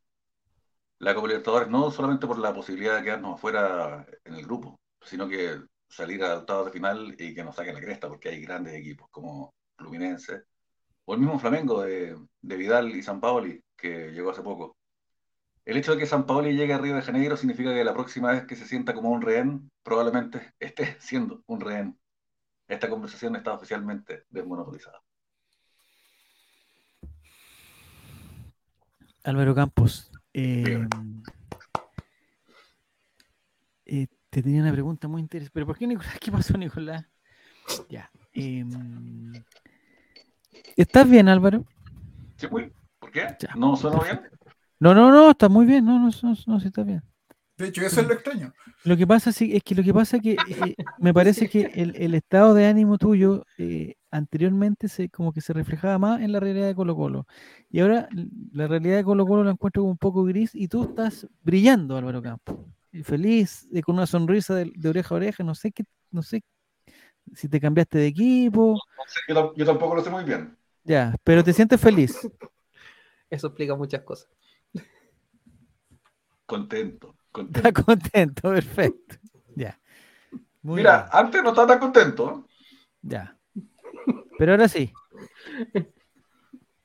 la 0.99 1.15
Copa 1.15 1.27
Libertadores, 1.27 1.69
no 1.69 1.89
solamente 1.91 2.27
por 2.27 2.37
la 2.39 2.53
posibilidad 2.53 2.97
de 2.97 3.03
quedarnos 3.03 3.35
afuera 3.35 4.05
en 4.23 4.35
el 4.35 4.45
grupo, 4.45 4.79
sino 5.01 5.27
que 5.27 5.59
salir 5.89 6.23
a 6.23 6.37
octavos 6.39 6.67
de 6.67 6.71
final 6.71 7.15
y 7.17 7.33
que 7.33 7.43
nos 7.43 7.55
saquen 7.55 7.75
la 7.75 7.81
cresta, 7.81 8.07
porque 8.07 8.29
hay 8.29 8.41
grandes 8.41 8.75
equipos 8.75 9.07
como 9.11 9.53
Fluminense, 9.77 10.43
o 11.05 11.13
el 11.15 11.19
mismo 11.19 11.39
Flamengo 11.39 11.81
de, 11.81 12.15
de 12.41 12.57
Vidal 12.57 12.95
y 12.95 13.03
San 13.03 13.19
Paoli, 13.19 13.61
que 13.75 14.11
llegó 14.11 14.31
hace 14.31 14.43
poco. 14.43 14.77
El 15.65 15.77
hecho 15.77 15.93
de 15.93 15.97
que 15.97 16.05
San 16.05 16.27
Paoli 16.27 16.55
llegue 16.55 16.73
a 16.73 16.77
Río 16.77 16.95
de 16.95 17.01
Janeiro 17.01 17.35
significa 17.35 17.73
que 17.73 17.83
la 17.83 17.93
próxima 17.93 18.31
vez 18.31 18.45
que 18.45 18.55
se 18.55 18.67
sienta 18.67 18.93
como 18.93 19.09
un 19.09 19.21
rehén, 19.21 19.71
probablemente 19.81 20.53
esté 20.59 20.95
siendo 20.99 21.43
un 21.47 21.59
rehén. 21.59 21.99
Esta 22.67 22.87
conversación 22.87 23.35
está 23.35 23.53
oficialmente 23.53 24.25
desmonopolizada. 24.29 25.01
Álvaro 29.23 29.55
Campos. 29.55 30.11
eh, 30.33 30.87
eh, 33.85 34.07
te 34.29 34.43
tenía 34.43 34.61
una 34.61 34.71
pregunta 34.71 35.07
muy 35.07 35.21
interesante. 35.21 35.51
¿Pero 35.53 35.65
por 35.65 35.77
qué 35.77 35.87
Nicolás? 35.87 36.17
¿Qué 36.19 36.31
pasó, 36.31 36.57
Nicolás? 36.57 37.05
Ya. 37.89 38.11
em, 38.33 39.33
¿Estás 40.75 41.09
bien, 41.09 41.27
Álvaro? 41.27 41.65
¿Sí? 42.37 42.47
¿Por 42.47 43.11
qué? 43.11 43.35
Ya, 43.39 43.55
¿No 43.55 43.75
suena 43.75 43.99
bien? 44.03 44.21
No, 44.85 44.93
no, 44.93 45.11
no, 45.11 45.31
está 45.31 45.49
muy 45.49 45.65
bien. 45.65 45.83
No, 45.83 45.97
no, 45.97 46.11
no, 46.21 46.35
no, 46.45 46.59
sí 46.59 46.67
está 46.67 46.83
bien. 46.83 47.01
De 47.57 47.69
hecho, 47.69 47.83
eso 47.83 48.01
es 48.01 48.07
lo 48.07 48.13
extraño. 48.13 48.53
Lo 48.83 48.95
que 48.95 49.07
pasa 49.07 49.31
sí, 49.31 49.55
es 49.55 49.63
que 49.63 49.73
lo 49.73 49.81
que 49.81 49.91
pasa 49.91 50.19
que 50.19 50.33
eh, 50.33 50.75
me 50.99 51.11
parece 51.11 51.49
que 51.49 51.71
el, 51.73 51.95
el 51.95 52.13
estado 52.13 52.53
de 52.53 52.67
ánimo 52.67 52.99
tuyo 52.99 53.43
eh, 53.57 53.95
anteriormente 54.11 54.87
se 54.87 55.09
como 55.09 55.33
que 55.33 55.41
se 55.41 55.53
reflejaba 55.53 55.97
más 55.97 56.21
en 56.21 56.31
la 56.31 56.39
realidad 56.39 56.67
de 56.67 56.75
Colo 56.75 56.95
Colo. 56.95 57.25
Y 57.71 57.79
ahora 57.79 58.07
la 58.51 58.67
realidad 58.67 58.97
de 58.97 59.03
Colo 59.03 59.25
Colo 59.25 59.43
la 59.43 59.51
encuentro 59.51 59.81
como 59.81 59.91
un 59.93 59.97
poco 59.97 60.23
gris 60.23 60.53
y 60.53 60.67
tú 60.67 60.83
estás 60.83 61.27
brillando, 61.41 61.97
Álvaro 61.97 62.21
Campos. 62.21 62.55
Y 62.91 63.01
Feliz, 63.01 63.67
eh, 63.73 63.81
con 63.81 63.95
una 63.95 64.05
sonrisa 64.05 64.53
de, 64.53 64.71
de 64.75 64.89
oreja 64.89 65.15
a 65.15 65.17
oreja, 65.17 65.43
no 65.43 65.55
sé 65.55 65.71
qué, 65.71 65.83
no 66.11 66.21
sé 66.21 66.43
si 67.33 67.49
te 67.49 67.59
cambiaste 67.59 67.97
de 67.97 68.05
equipo, 68.05 68.79
Yo, 69.27 69.51
yo 69.55 69.65
tampoco 69.65 69.95
lo 69.95 70.03
sé 70.03 70.11
muy 70.11 70.25
bien. 70.25 70.55
ya, 70.83 71.15
pero 71.23 71.43
te 71.43 71.53
sientes 71.53 71.81
feliz. 71.81 72.15
Eso 73.31 73.47
explica 73.47 73.75
muchas 73.75 74.03
cosas. 74.03 74.29
Contento, 76.45 77.15
contento. 77.31 77.83
contento, 77.83 78.49
perfecto. 78.53 79.15
Ya. 79.55 79.79
Muy 80.61 80.77
Mira, 80.77 80.97
bien, 81.03 81.09
antes 81.11 81.43
no 81.43 81.49
estaba 81.49 81.67
tan 81.67 81.79
contento, 81.79 82.47
ya. 83.01 83.35
Pero 84.37 84.51
ahora 84.51 84.67
sí, 84.67 84.91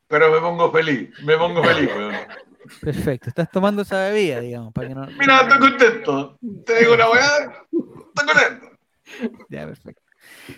pero 0.06 0.30
me 0.30 0.40
pongo 0.40 0.70
feliz, 0.70 1.10
me 1.24 1.36
pongo 1.36 1.62
feliz, 1.62 1.88
weón. 1.94 2.14
perfecto. 2.80 3.28
Estás 3.28 3.50
tomando 3.50 3.82
esa 3.82 4.08
bebida, 4.08 4.40
digamos, 4.40 4.72
para 4.72 4.88
que 4.88 4.94
no. 4.94 5.06
Mira, 5.18 5.40
estoy 5.42 5.58
contento. 5.58 6.38
Te 6.66 6.80
digo 6.80 6.94
una 6.94 7.10
weá, 7.10 7.36
estoy 7.72 8.26
contento. 8.26 8.66
Ya, 9.48 9.66
perfecto. 9.66 10.02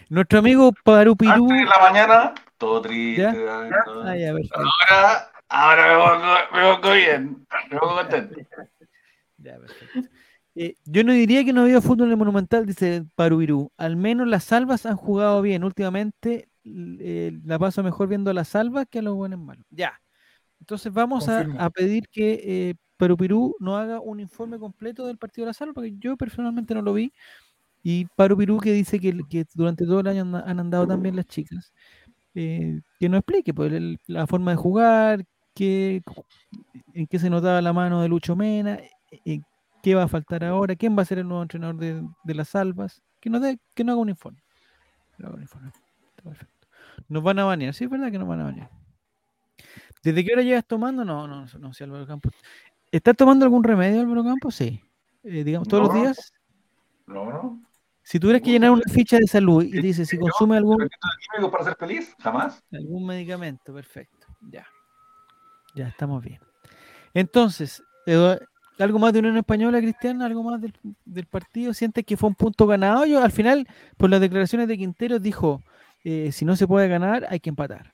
Nuestro 0.08 0.38
amigo 0.40 0.72
Parupirú. 0.84 1.32
Antes 1.32 1.58
en 1.60 1.68
la 1.68 1.78
mañana, 1.80 2.34
todo 2.58 2.82
triste. 2.82 3.22
¿Ya? 3.22 3.32
todo. 3.84 4.02
Ah, 4.04 4.16
ya. 4.16 4.30
Ahora, 4.30 5.30
ahora 5.48 5.88
me 5.88 6.04
pongo, 6.04 6.34
me 6.52 6.74
pongo 6.74 6.94
bien, 6.94 7.46
me 7.70 7.78
pongo 7.78 7.94
contento. 7.96 8.40
Perfecto. 9.78 10.10
Eh, 10.54 10.74
yo 10.84 11.02
no 11.02 11.12
diría 11.12 11.44
que 11.44 11.52
no 11.54 11.62
había 11.62 11.80
fútbol 11.80 12.06
en 12.08 12.12
el 12.12 12.16
Monumental, 12.18 12.66
dice 12.66 13.04
Parupirú. 13.14 13.70
Al 13.78 13.96
menos 13.96 14.28
las 14.28 14.44
salvas 14.44 14.84
han 14.84 14.96
jugado 14.96 15.40
bien. 15.40 15.64
Últimamente 15.64 16.48
eh, 16.64 17.32
la 17.44 17.58
paso 17.58 17.82
mejor 17.82 18.08
viendo 18.08 18.30
a 18.30 18.34
las 18.34 18.48
salvas 18.48 18.86
que 18.90 18.98
a 18.98 19.02
los 19.02 19.14
buenos 19.14 19.40
malos. 19.40 19.64
Ya. 19.70 19.98
Entonces 20.60 20.92
vamos 20.92 21.28
a, 21.28 21.40
a 21.58 21.70
pedir 21.70 22.06
que 22.08 22.40
eh, 22.44 22.74
Parupirú 22.98 23.56
nos 23.60 23.80
haga 23.80 24.00
un 24.00 24.20
informe 24.20 24.58
completo 24.58 25.06
del 25.06 25.16
partido 25.18 25.46
de 25.46 25.50
la 25.50 25.54
salva, 25.54 25.72
porque 25.74 25.94
yo 25.98 26.16
personalmente 26.16 26.74
no 26.74 26.82
lo 26.82 26.92
vi. 26.92 27.12
Y 27.82 28.04
Parupirú 28.14 28.58
que 28.60 28.72
dice 28.72 29.00
que, 29.00 29.18
que 29.28 29.44
durante 29.54 29.84
todo 29.86 30.00
el 30.00 30.06
año 30.08 30.20
han, 30.22 30.34
han 30.36 30.60
andado 30.60 30.86
también 30.86 31.16
las 31.16 31.26
chicas. 31.26 31.72
eh, 32.34 32.80
que 33.00 33.08
nos 33.08 33.20
explique 33.20 33.52
pues, 33.54 33.72
el- 33.72 33.98
la 34.06 34.26
forma 34.26 34.52
de 34.52 34.56
jugar, 34.58 35.24
qué, 35.54 36.02
en 36.94 37.06
qué 37.06 37.18
se 37.18 37.28
notaba 37.30 37.60
la 37.62 37.72
mano 37.72 38.02
de 38.02 38.08
Lucho 38.08 38.36
Mena, 38.36 38.78
qué 39.82 39.94
va 39.94 40.04
a 40.04 40.08
faltar 40.08 40.44
ahora, 40.44 40.76
quién 40.76 40.96
va 40.96 41.02
a 41.02 41.04
ser 41.06 41.18
el 41.18 41.28
nuevo 41.28 41.42
entrenador 41.42 41.76
de, 41.76 42.02
de 42.24 42.34
las 42.34 42.54
Albas, 42.54 43.02
que 43.20 43.28
nos 43.30 43.42
dé, 43.42 43.58
que 43.74 43.84
no 43.84 43.92
haga 43.92 44.00
un 44.00 44.08
informe. 44.08 44.42
No 45.18 45.26
haga 45.28 45.36
un 45.36 45.42
informe. 45.42 45.72
Está 46.08 46.22
perfecto. 46.22 46.68
Nos 47.08 47.22
van 47.22 47.38
a 47.38 47.44
banear, 47.44 47.74
sí 47.74 47.84
es 47.84 47.90
verdad 47.90 48.10
que 48.10 48.18
nos 48.18 48.28
van 48.28 48.40
a 48.40 48.44
banear. 48.44 48.70
¿Desde 50.02 50.24
qué 50.24 50.32
hora 50.32 50.42
llevas 50.42 50.66
tomando? 50.66 51.04
No, 51.04 51.26
no, 51.28 51.44
no, 51.46 51.58
no 51.58 51.70
Álvaro 51.80 52.06
Campos. 52.06 52.32
¿Estás 52.90 53.16
tomando 53.16 53.44
algún 53.44 53.62
remedio, 53.64 54.00
Álvaro 54.00 54.24
Campos? 54.24 54.54
Sí. 54.54 54.80
Eh, 55.22 55.44
digamos, 55.44 55.68
todos 55.68 55.84
los 55.84 55.94
No. 55.94 56.00
días. 56.00 56.32
No, 57.06 57.30
no. 57.30 57.62
Si 58.04 58.18
tuvieras 58.18 58.42
que 58.42 58.50
llenar 58.50 58.72
una 58.72 58.82
ficha 58.92 59.16
de 59.16 59.26
salud 59.28 59.62
y 59.62 59.80
dice 59.80 60.04
si 60.04 60.18
consume 60.18 60.56
algún, 60.56 60.88
¿Químico 61.32 61.52
para 61.52 61.64
ser 61.64 61.76
feliz? 61.76 62.14
Jamás. 62.18 62.62
algún 62.72 63.06
medicamento, 63.06 63.72
perfecto. 63.72 64.26
Ya. 64.40 64.66
Ya 65.76 65.86
estamos 65.88 66.20
bien. 66.22 66.40
Entonces, 67.14 67.82
Edu- 68.06 68.40
¿algo 68.82 68.98
más 68.98 69.12
de 69.12 69.20
Unión 69.20 69.36
Española, 69.36 69.78
Cristian? 69.80 70.20
¿Algo 70.22 70.42
más 70.42 70.60
del, 70.60 70.72
del 71.04 71.26
partido? 71.26 71.72
¿Sientes 71.74 72.04
que 72.04 72.16
fue 72.16 72.28
un 72.28 72.34
punto 72.34 72.66
ganado? 72.66 73.04
Yo 73.06 73.22
al 73.22 73.32
final, 73.32 73.66
por 73.96 74.10
las 74.10 74.20
declaraciones 74.20 74.68
de 74.68 74.76
Quintero, 74.78 75.18
dijo, 75.18 75.62
eh, 76.04 76.30
si 76.32 76.44
no 76.44 76.56
se 76.56 76.66
puede 76.66 76.88
ganar, 76.88 77.26
hay 77.30 77.40
que 77.40 77.50
empatar. 77.50 77.92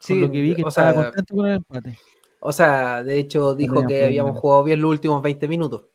Sí, 0.00 0.14
Por 0.14 0.22
lo 0.22 0.30
que 0.32 0.40
vi 0.40 0.54
que 0.54 0.62
o 0.64 0.68
estaba 0.68 0.92
sea, 0.92 1.04
contento 1.04 1.34
con 1.34 1.46
el 1.46 1.54
empate. 1.56 1.98
o 2.40 2.52
sea, 2.52 3.02
de 3.02 3.18
hecho 3.18 3.54
dijo 3.54 3.86
que 3.86 4.04
habíamos 4.04 4.38
jugado 4.38 4.62
bien 4.64 4.80
los 4.80 4.90
últimos 4.90 5.22
20 5.22 5.48
minutos. 5.48 5.86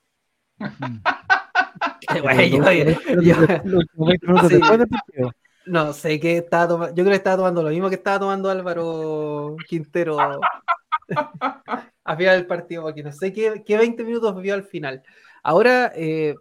Güey, 2.22 2.50
yo- 2.50 2.58
Los- 2.60 3.26
yo- 3.26 3.36
los 3.64 3.84
últimos 3.86 4.08
20 4.08 4.28
minutos 4.28 4.50
Sí. 4.50 4.56
después 4.58 4.80
del 4.80 4.88
partido. 4.90 5.32
no 5.68 5.94
sé 5.94 6.20
qué 6.20 6.38
estaba 6.38 6.68
tomando. 6.68 6.90
Yo 6.96 7.04
creo 7.04 7.12
que 7.12 7.16
estaba 7.18 7.38
tomando 7.38 7.64
lo 7.64 7.70
mismo 7.70 7.90
que 7.90 7.96
estaba 7.96 8.20
tomando 8.20 8.50
Álvaro 8.50 9.56
Quintero 9.68 10.18
a 11.16 12.16
final 12.18 12.38
del 12.38 12.48
partido, 12.48 12.84
porque 12.84 13.04
no 13.04 13.12
sé 13.12 13.32
qué, 13.34 13.64
qué 13.66 13.78
20 13.78 14.04
minutos 14.04 14.42
vio 14.42 14.54
al 14.54 14.64
final. 14.64 15.04
Ahora, 15.44 15.92
eh, 15.96 16.36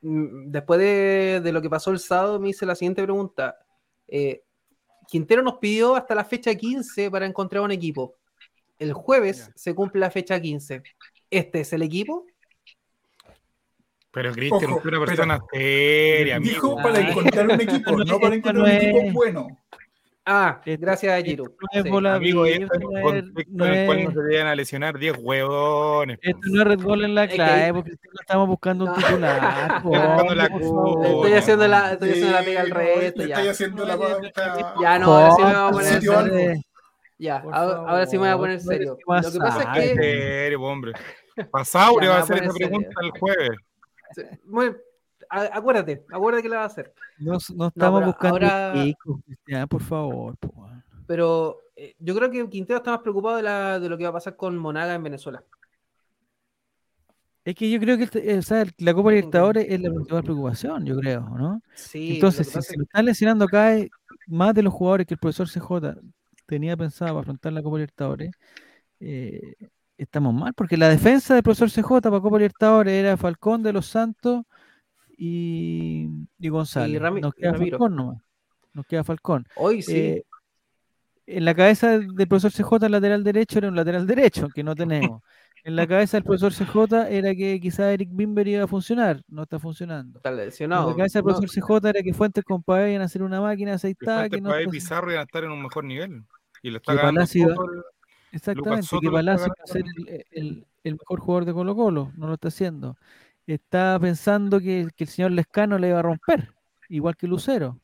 después 0.00 0.80
de, 0.80 1.40
de 1.42 1.52
lo 1.52 1.62
que 1.62 1.70
pasó 1.70 1.90
el 1.90 1.98
sábado, 1.98 2.38
me 2.40 2.48
hice 2.50 2.66
la 2.66 2.74
siguiente 2.74 3.02
pregunta. 3.02 3.56
Eh, 4.08 4.42
Quintero 5.08 5.42
nos 5.42 5.58
pidió 5.58 5.94
hasta 5.96 6.14
la 6.14 6.24
fecha 6.24 6.54
15 6.54 7.10
para 7.10 7.26
encontrar 7.26 7.62
un 7.62 7.70
equipo. 7.72 8.16
El 8.78 8.92
jueves 8.94 9.46
Ya. 9.48 9.52
se 9.56 9.74
cumple 9.74 10.00
la 10.00 10.10
fecha 10.10 10.40
15. 10.40 10.82
¿Este 11.30 11.60
es 11.60 11.72
el 11.72 11.82
equipo? 11.82 12.26
Pero 14.10 14.32
Cristian, 14.32 14.62
es 14.62 14.68
una 14.68 14.82
pero- 14.82 15.04
persona 15.04 15.40
seria, 15.52 16.38
Dijo 16.38 16.72
amigo. 16.72 16.82
para 16.82 17.00
encontrar 17.08 17.46
un 17.48 17.60
equipo, 17.60 17.90
no 17.92 18.04
no 18.04 18.20
para 18.20 18.34
encontrar 18.34 18.64
un 18.64 18.70
es- 18.70 18.82
equipo 18.84 19.12
bueno. 19.12 19.46
Ah, 20.24 20.60
Esto- 20.64 20.80
gracias 20.82 21.12
a 21.12 21.18
esto 21.18 21.30
Giru. 21.30 21.44
no 21.44 21.68
es 21.72 21.82
Sí. 21.82 21.90
bola 21.90 22.14
Amigo, 22.14 22.46
esto 22.46 22.64
es 22.64 22.70
esto 22.72 22.86
un 22.88 22.92
no 22.94 22.98
es- 22.98 23.04
contexto 23.04 23.52
no 23.56 23.66
en 23.66 23.72
el 23.74 23.86
cual 23.86 24.04
no 24.04 24.10
se 24.12 24.20
deben 24.22 24.46
a 24.46 24.54
lesionar 24.54 24.98
10 24.98 25.16
huevones. 25.18 26.18
Esto 26.22 26.38
no 26.44 26.62
es 26.62 26.68
Red 26.68 26.78
Bull 26.80 27.04
en 27.04 27.14
la 27.16 27.24
Es 27.24 27.30
que- 27.30 27.34
clave, 27.36 27.74
porque 27.74 27.90
estamos 28.20 28.48
buscando 28.48 28.84
un 28.84 28.90
No. 28.92 28.96
titular. 28.96 29.82
buscando 29.82 30.34
la 30.36 30.46
hombre. 30.46 31.08
Le 31.08 31.14
estoy 31.16 31.32
haciendo 31.32 31.66
la, 31.68 31.92
estoy 31.94 32.10
haciendo 32.10 32.32
la 32.32 32.42
pega 32.44 32.60
al 32.60 32.70
resto. 32.70 33.22
Ya, 33.26 33.34
estoy 33.34 33.48
haciendo 33.48 33.84
la 33.84 33.96
pauta. 33.98 34.74
ya 34.80 34.98
no, 35.00 35.12
ahora 35.12 35.30
sí 35.34 35.42
me 35.42 35.48
voy 35.48 35.54
a 35.56 35.70
poner 35.72 35.94
sitio 35.94 36.22
serio. 36.22 36.62
Ya, 37.18 37.36
ahora, 37.52 37.74
ahora 37.90 38.06
sí 38.06 38.12
me 38.16 38.18
voy 38.20 38.28
a 38.30 38.36
poner 38.36 38.50
eres 38.52 38.64
serio. 38.64 38.90
Lo 38.92 38.96
que 39.32 39.38
pasa 39.38 39.72
es 39.74 39.90
En 39.90 39.96
que 39.98 40.02
serio, 40.02 40.60
hombre. 40.62 40.92
Pasaurio 41.52 42.10
va 42.10 42.16
a 42.16 42.20
hacer 42.20 42.42
esa 42.44 42.52
pregunta 42.52 42.90
el 43.02 43.10
jueves. 43.18 43.50
Bueno, 44.44 44.72
a- 44.72 44.91
acuérdate, 45.52 46.04
acuérdate 46.12 46.42
que 46.42 46.48
la 46.48 46.56
va 46.58 46.62
a 46.64 46.66
hacer. 46.66 46.92
No, 47.18 47.38
no 47.54 47.66
estamos 47.68 48.04
buscando 48.04 48.34
ahora- 48.36 48.72
chicos, 48.84 49.20
Cristian, 49.24 49.68
por 49.68 49.82
favor. 49.82 50.36
po. 50.36 50.68
Pero 51.06 51.58
eh, 51.76 51.94
yo 51.98 52.14
creo 52.14 52.30
que 52.30 52.48
Quintero 52.48 52.78
está 52.78 52.90
más 52.92 53.00
preocupado 53.00 53.36
de, 53.36 53.42
la, 53.42 53.80
de 53.80 53.88
lo 53.88 53.96
que 53.98 54.04
va 54.04 54.10
a 54.10 54.14
pasar 54.14 54.36
con 54.36 54.56
Monaga 54.56 54.94
en 54.94 55.02
Venezuela. 55.02 55.42
Es 57.44 57.56
que 57.56 57.68
yo 57.70 57.80
creo 57.80 57.98
que 57.98 58.08
el- 58.30 58.38
o 58.38 58.42
sea, 58.42 58.64
la 58.78 58.94
Copa 58.94 59.10
Libertadores 59.10 59.66
es 59.68 59.80
la 59.80 59.90
principal 59.90 60.22
preocupación, 60.22 60.84
yo 60.86 60.96
creo, 60.96 61.22
¿no? 61.36 61.60
Sí, 61.74 62.14
Entonces, 62.14 62.46
que 62.52 62.62
si 62.62 62.68
se 62.68 62.76
lo 62.76 62.84
están 62.84 63.04
lesionando 63.04 63.44
acá 63.46 63.76
eh, 63.76 63.90
más 64.28 64.54
de 64.54 64.62
los 64.62 64.72
jugadores 64.72 65.06
que 65.08 65.14
el 65.14 65.18
profesor 65.20 65.48
CJ 65.48 65.96
tenía 66.46 66.76
pensado 66.76 67.10
para 67.12 67.20
afrontar 67.22 67.52
la 67.52 67.62
Copa 67.62 67.78
Libertadores, 67.78 68.30
eh, 69.00 69.54
estamos 69.98 70.32
mal, 70.32 70.54
porque 70.54 70.76
la 70.76 70.88
defensa 70.88 71.34
del 71.34 71.42
profesor 71.42 71.68
CJ 71.68 72.00
para 72.02 72.20
Copa 72.20 72.36
Libertadores 72.38 72.94
era 72.94 73.16
Falcón 73.16 73.62
de 73.64 73.72
los 73.72 73.86
Santos 73.86 74.44
y, 75.24 76.08
y 76.38 76.48
González. 76.48 77.00
Rami- 77.00 77.20
Nos 77.20 77.34
y 77.36 77.40
queda 77.40 77.52
Ramiro. 77.52 77.78
Falcón 77.78 77.96
nomás. 77.96 78.22
Nos 78.74 78.86
queda 78.86 79.04
Falcón. 79.04 79.46
hoy 79.56 79.82
sí. 79.82 79.96
Eh, 79.96 80.24
en 81.26 81.44
la 81.44 81.54
cabeza 81.54 81.98
del 82.00 82.26
profesor 82.28 82.50
CJ 82.50 82.86
el 82.86 82.92
lateral 82.92 83.22
derecho 83.22 83.58
era 83.58 83.68
un 83.68 83.76
lateral 83.76 84.06
derecho, 84.06 84.48
que 84.48 84.62
no 84.64 84.74
tenemos. 84.74 85.22
En 85.64 85.76
la 85.76 85.86
cabeza 85.86 86.16
del 86.16 86.24
profesor 86.24 86.52
CJ 86.52 87.06
era 87.08 87.32
que 87.36 87.60
quizá 87.60 87.92
Eric 87.92 88.08
Bimber 88.12 88.48
iba 88.48 88.64
a 88.64 88.66
funcionar, 88.66 89.22
no 89.28 89.44
está 89.44 89.60
funcionando. 89.60 90.18
está 90.18 90.30
En 90.30 90.38
lesionado. 90.38 90.90
la 90.90 90.96
cabeza 90.96 91.20
del 91.20 91.26
No, 91.26 91.34
profesor 91.38 91.62
CJ 91.80 91.88
era 91.90 92.02
que 92.02 92.12
Fuentes 92.12 92.42
con 92.42 92.64
Pavé 92.64 92.90
iban 92.90 93.02
a 93.02 93.04
hacer 93.04 93.22
una 93.22 93.40
máquina 93.40 93.70
Que 93.70 93.74
aceitada 93.76 94.18
Fuentes, 94.22 94.38
que 94.38 94.42
no 94.42 94.60
y 94.60 94.66
Pizarro 94.66 95.12
iban 95.12 95.20
a 95.20 95.22
estar 95.22 95.44
en 95.44 95.52
un 95.52 95.62
mejor 95.62 95.84
nivel. 95.84 96.24
Y 96.64 96.70
lo 96.70 96.78
está 96.78 96.92
Que 96.94 96.98
ganando 96.98 97.20
Exactamente, 98.32 98.82
Soto 98.88 99.00
que 99.02 99.10
Palacio 99.12 99.46
iba 99.46 99.54
a 99.62 99.66
ser 99.68 99.82
ganando. 99.84 100.10
el, 100.10 100.24
el- 100.32 100.66
el 100.82 100.92
mejor 100.94 101.20
jugador 101.20 101.44
de 101.44 101.52
Colo 101.52 101.76
Colo, 101.76 102.10
no 102.16 102.26
lo 102.26 102.34
está 102.34 102.48
haciendo. 102.48 102.96
Está 103.54 103.98
pensando 104.00 104.60
que, 104.60 104.88
que 104.96 105.04
el 105.04 105.10
señor 105.10 105.32
Lescano 105.32 105.78
le 105.78 105.88
iba 105.88 105.98
a 105.98 106.02
romper, 106.02 106.54
igual 106.88 107.16
que 107.16 107.26
Lucero. 107.26 107.80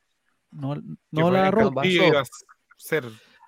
No, 0.50 0.74
no 1.10 1.30
la 1.30 1.50
rompe. 1.50 1.80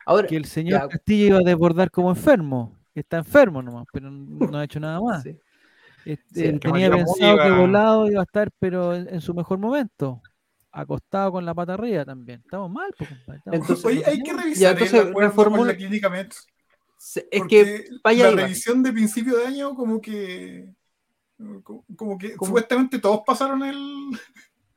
Ahora, 0.07 0.27
que 0.29 0.37
el 0.37 0.45
señor 0.45 0.81
ya, 0.83 0.89
Castillo 0.89 1.27
iba 1.27 1.39
a 1.39 1.43
desbordar 1.43 1.91
como 1.91 2.11
enfermo. 2.11 2.77
Está 2.95 3.19
enfermo 3.19 3.63
nomás, 3.63 3.87
pero 3.93 4.11
no 4.11 4.59
ha 4.59 4.65
hecho 4.65 4.81
nada 4.81 5.01
más. 5.03 5.23
sí. 5.23 5.39
Este, 6.05 6.41
Sí, 6.41 6.47
él 6.47 6.59
que 6.61 6.69
tenía 6.71 6.91
pensado 6.91 7.37
que 7.39 7.51
volado 7.51 8.11
iba 8.11 8.21
a 8.21 8.25
estar, 8.25 8.51
pero 8.59 8.95
en, 8.95 9.09
en 9.15 9.21
su 9.21 9.35
mejor 9.35 9.59
momento. 9.59 10.23
Acostado 10.73 11.33
con 11.33 11.45
la 11.45 11.53
pata 11.55 11.75
arriba 11.75 12.05
también. 12.05 12.41
Estamos 12.45 12.71
mal, 12.71 12.91
pues, 12.97 13.11
compadre. 13.11 13.39
Estamos 13.39 13.61
Entonces- 13.61 13.85
mal. 13.85 13.95
Oye, 13.95 14.03
hay 14.07 14.23
que 14.23 14.33
revisar 14.33 14.63
Ya, 14.63 14.71
entonces, 14.71 15.15
reformula- 15.15 15.73
la 15.73 15.77
clínica 15.77 16.09
Mets. 16.09 16.47
Se- 16.97 17.27
Es 17.31 17.43
que 17.49 17.85
vaya 18.05 18.31
la 18.31 18.43
revisión 18.43 18.83
de 18.83 18.93
principio 18.93 19.37
de 19.37 19.47
año, 19.47 19.75
como 19.75 20.01
que. 20.01 20.73
Como, 21.63 21.85
como 21.97 22.19
que 22.19 22.37
¿Cómo? 22.37 22.49
supuestamente 22.49 22.99
todos 22.99 23.21
pasaron 23.27 23.63
el, 23.65 24.11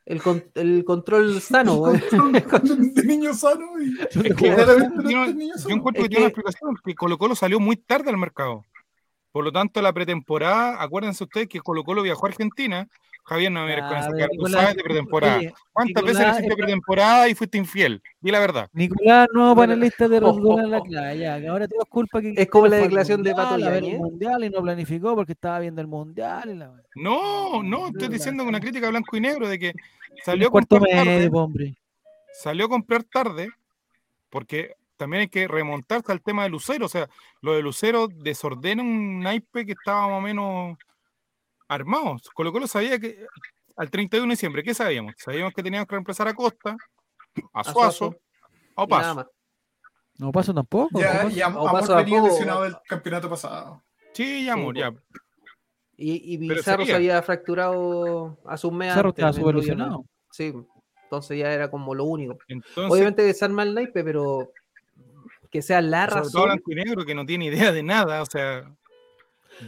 el, 0.06 0.22
con- 0.22 0.44
el 0.56 0.86
control 0.86 1.42
sano, 1.42 1.82
control 1.82 2.32
de 2.94 3.04
niños 3.04 3.40
sanos 3.40 3.70
y 3.82 4.00
Es 4.28 4.36
que 4.36 4.54
claramente 4.56 5.04
no 5.04 5.10
yo, 5.10 5.26
encuentro 5.70 6.04
Es 6.04 6.04
que 6.04 6.10
tiene 6.10 6.26
una 6.26 6.28
explicación, 6.28 6.78
que 6.84 6.96
Colo 6.96 7.18
Colo 7.18 7.36
salió 7.36 7.60
muy 7.60 7.76
tarde 7.76 8.10
al 8.10 8.18
mercado. 8.18 8.64
Por 9.32 9.44
lo 9.44 9.52
tanto, 9.52 9.82
la 9.82 9.92
pretemporada, 9.92 10.82
acuérdense 10.82 11.24
ustedes 11.24 11.48
que 11.48 11.60
Colo 11.60 11.84
Colo 11.84 12.02
viajó 12.04 12.26
a 12.26 12.30
Argentina. 12.30 12.88
Javier, 13.26 13.52
no 13.52 13.62
me 13.62 13.68
mires 13.70 13.86
con 13.86 13.98
esa 13.98 14.10
tú 14.38 14.48
sabes 14.48 14.76
de 14.76 14.84
pretemporada. 14.84 15.38
oye, 15.38 15.54
¿Cuántas 15.72 16.04
veces 16.04 16.20
Nicolás, 16.20 16.36
le 16.36 16.42
hiciste 16.46 16.56
pretemporada 16.58 17.30
y 17.30 17.36
fuiste 17.36 17.58
infiel? 17.58 18.02
Di 18.20 18.32
la 18.32 18.40
verdad. 18.40 18.70
Nicolás, 18.74 19.28
no 19.34 19.56
Bueno. 19.56 19.74
panelista 19.74 20.08
de 20.08 20.20
Red 20.20 20.28
Bull 20.34 20.60
en 20.60 20.72
la 20.72 20.82
clase, 20.82 21.18
ya, 21.20 21.40
que 21.40 21.48
ahora 21.48 21.68
todo 21.68 21.80
es 21.84 21.90
culpa 21.90 22.22
que 22.22 22.34
Es 22.36 22.48
como 22.50 22.68
la 22.68 22.78
declaración 22.78 23.24
de 23.24 23.34
Pato 23.34 23.56
el 23.56 23.98
mundial 23.98 24.44
y 24.44 24.50
no 24.50 24.62
planificó 24.62 25.16
porque 25.16 25.32
estaba 25.32 25.60
viendo 25.60 25.80
el 25.82 25.88
mundial 25.88 26.50
y 26.50 26.56
la 26.56 26.74
No, 26.96 27.64
no, 27.64 27.88
estoy 27.88 28.10
diciendo 28.10 28.44
una 28.44 28.60
crítica 28.60 28.90
blanco 28.90 29.16
y 29.16 29.22
negro 29.22 29.48
de 29.48 29.58
que 29.60 29.74
Salió 30.24 30.50
a 30.50 30.52
comprar 30.52 30.82
tarde, 30.82 31.30
hombre. 31.32 31.76
salió 32.34 32.66
a 32.66 32.70
comprar 32.70 33.04
tarde, 33.04 33.50
porque 34.30 34.76
también 34.98 35.22
hay 35.22 35.28
que 35.28 35.48
remontarse 35.48 36.12
al 36.12 36.22
tema 36.22 36.44
de 36.44 36.50
Lucero. 36.50 36.86
O 36.86 36.90
sea, 36.90 37.10
lo 37.42 37.54
de 37.56 37.62
Lucero 37.62 38.08
desordena 38.08 38.84
un 38.84 39.20
naipe 39.22 39.66
que 39.66 39.72
estaba 39.74 40.08
más 40.08 40.18
o 40.20 40.22
menos 40.22 40.78
armado. 41.74 42.18
Colo 42.34 42.52
Colo 42.52 42.68
sabía 42.68 43.00
que 43.00 43.26
al 43.76 43.90
31 43.90 44.28
de 44.28 44.34
diciembre, 44.34 44.64
¿qué 44.64 44.74
sabíamos? 44.74 45.14
Sabíamos 45.18 45.54
que 45.54 45.64
teníamos 45.64 45.88
que 45.88 45.96
reemplazar 45.96 46.28
a 46.28 46.34
Costa, 46.34 46.76
a 47.54 47.64
Suazo, 47.64 48.06
a 48.76 48.82
y 48.82 48.86
Opaso. 48.86 49.32
No 50.20 50.32
paso 50.32 50.54
tampoco. 50.54 51.00
Ya, 51.00 51.28
y 51.30 51.42
Amor 51.42 51.72
paso 51.72 51.94
a 51.96 51.98
venía 51.98 52.18
poco, 52.20 52.30
lesionado 52.30 52.60
o- 52.60 52.64
del 52.64 52.76
campeonato 52.88 53.30
pasado. 53.30 53.82
Sí, 54.14 54.46
ya, 54.46 54.54
amor, 54.54 54.76
Sí, 54.76 54.80
ya. 54.82 54.94
Y, 55.98 56.34
y 56.36 56.38
Pizarro 56.38 56.86
se 56.86 56.94
había 56.96 57.22
fracturado 57.24 58.38
a 58.46 58.58
sus 58.58 58.72
meses. 58.72 58.98
Antes, 58.98 59.10
estaba 59.14 59.34
súper 59.34 59.56
lesionado. 59.56 60.06
Sí, 60.32 60.54
entonces 61.04 61.38
ya 61.40 61.52
era 61.52 61.70
como 61.72 61.96
lo 61.96 62.06
único. 62.06 62.38
Entonces, 62.48 62.92
Obviamente 62.92 63.24
desarma 63.24 63.64
el 63.64 63.74
naipe, 63.74 64.04
pero 64.04 64.52
que 65.52 65.62
sea 65.62 65.82
la 65.82 66.08
sobre 66.10 66.22
todo 66.22 66.24
razón. 66.26 66.44
blanco 66.46 66.72
y 66.72 66.76
negro 66.76 67.06
que 67.06 67.16
no 67.16 67.26
tiene 67.26 67.46
idea 67.46 67.72
de 67.72 67.84
nada, 67.84 68.22
o 68.22 68.26
sea. 68.26 68.72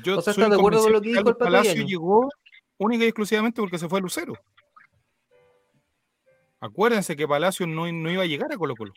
Yo 0.04 0.20
O 0.20 0.22
sea, 0.22 0.32
¿estás 0.32 0.50
de 0.50 0.56
acuerdo 0.56 0.82
con 0.82 0.94
lo 0.94 1.02
que 1.02 1.10
dijo 1.10 1.30
el 1.30 1.36
Palacio 1.36 1.86
llegó 1.86 2.30
única 2.78 3.04
y 3.04 3.08
exclusivamente 3.08 3.62
porque 3.62 3.78
se 3.78 3.88
fue 3.88 4.00
a 4.00 4.02
Lucero. 4.02 4.34
Acuérdense 6.60 7.16
que 7.16 7.28
Palacio 7.28 7.68
no, 7.68 7.92
no 7.92 8.12
iba 8.12 8.24
a 8.24 8.26
llegar 8.26 8.52
a 8.52 8.58
Colo 8.58 8.76
Colo. 8.76 8.94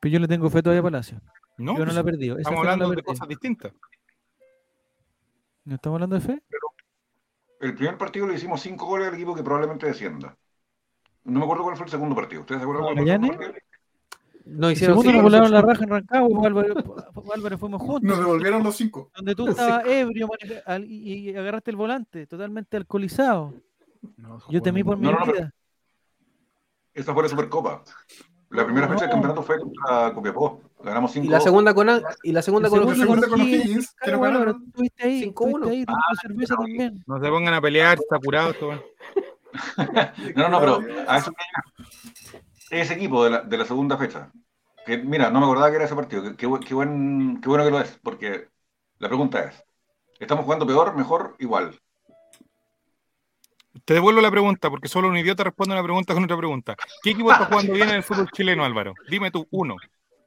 Pero 0.00 0.12
yo 0.12 0.18
le 0.18 0.28
tengo 0.28 0.50
fe 0.50 0.62
todavía 0.62 0.80
a 0.80 0.84
Palacio. 0.84 1.20
No, 1.56 1.72
yo 1.72 1.78
no 1.80 1.84
pues, 1.86 1.94
la 1.94 2.00
he 2.00 2.04
perdido. 2.04 2.34
Esa 2.34 2.42
estamos 2.42 2.60
hablando 2.60 2.90
de 2.90 3.02
cosas 3.02 3.28
distintas. 3.28 3.72
¿No 5.64 5.76
estamos 5.76 5.96
hablando 5.96 6.16
de 6.16 6.22
fe? 6.22 6.42
El 7.60 7.74
primer 7.74 7.96
partido 7.96 8.26
le 8.26 8.34
hicimos 8.34 8.60
cinco 8.60 8.86
goles 8.86 9.08
al 9.08 9.14
equipo 9.14 9.34
que 9.34 9.42
probablemente 9.42 9.86
descienda. 9.86 10.36
No 11.22 11.38
me 11.38 11.44
acuerdo 11.44 11.62
cuál 11.62 11.76
fue 11.76 11.86
el 11.86 11.90
segundo 11.90 12.14
partido. 12.14 12.42
¿Ustedes 12.42 12.60
se 12.60 12.64
acuerdan 12.64 12.84
cuál 12.84 12.96
fue 12.96 13.04
el 13.04 13.10
segundo 13.10 13.38
partido? 13.38 13.62
No 14.56 14.68
El 14.68 14.72
hicieron 14.74 14.94
segundo 15.02 15.10
sí, 15.10 15.14
nos 15.16 15.22
volaron 15.24 15.52
la 15.52 15.62
raja 15.62 15.84
en 15.84 15.90
Rancagua, 15.90 16.46
Álvaro, 16.46 16.74
Álvaro, 17.34 17.58
fuimos 17.58 17.82
juntos. 17.82 18.02
Nos 18.02 18.18
devolvieron 18.18 18.62
los 18.62 18.76
cinco. 18.76 19.10
Donde 19.16 19.34
tú 19.34 19.48
estabas 19.48 19.84
ebrio 19.86 20.28
y, 20.86 21.30
y 21.30 21.36
agarraste 21.36 21.70
el 21.70 21.76
volante, 21.76 22.26
totalmente 22.26 22.76
alcoholizado. 22.76 23.54
Yo 24.48 24.62
temí 24.62 24.84
por 24.84 24.96
mi 24.98 25.04
No, 25.06 25.12
no, 25.12 25.26
no, 25.26 25.32
vida. 25.32 25.52
Esa 26.92 27.12
fue 27.14 27.22
la 27.24 27.28
Supercopa. 27.28 27.82
La 28.50 28.64
primera 28.64 28.86
fecha 28.88 29.00
del 29.00 29.08
No. 29.08 29.12
campeonato 29.14 29.42
fue 29.42 29.58
contra 29.58 30.12
Copiapó. 30.14 30.60
Ganamos 30.84 31.10
5 31.12 31.26
Y 31.26 31.28
la 31.30 31.40
segunda 31.40 31.74
con 31.74 31.88
y 32.22 32.32
la 32.32 32.42
segunda 32.42 32.68
con 32.68 32.80
que 32.80 32.86
nos 32.86 33.00
Álvaro, 34.02 34.20
ganaron. 34.20 34.64
estuviste 34.68 35.02
ahí, 35.06 35.22
5-1. 35.24 35.32
estuviste 35.32 35.70
ahí, 35.70 35.84
tomando 35.86 36.20
cerveza 36.20 36.54
también. 36.56 37.02
No 37.06 37.18
se 37.20 37.28
pongan 37.28 37.54
a 37.54 37.60
pelear, 37.60 37.98
está 37.98 38.18
curado 38.18 38.50
esto. 38.50 38.68
weón. 38.68 38.80
No, 40.36 40.48
no, 40.50 40.60
pero 40.60 40.80
a 41.08 41.16
eso 41.18 41.32
ese 42.70 42.94
equipo 42.94 43.24
de 43.24 43.30
la, 43.30 43.40
de 43.42 43.56
la 43.56 43.64
segunda 43.64 43.96
fecha, 43.96 44.30
que 44.84 44.98
mira, 44.98 45.30
no 45.30 45.40
me 45.40 45.46
acordaba 45.46 45.70
que 45.70 45.76
era 45.76 45.84
ese 45.86 45.94
partido, 45.94 46.36
qué, 46.36 46.46
bu- 46.46 46.64
qué 46.64 46.74
buen, 46.74 47.40
qué 47.40 47.48
bueno 47.48 47.64
que 47.64 47.70
lo 47.70 47.80
es, 47.80 47.98
porque 48.02 48.48
la 48.98 49.08
pregunta 49.08 49.40
es, 49.44 49.64
¿estamos 50.20 50.44
jugando 50.44 50.66
peor, 50.66 50.94
mejor, 50.96 51.36
igual? 51.38 51.78
Te 53.84 53.94
devuelvo 53.94 54.20
la 54.20 54.30
pregunta, 54.30 54.70
porque 54.70 54.88
solo 54.88 55.08
un 55.08 55.16
idiota 55.16 55.44
responde 55.44 55.74
una 55.74 55.82
pregunta 55.82 56.14
con 56.14 56.24
otra 56.24 56.36
pregunta. 56.36 56.76
¿Qué 57.02 57.10
equipo 57.10 57.30
está 57.32 57.44
jugando 57.46 57.72
bien 57.72 57.88
en 57.90 57.96
el 57.96 58.02
fútbol 58.02 58.30
chileno, 58.30 58.64
Álvaro? 58.64 58.94
Dime 59.10 59.30
tú, 59.30 59.46
uno. 59.50 59.76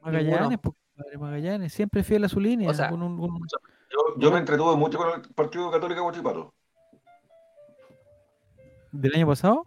Magallanes, 0.02 0.60
pues, 0.62 0.76
compadre, 0.96 1.18
Magallanes, 1.18 1.74
siempre 1.74 2.04
fiel 2.04 2.24
a 2.26 2.30
su 2.30 2.40
línea. 2.40 2.70
O 2.70 2.74
sea, 2.74 2.90
con 2.90 3.02
un- 3.02 3.20
un- 3.20 3.48
Yo, 3.90 4.20
yo 4.20 4.32
me 4.32 4.40
entretuve 4.40 4.76
mucho 4.76 4.98
con 4.98 5.10
el 5.14 5.22
partido 5.34 5.72
Católica 5.72 6.02
Guachipato. 6.02 6.54
¿Del 8.92 9.16
año 9.16 9.28
pasado? 9.28 9.64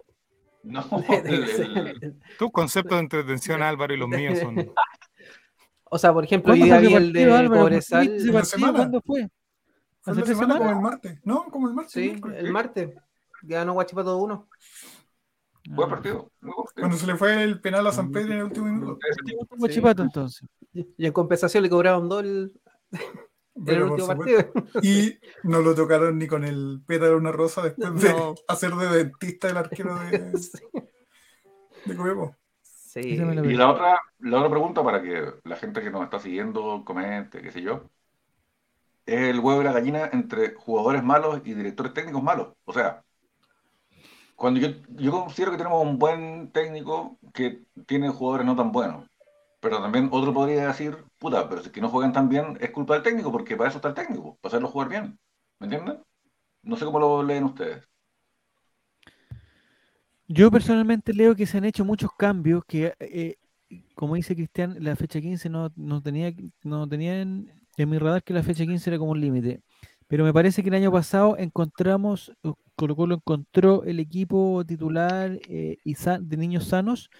No, 0.62 0.84
el- 1.24 1.96
el- 2.02 2.20
Tus 2.38 2.50
conceptos 2.50 2.96
de 2.96 3.02
entretención, 3.02 3.62
Álvaro, 3.62 3.94
y 3.94 3.96
los 3.96 4.08
míos 4.08 4.38
son. 4.38 4.56
O 5.92 5.98
sea, 5.98 6.12
por 6.12 6.22
ejemplo, 6.22 6.52
hoy 6.52 6.60
¿Cuándo 6.60 6.78
día 6.78 6.88
vi 6.88 6.94
el 6.94 7.12
de 7.12 7.32
Álvaro? 7.32 7.68
¿Cuándo 8.72 9.00
fue? 9.04 9.28
Fue 10.02 10.12
¿Hace 10.12 10.20
la 10.20 10.24
tres 10.24 10.38
semana 10.38 10.54
como 10.58 10.68
semanas? 10.70 10.76
el 10.76 10.82
martes. 10.82 11.20
No, 11.24 11.44
como 11.46 11.68
el 11.68 11.74
martes. 11.74 11.92
Sí, 11.92 12.00
miércoles. 12.10 12.38
el 12.38 12.52
martes. 12.52 12.90
Ganó 13.42 13.72
Guachipato 13.72 14.16
1. 14.18 14.48
buen 15.70 15.90
partido. 15.90 16.30
muy 16.42 16.54
buen 16.54 16.64
partido. 16.64 16.72
Cuando 16.76 16.96
se 16.96 17.06
le 17.08 17.16
fue 17.16 17.42
el 17.42 17.60
penal 17.60 17.86
a 17.88 17.92
San 17.92 18.12
Pedro 18.12 18.32
en 18.34 18.38
el 18.38 18.44
último 18.44 18.66
minuto. 18.66 18.98
¿te 19.26 19.34
gusta 19.34 19.54
el 19.56 19.58
Guachipato, 19.58 20.02
entonces? 20.04 20.48
Y 20.72 21.06
en 21.06 21.12
compensación 21.12 21.64
le 21.64 21.68
cobraron 21.70 22.08
dos 22.08 22.22
el- 22.22 22.52
el 23.66 23.66
Pero 23.66 23.88
por 23.88 24.00
último 24.00 24.08
partido. 24.08 24.52
Y 24.82 25.18
no 25.42 25.60
lo 25.60 25.74
tocaron 25.74 26.18
ni 26.18 26.26
con 26.26 26.44
el 26.44 26.82
pétalo 26.86 27.12
de 27.12 27.16
una 27.16 27.32
rosa 27.32 27.62
después 27.62 28.00
de 28.02 28.14
hacer 28.48 28.74
de 28.74 28.88
dentista 28.88 29.48
el 29.48 29.56
arquero 29.56 29.98
de, 29.98 30.32
Sí. 30.38 30.58
de 31.84 31.96
Copiapó. 31.96 32.36
Sí. 32.62 33.00
Y 33.00 33.16
la 33.54 33.70
otra, 33.70 34.00
la 34.18 34.38
otra 34.38 34.50
pregunta 34.50 34.82
para 34.82 35.00
que 35.02 35.34
la 35.44 35.56
gente 35.56 35.80
que 35.80 35.90
nos 35.90 36.02
está 36.02 36.18
siguiendo 36.18 36.84
comente, 36.84 37.40
qué 37.40 37.52
sé 37.52 37.62
yo, 37.62 37.88
es 39.06 39.20
el 39.28 39.40
huevo 39.40 39.60
y 39.60 39.64
la 39.64 39.72
gallina 39.72 40.10
entre 40.12 40.54
jugadores 40.54 41.02
malos 41.02 41.40
y 41.44 41.54
directores 41.54 41.94
técnicos 41.94 42.22
malos. 42.22 42.54
O 42.64 42.72
sea, 42.72 43.04
cuando 44.36 44.60
yo, 44.60 44.68
yo 44.90 45.12
considero 45.12 45.52
que 45.52 45.58
tenemos 45.58 45.82
un 45.82 45.98
buen 45.98 46.50
técnico 46.52 47.18
que 47.34 47.62
tiene 47.86 48.08
jugadores 48.08 48.46
no 48.46 48.56
tan 48.56 48.72
buenos, 48.72 49.09
pero 49.60 49.80
también 49.82 50.08
otro 50.12 50.32
podría 50.34 50.66
decir, 50.68 50.96
puta, 51.18 51.48
pero 51.48 51.62
si 51.62 51.70
que 51.70 51.80
no 51.80 51.88
juegan 51.90 52.12
tan 52.12 52.28
bien 52.28 52.56
es 52.60 52.70
culpa 52.70 52.94
del 52.94 53.02
técnico, 53.02 53.32
porque 53.32 53.56
para 53.56 53.68
eso 53.70 53.78
está 53.78 53.88
el 53.88 53.94
técnico, 53.94 54.36
para 54.40 54.50
hacerlo 54.50 54.68
jugar 54.68 54.88
bien. 54.88 55.18
¿Me 55.58 55.66
entienden? 55.66 56.02
No 56.62 56.76
sé 56.76 56.84
cómo 56.86 57.00
lo 57.00 57.22
leen 57.22 57.44
ustedes. 57.44 57.88
Yo 60.28 60.50
personalmente 60.50 61.12
leo 61.12 61.34
que 61.34 61.46
se 61.46 61.58
han 61.58 61.64
hecho 61.64 61.84
muchos 61.84 62.10
cambios 62.16 62.64
que, 62.66 62.94
eh, 63.00 63.36
como 63.94 64.14
dice 64.14 64.36
Cristian, 64.36 64.76
la 64.80 64.94
fecha 64.96 65.20
15 65.20 65.48
no, 65.48 65.72
no 65.76 66.00
tenía, 66.02 66.32
no 66.62 66.88
tenía 66.88 67.20
en, 67.20 67.50
mi 67.78 67.98
radar 67.98 68.22
que 68.22 68.34
la 68.34 68.42
fecha 68.42 68.64
15 68.64 68.90
era 68.90 68.98
como 68.98 69.12
un 69.12 69.20
límite. 69.20 69.62
Pero 70.06 70.24
me 70.24 70.32
parece 70.32 70.62
que 70.62 70.68
el 70.68 70.74
año 70.76 70.92
pasado 70.92 71.36
encontramos, 71.38 72.32
Colo 72.76 72.96
Colo 72.96 73.14
encontró 73.16 73.84
el 73.84 73.98
equipo 74.00 74.64
titular 74.66 75.38
eh, 75.48 75.78
y 75.84 75.94
sa- 75.94 76.18
de 76.20 76.36
niños 76.36 76.66
sanos 76.68 77.10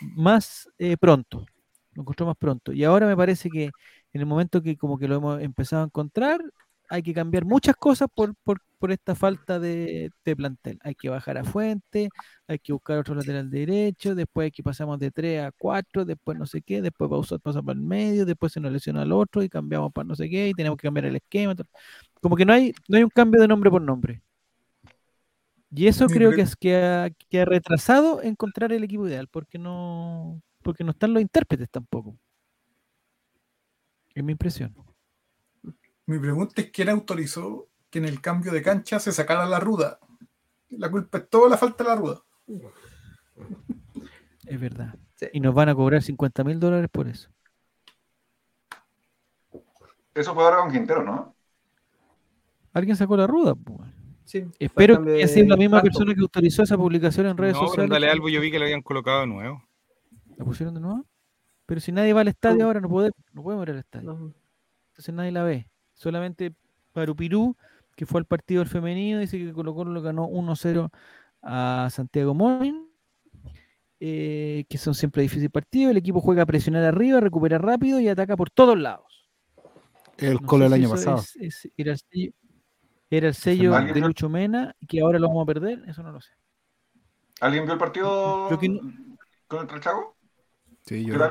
más 0.00 0.68
eh, 0.78 0.96
pronto. 0.96 1.46
Lo 1.94 2.02
encontró 2.02 2.26
más 2.26 2.36
pronto. 2.36 2.72
Y 2.72 2.84
ahora 2.84 3.06
me 3.06 3.16
parece 3.16 3.50
que 3.50 3.64
en 3.64 4.20
el 4.20 4.26
momento 4.26 4.62
que 4.62 4.76
como 4.76 4.98
que 4.98 5.08
lo 5.08 5.16
hemos 5.16 5.40
empezado 5.42 5.82
a 5.82 5.86
encontrar, 5.86 6.40
hay 6.88 7.02
que 7.02 7.14
cambiar 7.14 7.44
muchas 7.44 7.76
cosas 7.76 8.08
por, 8.14 8.34
por, 8.44 8.60
por 8.78 8.92
esta 8.92 9.14
falta 9.14 9.58
de, 9.58 10.10
de 10.24 10.36
plantel. 10.36 10.78
Hay 10.82 10.94
que 10.94 11.08
bajar 11.08 11.38
a 11.38 11.44
Fuente, 11.44 12.08
hay 12.46 12.58
que 12.58 12.72
buscar 12.72 12.98
otro 12.98 13.14
lateral 13.14 13.50
derecho, 13.50 14.14
después 14.14 14.46
hay 14.46 14.50
que 14.50 14.62
pasamos 14.62 14.98
de 14.98 15.10
3 15.10 15.44
a 15.44 15.52
4, 15.52 16.04
después 16.04 16.38
no 16.38 16.46
sé 16.46 16.62
qué, 16.62 16.82
después 16.82 17.08
pausa, 17.10 17.38
pasa 17.38 17.62
para 17.62 17.78
el 17.78 17.84
medio, 17.84 18.26
después 18.26 18.52
se 18.52 18.60
nos 18.60 18.72
lesiona 18.72 19.02
el 19.02 19.12
otro 19.12 19.42
y 19.42 19.48
cambiamos 19.48 19.92
para 19.92 20.06
no 20.06 20.14
sé 20.14 20.28
qué 20.28 20.48
y 20.48 20.54
tenemos 20.54 20.76
que 20.76 20.86
cambiar 20.86 21.06
el 21.06 21.16
esquema. 21.16 21.54
Como 22.20 22.36
que 22.36 22.44
no 22.44 22.52
hay, 22.52 22.72
no 22.88 22.96
hay 22.98 23.04
un 23.04 23.10
cambio 23.10 23.40
de 23.40 23.48
nombre 23.48 23.70
por 23.70 23.82
nombre. 23.82 24.22
Y 25.76 25.88
eso 25.88 26.06
creo 26.06 26.30
que, 26.30 26.42
es, 26.42 26.54
que, 26.54 26.76
ha, 26.76 27.10
que 27.28 27.40
ha 27.40 27.44
retrasado 27.44 28.22
encontrar 28.22 28.72
el 28.72 28.84
equipo 28.84 29.08
ideal, 29.08 29.26
porque 29.26 29.58
no, 29.58 30.40
porque 30.64 30.82
no 30.82 30.90
están 30.90 31.12
los 31.12 31.22
intérpretes 31.22 31.70
tampoco. 31.70 32.16
Es 34.14 34.24
mi 34.24 34.32
impresión. 34.32 34.74
Mi 36.06 36.18
pregunta 36.18 36.60
es 36.60 36.70
quién 36.70 36.88
autorizó 36.88 37.68
que 37.90 37.98
en 38.00 38.06
el 38.06 38.20
cambio 38.20 38.50
de 38.52 38.62
cancha 38.62 38.98
se 38.98 39.12
sacara 39.12 39.46
la 39.46 39.60
ruda. 39.60 39.98
La 40.70 40.90
culpa 40.90 41.18
es 41.18 41.28
toda 41.28 41.48
la 41.48 41.56
falta 41.56 41.84
de 41.84 41.90
la 41.90 41.96
ruda. 41.96 42.22
Es 44.46 44.60
verdad. 44.60 44.94
Sí. 45.14 45.26
Y 45.32 45.40
nos 45.40 45.54
van 45.54 45.68
a 45.68 45.74
cobrar 45.74 46.02
50 46.02 46.42
mil 46.44 46.58
dólares 46.58 46.88
por 46.90 47.06
eso. 47.08 47.30
Eso 50.14 50.34
fue 50.34 50.44
ahora 50.44 50.58
con 50.58 50.72
Quintero, 50.72 51.02
¿no? 51.02 51.34
Alguien 52.72 52.96
sacó 52.96 53.16
la 53.16 53.26
ruda. 53.26 53.54
pues. 53.54 53.80
Sí, 54.24 54.44
Espero 54.58 55.04
que 55.04 55.28
sido 55.28 55.48
la 55.48 55.56
misma 55.56 55.82
persona 55.82 56.14
que 56.14 56.20
autorizó 56.20 56.62
esa 56.62 56.76
publicación 56.76 57.26
en 57.26 57.36
redes 57.36 57.54
No, 57.54 57.66
sociales. 57.66 57.90
dale 57.90 58.08
algo, 58.10 58.28
yo 58.28 58.40
vi 58.40 58.50
que 58.50 58.58
lo 58.58 58.64
habían 58.64 58.82
colocado 58.82 59.20
de 59.20 59.26
nuevo. 59.26 59.62
¿La 60.36 60.44
pusieron 60.44 60.74
de 60.74 60.80
nuevo? 60.80 61.04
Pero 61.66 61.80
si 61.80 61.92
nadie 61.92 62.12
va 62.12 62.20
al 62.22 62.28
estadio 62.28 62.58
No. 62.58 62.64
ahora, 62.66 62.80
no 62.80 62.88
podemos, 62.88 63.16
no 63.32 63.42
podemos 63.42 63.64
ir 63.66 63.70
al 63.72 63.78
estadio. 63.78 64.12
No, 64.12 64.34
Entonces 64.88 65.14
nadie 65.14 65.32
la 65.32 65.42
ve. 65.44 65.68
Solamente 65.94 66.54
Parupirú, 66.92 67.56
que 67.96 68.06
fue 68.06 68.20
al 68.20 68.26
partido 68.26 68.60
del 68.60 68.68
femenino, 68.68 69.18
dice 69.18 69.38
que 69.38 69.52
Colo 69.52 69.74
Colo 69.74 69.92
lo 69.92 70.02
ganó 70.02 70.26
1-0 70.28 70.90
a 71.42 71.88
Santiago 71.90 72.34
Morning. 72.34 72.84
eh, 74.06 74.66
que 74.68 74.76
son 74.76 74.92
siempre 74.94 75.22
difíciles 75.22 75.50
partidos. 75.50 75.92
El 75.92 75.96
equipo 75.96 76.20
juega 76.20 76.42
a 76.42 76.46
presionar 76.46 76.84
arriba, 76.84 77.20
recupera 77.20 77.56
rápido 77.56 77.98
y 78.00 78.08
ataca 78.08 78.36
por 78.36 78.50
todos 78.50 78.78
lados. 78.78 79.30
El 80.18 80.34
No 80.34 80.40
Colo 80.46 80.64
del 80.64 80.74
año 80.74 80.90
pasado. 80.90 81.18
es- 81.18 81.36
es- 81.36 81.70
era 81.76 81.92
el 81.92 81.98
sello, 81.98 82.32
era 83.08 83.28
el 83.28 83.34
sello 83.34 83.74
¿Alguien 83.74 83.94
de 83.94 84.00
Lucho 84.00 84.28
Mena 84.28 84.76
que 84.86 85.00
ahora 85.00 85.18
lo 85.18 85.28
vamos 85.28 85.44
a 85.44 85.46
perder. 85.46 85.82
Eso 85.86 86.02
no 86.02 86.12
lo 86.12 86.20
sé. 86.20 86.32
¿Alguien 87.40 87.64
vio 87.64 87.72
el 87.74 87.78
partido 87.78 88.50
Yo 88.50 88.58
que 88.58 88.68
no- 88.68 88.80
con 89.46 89.60
el 89.62 89.66
Trachago? 89.68 90.13
Sí, 90.86 91.04
¿Qué 91.08 91.16
yo. 91.16 91.24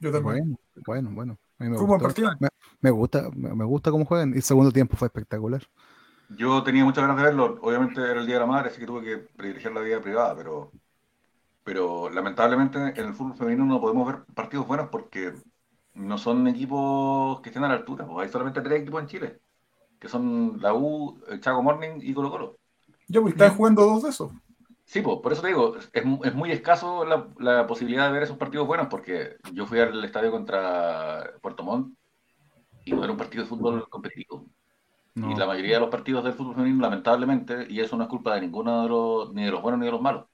Yo 0.00 0.12
también. 0.12 0.38
Bueno, 0.42 0.58
bueno, 0.86 1.10
bueno. 1.12 1.38
A 1.58 1.64
mí 1.64 1.70
me 1.70 1.76
Fue 1.76 1.84
un 1.84 1.88
buen 1.88 2.00
gustó. 2.00 2.02
partido. 2.02 2.30
Me, 2.38 2.48
me 2.80 2.90
gusta, 2.90 3.30
me, 3.34 3.64
gusta 3.64 3.90
cómo 3.90 4.04
juegan. 4.04 4.32
Y 4.32 4.36
el 4.36 4.42
segundo 4.42 4.72
tiempo 4.72 4.96
fue 4.96 5.08
espectacular. 5.08 5.62
Yo 6.28 6.62
tenía 6.62 6.84
muchas 6.84 7.02
ganas 7.02 7.16
de 7.16 7.22
verlo. 7.24 7.58
Obviamente 7.62 8.00
era 8.02 8.20
el 8.20 8.26
Día 8.26 8.36
de 8.36 8.40
la 8.40 8.46
Madre, 8.46 8.68
así 8.70 8.78
que 8.80 8.86
tuve 8.86 9.02
que 9.04 9.18
privilegiar 9.18 9.72
la 9.72 9.80
vida 9.80 10.00
privada, 10.00 10.36
pero, 10.36 10.72
pero 11.64 12.10
lamentablemente 12.10 12.78
en 12.78 13.06
el 13.08 13.14
fútbol 13.14 13.36
femenino 13.36 13.66
no 13.66 13.80
podemos 13.80 14.06
ver 14.06 14.24
partidos 14.34 14.66
buenos 14.66 14.88
porque 14.90 15.34
no 15.94 16.18
son 16.18 16.46
equipos 16.48 17.40
que 17.42 17.50
estén 17.50 17.64
a 17.64 17.68
la 17.68 17.74
altura. 17.74 18.06
pues 18.06 18.26
hay 18.26 18.32
solamente 18.32 18.60
tres 18.62 18.82
equipos 18.82 19.02
en 19.02 19.08
Chile, 19.08 19.42
que 20.00 20.08
son 20.08 20.60
la 20.60 20.74
U, 20.74 21.20
el 21.28 21.40
Chaco 21.40 21.62
Morning 21.62 22.00
y 22.02 22.14
Colo 22.14 22.30
Colo. 22.30 22.60
Yo, 23.08 23.22
pues 23.22 23.34
están 23.34 23.56
jugando 23.56 23.84
dos 23.86 24.02
de 24.02 24.10
esos. 24.10 24.32
Sí, 24.88 25.02
pues, 25.02 25.18
por 25.22 25.32
eso 25.32 25.42
te 25.42 25.48
digo, 25.48 25.76
es, 25.92 26.04
mu- 26.04 26.24
es 26.24 26.34
muy 26.34 26.50
escaso 26.50 27.04
la, 27.04 27.28
la 27.38 27.66
posibilidad 27.66 28.06
de 28.06 28.12
ver 28.12 28.22
esos 28.22 28.38
partidos 28.38 28.66
buenos, 28.66 28.86
porque 28.88 29.36
yo 29.52 29.66
fui 29.66 29.78
al 29.80 30.02
estadio 30.02 30.30
contra 30.30 31.30
Puerto 31.42 31.62
Montt 31.62 31.94
y 32.84 32.92
no 32.92 33.04
era 33.04 33.12
un 33.12 33.18
partido 33.18 33.44
de 33.44 33.50
fútbol 33.50 33.88
competitivo. 33.90 34.46
No. 35.14 35.32
Y 35.32 35.36
la 35.36 35.46
mayoría 35.46 35.74
de 35.76 35.80
los 35.80 35.90
partidos 35.90 36.24
del 36.24 36.34
fútbol 36.34 36.56
femenino, 36.56 36.82
lamentablemente, 36.82 37.66
y 37.70 37.80
eso 37.80 37.96
no 37.96 38.04
es 38.04 38.10
culpa 38.10 38.34
de 38.34 38.42
ninguno 38.42 38.82
de 38.84 38.88
los, 38.88 39.34
ni 39.34 39.44
de 39.44 39.50
los 39.52 39.62
buenos 39.62 39.80
ni 39.80 39.86
de 39.86 39.92
los 39.92 40.02
malos, 40.02 40.26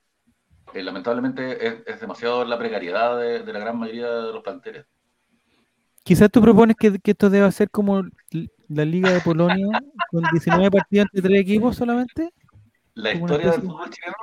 eh, 0.74 0.82
lamentablemente 0.82 1.66
es, 1.66 1.82
es 1.86 2.00
demasiado 2.00 2.44
la 2.44 2.58
precariedad 2.58 3.18
de, 3.18 3.44
de 3.44 3.52
la 3.52 3.60
gran 3.60 3.78
mayoría 3.78 4.08
de 4.10 4.32
los 4.32 4.42
planteles. 4.42 4.86
Quizás 6.04 6.30
tú 6.30 6.40
propones 6.42 6.76
que, 6.76 6.98
que 6.98 7.12
esto 7.12 7.30
deba 7.30 7.50
ser 7.50 7.70
como 7.70 8.02
la 8.68 8.84
Liga 8.84 9.12
de 9.12 9.20
Polonia, 9.20 9.66
con 10.10 10.28
19 10.28 10.70
partidos 10.70 11.06
entre 11.06 11.22
tres 11.22 11.40
equipos 11.40 11.76
solamente. 11.76 12.30
La 12.94 13.12
historia 13.12 13.50
del 13.50 13.62
fútbol 13.62 13.90
chileno, 13.90 14.16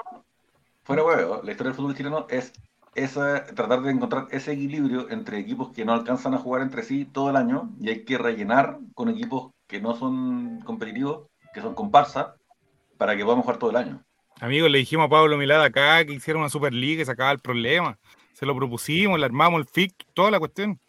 fuera 0.84 1.04
huevo, 1.04 1.42
la 1.44 1.52
historia 1.52 1.72
del 1.72 1.76
fútbol 1.76 1.96
chileno 1.96 2.26
es 2.30 2.54
esa, 2.96 3.46
tratar 3.46 3.82
de 3.82 3.92
encontrar 3.92 4.28
ese 4.32 4.54
equilibrio 4.54 5.10
entre 5.10 5.40
equipos 5.40 5.72
que 5.72 5.86
no 5.86 5.94
alcanzan 5.94 6.34
a 6.34 6.38
jugar 6.38 6.62
entre 6.62 6.84
sí 6.84 7.06
todo 7.06 7.30
el 7.30 7.36
año 7.36 7.70
y 7.80 7.90
hay 7.90 8.04
que 8.04 8.18
rellenar 8.18 8.80
con 8.94 9.10
equipos 9.10 9.52
que 9.68 9.82
no 9.82 9.96
son 9.96 10.62
competitivos, 10.62 11.28
que 11.54 11.62
son 11.62 11.76
comparsa, 11.76 12.36
para 12.98 13.16
que 13.16 13.24
podamos 13.24 13.44
jugar 13.44 13.60
todo 13.60 13.70
el 13.72 13.78
año. 13.78 14.04
Amigos, 14.40 14.70
le 14.72 14.78
dijimos 14.80 15.06
a 15.06 15.10
Pablo 15.10 15.38
Milad 15.38 15.64
acá 15.64 16.04
que 16.06 16.14
hiciera 16.14 16.40
una 16.40 16.50
Superliga 16.50 17.02
y 17.02 17.06
se 17.06 17.12
acaba 17.12 17.32
el 17.32 17.40
problema. 17.40 17.98
Se 18.34 18.46
lo 18.46 18.56
propusimos, 18.56 19.20
le 19.20 19.26
armamos 19.26 19.60
el 19.60 19.68
FIC, 19.68 19.94
toda 20.14 20.32
la 20.32 20.40
cuestión. 20.40 20.80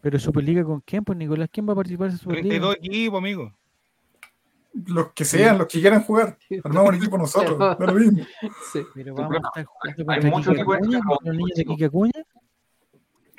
Pero 0.00 0.18
Superliga 0.18 0.64
con 0.64 0.80
quién? 0.80 1.04
Pues 1.04 1.18
Nicolás, 1.18 1.48
¿quién 1.52 1.68
va 1.68 1.72
a 1.72 1.76
participar 1.76 2.10
en 2.10 2.18
Superliga? 2.18 2.48
32 2.48 2.76
equipos, 2.76 3.18
amigos. 3.18 3.52
Los 4.84 5.12
que 5.12 5.24
sean, 5.24 5.58
los 5.58 5.66
que 5.66 5.80
quieran 5.80 6.02
jugar. 6.02 6.38
Armamos 6.62 6.90
un 6.90 6.94
equipo 6.96 7.16
nosotros. 7.16 7.58
Da 7.78 7.86
lo 7.86 7.94
mismo. 7.94 8.24
Sí. 8.72 8.80
Pero 8.94 9.14
vamos 9.14 9.36
a 9.36 9.60
estar 9.60 9.64
jugando 9.64 10.12
Hay 10.12 10.30
contra 10.30 10.62
Acuña, 10.62 11.00
los 11.24 11.34
niños 11.34 11.56
de 11.56 11.64
Quique 11.64 11.84
Acuña. 11.86 12.24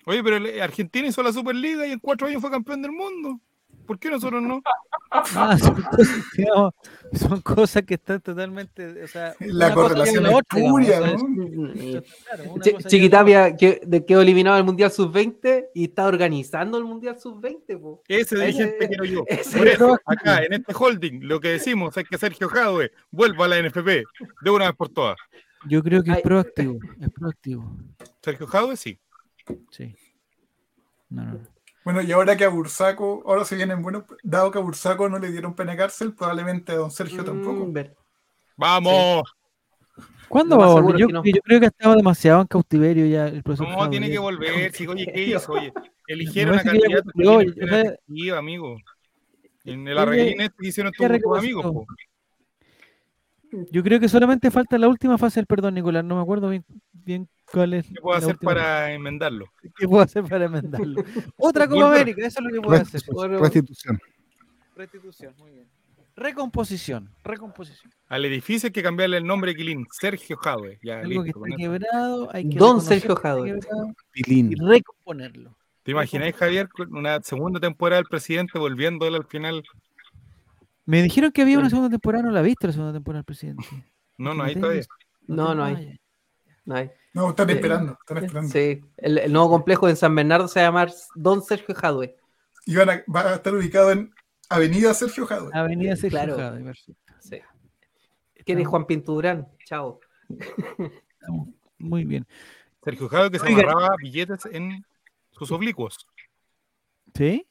Oye, 0.05 0.23
pero 0.23 0.63
Argentina 0.63 1.07
hizo 1.07 1.21
la 1.21 1.33
Superliga 1.33 1.85
y 1.85 1.91
en 1.91 1.99
cuatro 1.99 2.27
años 2.27 2.41
fue 2.41 2.49
campeón 2.49 2.81
del 2.81 2.91
mundo. 2.91 3.39
¿Por 3.87 3.97
qué 3.97 4.09
nosotros 4.11 4.43
no? 4.43 4.61
Ah, 5.09 5.57
son, 5.57 5.81
cosas, 5.81 6.23
digamos, 6.35 6.73
son 7.13 7.41
cosas 7.41 7.83
que 7.83 7.93
están 7.93 8.19
totalmente. 8.21 9.03
O 9.03 9.07
sea, 9.07 9.33
La 9.39 9.73
correlación 9.73 10.25
es 10.25 10.33
otra, 10.33 10.59
digamos, 10.59 10.71
puria, 10.73 10.99
¿no? 10.99 11.71
es- 11.73 12.03
claro, 12.25 12.55
a 12.55 12.57
la 12.81 12.89
Chiquitapia 12.89 13.55
que, 13.55 14.03
quedó 14.05 14.21
eliminado 14.21 14.57
del 14.57 14.65
Mundial 14.65 14.91
Sub-20 14.91 15.67
y 15.73 15.85
está 15.85 16.05
organizando 16.07 16.77
el 16.77 16.83
Mundial 16.83 17.17
Sub-20. 17.19 17.79
po. 17.79 18.03
Ese 18.07 18.35
dirigente 18.37 18.87
quiero 18.89 19.05
yo. 19.05 19.23
ese- 19.27 19.57
Por 19.57 19.67
eso, 19.67 19.97
acá, 20.05 20.43
en 20.43 20.53
este 20.53 20.73
holding, 20.77 21.21
lo 21.25 21.39
que 21.39 21.47
decimos 21.49 21.95
es 21.97 22.03
que 22.07 22.17
Sergio 22.17 22.49
Jadwe 22.49 22.91
vuelva 23.09 23.45
a 23.45 23.47
la 23.47 23.59
NFP 23.61 24.03
de 24.41 24.49
una 24.51 24.65
vez 24.65 24.75
por 24.75 24.89
todas. 24.89 25.15
Yo 25.67 25.81
creo 25.81 26.03
que 26.03 26.11
es 26.11 26.21
proactivo. 26.21 26.77
Es 26.99 27.09
proactivo. 27.09 27.71
Sergio 28.21 28.45
Jadwe, 28.47 28.75
sí. 28.75 28.99
Sí. 29.71 29.95
No, 31.09 31.23
no, 31.23 31.31
no. 31.33 31.56
Bueno, 31.87 32.01
y 32.01 32.11
ahora 32.11 32.35
que 32.35 32.43
a 32.43 32.49
Bursaco, 32.49 33.23
ahora 33.25 33.45
se 33.45 33.55
vienen 33.55 33.81
buenos, 33.81 34.03
dado 34.21 34.51
que 34.51 34.57
a 34.57 34.61
Bursaco 34.61 35.07
no 35.07 35.19
le 35.19 35.31
dieron 35.31 35.55
pena 35.55 35.71
de 35.71 35.77
cárcel, 35.77 36.13
probablemente 36.13 36.73
a 36.73 36.75
don 36.75 36.91
Sergio 36.91 37.23
tampoco. 37.23 37.65
Mm, 37.65 37.71
ver. 37.71 37.95
¡Vamos! 38.57 39.23
¿Cuándo 40.27 40.57
va 40.57 40.65
a 40.65 40.75
seguro 40.75 40.97
Yo, 40.97 41.07
que 41.07 41.13
no. 41.13 41.23
yo 41.23 41.41
creo 41.41 41.61
que 41.61 41.67
ha 41.67 41.69
estado 41.69 41.95
demasiado 41.95 42.41
en 42.41 42.47
cautiverio 42.47 43.05
ya 43.05 43.29
el 43.29 43.41
profesor. 43.41 43.69
No, 43.69 43.89
tiene 43.89 44.11
que 44.11 44.19
volver. 44.19 44.73
Sí, 44.73 44.85
oye, 44.85 45.09
¿qué 45.13 45.27
hizo? 45.27 45.53
Oye, 45.53 45.71
eligieron 46.09 46.59
a 46.59 46.63
que 46.63 46.65
ya 46.65 46.71
candidatos 46.73 47.13
que 47.15 47.23
pena 47.23 47.67
sea, 47.69 47.81
efectiva, 47.81 48.37
amigo. 48.37 48.77
En 49.63 49.87
el 49.87 49.97
arreglín 49.97 50.41
este 50.41 50.57
que 50.59 50.67
hicieron 50.67 50.91
¿qué 50.91 51.19
tus 51.21 51.37
amigos, 51.37 51.63
po. 51.71 51.87
Yo 53.71 53.83
creo 53.83 53.99
que 53.99 54.09
solamente 54.09 54.51
falta 54.51 54.77
la 54.77 54.87
última 54.87 55.17
fase 55.17 55.39
del 55.39 55.47
perdón, 55.47 55.75
Nicolás. 55.75 56.03
No 56.03 56.15
me 56.15 56.21
acuerdo 56.21 56.49
bien, 56.49 56.65
bien 56.91 57.29
cuál 57.51 57.73
es. 57.73 57.87
¿Qué 57.87 58.01
puedo 58.01 58.13
la 58.13 58.17
hacer 58.17 58.33
última 58.35 58.51
para 58.53 58.93
enmendarlo? 58.93 59.45
¿Qué 59.77 59.87
puedo 59.87 60.03
hacer 60.03 60.23
para 60.25 60.45
enmendarlo? 60.45 61.03
Otra 61.37 61.67
Copa. 61.67 61.95
América, 61.95 62.25
eso 62.25 62.39
es 62.39 62.45
lo 62.45 62.51
que 62.51 62.61
puedo 62.61 62.81
hacer. 62.81 63.01
Restitución. 63.01 63.39
Restitución. 63.39 63.99
Restitución, 64.75 65.33
muy 65.37 65.51
bien. 65.51 65.67
Recomposición, 66.15 67.11
recomposición. 67.23 67.93
Al 68.07 68.25
edificio 68.25 68.67
hay 68.67 68.73
que 68.73 68.81
cambiarle 68.81 69.17
el 69.17 69.23
nombre, 69.23 69.55
Quilín. 69.55 69.85
Sergio 69.91 70.35
Jadwe. 70.35 70.79
Ya, 70.81 70.99
Algo 71.01 71.21
que 71.21 71.27
listo. 71.27 71.45
está 71.45 71.57
quebrado, 71.57 72.29
hay 72.33 72.49
que 72.49 72.57
Don 72.57 72.81
Sergio 72.81 73.15
Jadwe. 73.15 73.59
y 74.15 74.55
recomponerlo. 74.55 75.55
¿Te 75.83 75.91
imagináis, 75.91 76.35
Javier, 76.35 76.69
con 76.69 76.93
una 76.95 77.21
segunda 77.21 77.59
temporada 77.59 78.01
del 78.01 78.09
presidente 78.09 78.57
volviendo 78.57 79.07
él 79.07 79.13
al 79.13 79.25
final? 79.25 79.63
Me 80.87 81.03
dijeron 81.03 81.31
que 81.31 81.43
había 81.43 81.59
una 81.59 81.69
segunda 81.69 81.89
temporada, 81.89 82.23
no 82.23 82.31
la 82.31 82.41
viste 82.41 82.65
la 82.65 82.73
segunda 82.73 82.93
temporada 82.93 83.19
del 83.19 83.25
presidente. 83.25 83.63
No, 84.17 84.33
no 84.33 84.43
hay 84.43 84.55
todavía. 84.55 84.81
No, 85.27 85.53
no 85.53 85.63
Ah, 85.63 85.67
hay. 85.67 85.85
ya. 85.85 85.95
No 86.65 86.75
hay. 86.75 86.89
No, 87.13 87.29
están 87.29 87.47
Sí. 87.49 87.53
esperando, 87.55 87.97
están 87.99 88.17
esperando. 88.23 88.49
Sí, 88.51 88.81
el, 88.97 89.17
el 89.19 89.31
nuevo 89.33 89.49
complejo 89.49 89.87
en 89.89 89.95
San 89.95 90.15
Bernardo 90.15 90.47
se 90.47 90.59
va 90.61 90.65
a 90.65 90.69
llamar 90.69 90.91
Don 91.15 91.43
Sergio 91.43 91.75
Jadwe. 91.75 92.15
Y 92.65 92.75
van 92.75 92.89
a, 92.89 93.03
va 93.13 93.31
a 93.31 93.35
estar 93.35 93.53
ubicado 93.53 93.91
en 93.91 94.11
Avenida 94.49 94.93
Sergio 94.93 95.25
Jadwe. 95.27 95.51
Avenida 95.53 95.95
Sergio 95.95 96.09
Claro. 96.19 96.35
Jadwe, 96.37 96.63
perfecto. 96.63 97.13
Sí. 97.19 97.41
¿Quién 98.45 98.59
es 98.59 98.67
Juan 98.67 98.85
Pinturán? 98.85 99.47
Chao. 99.65 99.99
Muy 101.77 102.05
bien. 102.05 102.25
Sergio 102.83 103.09
Jadwe 103.09 103.31
que 103.31 103.39
se 103.39 103.45
Oiga. 103.47 103.63
amarraba 103.63 103.95
billetes 104.01 104.45
en 104.45 104.85
sus 105.31 105.51
oblicuos. 105.51 106.07
¿Sí? 107.13 107.45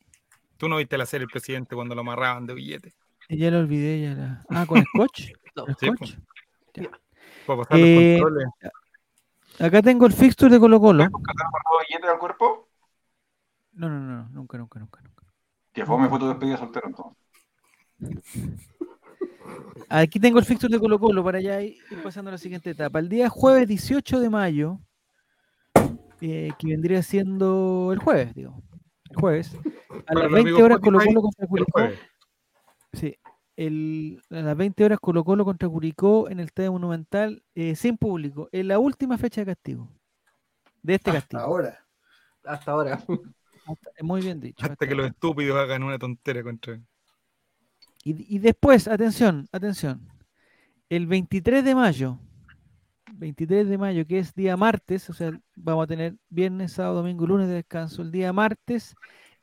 Tú 0.56 0.68
no 0.68 0.78
viste 0.78 0.96
la 0.96 1.06
serie 1.06 1.24
El 1.24 1.30
Presidente 1.30 1.74
cuando 1.76 1.94
lo 1.94 2.00
amarraban 2.00 2.46
de 2.46 2.54
billetes. 2.54 2.94
Ya 3.28 3.50
lo 3.50 3.58
olvidé, 3.58 4.02
ya 4.02 4.14
la... 4.14 4.44
Ah, 4.50 4.66
con 4.66 4.82
scotch. 4.82 5.32
No. 5.56 5.64
¿Con 5.64 5.74
Sí, 5.76 5.86
scotch? 5.86 6.16
Para 7.46 7.62
pasar 7.62 7.78
Eh, 7.78 8.18
los 8.18 8.22
controles. 8.22 8.48
Acá 9.58 9.80
tengo 9.82 10.04
el 10.06 10.12
fixture 10.12 10.52
de 10.52 10.60
Colo 10.60 10.78
Colo. 10.80 11.04
billetes 11.88 12.10
al 12.10 12.18
cuerpo? 12.18 12.68
No, 13.72 13.88
no, 13.88 13.98
no, 14.00 14.16
no, 14.24 14.28
nunca, 14.30 14.58
nunca, 14.58 14.78
nunca, 14.78 15.00
nunca. 15.00 15.24
Que 15.72 15.86
fue 15.86 16.08
fue 16.08 16.18
tu 16.18 16.28
despedida 16.28 16.58
soltero 16.58 16.88
entonces. 16.88 17.16
Aquí 19.88 20.18
tengo 20.20 20.38
el 20.38 20.44
fixture 20.44 20.72
de 20.72 20.78
Colo 20.80 20.98
Colo 20.98 21.24
para 21.24 21.40
ya 21.40 21.60
ir 21.62 21.76
ir 21.90 22.02
pasando 22.02 22.28
a 22.28 22.32
la 22.32 22.38
siguiente 22.38 22.70
etapa. 22.70 22.98
El 22.98 23.08
día 23.08 23.28
jueves 23.30 23.66
18 23.68 24.20
de 24.20 24.28
mayo, 24.30 24.80
eh, 26.20 26.50
que 26.58 26.66
vendría 26.68 27.02
siendo 27.02 27.90
el 27.92 27.98
jueves, 27.98 28.34
digo. 28.34 28.62
El 29.10 29.16
jueves. 29.16 29.54
A 30.06 30.14
las 30.14 30.24
los 30.24 30.32
20 30.32 30.40
amigos 30.40 30.62
horas 30.62 30.78
Colo 30.80 30.98
Colo 30.98 31.22
contra 31.22 31.44
El 31.44 31.48
Curicó. 31.48 31.80
Sí. 32.96 33.16
El, 33.56 34.22
a 34.30 34.34
las 34.40 34.56
20 34.56 34.84
horas 34.84 34.98
Colo 35.00 35.24
Colo 35.24 35.44
contra 35.44 35.68
Curicó 35.68 36.28
en 36.28 36.40
el 36.40 36.46
Estadio 36.46 36.72
Monumental 36.72 37.42
eh, 37.54 37.74
sin 37.74 37.96
público. 37.96 38.48
En 38.52 38.68
la 38.68 38.78
última 38.78 39.16
fecha 39.16 39.40
de 39.40 39.46
castigo. 39.46 39.88
De 40.82 40.94
este 40.96 41.10
castigo. 41.12 41.42
Ahora. 41.42 41.84
Hasta 42.44 42.72
ahora. 42.72 42.94
Hasta- 42.94 44.02
Muy 44.02 44.20
bien 44.20 44.40
dicho. 44.40 44.56
Hasta 44.62 44.74
hasta 44.74 44.86
que 44.86 44.94
los 44.94 45.06
estúpidos 45.06 45.56
hagan 45.58 45.82
una 45.82 45.98
tontera 45.98 46.42
contra. 46.42 46.78
Y, 48.04 48.36
y 48.36 48.38
después, 48.38 48.86
atención, 48.88 49.48
atención. 49.50 50.06
El 50.88 51.06
23 51.08 51.64
de 51.64 51.74
mayo, 51.74 52.20
23 53.14 53.68
de 53.68 53.78
mayo, 53.78 54.06
que 54.06 54.18
es 54.20 54.34
día 54.34 54.56
martes, 54.56 55.10
o 55.10 55.12
sea, 55.14 55.32
vamos 55.56 55.84
a 55.84 55.86
tener 55.88 56.14
viernes, 56.28 56.72
sábado, 56.74 56.96
domingo, 56.96 57.26
lunes 57.26 57.48
de 57.48 57.54
descanso. 57.54 58.02
El 58.02 58.12
día 58.12 58.32
martes, 58.32 58.94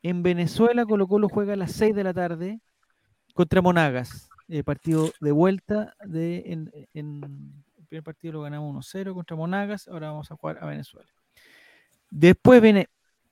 en 0.01 0.23
Venezuela, 0.23 0.85
Colo 0.85 1.07
Colo 1.07 1.27
juega 1.27 1.53
a 1.53 1.57
las 1.57 1.73
6 1.73 1.93
de 1.95 2.03
la 2.05 2.13
tarde 2.13 2.61
contra 3.33 3.61
Monagas. 3.61 4.29
eh, 4.47 4.63
partido 4.63 5.11
de 5.19 5.31
vuelta. 5.31 5.93
De, 6.05 6.43
en, 6.47 6.71
en- 6.93 7.63
el 7.77 7.85
primer 7.87 8.03
partido 8.03 8.33
lo 8.33 8.41
ganamos 8.41 8.93
1-0 8.93 9.13
contra 9.13 9.35
Monagas, 9.35 9.87
ahora 9.87 10.11
vamos 10.11 10.31
a 10.31 10.35
jugar 10.35 10.57
a 10.61 10.65
Venezuela. 10.65 11.07
Después 12.09 12.61
viene 12.61 12.89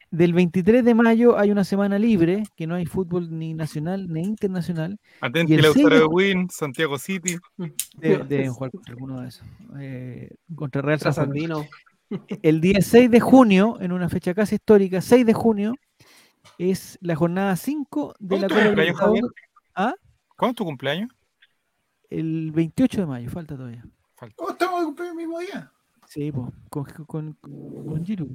del 0.09 0.33
23 0.33 0.83
de 0.83 0.93
mayo 0.93 1.37
hay 1.39 1.51
una 1.51 1.63
semana 1.63 1.97
libre, 1.97 2.43
que 2.55 2.67
no 2.67 2.75
hay 2.75 2.85
fútbol 2.85 3.29
ni 3.37 3.53
nacional 3.53 4.07
ni 4.11 4.21
internacional. 4.23 4.99
Atenti, 5.21 5.57
seis 5.61 5.89
de 5.89 6.03
Win, 6.05 6.49
Santiago 6.49 6.97
City. 6.97 7.37
De- 7.97 8.17
Deben 8.27 8.51
jugar 8.53 8.71
contra 8.71 8.93
alguno 8.93 9.21
de 9.21 9.29
esos. 9.29 9.47
Eh, 9.79 10.29
contra 10.55 10.81
Real 10.81 10.99
San 10.99 11.13
Juan. 11.13 11.29
Trasandino. 11.31 11.65
El 12.43 12.59
día 12.59 12.81
6 12.81 13.09
de 13.09 13.21
junio, 13.21 13.77
en 13.79 13.93
una 13.93 14.09
fecha 14.09 14.33
casi 14.33 14.55
histórica, 14.55 14.99
6 14.99 15.25
de 15.25 15.33
junio, 15.33 15.75
es 16.57 16.97
la 17.01 17.15
jornada 17.15 17.55
5 17.55 18.15
de 18.19 18.37
la 18.39 18.47
¿Cuándo 18.49 18.69
Copa? 18.71 18.81
Libertadores. 18.81 19.21
¿Cuándo 20.41 20.53
es 20.53 20.55
tu 20.55 20.65
cumpleaños? 20.65 21.11
El 22.09 22.51
28 22.51 23.01
de 23.01 23.05
mayo, 23.05 23.29
falta 23.29 23.55
todavía. 23.55 23.85
¿Cómo 24.35 24.49
estamos 24.49 24.79
de 24.79 24.85
cumpleaños 24.87 25.11
el 25.13 25.17
mismo 25.27 25.39
día? 25.39 25.71
Sí, 26.07 26.31
po, 26.31 26.51
con, 26.71 26.83
con, 27.05 27.33
con 27.33 28.03
Giru. 28.03 28.27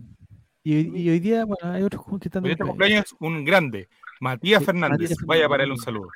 Y, 0.63 0.77
hoy- 0.77 0.93
y 1.03 1.11
hoy 1.11 1.19
día, 1.19 1.45
bueno, 1.45 1.73
hay 1.73 1.83
otros 1.83 2.05
que 2.21 2.29
están 2.29 2.45
de 2.45 2.51
Hoy 2.51 2.53
este 2.53 2.65
cumpleaños. 2.65 3.07
es 3.07 3.15
un 3.19 3.45
grande. 3.45 3.89
Matías 4.21 4.61
Sí, 4.61 4.67
Fernández. 4.67 5.01
Matías 5.11 5.19
Vaya 5.27 5.49
para 5.49 5.65
él 5.65 5.73
un 5.73 5.79
saludo. 5.79 6.09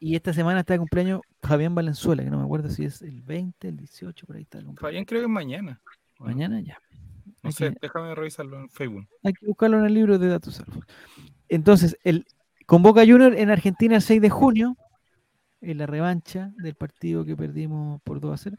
Y 0.00 0.16
esta 0.16 0.32
semana 0.32 0.58
está 0.60 0.72
de 0.74 0.80
cumpleaños 0.80 1.20
Fabián 1.40 1.76
Valenzuela, 1.76 2.24
que 2.24 2.30
no 2.30 2.38
me 2.38 2.42
acuerdo 2.44 2.68
si 2.68 2.84
es 2.84 3.00
el 3.02 3.22
20, 3.22 3.68
el 3.68 3.76
18, 3.76 4.26
por 4.26 4.34
ahí 4.34 4.42
está 4.42 4.58
el 4.58 4.64
cumpleaños. 4.64 4.88
Fabián 4.90 5.04
creo 5.04 5.20
que 5.20 5.26
es 5.26 5.30
mañana. 5.30 5.80
Mañana 6.18 6.60
ya. 6.62 6.80
No 7.44 7.48
Hay 7.50 7.52
sé, 7.52 7.70
que- 7.70 7.78
déjame 7.80 8.12
revisarlo 8.16 8.58
en 8.58 8.68
Facebook. 8.70 9.06
Hay 9.22 9.34
que 9.34 9.46
buscarlo 9.46 9.78
en 9.78 9.84
el 9.86 9.94
libro 9.94 10.18
de 10.18 10.26
datos 10.26 10.56
salvos. 10.56 10.84
Entonces, 11.48 11.96
el 12.02 12.26
convoca 12.66 13.02
Junior 13.06 13.34
en 13.36 13.50
Argentina 13.50 13.94
el 13.94 14.02
6 14.02 14.20
de 14.20 14.30
junio, 14.30 14.76
en 15.70 15.78
la 15.78 15.86
revancha 15.86 16.52
del 16.58 16.74
partido 16.74 17.24
que 17.24 17.36
perdimos 17.36 18.00
por 18.02 18.20
2 18.20 18.32
a 18.34 18.36
0. 18.36 18.56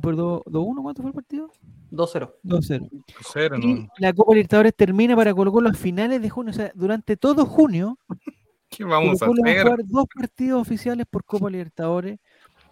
¿Por 0.00 0.16
2 0.16 0.42
2-1? 0.46 0.82
¿Cuánto 0.82 1.02
fue 1.02 1.10
el 1.10 1.14
partido? 1.14 1.50
2-0. 1.90 2.32
2-0. 2.44 2.90
Cero, 3.32 3.56
Y 3.60 3.74
no. 3.74 3.88
la 3.98 4.12
Copa 4.12 4.32
Libertadores 4.34 4.74
termina 4.74 5.14
para 5.16 5.34
Colo 5.34 5.52
Colo 5.52 5.68
a 5.68 5.74
finales 5.74 6.22
de 6.22 6.30
junio. 6.30 6.50
O 6.50 6.54
sea, 6.54 6.72
durante 6.74 7.16
todo 7.16 7.46
junio, 7.46 7.98
¿Qué 8.70 8.84
Colo 8.84 8.90
vamos 8.90 9.22
a 9.22 9.26
Colo 9.26 9.42
va 9.44 9.50
a 9.50 9.52
hacer? 9.52 9.62
jugar 9.62 9.80
dos 9.84 10.06
partidos 10.14 10.62
oficiales 10.62 11.06
por 11.08 11.24
Copa 11.24 11.50
Libertadores, 11.50 12.18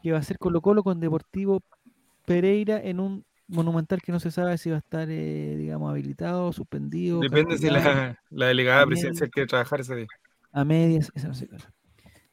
que 0.03 0.12
va 0.12 0.18
a 0.18 0.23
ser 0.23 0.39
Colo 0.39 0.61
Colo 0.62 0.83
con 0.83 0.99
Deportivo 1.01 1.61
Pereira 2.25 2.81
en 2.83 3.01
un 3.01 3.25
monumental 3.49 4.01
que 4.01 4.12
no 4.12 4.21
se 4.21 4.31
sabe 4.31 4.57
si 4.59 4.71
va 4.71 4.77
a 4.77 4.79
estar, 4.79 5.09
eh, 5.11 5.57
digamos, 5.59 5.91
habilitado, 5.91 6.53
suspendido. 6.53 7.21
Depende 7.21 7.59
si 7.59 7.68
la, 7.68 8.16
la 8.31 8.47
delegada 8.47 8.87
presidencial 8.87 9.31
quiere 9.31 9.47
trabajar 9.49 9.81
ese 9.81 9.97
día. 9.97 10.07
a 10.53 10.64
medias, 10.64 11.11
esa 11.14 11.29
no 11.29 11.35
sé 11.35 11.49
claro. 11.49 11.64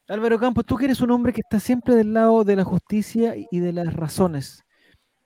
Álvaro 0.09 0.39
Campos, 0.39 0.65
tú 0.65 0.77
que 0.77 0.85
eres 0.85 1.01
un 1.01 1.11
hombre 1.11 1.33
que 1.33 1.41
está 1.41 1.59
siempre 1.59 1.95
del 1.95 2.13
lado 2.13 2.43
de 2.43 2.55
la 2.55 2.63
justicia 2.63 3.33
y- 3.35 3.59
de 3.59 3.73
las 3.73 3.93
razones. 3.93 4.63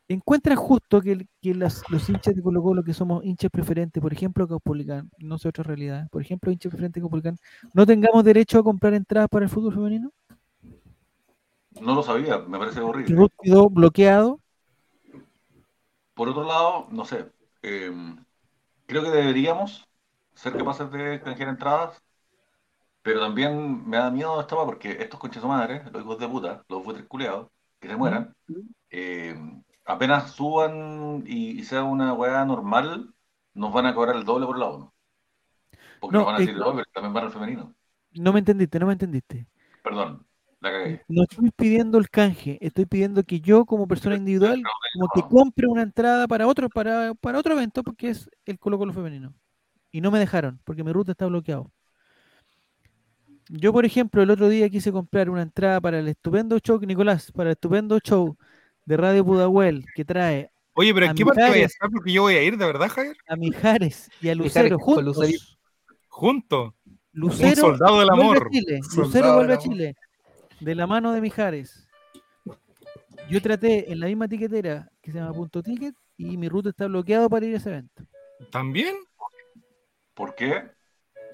¿Encuentras 0.08 0.58
justo 0.58 1.02
que, 1.02 1.12
el- 1.14 1.28
que 1.42 1.54
las- 1.56 1.84
los 1.90 2.10
hinchas 2.10 2.36
de 2.36 2.42
Colo 2.42 2.62
Colo, 2.62 2.84
que 2.84 2.94
somos 2.94 3.24
hinchas 3.24 3.50
preferentes, 3.52 4.02
por 4.02 4.12
ejemplo, 4.12 4.48
Caupolicán, 4.48 5.10
no 5.20 5.38
sé 5.38 5.48
otra 5.50 5.64
realidad, 5.64 6.10
por 6.10 6.22
ejemplo, 6.22 6.52
hinchas 6.52 6.70
preferentes 6.72 6.96
de 6.96 7.04
Caupolicán, 7.04 7.38
no 7.74 7.86
tengamos 7.86 8.24
derecho 8.24 8.60
a 8.60 8.64
comprar 8.64 8.94
entradas 8.94 9.30
para 9.30 9.46
el 9.46 9.50
fútbol 9.52 9.74
femenino? 9.74 10.12
No 11.80 11.96
lo 11.96 12.04
sabía, 12.04 12.40
me 12.40 12.58
parece 12.58 12.82
horrible. 12.82 13.30
Quedó 13.42 13.70
bloqueado. 13.70 14.40
Por 16.14 16.28
otro 16.28 16.44
lado, 16.44 16.88
no 16.92 17.06
sé, 17.06 17.26
eh, 17.64 17.92
creo 18.86 19.04
que 19.04 19.10
deberíamos 19.12 19.88
ser 20.36 20.58
capaces 20.58 20.92
de 20.92 21.22
canjear 21.22 21.50
entradas, 21.50 22.02
pero 23.02 23.20
también 23.20 23.88
me 23.88 23.98
da 23.98 24.12
miedo 24.12 24.40
esta 24.40 24.56
weá 24.56 24.66
porque 24.66 24.92
estos 25.00 25.20
conches 25.20 25.42
de 25.42 25.48
madre, 25.48 25.84
los 25.92 26.04
hijos 26.04 26.20
de 26.20 26.28
puta, 26.28 26.64
los 26.70 26.84
buitres 26.84 27.08
culeados, 27.08 27.50
que 27.80 27.88
se 27.88 27.96
mueran, 27.96 28.36
eh, 28.90 29.36
apenas 29.86 30.32
suban 30.32 31.24
y, 31.26 31.60
y 31.60 31.64
sea 31.64 31.84
una 31.84 32.14
weá 32.14 32.46
normal, 32.46 33.14
nos 33.54 33.74
van 33.74 33.88
a 33.88 33.96
cobrar 33.96 34.16
el 34.16 34.24
doble 34.26 34.46
por 34.46 34.58
la 34.60 34.68
uno. 34.68 34.94
Porque 36.00 36.14
No, 36.18 36.20
nos 36.20 36.28
van 36.28 36.36
a 36.36 36.40
decir, 36.40 36.56
"Oh, 36.62 36.74
pero 36.74 36.86
también 36.94 37.14
van 37.14 37.24
al 37.26 37.32
femenino. 37.32 37.76
No 38.14 38.34
me 38.34 38.40
entendiste, 38.40 38.80
no 38.80 38.88
me 38.88 38.94
entendiste. 38.94 39.48
Perdón, 39.84 40.26
la 40.60 40.72
cagué. 40.72 41.02
No 41.08 41.24
estoy 41.24 41.52
pidiendo 41.52 41.98
el 41.98 42.10
canje, 42.10 42.58
estoy 42.62 42.86
pidiendo 42.86 43.24
que 43.24 43.40
yo 43.40 43.66
como 43.66 43.88
persona 43.88 44.16
individual 44.16 44.62
como 44.94 45.08
que 45.14 45.22
compre 45.22 45.68
una 45.68 45.82
entrada 45.84 46.28
para 46.28 46.48
otro 46.48 46.70
para, 46.70 47.14
para 47.16 47.40
otro 47.40 47.54
evento 47.54 47.84
porque 47.84 48.10
es 48.10 48.30
el 48.46 48.60
Colo 48.60 48.78
Colo 48.78 48.94
femenino. 48.94 49.34
Y 49.92 50.02
no 50.02 50.12
me 50.12 50.20
dejaron 50.20 50.60
porque 50.64 50.84
mi 50.84 50.92
ruta 50.92 51.12
está 51.12 51.26
bloqueado. 51.26 51.72
Yo, 53.50 53.74
por 53.74 53.86
ejemplo, 53.86 54.22
el 54.22 54.30
otro 54.30 54.50
día 54.50 54.70
quise 54.70 54.92
comprar 54.92 55.30
una 55.30 55.42
entrada 55.42 55.82
para 55.82 56.00
el 56.00 56.08
estupendo 56.08 56.58
show, 56.60 56.80
Nicolás, 56.80 57.32
para 57.32 57.50
el 57.50 57.54
estupendo 57.54 58.00
show 58.00 58.38
de 58.86 58.98
Radio 58.98 59.26
Pudahuel 59.26 59.86
que 59.96 60.06
trae 60.06 60.52
Oye, 60.74 60.94
pero 60.94 61.06
¿en 61.08 61.16
qué 61.16 61.26
parte 61.26 61.50
voy 61.50 61.60
a 61.60 61.66
estar? 61.66 61.90
Porque 61.90 62.14
yo 62.14 62.22
voy 62.22 62.36
a 62.36 62.44
ir, 62.44 62.58
¿de 62.58 62.66
verdad, 62.66 62.90
Javier? 62.90 63.18
a 63.28 63.36
Mijares 63.36 64.10
y 64.22 64.30
a 64.30 64.36
Lucero 64.36 64.80
juntos. 64.80 65.04
Lucerito. 65.04 65.44
Juntos. 66.08 66.74
Lucero 67.12 67.50
Un 67.50 67.56
soldado 67.56 68.00
del 68.00 68.08
vuelve 68.08 68.24
a 68.24 68.26
amor. 68.26 68.50
Chile. 68.52 68.80
Soldado 68.84 69.04
Lucero 69.04 69.36
vuelve 69.36 69.54
a. 69.54 69.58
Chile. 69.58 69.96
De 70.62 70.76
la 70.76 70.88
mano 70.88 71.12
de 71.12 71.22
Mijares. 71.22 71.88
Yo 73.30 73.42
traté 73.42 73.92
en 73.92 74.00
la 74.00 74.08
misma 74.08 74.28
tiquetera 74.28 74.90
que 75.02 75.12
se 75.12 75.18
llama 75.18 75.34
Punto 75.34 75.62
Ticket 75.62 75.96
y 76.18 76.38
mi 76.38 76.48
ruta 76.48 76.70
está 76.70 76.88
bloqueado 76.88 77.30
para 77.30 77.46
ir 77.46 77.56
a 77.56 77.58
ese 77.58 77.70
evento. 77.70 78.04
¿También? 78.52 78.96
¿Por 80.14 80.36
qué? 80.36 80.70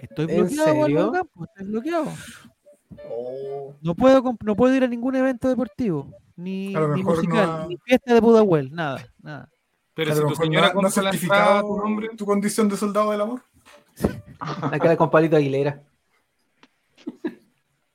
Estoy 0.02 0.26
¿En 0.30 0.38
bloqueado, 0.38 0.82
serio? 0.84 1.12
Campos, 1.12 1.48
estoy 1.50 1.66
bloqueado. 1.72 2.08
Oh, 3.10 3.74
No 3.82 3.96
puedo, 3.96 4.24
no 4.44 4.56
puedo 4.56 4.74
ir 4.76 4.84
a 4.84 4.88
ningún 4.88 5.16
evento 5.16 5.50
deportivo, 5.50 6.12
ni, 6.36 6.74
ni 6.74 7.04
musical, 7.04 7.46
no 7.48 7.54
ha- 7.64 7.68
ni 7.68 7.78
fiesta 7.78 8.14
de 8.14 8.22
Pudahuel, 8.22 8.74
nada, 8.74 9.06
nada. 9.22 9.50
Pero 9.94 10.12
a 10.12 10.16
si 10.16 10.22
lo 10.22 10.28
tu 10.30 10.36
señora 10.36 10.72
no, 10.74 10.82
no 10.84 10.90
certificado 10.90 11.62
tu 11.62 11.78
nombre. 11.78 12.10
tu 12.16 12.26
condición 12.26 12.70
de 12.70 12.78
soldado 12.78 13.12
del 13.12 13.22
amor. 13.22 13.42
La 14.72 14.78
cara 14.80 14.96
con 14.96 15.10
Palito 15.10 15.36
Aguilera. 15.36 15.82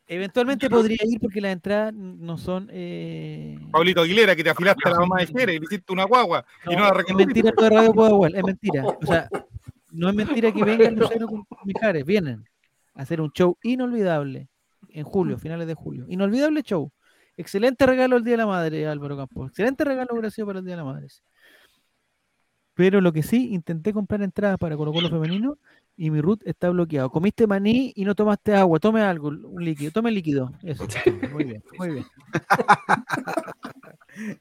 Eventualmente 0.07 0.68
podría 0.68 0.98
ir 1.05 1.18
porque 1.20 1.40
las 1.40 1.53
entradas 1.53 1.94
no 1.94 2.36
son... 2.36 2.68
eh, 2.70 3.59
Pablito 3.70 4.03
Aguilera, 4.03 4.36
que 4.36 4.44
te 4.44 4.50
afilaste 4.50 4.86
a 4.86 4.90
la 4.92 4.98
mamá 5.00 5.20
de 5.20 5.26
Jerez 5.28 5.57
y 5.57 5.59
le 5.59 5.64
hiciste 5.64 5.90
una 5.92 6.05
guagua 6.05 6.44
y 6.66 6.76
no 6.76 6.82
la 6.82 7.00
es 7.00 7.14
mentira 7.14 7.50
todo 7.53 7.64
de 7.70 7.76
Radio 7.76 7.92
Pudahuel, 7.94 8.34
es 8.34 8.44
mentira. 8.44 8.84
O 8.84 9.07
sea, 9.07 9.28
no 9.93 10.09
es 10.09 10.14
mentira 10.14 10.53
que 10.53 10.64
vengan 10.64 10.97
Lucero 10.97 11.26
con 11.26 11.47
Mijares, 11.64 12.05
vienen 12.05 12.45
a 12.95 13.03
hacer 13.03 13.20
un 13.20 13.30
show 13.32 13.57
inolvidable 13.62 14.49
en 14.88 15.05
julio, 15.05 15.38
finales 15.38 15.66
de 15.66 15.74
julio. 15.74 16.07
Inolvidable 16.09 16.62
show. 16.62 16.90
Excelente 17.36 17.86
regalo 17.86 18.16
el 18.16 18.24
Día 18.24 18.32
de 18.32 18.38
la 18.38 18.47
Madre, 18.47 18.86
Álvaro 18.86 19.16
Campos. 19.16 19.51
Excelente 19.51 19.84
regalo 19.84 20.14
gracias 20.14 20.47
para 20.47 20.59
el 20.59 20.64
Día 20.64 20.74
de 20.74 20.82
la 20.82 20.84
Madre. 20.84 21.07
Pero 22.74 23.01
lo 23.01 23.12
que 23.12 23.22
sí, 23.22 23.53
intenté 23.53 23.93
comprar 23.93 24.22
entradas 24.22 24.59
para 24.59 24.76
Colo 24.76 24.93
Colo 24.93 25.11
femenino 25.11 25.59
y 25.97 26.11
mi 26.11 26.20
root 26.20 26.43
está 26.47 26.70
bloqueado. 26.70 27.11
Comiste 27.11 27.47
maní 27.47 27.93
y 27.95 28.05
no 28.05 28.14
tomaste 28.14 28.55
agua. 28.55 28.80
Tome 28.80 29.03
algo, 29.03 29.28
un 29.28 29.64
líquido. 29.64 29.93
Tome 29.93 30.11
líquido. 30.11 30.53
Eso. 30.62 30.86
Muy 31.32 31.45
bien, 31.45 31.62
muy 31.78 31.90
bien. 31.90 32.05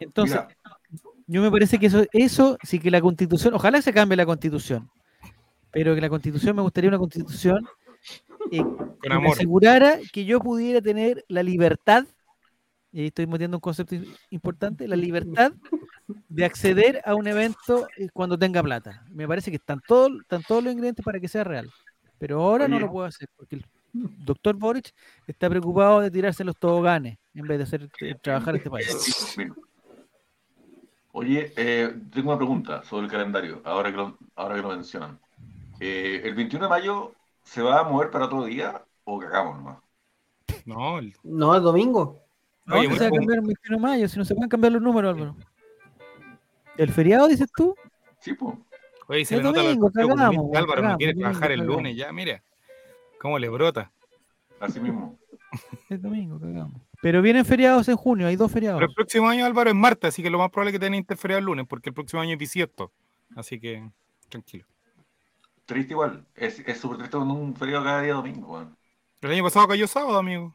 Entonces, 0.00 0.36
Mira, 0.36 0.48
yo 1.30 1.40
me 1.42 1.50
parece 1.50 1.78
que 1.78 1.86
eso, 1.86 2.04
eso 2.12 2.58
sí 2.64 2.80
que 2.80 2.90
la 2.90 3.00
constitución, 3.00 3.54
ojalá 3.54 3.80
se 3.80 3.92
cambie 3.92 4.16
la 4.16 4.26
constitución, 4.26 4.90
pero 5.70 5.94
que 5.94 6.00
la 6.00 6.08
constitución 6.08 6.56
me 6.56 6.62
gustaría 6.62 6.88
una 6.88 6.98
constitución 6.98 7.68
eh, 8.50 8.64
que 9.00 9.08
me 9.08 9.28
asegurara 9.30 9.98
que 10.12 10.24
yo 10.24 10.40
pudiera 10.40 10.80
tener 10.80 11.24
la 11.28 11.44
libertad, 11.44 12.04
y 12.90 13.02
ahí 13.02 13.06
estoy 13.06 13.28
metiendo 13.28 13.58
un 13.58 13.60
concepto 13.60 13.94
importante, 14.30 14.88
la 14.88 14.96
libertad 14.96 15.52
de 16.28 16.44
acceder 16.44 17.00
a 17.04 17.14
un 17.14 17.28
evento 17.28 17.86
eh, 17.96 18.08
cuando 18.12 18.36
tenga 18.36 18.60
plata. 18.60 19.06
Me 19.10 19.28
parece 19.28 19.52
que 19.52 19.58
están 19.58 19.80
todos, 19.86 20.10
están 20.22 20.42
todos 20.42 20.64
los 20.64 20.72
ingredientes 20.72 21.04
para 21.04 21.20
que 21.20 21.28
sea 21.28 21.44
real, 21.44 21.70
pero 22.18 22.42
ahora 22.42 22.66
no 22.66 22.80
lo 22.80 22.90
puedo 22.90 23.06
hacer 23.06 23.28
porque 23.36 23.54
el 23.54 23.64
doctor 23.92 24.56
Boric 24.56 24.92
está 25.28 25.48
preocupado 25.48 26.00
de 26.00 26.10
tirarse 26.10 26.42
los 26.42 26.58
toboganes 26.58 27.18
en 27.34 27.46
vez 27.46 27.58
de 27.58 27.64
hacer 27.64 27.88
eh, 28.00 28.16
trabajar 28.20 28.56
este 28.56 28.68
país. 28.68 29.36
Oye, 31.12 31.52
eh, 31.56 31.92
tengo 32.12 32.28
una 32.30 32.38
pregunta 32.38 32.82
sobre 32.84 33.06
el 33.06 33.10
calendario, 33.10 33.60
ahora 33.64 33.90
que 33.90 33.96
lo, 33.96 34.16
ahora 34.36 34.54
que 34.56 34.62
lo 34.62 34.68
mencionan. 34.70 35.18
Eh, 35.80 36.20
¿El 36.24 36.34
21 36.34 36.66
de 36.66 36.70
mayo 36.70 37.12
se 37.42 37.62
va 37.62 37.80
a 37.80 37.84
mover 37.84 38.10
para 38.10 38.26
otro 38.26 38.44
día 38.44 38.82
o 39.04 39.18
cagamos 39.18 39.56
nomás? 39.56 39.78
No, 40.66 40.98
el- 40.98 41.14
No, 41.24 41.54
el 41.56 41.62
domingo. 41.62 42.20
No, 42.66 42.76
Oye, 42.78 42.92
se 42.94 43.00
va 43.00 43.06
a 43.06 43.10
cambiar 43.10 43.38
el 43.40 43.46
21 43.46 43.76
de 43.76 43.82
mayo, 43.82 44.08
si 44.08 44.18
no 44.18 44.24
se 44.24 44.34
pueden 44.34 44.48
cambiar 44.48 44.72
los 44.74 44.82
números, 44.82 45.14
Álvaro. 45.14 45.36
¿El 46.76 46.90
feriado, 46.92 47.26
dices 47.26 47.50
tú? 47.56 47.74
Sí, 48.20 48.34
pues. 48.34 48.54
Oye, 49.08 49.24
se 49.24 49.34
El 49.34 49.40
le 49.42 49.48
nota 49.48 49.62
domingo, 49.62 49.86
partido 49.90 50.08
cagamos, 50.16 50.56
Álvaro, 50.56 50.82
no 50.82 50.96
quiere 50.96 51.12
domingo, 51.14 51.30
trabajar 51.30 51.50
el 51.52 51.60
lunes 51.66 51.96
ya, 51.96 52.12
mira. 52.12 52.42
Cómo 53.20 53.38
le 53.38 53.48
brota. 53.48 53.90
Así 54.60 54.78
mismo. 54.78 55.18
El 55.88 56.02
domingo, 56.02 56.38
cagamos. 56.38 56.82
Pero 57.02 57.22
vienen 57.22 57.44
feriados 57.44 57.88
en 57.88 57.96
junio, 57.96 58.26
hay 58.26 58.36
dos 58.36 58.52
feriados. 58.52 58.78
Pero 58.78 58.90
el 58.90 58.94
próximo 58.94 59.28
año, 59.28 59.46
Álvaro, 59.46 59.70
es 59.70 59.76
martes, 59.76 60.08
así 60.08 60.22
que 60.22 60.30
lo 60.30 60.38
más 60.38 60.50
probable 60.50 60.70
es 60.70 60.74
que 60.74 60.78
tengan 60.80 60.98
interferiado 60.98 61.38
el 61.38 61.46
lunes, 61.46 61.66
porque 61.66 61.88
el 61.90 61.94
próximo 61.94 62.22
año 62.22 62.32
es 62.32 62.38
bisiesto. 62.38 62.92
Así 63.36 63.58
que, 63.58 63.88
tranquilo. 64.28 64.66
Triste 65.64 65.92
igual. 65.92 66.26
Es 66.34 66.58
es 66.60 66.78
súper 66.78 66.98
triste 66.98 67.16
con 67.16 67.30
un 67.30 67.54
feriado 67.54 67.84
cada 67.84 68.02
día 68.02 68.14
domingo. 68.14 68.52
weón. 68.52 68.76
El 69.20 69.30
año 69.30 69.44
pasado 69.44 69.68
cayó 69.68 69.86
sábado, 69.86 70.18
amigo. 70.18 70.54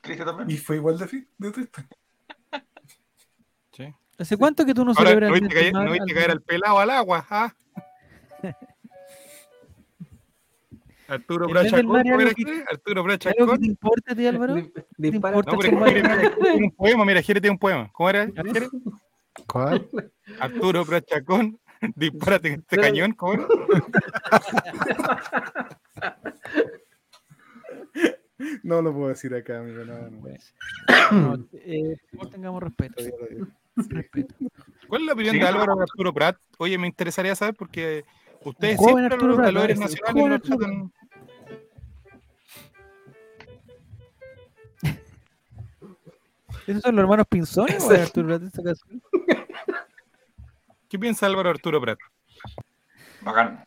Triste 0.00 0.24
también. 0.24 0.50
Y 0.50 0.56
fue 0.56 0.76
igual 0.76 0.98
de, 0.98 1.06
triste. 1.06 1.86
Sí. 3.72 3.94
¿Hace 4.18 4.36
cuánto 4.36 4.64
que 4.64 4.72
tú 4.72 4.84
no 4.84 4.92
Ahora, 4.92 5.10
celebras 5.10 5.30
¿no 5.30 5.36
el 5.36 5.42
viste, 5.42 5.54
20 5.54 5.72
caer, 5.72 5.84
no 5.86 5.92
viste 5.92 6.14
caer 6.14 6.30
al 6.30 6.42
pelado 6.42 6.78
al 6.78 6.90
agua? 6.90 7.26
¿ah? 7.28 7.54
Arturo 11.08 11.48
Bracha. 11.48 11.76
Arturo 11.76 13.02
Bracha 13.04 13.28
¿Hay 13.30 13.34
algo 13.38 13.52
que 13.52 13.58
te 13.60 13.66
importa 13.66 14.12
a 14.12 14.16
ti, 14.16 14.26
Álvaro? 14.26 14.54
Dispara. 14.96 15.36
importa? 15.36 15.52
No, 15.52 15.58
tiene- 15.58 16.64
un 16.64 16.70
poema, 16.72 17.04
mira, 17.04 17.22
Jere 17.22 17.40
tiene 17.40 17.52
un 17.52 17.58
poema. 17.58 17.90
¿Cómo 17.92 18.10
era? 18.10 18.26
Jere? 18.26 18.68
¿Cuál? 19.46 19.88
Arturo 20.40 20.84
Brachacón, 20.84 21.58
dispárate 21.96 22.48
en 22.48 22.54
este 22.54 22.66
Pero- 22.76 22.82
cañón, 22.82 23.12
¿cómo 23.12 23.32
era? 23.34 23.46
No 28.62 28.82
lo 28.82 28.92
puedo 28.92 29.08
decir 29.08 29.34
acá, 29.34 29.60
amigo. 29.60 29.84
No, 29.84 30.10
no. 30.10 30.20
No, 31.12 31.48
eh, 31.54 31.96
por 32.10 32.18
favor, 32.20 32.30
tengamos 32.30 32.62
respeto. 32.62 33.02
digo. 33.02 33.46
respeto. 33.88 34.34
¿Cuál 34.88 35.02
es 35.02 35.06
la 35.06 35.12
opinión 35.14 35.34
Sí, 35.34 35.40
de. 35.40 35.46
Álvaro 35.46 35.74
de 35.76 35.82
Arturo 35.82 36.12
Prat? 36.12 36.36
Oye, 36.58 36.76
me 36.76 36.86
interesaría 36.86 37.34
saber 37.34 37.54
porque 37.54 38.04
ustedes 38.44 38.76
Joven 38.78 38.94
siempre 38.94 39.14
Arturo 39.14 39.28
los 39.28 39.36
Prat, 39.36 39.46
valores 39.54 39.78
nacionales 39.78 40.12
Joven 40.14 40.28
no 40.28 40.34
Arturo. 40.34 40.58
tratan- 40.58 40.92
¿Esos 46.66 46.82
son 46.82 46.96
los 46.96 47.02
hermanos 47.02 47.26
Pinzones 47.28 47.82
o 47.84 47.92
es 47.92 48.00
Arturo 48.02 48.26
Prat 48.28 48.40
en 48.42 48.46
esta 48.48 48.60
ocasión? 48.60 49.02
¿Qué 50.88 50.98
piensa 50.98 51.26
Álvaro 51.26 51.50
Arturo 51.50 51.80
Prat? 51.80 51.98
Bacán. 53.20 53.64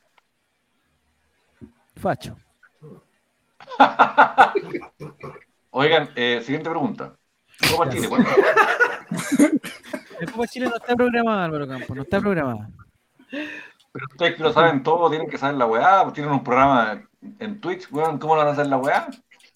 Facho. 1.96 2.36
Oigan, 5.72 6.10
eh, 6.16 6.42
siguiente 6.44 6.70
pregunta. 6.70 7.16
Copa 7.72 7.90
Chile, 7.90 8.08
¿cuándo? 8.10 8.30
La 10.20 10.32
Copa 10.32 10.48
Chile 10.48 10.68
no 10.70 10.76
está 10.78 10.96
programada, 10.96 11.46
Álvaro 11.46 11.68
Campos, 11.68 11.96
no 11.96 12.02
está 12.04 12.20
programada. 12.20 12.70
Pero 13.92 14.06
ustedes 14.12 14.36
que 14.36 14.44
lo 14.44 14.54
saben 14.54 14.84
todo, 14.84 15.10
tienen 15.10 15.30
que 15.30 15.38
saber 15.38 15.56
la 15.58 15.66
weá, 15.66 16.12
tienen 16.14 16.32
un 16.32 16.44
programa 16.44 17.04
en 17.40 17.60
Twitch, 17.60 17.92
weón, 17.92 18.20
¿cómo 18.20 18.36
lo 18.36 18.42
van 18.42 18.50
a 18.50 18.52
hacer 18.52 18.68
la 18.68 18.78
weá? 18.78 19.10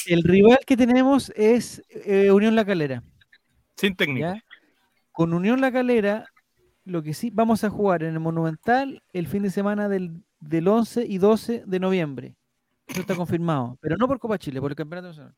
El 0.06 0.24
rival 0.24 0.60
que 0.66 0.76
tenemos 0.76 1.32
es 1.36 1.82
eh, 1.90 2.32
Unión 2.32 2.56
La 2.56 2.66
Calera. 2.66 3.04
Sin 3.78 3.96
técnico. 3.96 4.28
¿ya? 4.28 4.44
Con 5.12 5.34
Unión 5.34 5.62
La 5.62 5.72
Calera, 5.72 6.26
lo 6.84 7.04
que 7.04 7.14
sí, 7.14 7.30
vamos 7.32 7.64
a 7.64 7.70
jugar 7.70 8.04
en 8.04 8.14
el 8.14 8.20
Monumental 8.20 9.04
el 9.14 9.28
fin 9.28 9.44
de 9.44 9.52
semana 9.52 9.88
del, 9.88 10.24
del 10.40 10.68
11 10.68 11.06
y 11.08 11.18
12 11.20 11.64
de 11.66 11.80
noviembre. 11.80 12.36
Eso 12.88 13.02
está 13.02 13.16
confirmado, 13.16 13.78
pero 13.80 13.96
no 13.98 14.08
por 14.08 14.20
Copa 14.20 14.38
Chile, 14.38 14.60
por 14.60 14.72
el 14.72 14.76
Campeonato 14.76 15.10
Nacional. 15.10 15.36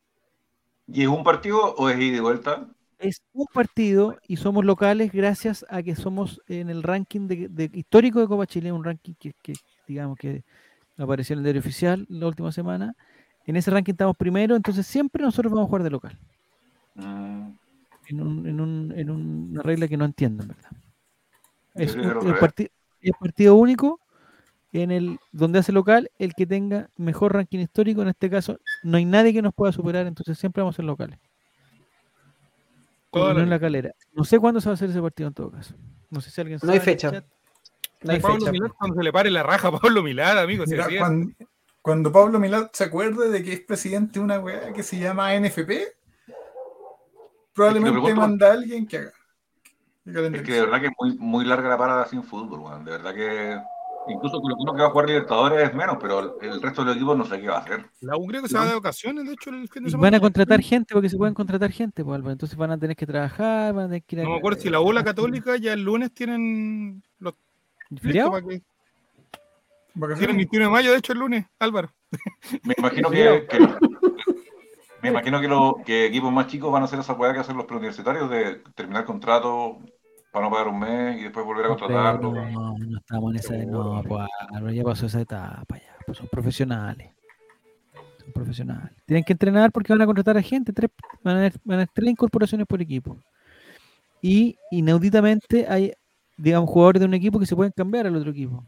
¿Y 0.87 1.03
es 1.03 1.07
un 1.07 1.23
partido 1.23 1.75
o 1.75 1.89
es 1.89 1.99
ida 1.99 2.17
y 2.17 2.19
vuelta? 2.19 2.67
Es 2.99 3.21
un 3.33 3.45
partido 3.53 4.17
y 4.27 4.37
somos 4.37 4.63
locales 4.65 5.11
gracias 5.11 5.65
a 5.69 5.83
que 5.83 5.95
somos 5.95 6.41
en 6.47 6.69
el 6.69 6.81
ranking 6.81 7.27
de, 7.27 7.47
de- 7.49 7.69
histórico 7.73 8.19
de 8.21 8.27
Copa 8.27 8.45
Chile, 8.47 8.71
un 8.71 8.83
ranking 8.83 9.13
que, 9.19 9.33
que, 9.41 9.53
digamos 9.87 10.17
que 10.17 10.43
apareció 10.97 11.33
en 11.33 11.39
el 11.39 11.43
diario 11.43 11.59
oficial 11.59 12.05
la 12.09 12.27
última 12.27 12.51
semana. 12.51 12.95
En 13.45 13.57
ese 13.57 13.69
ranking 13.69 13.93
estamos 13.93 14.15
primero, 14.15 14.55
entonces 14.55 14.87
siempre 14.87 15.21
nosotros 15.23 15.51
vamos 15.51 15.65
a 15.65 15.69
jugar 15.69 15.83
de 15.83 15.89
local. 15.89 16.17
Mm, 16.95 17.49
en, 18.07 18.21
un- 18.21 18.47
en 18.47 18.61
un- 18.61 18.93
en 18.95 19.09
una 19.09 19.61
regla 19.61 19.87
que 19.87 19.97
no 19.97 20.05
entiendo, 20.05 20.43
en 20.43 20.49
verdad. 20.49 20.71
Es, 21.75 21.95
un- 21.95 22.27
el 23.01 23.13
partido 23.19 23.55
único 23.55 23.99
en 24.71 24.91
el 24.91 25.19
donde 25.33 25.59
hace 25.59 25.71
local 25.73 26.09
el 26.17 26.33
que 26.33 26.45
tenga 26.47 26.89
mejor 26.95 27.33
ranking 27.33 27.59
histórico. 27.59 28.01
En 28.01 28.07
este 28.07 28.29
caso, 28.29 28.57
no 28.83 28.97
hay 28.97 29.05
nadie 29.05 29.33
que 29.33 29.41
nos 29.41 29.53
pueda 29.53 29.71
superar, 29.73 30.07
entonces 30.07 30.37
siempre 30.39 30.61
vamos 30.63 30.75
a 30.75 30.77
ser 30.77 30.85
locales. 30.85 31.19
Toda 33.15 33.33
la 33.33 33.59
Calera. 33.59 33.91
No 34.11 34.25
sé 34.25 34.39
cuándo 34.39 34.59
se 34.59 34.67
va 34.67 34.71
a 34.71 34.75
hacer 34.75 34.89
ese 34.89 35.01
partido 35.01 35.27
en 35.27 35.33
todo 35.33 35.51
caso. 35.51 35.73
No 36.09 36.19
sé 36.19 36.31
si 36.31 36.41
alguien 36.41 36.59
No 36.61 36.71
hay 36.71 36.79
sabe 36.79 36.91
en 36.91 36.95
el 36.95 37.11
fecha. 37.11 37.25
No 38.01 38.11
hay 38.11 38.19
Pablo 38.19 38.39
fecha. 38.39 38.51
Milán, 38.51 38.73
cuando 38.77 38.95
se 38.97 39.03
le 39.03 39.13
pare 39.13 39.31
la 39.31 39.43
raja 39.43 39.69
a 39.69 39.79
Pablo 39.79 40.03
Milán, 40.03 40.37
amigo. 40.37 40.65
Mira, 40.67 40.87
cuando, 40.97 41.33
cuando 41.81 42.11
Pablo 42.11 42.39
Milad 42.39 42.69
se 42.73 42.83
acuerde 42.83 43.29
de 43.29 43.43
que 43.43 43.53
es 43.53 43.61
presidente 43.61 44.19
de 44.19 44.25
una 44.25 44.39
weá 44.39 44.73
que 44.73 44.83
se 44.83 44.99
llama 44.99 45.33
NFP, 45.39 45.71
probablemente 47.53 48.13
manda 48.13 48.49
a 48.49 48.53
alguien 48.53 48.85
que 48.85 48.97
haga. 48.97 49.13
que 50.03 50.37
Es 50.37 50.41
que 50.43 50.53
de 50.53 50.61
verdad 50.61 50.81
que 50.81 50.87
es 50.87 50.93
muy, 50.99 51.17
muy 51.17 51.45
larga 51.45 51.69
la 51.69 51.77
parada 51.77 52.05
sin 52.07 52.21
fútbol, 52.21 52.59
weón. 52.59 52.83
De 52.83 52.91
verdad 52.91 53.13
que. 53.13 53.59
Incluso 54.07 54.39
con 54.39 54.51
uno 54.57 54.73
que 54.75 54.81
va 54.81 54.87
a 54.87 54.91
jugar 54.91 55.07
Libertadores 55.07 55.69
es 55.69 55.73
menos, 55.75 55.97
pero 55.99 56.39
el 56.41 56.61
resto 56.61 56.81
de 56.81 56.87
los 56.87 56.95
equipos 56.95 57.17
no 57.17 57.25
sé 57.25 57.41
qué 57.41 57.47
va 57.47 57.57
a 57.57 57.61
hacer. 57.61 57.85
La 58.01 58.15
U 58.17 58.25
creo 58.27 58.41
que 58.43 58.49
se 58.49 58.57
va 58.57 58.65
de 58.67 58.75
vacaciones, 58.75 59.25
de 59.25 59.33
hecho, 59.33 59.49
el 59.49 59.67
fin 59.67 59.83
de 59.83 59.89
Y 59.89 59.91
semana. 59.91 60.07
van 60.11 60.15
a 60.15 60.19
contratar 60.19 60.61
gente 60.61 60.93
porque 60.93 61.09
se 61.09 61.17
pueden 61.17 61.33
contratar 61.33 61.71
gente, 61.71 62.03
pues, 62.03 62.15
Álvaro. 62.15 62.31
Entonces 62.33 62.57
van 62.57 62.71
a 62.71 62.77
tener 62.77 62.95
que 62.95 63.05
trabajar, 63.07 63.73
van 63.73 63.85
a 63.85 63.87
tener 63.87 64.03
que 64.03 64.15
ir 64.15 64.21
a- 64.21 64.23
No 64.25 64.29
me 64.31 64.37
acuerdo 64.37 64.61
si 64.61 64.69
la 64.69 64.79
U 64.81 64.91
la 64.91 65.03
Católica 65.03 65.57
ya 65.57 65.73
el 65.73 65.83
lunes 65.83 66.13
tienen 66.13 67.01
los 67.19 67.33
¿Feriado? 68.01 68.31
para 68.31 68.41
que- 68.41 68.47
Tienen 68.47 68.63
Vacaciones. 69.95 70.35
21 70.37 70.65
de 70.65 70.71
mayo, 70.71 70.91
de 70.91 70.97
hecho, 70.97 71.13
el 71.13 71.19
lunes, 71.19 71.45
Álvaro. 71.57 71.89
Me 72.63 72.75
imagino 72.77 73.09
que, 73.09 73.47
que- 73.49 73.59
me 75.01 75.09
imagino 75.09 75.39
que 75.41 75.47
los 75.47 75.73
que 75.85 76.05
equipos 76.07 76.31
más 76.31 76.47
chicos 76.47 76.71
van 76.71 76.81
a 76.81 76.85
hacer 76.85 76.99
esa 76.99 77.13
weá 77.13 77.33
que 77.33 77.39
hacen 77.39 77.55
los 77.57 77.65
preuniversitarios 77.65 78.29
de 78.29 78.61
terminar 78.75 79.05
contrato 79.05 79.77
para 80.35 80.47
no 80.47 80.51
pagar 80.51 80.67
un 80.67 80.79
mes 80.79 81.17
y 81.17 81.23
después 81.23 81.45
volver 81.45 81.65
a 81.65 81.69
contratarlo. 81.69 82.33
No, 82.33 82.77
no 82.77 82.97
estamos 82.97 83.31
en 83.31 83.39
esa. 83.39 83.55
No, 83.65 84.03
pues 84.03 84.75
ya 84.75 84.83
pasó 84.83 85.05
esa 85.05 85.21
etapa, 85.21 85.77
ya. 85.77 85.95
Pues 86.05 86.17
son 86.17 86.27
profesionales. 86.27 87.09
Son 88.19 88.33
profesionales. 88.33 88.91
Tienen 89.05 89.23
que 89.23 89.31
entrenar 89.31 89.71
porque 89.71 89.93
van 89.93 90.01
a 90.01 90.05
contratar 90.05 90.35
a 90.35 90.41
gente. 90.41 90.73
Tres, 90.73 90.91
van, 91.23 91.37
a 91.37 91.39
haber, 91.39 91.53
van 91.63 91.75
a 91.75 91.81
haber 91.83 91.89
tres 91.93 92.09
incorporaciones 92.09 92.67
por 92.67 92.81
equipo. 92.81 93.17
Y 94.21 94.57
inauditamente 94.71 95.67
hay, 95.69 95.93
digamos, 96.35 96.69
jugadores 96.69 96.99
de 96.99 97.05
un 97.05 97.13
equipo 97.13 97.39
que 97.39 97.45
se 97.45 97.55
pueden 97.55 97.71
cambiar 97.71 98.05
al 98.05 98.17
otro 98.17 98.31
equipo. 98.31 98.61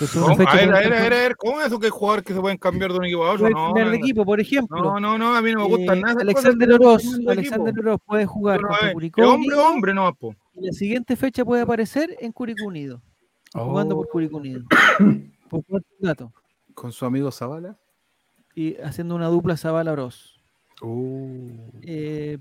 A 0.00 0.34
ver, 0.36 0.48
a 0.48 0.54
ver, 0.54 0.74
a 0.74 0.80
ver, 0.80 1.12
a 1.12 1.16
ver, 1.16 1.36
¿cómo 1.36 1.60
es 1.60 1.66
eso 1.68 1.78
que 1.80 1.86
hay 1.86 1.90
jugadores 1.90 2.24
que 2.24 2.32
se 2.34 2.40
pueden 2.40 2.58
cambiar 2.58 2.92
de 2.92 2.98
un 2.98 3.04
equipo 3.06 3.24
a 3.24 3.32
otro? 3.32 3.48
No, 3.50 3.92
equipo, 3.92 4.24
por 4.24 4.38
ejemplo. 4.40 4.80
no, 4.82 5.00
no, 5.00 5.18
no, 5.18 5.34
a 5.34 5.42
mí 5.42 5.52
no 5.52 5.60
me 5.60 5.76
gustan 5.76 5.98
eh, 5.98 6.00
nada. 6.02 6.20
Alexander 6.20 6.72
Oroz, 6.72 7.04
Alexander. 7.26 7.74
Oroz 7.80 8.00
puede 8.06 8.26
jugar 8.26 8.60
ver, 8.82 8.92
Curicó 8.92 9.22
¿es 9.22 9.26
hombre 9.28 9.56
hombre 9.56 9.94
no, 9.94 10.14
po? 10.14 10.34
y 10.54 10.66
la 10.66 10.72
siguiente 10.72 11.16
fecha 11.16 11.44
puede 11.44 11.62
aparecer 11.62 12.16
en 12.20 12.32
Curicó 12.32 12.66
Unido, 12.66 13.00
jugando 13.54 13.96
por 13.96 14.06
Oh, 14.06 14.10
Curicó 14.10 14.36
Unido. 14.36 14.62
por 15.50 15.62
datos. 16.00 16.30
con 16.74 16.92
su 16.92 17.04
amigo 17.04 17.30
Zavala. 17.32 17.76
Y 18.54 18.76
haciendo 18.82 19.14
una 19.14 19.26
dupla 19.28 19.56
Zavala 19.56 19.92
Oroz. 19.92 20.38
Uh, 20.80 21.70
Eh, 21.82 22.38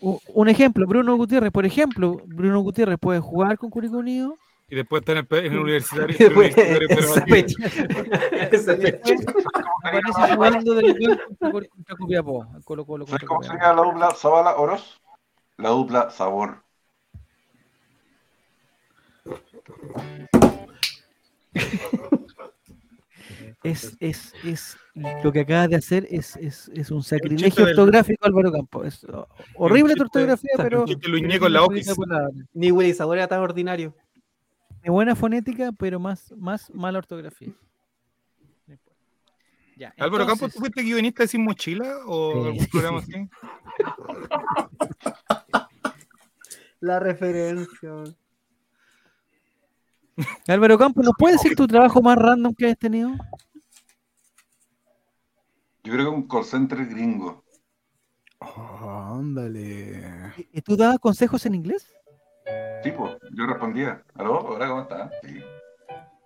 un 0.00 0.48
ejemplo, 0.48 0.86
Bruno 0.86 1.16
Gutiérrez, 1.16 1.50
por 1.50 1.64
ejemplo, 1.66 2.20
Bruno 2.26 2.60
Gutiérrez 2.60 2.98
puede 3.00 3.20
jugar 3.20 3.58
con 3.58 3.70
Curicó 3.70 3.96
Unido 3.98 4.36
Y 4.70 4.76
después 4.76 5.00
está 5.00 5.12
en 5.12 5.18
el, 5.18 5.26
en 5.46 5.52
el 5.52 5.58
universitario. 5.60 6.14
Y 6.18 6.24
después, 6.24 6.56
universitario. 6.56 7.46
Esa 8.52 8.76
fecha. 8.76 9.14
aparece 9.82 10.34
jugando 10.34 10.74
de 10.74 10.82
local 10.82 11.22
contra, 11.26 11.50
Cor- 11.52 11.68
contra 11.68 11.96
Copiapó, 11.96 12.46
al 12.54 12.64
Colo 12.64 12.84
Colo 12.86 13.06
¿Sabes 13.06 13.20
contra 13.20 13.28
cómo 13.28 13.42
sería 13.42 13.72
la 13.72 13.82
dupla 13.82 14.10
Zavala-Oroz? 14.14 15.00
La 15.56 15.70
dupla 15.70 16.10
Sabor. 16.10 16.62
Es, 23.64 23.96
es, 24.00 24.32
es 24.44 24.76
lo 25.22 25.32
que 25.32 25.40
acabas 25.40 25.68
de 25.68 25.76
hacer 25.76 26.06
es, 26.10 26.36
es, 26.36 26.70
es 26.74 26.90
un 26.92 27.02
sacrilegio 27.02 27.64
del- 27.66 27.76
ortográfico, 27.78 28.24
Álvaro 28.24 28.52
Campos. 28.52 28.86
Es 28.86 29.06
horrible 29.56 29.94
tu 29.96 30.02
ortografía, 30.04 30.52
pero. 30.56 30.84
la. 32.06 32.30
Ni 32.54 32.70
Willy 32.70 32.94
Sabor 32.94 33.18
era 33.18 33.26
tan 33.26 33.40
ordinario. 33.40 33.94
De 34.82 34.90
buena 34.90 35.16
fonética, 35.16 35.72
pero 35.72 35.98
más, 35.98 36.32
más 36.36 36.70
mala 36.72 36.98
ortografía. 36.98 37.52
No 38.66 38.74
importa. 38.74 39.02
Ya, 39.76 39.94
Álvaro 39.98 40.26
Campos, 40.26 40.52
¿tú 40.52 40.60
fuiste 40.60 40.82
guionista 40.82 41.22
de 41.24 41.28
Sin 41.28 41.42
Mochila 41.44 41.96
o 42.06 42.32
Sí. 42.32 42.38
algún 42.48 42.66
programa 42.66 42.98
así? 42.98 43.12
La 46.80 47.00
referencia. 47.00 47.90
Álvaro 50.46 50.78
Campos, 50.78 51.04
¿nos 51.04 51.14
puedes 51.18 51.40
decir 51.40 51.56
tu 51.56 51.66
trabajo 51.66 52.00
más 52.02 52.16
random 52.16 52.54
que 52.54 52.70
has 52.70 52.78
tenido? 52.78 53.10
Yo 55.84 55.92
creo 55.92 56.10
que 56.10 56.16
un 56.16 56.28
call 56.28 56.44
center 56.44 56.84
gringo. 56.86 57.44
oh, 58.40 59.14
ándale. 59.18 60.32
¿Y- 60.36 60.48
¿Y 60.58 60.62
tú 60.62 60.76
dabas 60.76 60.98
consejos 60.98 61.44
en 61.46 61.54
inglés? 61.56 61.92
Tipo, 62.82 63.16
yo 63.32 63.46
respondía. 63.46 64.02
¿Aló? 64.14 64.38
Hola, 64.40 64.68
¿cómo 64.68 64.82
estás? 64.82 65.12
Sí. 65.22 65.40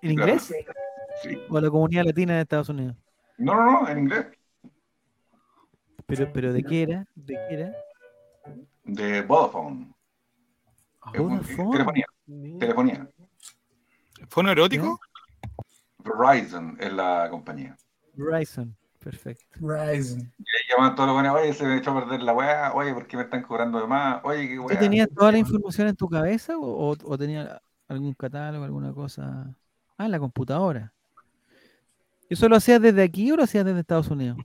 ¿En 0.03 0.11
inglés? 0.13 0.53
Sí. 1.23 1.39
¿O 1.49 1.57
a 1.57 1.61
la 1.61 1.71
comunidad 1.71 2.05
latina 2.05 2.35
de 2.37 2.43
Estados 2.43 2.69
Unidos? 2.69 2.97
No, 3.39 3.55
no, 3.55 3.83
no, 3.83 3.89
en 3.89 3.99
inglés. 3.99 4.27
¿Pero, 6.07 6.31
pero 6.33 6.53
de 6.53 6.63
qué 6.63 6.83
era? 6.83 7.07
¿De 7.15 7.35
qué 7.35 7.55
era? 7.55 7.73
De 8.85 9.23
Vodafone. 9.23 9.93
Es 11.15 11.21
muy- 11.21 11.39
Vodafone. 11.39 11.71
Telefonía. 11.73 12.07
Telefonía. 12.59 13.09
¿Fue 14.29 14.43
un 14.43 14.49
erótico? 14.51 15.01
Verizon 15.99 16.77
es 16.81 16.93
la 16.93 17.29
compañía. 17.31 17.77
Verizon. 18.15 18.77
Perfecto. 19.03 19.59
Ryzen. 19.61 20.21
Y 20.21 20.43
ahí 20.43 20.63
llaman 20.71 20.95
todos 20.95 21.09
los 21.09 21.17
buenos, 21.17 21.35
oye, 21.35 21.53
se 21.53 21.65
me 21.65 21.77
echó 21.79 21.91
a 21.91 22.01
perder 22.01 22.23
la 22.23 22.33
weá, 22.33 22.73
oye, 22.73 22.95
¿por 22.95 23.07
qué 23.07 23.17
me 23.17 23.25
están 23.25 23.43
cobrando 23.43 23.81
de 23.81 23.87
más? 23.87 24.21
Oye, 24.25 24.49
qué 24.49 24.57
¿Tú 24.57 24.63
weá. 24.65 24.79
tenías 24.79 25.09
toda 25.15 25.33
la 25.33 25.39
información 25.39 25.89
en 25.89 25.97
tu 25.97 26.09
cabeza 26.09 26.57
o, 26.57 26.91
o, 26.91 26.97
o 27.05 27.19
tenías 27.19 27.61
algún 27.89 28.15
catálogo, 28.15 28.65
alguna 28.65 28.93
cosa? 28.93 29.53
Ah, 29.99 30.05
en 30.05 30.11
la 30.13 30.19
computadora. 30.21 30.93
¿Eso 32.29 32.49
lo 32.49 32.57
hacías 32.57 32.81
desde 32.81 33.03
aquí 33.03 33.31
o 33.33 33.37
lo 33.37 33.43
hacías 33.43 33.65
desde 33.65 33.81
Estados 33.81 34.09
Unidos? 34.09 34.39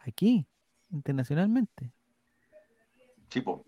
Aquí, 0.00 0.46
internacionalmente. 0.90 1.92
Tipo. 3.28 3.64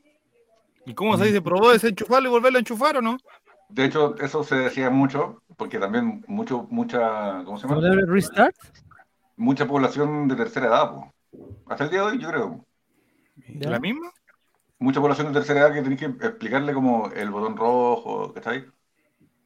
¿Y 0.85 0.95
cómo 0.95 1.17
se 1.17 1.27
dice? 1.27 1.41
¿Probó 1.41 1.71
desenchufarlo 1.71 2.29
y 2.29 2.33
volverlo 2.33 2.59
a 2.59 2.61
enchufar 2.61 2.97
o 2.97 3.03
no? 3.03 3.19
De 3.69 3.85
hecho, 3.85 4.17
eso 4.17 4.43
se 4.43 4.57
decía 4.57 4.91
mucho, 4.91 5.43
porque 5.57 5.79
también 5.79 6.25
mucho, 6.27 6.67
mucha, 6.71 7.45
¿cómo 7.45 7.57
se 7.57 7.69
¿La 7.69 7.75
llama? 7.77 8.03
restart? 8.07 8.57
Mucha 9.47 9.67
población 9.67 10.29
de 10.29 10.37
tercera 10.37 10.67
edad, 10.69 10.91
po. 10.93 11.13
Hasta 11.67 11.85
el 11.85 11.91
día 11.91 12.01
de 12.01 12.07
hoy, 12.07 12.19
yo 12.21 12.29
creo. 12.31 12.67
¿La 13.61 13.79
misma? 13.81 14.11
Mucha 14.79 15.01
población 15.01 15.29
de 15.29 15.35
tercera 15.35 15.61
edad 15.61 15.75
que 15.75 15.83
tenés 15.83 15.99
que 16.01 16.07
explicarle 16.07 16.73
como 16.75 17.09
el 17.13 17.31
botón 17.31 17.57
rojo, 17.57 18.33
¿cachai? 18.35 18.67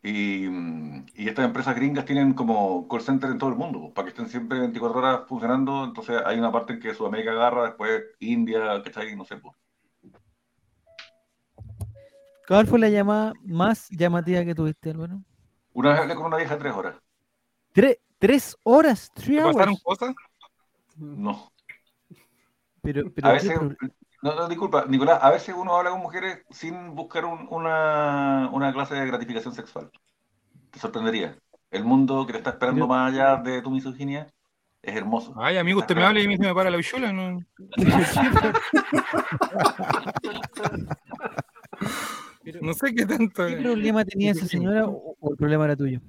Y, 0.03 0.49
mm, 0.49 1.07
y 1.15 1.29
estas 1.29 1.47
empresas 1.47 1.77
gringas 1.77 2.05
tienen 2.07 2.35
como 2.35 2.89
call 2.89 3.03
center 3.03 3.31
en 3.31 3.39
todo 3.39 3.51
el 3.51 3.57
mundo, 3.57 3.81
po, 3.81 3.95
para 3.95 4.07
que 4.07 4.11
estén 4.11 4.29
siempre 4.29 4.61
24 4.61 4.99
horas 5.01 5.23
funcionando. 5.29 5.85
Entonces 5.85 6.23
hay 6.27 6.39
una 6.39 6.53
parte 6.53 6.75
en 6.75 6.81
que 6.81 6.95
Sudamérica 6.95 7.33
agarra, 7.33 7.65
después 7.67 8.05
India, 8.21 8.83
¿cachai? 8.85 9.17
No 9.17 9.25
sé, 9.27 9.37
pues. 9.39 9.55
¿Cuál 12.47 12.67
fue 12.67 12.79
la 12.79 12.89
llamada 12.89 13.33
más 13.45 13.89
llamativa 13.91 14.45
que 14.45 14.55
tuviste, 14.55 14.91
Álvaro? 14.91 15.23
Una 15.75 15.91
vez 15.91 16.01
hablé 16.01 16.15
con 16.15 16.25
una 16.25 16.39
vieja 16.39 16.59
tres 16.59 16.73
horas. 16.73 16.97
Tre- 17.75 18.01
¿Tres 18.25 18.57
horas? 18.63 19.11
¿Three 19.15 19.37
¿Te 19.37 19.43
hours? 19.43 19.55
pasaron 19.55 19.75
cosas? 19.83 20.15
No. 20.97 21.53
Pero, 22.81 23.03
pero 23.15 23.29
A 23.29 23.37
¿qué 23.37 23.49
veces, 23.49 23.61
no, 24.23 24.35
no, 24.35 24.49
disculpa, 24.49 24.87
Nicolás, 24.89 25.19
a 25.21 25.31
veces 25.31 25.55
uno 25.55 25.77
habla 25.77 25.91
con 25.91 26.01
mujeres 26.01 26.39
sin 26.49 26.95
buscar 26.95 27.27
un- 27.27 27.47
una, 27.51 28.49
una 28.51 28.73
clase 28.73 28.95
de 28.95 29.07
gratificación 29.07 29.53
sexual. 29.55 29.91
Te 30.71 30.79
sorprendería. 30.79 31.37
El 31.71 31.85
mundo 31.85 32.25
que 32.25 32.33
te 32.33 32.39
está 32.39 32.49
esperando 32.51 32.87
Pero- 32.87 32.89
más 32.89 33.13
allá 33.13 33.37
de 33.43 33.61
tu 33.61 33.71
misoginia 33.71 34.27
es 34.81 34.97
hermoso. 34.97 35.35
Ay, 35.37 35.59
amigo, 35.59 35.81
usted 35.81 35.95
me 35.95 36.05
habla 36.05 36.21
y 36.21 36.25
a 36.25 36.29
mí 36.29 36.39
se 36.39 36.45
me 36.45 36.55
para 36.55 36.71
la 36.71 36.79
bichula. 36.79 37.13
¿no? 37.13 37.41
No 42.61 42.75
sé 42.75 42.95
qué 42.95 43.07
tanto. 43.07 43.47
¿Qué 43.47 43.57
problema 43.57 44.05
tenía 44.05 44.33
esa 44.33 44.47
señora 44.47 44.87
o, 44.87 45.17
o 45.19 45.31
el 45.31 45.37
problema 45.37 45.65
era 45.65 45.77
tuyo? 45.77 46.01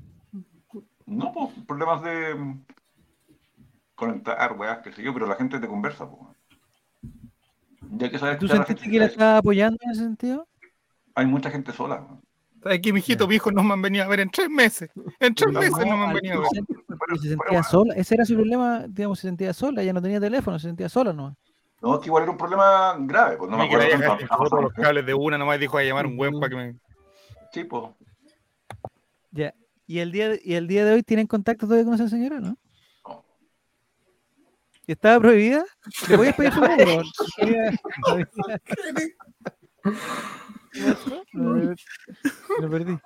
No, 1.05 1.31
pues, 1.31 1.49
problemas 1.67 2.01
de 2.03 2.35
mm, 2.35 2.65
conectar, 3.95 4.53
weas, 4.57 4.79
qué 4.79 4.91
sé 4.91 5.03
yo, 5.03 5.13
pero 5.13 5.27
la 5.27 5.35
gente 5.35 5.59
te 5.59 5.67
conversa, 5.67 6.09
pues. 6.09 6.35
Ya 7.91 8.09
que 8.09 8.17
sabes 8.19 8.39
¿Tú 8.39 8.47
sentiste 8.47 8.81
gente, 8.83 8.91
que 8.91 8.99
la 8.99 9.05
hay- 9.05 9.11
estaba 9.11 9.37
apoyando 9.37 9.77
en 9.81 9.91
ese 9.91 10.01
sentido? 10.01 10.47
hay 11.13 11.25
mucha 11.25 11.49
gente 11.49 11.71
sola. 11.71 11.95
weón. 12.01 12.21
¿Sabes 12.61 12.79
qué, 12.81 12.91
mijito? 12.91 13.27
Mi 13.27 13.35
hijo 13.35 13.51
no 13.51 13.63
me 13.63 13.73
han 13.73 13.81
venido 13.81 14.03
a 14.03 14.07
ver 14.07 14.19
en 14.21 14.29
tres 14.31 14.49
meses. 14.49 14.89
En 15.19 15.35
tres 15.35 15.53
meses 15.53 15.85
no 15.85 15.97
me 15.97 16.05
han 16.05 16.13
venido 16.13 16.39
a 16.39 16.39
ver. 16.39 16.63
Porque 16.97 17.19
se 17.19 17.29
sentía 17.29 17.61
sola. 17.63 17.93
Ese 17.93 18.15
era 18.15 18.25
su 18.25 18.33
problema, 18.33 18.85
digamos, 18.89 19.19
se 19.19 19.27
sentía 19.27 19.53
sola. 19.53 19.83
Ella 19.83 19.93
no 19.93 20.01
tenía 20.01 20.19
teléfono, 20.19 20.57
se 20.57 20.67
sentía 20.67 20.89
sola, 20.89 21.13
¿no? 21.13 21.37
No, 21.81 21.93
es 21.93 21.99
que 22.01 22.07
igual 22.07 22.23
era 22.23 22.31
un 22.31 22.37
problema 22.37 22.95
grave, 22.99 23.37
pues 23.37 23.51
no 23.51 23.57
me 23.57 23.65
acuerdo 23.65 23.87
tanto. 23.87 24.27
todos 24.49 24.63
los 24.63 24.73
cables 24.73 25.05
de 25.05 25.13
una, 25.13 25.37
nomás 25.37 25.59
dijo 25.59 25.77
a 25.77 25.83
llamar 25.83 26.07
un 26.07 26.17
buen 26.17 26.33
para 26.39 26.49
que 26.49 26.55
me. 26.55 26.75
Sí, 27.53 27.63
pues. 27.63 27.83
Ya. 29.31 29.53
¿Y 29.87 29.99
el 29.99 30.11
día 30.11 30.29
de, 30.29 30.41
y 30.43 30.53
el 30.55 30.67
día 30.67 30.83
de 30.85 30.93
hoy 30.93 31.03
tienen 31.03 31.27
contacto 31.27 31.65
todavía 31.65 31.85
con 31.85 31.93
esa 31.95 32.09
señora, 32.09 32.39
no? 32.39 32.57
No. 33.07 33.25
¿Y 34.87 34.91
estaba 34.91 35.19
prohibida? 35.19 35.63
¿Le 36.09 36.17
voy 36.17 36.27
a 36.29 36.33
pedir 36.35 36.51
su 36.53 36.61
número? 36.61 37.01
Lo 41.33 41.53
lo 42.61 42.69
perdí. 42.69 42.97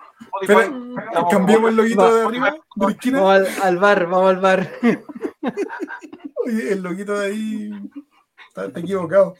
Espera, 0.41 0.63
Estamos- 0.63 1.31
cambiemos 1.31 1.69
el 1.69 1.75
loguito 1.75 2.01
Va- 2.01 2.13
de 2.15 2.21
arriba. 2.25 2.55
Vamos 2.75 2.97
al, 3.31 3.47
al 3.63 3.77
bar, 3.77 4.05
vamos 4.07 4.29
al 4.31 4.39
bar. 4.39 4.69
Oye, 6.45 6.73
el 6.73 6.81
loguito 6.81 7.17
de 7.19 7.25
ahí 7.27 7.69
está, 8.47 8.65
está 8.65 8.79
equivocado. 8.79 9.35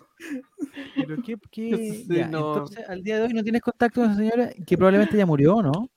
Pero 0.95 1.18
qué, 1.24 1.38
qué- 1.49 1.76
Sí, 2.10 2.16
ya, 2.18 2.28
no. 2.28 2.53
entonces, 2.53 2.88
al 2.90 3.02
día 3.03 3.18
de 3.18 3.24
hoy 3.24 3.34
no 3.34 3.44
tienes 3.44 3.61
contacto 3.61 4.02
con 4.02 4.10
esa 4.11 4.20
señora 4.20 4.49
que 4.66 4.78
probablemente 4.78 5.18
ya 5.18 5.26
murió, 5.26 5.61
¿no? 5.61 5.90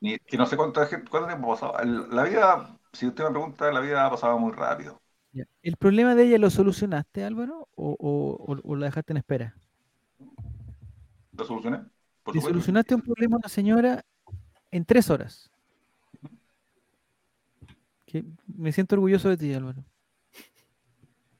Ni, 0.00 0.18
que 0.18 0.36
no 0.36 0.46
sé 0.46 0.56
cuánto, 0.56 0.80
cuánto 1.10 1.26
tiempo. 1.28 1.78
El- 1.78 2.08
La 2.10 2.24
vida, 2.24 2.78
si 2.92 3.06
usted 3.06 3.24
me 3.24 3.30
pregunta, 3.30 3.70
la 3.70 3.80
vida 3.80 4.06
ha 4.06 4.10
pasado 4.10 4.38
muy 4.38 4.52
rápido. 4.52 5.00
¿El 5.62 5.76
problema 5.76 6.14
de 6.14 6.24
ella 6.24 6.38
lo 6.38 6.50
solucionaste, 6.50 7.22
Álvaro? 7.24 7.68
¿O, 7.76 7.96
o- 7.98 8.52
o- 8.52 8.60
o 8.64 8.76
la 8.76 8.86
dejaste 8.86 9.12
en 9.12 9.18
espera? 9.18 9.54
¿Lo 11.32 11.44
solucioné? 11.44 11.80
Por 12.22 12.40
solucionaste 12.40 12.94
un 12.94 13.02
problema 13.02 13.36
a 13.36 13.38
una 13.38 13.48
señora 13.48 14.04
en 14.70 14.84
tres 14.84 15.08
horas. 15.10 15.50
Que 18.06 18.24
me 18.46 18.72
siento 18.72 18.96
orgulloso 18.96 19.28
de 19.28 19.36
ti, 19.36 19.54
Álvaro. 19.54 19.84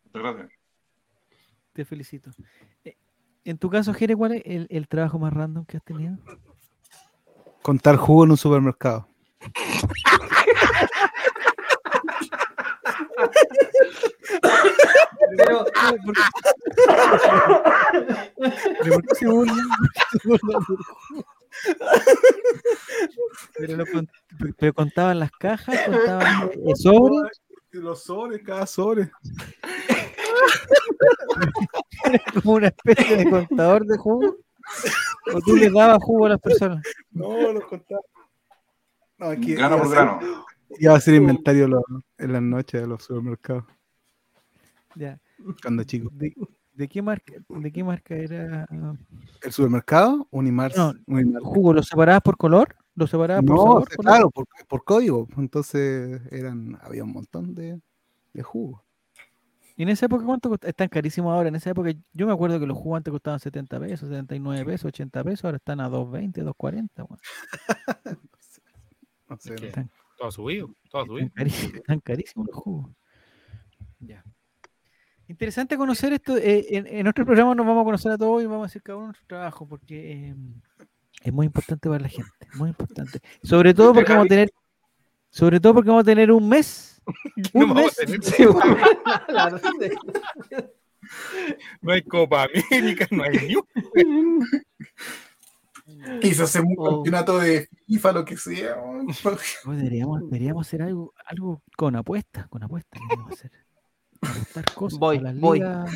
Muchas 0.05 0.23
gracias. 0.23 0.53
Te 1.73 1.85
felicito. 1.85 2.31
Eh, 2.85 2.97
En 3.45 3.59
tu 3.59 3.71
caso, 3.71 3.93
Jere, 3.95 4.15
¿cuál 4.15 4.33
es 4.33 4.43
el, 4.45 4.67
el 4.71 4.87
trabajo 4.87 5.19
más 5.19 5.33
random 5.33 5.65
que 5.65 5.77
has 5.79 5.85
tenido? 5.85 6.17
Contar 7.71 7.95
jugo 7.95 8.25
en 8.25 8.33
un 8.33 8.37
supermercado. 8.37 9.07
Pero, 15.37 15.65
¿Pero 23.57 23.87
jugo? 23.87 24.09
Pero, 24.59 24.75
contaban 24.75 25.21
las 25.21 25.31
cajas, 25.31 25.79
contaban 25.87 26.51
el 26.67 26.77
sobre, 26.77 27.31
Los 27.71 28.03
sobres, 28.03 28.43
cada 28.43 28.67
sobre. 28.67 29.13
como 32.43 32.55
una 32.55 32.67
especie 32.67 33.17
de 33.17 33.31
contador 33.31 33.87
de 33.87 33.97
jugo. 33.97 34.39
O 35.35 35.41
tú 35.41 35.55
le 35.57 35.71
dabas 35.71 36.03
jugo 36.03 36.27
a 36.27 36.31
las 36.31 36.41
personas. 36.41 36.83
No, 37.11 37.53
los 37.53 37.65
contaba. 37.65 38.01
No, 39.19 39.27
aquí 39.27 39.55
Grano 39.55 39.79
por 39.79 39.91
grano. 39.91 40.19
Iba 40.79 40.95
a 40.95 40.97
hacer 40.97 41.15
inventario 41.15 41.69
lo- 41.69 41.85
en 42.19 42.33
las 42.33 42.43
noches 42.43 42.81
de 42.81 42.87
los 42.87 43.03
supermercados. 43.05 43.65
Ya. 44.95 45.21
Cuando 45.63 45.85
chico. 45.85 46.09
¿De, 46.13 46.35
de 46.73 46.89
qué 46.89 47.03
marca, 47.03 47.35
¿De 47.49 47.73
qué 47.73 47.85
marca 47.85 48.15
era? 48.15 48.67
¿El 49.43 49.53
supermercado? 49.53 50.27
Unimar. 50.31 50.73
No, 50.77 50.95
Unimar. 51.07 51.43
¿Jugo 51.43 51.75
lo 51.75 51.83
separabas 51.83 52.23
por 52.23 52.37
color? 52.37 52.75
¿Lo 52.95 53.07
separabas 53.07 53.45
por 53.45 53.57
No, 53.57 53.63
sabor? 53.63 53.89
sea, 53.89 53.97
color? 53.97 54.13
claro, 54.13 54.31
por, 54.31 54.47
por 54.69 54.85
código. 54.85 55.29
Entonces 55.37 56.21
eran, 56.31 56.79
había 56.83 57.05
un 57.05 57.13
montón 57.13 57.55
de, 57.55 57.81
de 58.33 58.43
jugos. 58.43 58.81
¿Y 59.81 59.83
en 59.85 59.89
esa 59.89 60.05
época 60.05 60.27
cuánto 60.27 60.51
cost- 60.51 60.67
Están 60.69 60.89
carísimos 60.89 61.33
ahora. 61.33 61.49
En 61.49 61.55
esa 61.55 61.71
época 61.71 61.91
yo 62.13 62.27
me 62.27 62.33
acuerdo 62.35 62.61
que 62.61 62.67
los 62.67 62.77
jugos 62.77 62.99
antes 62.99 63.11
costaban 63.11 63.41
70 63.41 63.81
pesos, 63.81 64.09
79 64.11 64.65
pesos, 64.67 64.85
80 64.87 65.25
pesos. 65.25 65.45
Ahora 65.47 65.57
están 65.57 65.81
a 65.81 65.89
220, 65.89 66.43
240. 66.43 67.05
weón. 67.05 67.19
No 69.29 69.37
sé, 69.39 69.55
no. 69.55 69.67
Están, 69.67 69.91
Todo 70.19 70.31
subido, 70.33 70.67
todo 70.91 71.03
están 71.03 71.07
subido. 71.07 71.31
carísimos, 71.35 71.75
están 71.77 72.01
carísimos 72.01 72.47
los 72.49 72.57
jugos. 72.57 72.91
Ya. 74.01 74.25
Interesante 75.29 75.77
conocer 75.77 76.13
esto. 76.13 76.37
eh, 76.37 76.67
en, 76.77 76.87
en 76.87 77.03
nuestro 77.05 77.25
programa 77.25 77.55
nos 77.55 77.65
vamos 77.65 77.81
a 77.83 77.85
conocer 77.85 78.13
a 78.13 78.19
todos 78.19 78.43
y 78.43 78.47
vamos 78.47 78.65
a 78.65 78.67
hacer 78.67 78.83
cada 78.83 78.99
uno 78.99 79.07
nuestro 79.07 79.27
trabajo 79.29 79.67
porque 79.67 80.31
eh, 80.31 80.37
es 81.23 81.33
muy 81.33 81.47
importante 81.47 81.89
para 81.89 82.01
la 82.03 82.09
gente. 82.09 82.31
Muy 82.57 82.71
importante. 82.71 83.21
Sobre 83.43 83.73
todo 83.73 83.95
porque 83.95 84.11
vamos 84.13 84.27
a 84.27 84.29
tener, 84.29 84.51
sobre 85.31 85.61
todo 85.61 85.75
porque 85.75 85.89
vamos 85.91 86.03
a 86.03 86.05
tener 86.05 86.33
un 86.33 86.49
mes. 86.49 86.90
No 87.55 87.61
Un 87.61 87.69
vamos 87.69 87.85
mes. 87.85 88.01
a 88.01 88.07
tener- 88.07 88.23
sí, 88.25 88.45
la- 89.29 89.61
no 91.81 91.93
hay 91.93 92.03
Copa 92.03 92.45
América, 92.45 93.07
no 93.11 93.25
hay 93.25 93.55
un- 93.57 94.47
Quizás 96.21 96.55
un 96.57 96.75
Oh. 96.79 96.97
campeonato 96.97 97.39
de 97.39 97.69
FIFA, 97.87 98.13
lo 98.13 98.25
que 98.25 98.37
sea. 98.37 98.77
Deberíamos, 99.67 100.21
deberíamos 100.23 100.67
hacer 100.67 100.83
algo, 100.83 101.13
algo 101.27 101.63
con 101.77 101.97
apuestas, 101.97 102.47
con 102.49 102.63
apuestas. 102.63 103.01
hacer. 103.33 103.51
Apostar 104.23 104.73
cosas. 104.75 104.99
Voy, 105.01 105.19
las 105.19 105.39
voy. 105.39 105.59
ligas- 105.59 105.93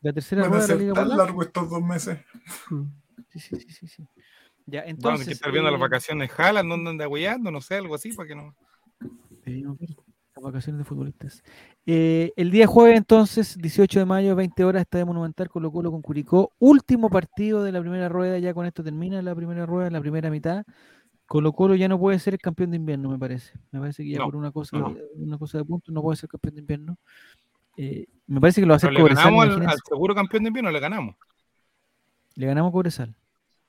La 0.00 0.12
tercera 0.12 0.42
Van 0.42 0.50
a 0.50 0.54
rueda 0.56 0.66
de 0.66 0.74
la 0.74 0.80
Liga 0.80 0.94
tan 0.94 1.08
largos 1.16 1.46
estos 1.46 1.70
dos 1.70 1.82
meses. 1.82 2.18
Sí, 3.30 3.38
sí, 3.38 3.56
sí, 3.56 3.70
sí, 3.72 3.86
sí. 3.86 4.08
Ya, 4.66 4.80
Vamos 4.80 4.86
a 4.86 4.90
entonces. 4.90 5.26
que 5.28 5.32
estar 5.34 5.52
viendo 5.52 5.70
las 5.70 5.78
eh, 5.78 5.82
vacaciones 5.82 6.30
Haaland, 6.36 6.70
¿dónde 6.70 6.90
anda 6.90 7.06
hueando? 7.08 7.50
No 7.50 7.60
sé, 7.60 7.76
algo 7.76 7.94
así, 7.94 8.12
para 8.14 8.26
que 8.28 8.34
no. 8.34 8.54
deberíamos 9.44 9.78
ver 9.78 9.90
las 10.34 10.44
vacaciones 10.44 10.78
de 10.78 10.84
futbolistas. 10.84 11.42
Eh, 11.86 12.32
el 12.36 12.50
día 12.50 12.66
jueves, 12.66 12.96
entonces, 12.96 13.56
18 13.58 14.00
de 14.00 14.04
mayo, 14.04 14.34
20 14.34 14.64
horas, 14.64 14.82
Estadio 14.82 15.06
Monumental, 15.06 15.48
Colo 15.48 15.70
Colo 15.70 15.90
con 15.90 16.02
Curicó. 16.02 16.52
Último 16.58 17.08
partido 17.10 17.62
de 17.62 17.72
la 17.72 17.80
primera 17.80 18.08
rueda, 18.08 18.38
ya 18.38 18.52
con 18.52 18.66
esto 18.66 18.82
termina 18.82 19.22
la 19.22 19.34
primera 19.34 19.64
rueda, 19.66 19.90
la 19.90 20.00
primera 20.00 20.30
mitad. 20.30 20.64
Colo 21.26 21.52
Colo 21.52 21.74
ya 21.74 21.88
no 21.88 21.98
puede 21.98 22.18
ser 22.18 22.34
el 22.34 22.40
campeón 22.40 22.70
de 22.70 22.76
invierno, 22.76 23.08
me 23.10 23.18
parece. 23.18 23.52
Me 23.70 23.80
parece 23.80 24.02
que 24.02 24.10
ya 24.10 24.18
No, 24.18 24.24
por 24.26 24.36
una 24.36 24.50
cosa, 24.50 24.76
no. 24.76 24.94
una 25.16 25.38
cosa 25.38 25.58
de 25.58 25.64
puntos 25.64 25.94
no 25.94 26.02
puede 26.02 26.16
ser 26.16 26.28
campeón 26.28 26.54
de 26.56 26.60
invierno. 26.60 26.98
Eh, 27.76 28.06
me 28.26 28.40
parece 28.40 28.60
que 28.60 28.66
lo 28.66 28.72
va 28.72 28.74
a 28.74 28.76
hacer 28.76 28.90
Pero 28.90 29.04
le 29.04 29.14
Cobresal. 29.14 29.32
ganamos 29.34 29.68
al, 29.72 29.78
seguro 29.88 30.14
campeón 30.14 30.42
de 30.44 30.48
invierno, 30.48 30.70
le 30.70 30.80
ganamos. 30.80 31.14
Le 32.34 32.46
ganamos 32.46 32.70
a 32.70 32.72
Cobresal. 32.72 33.14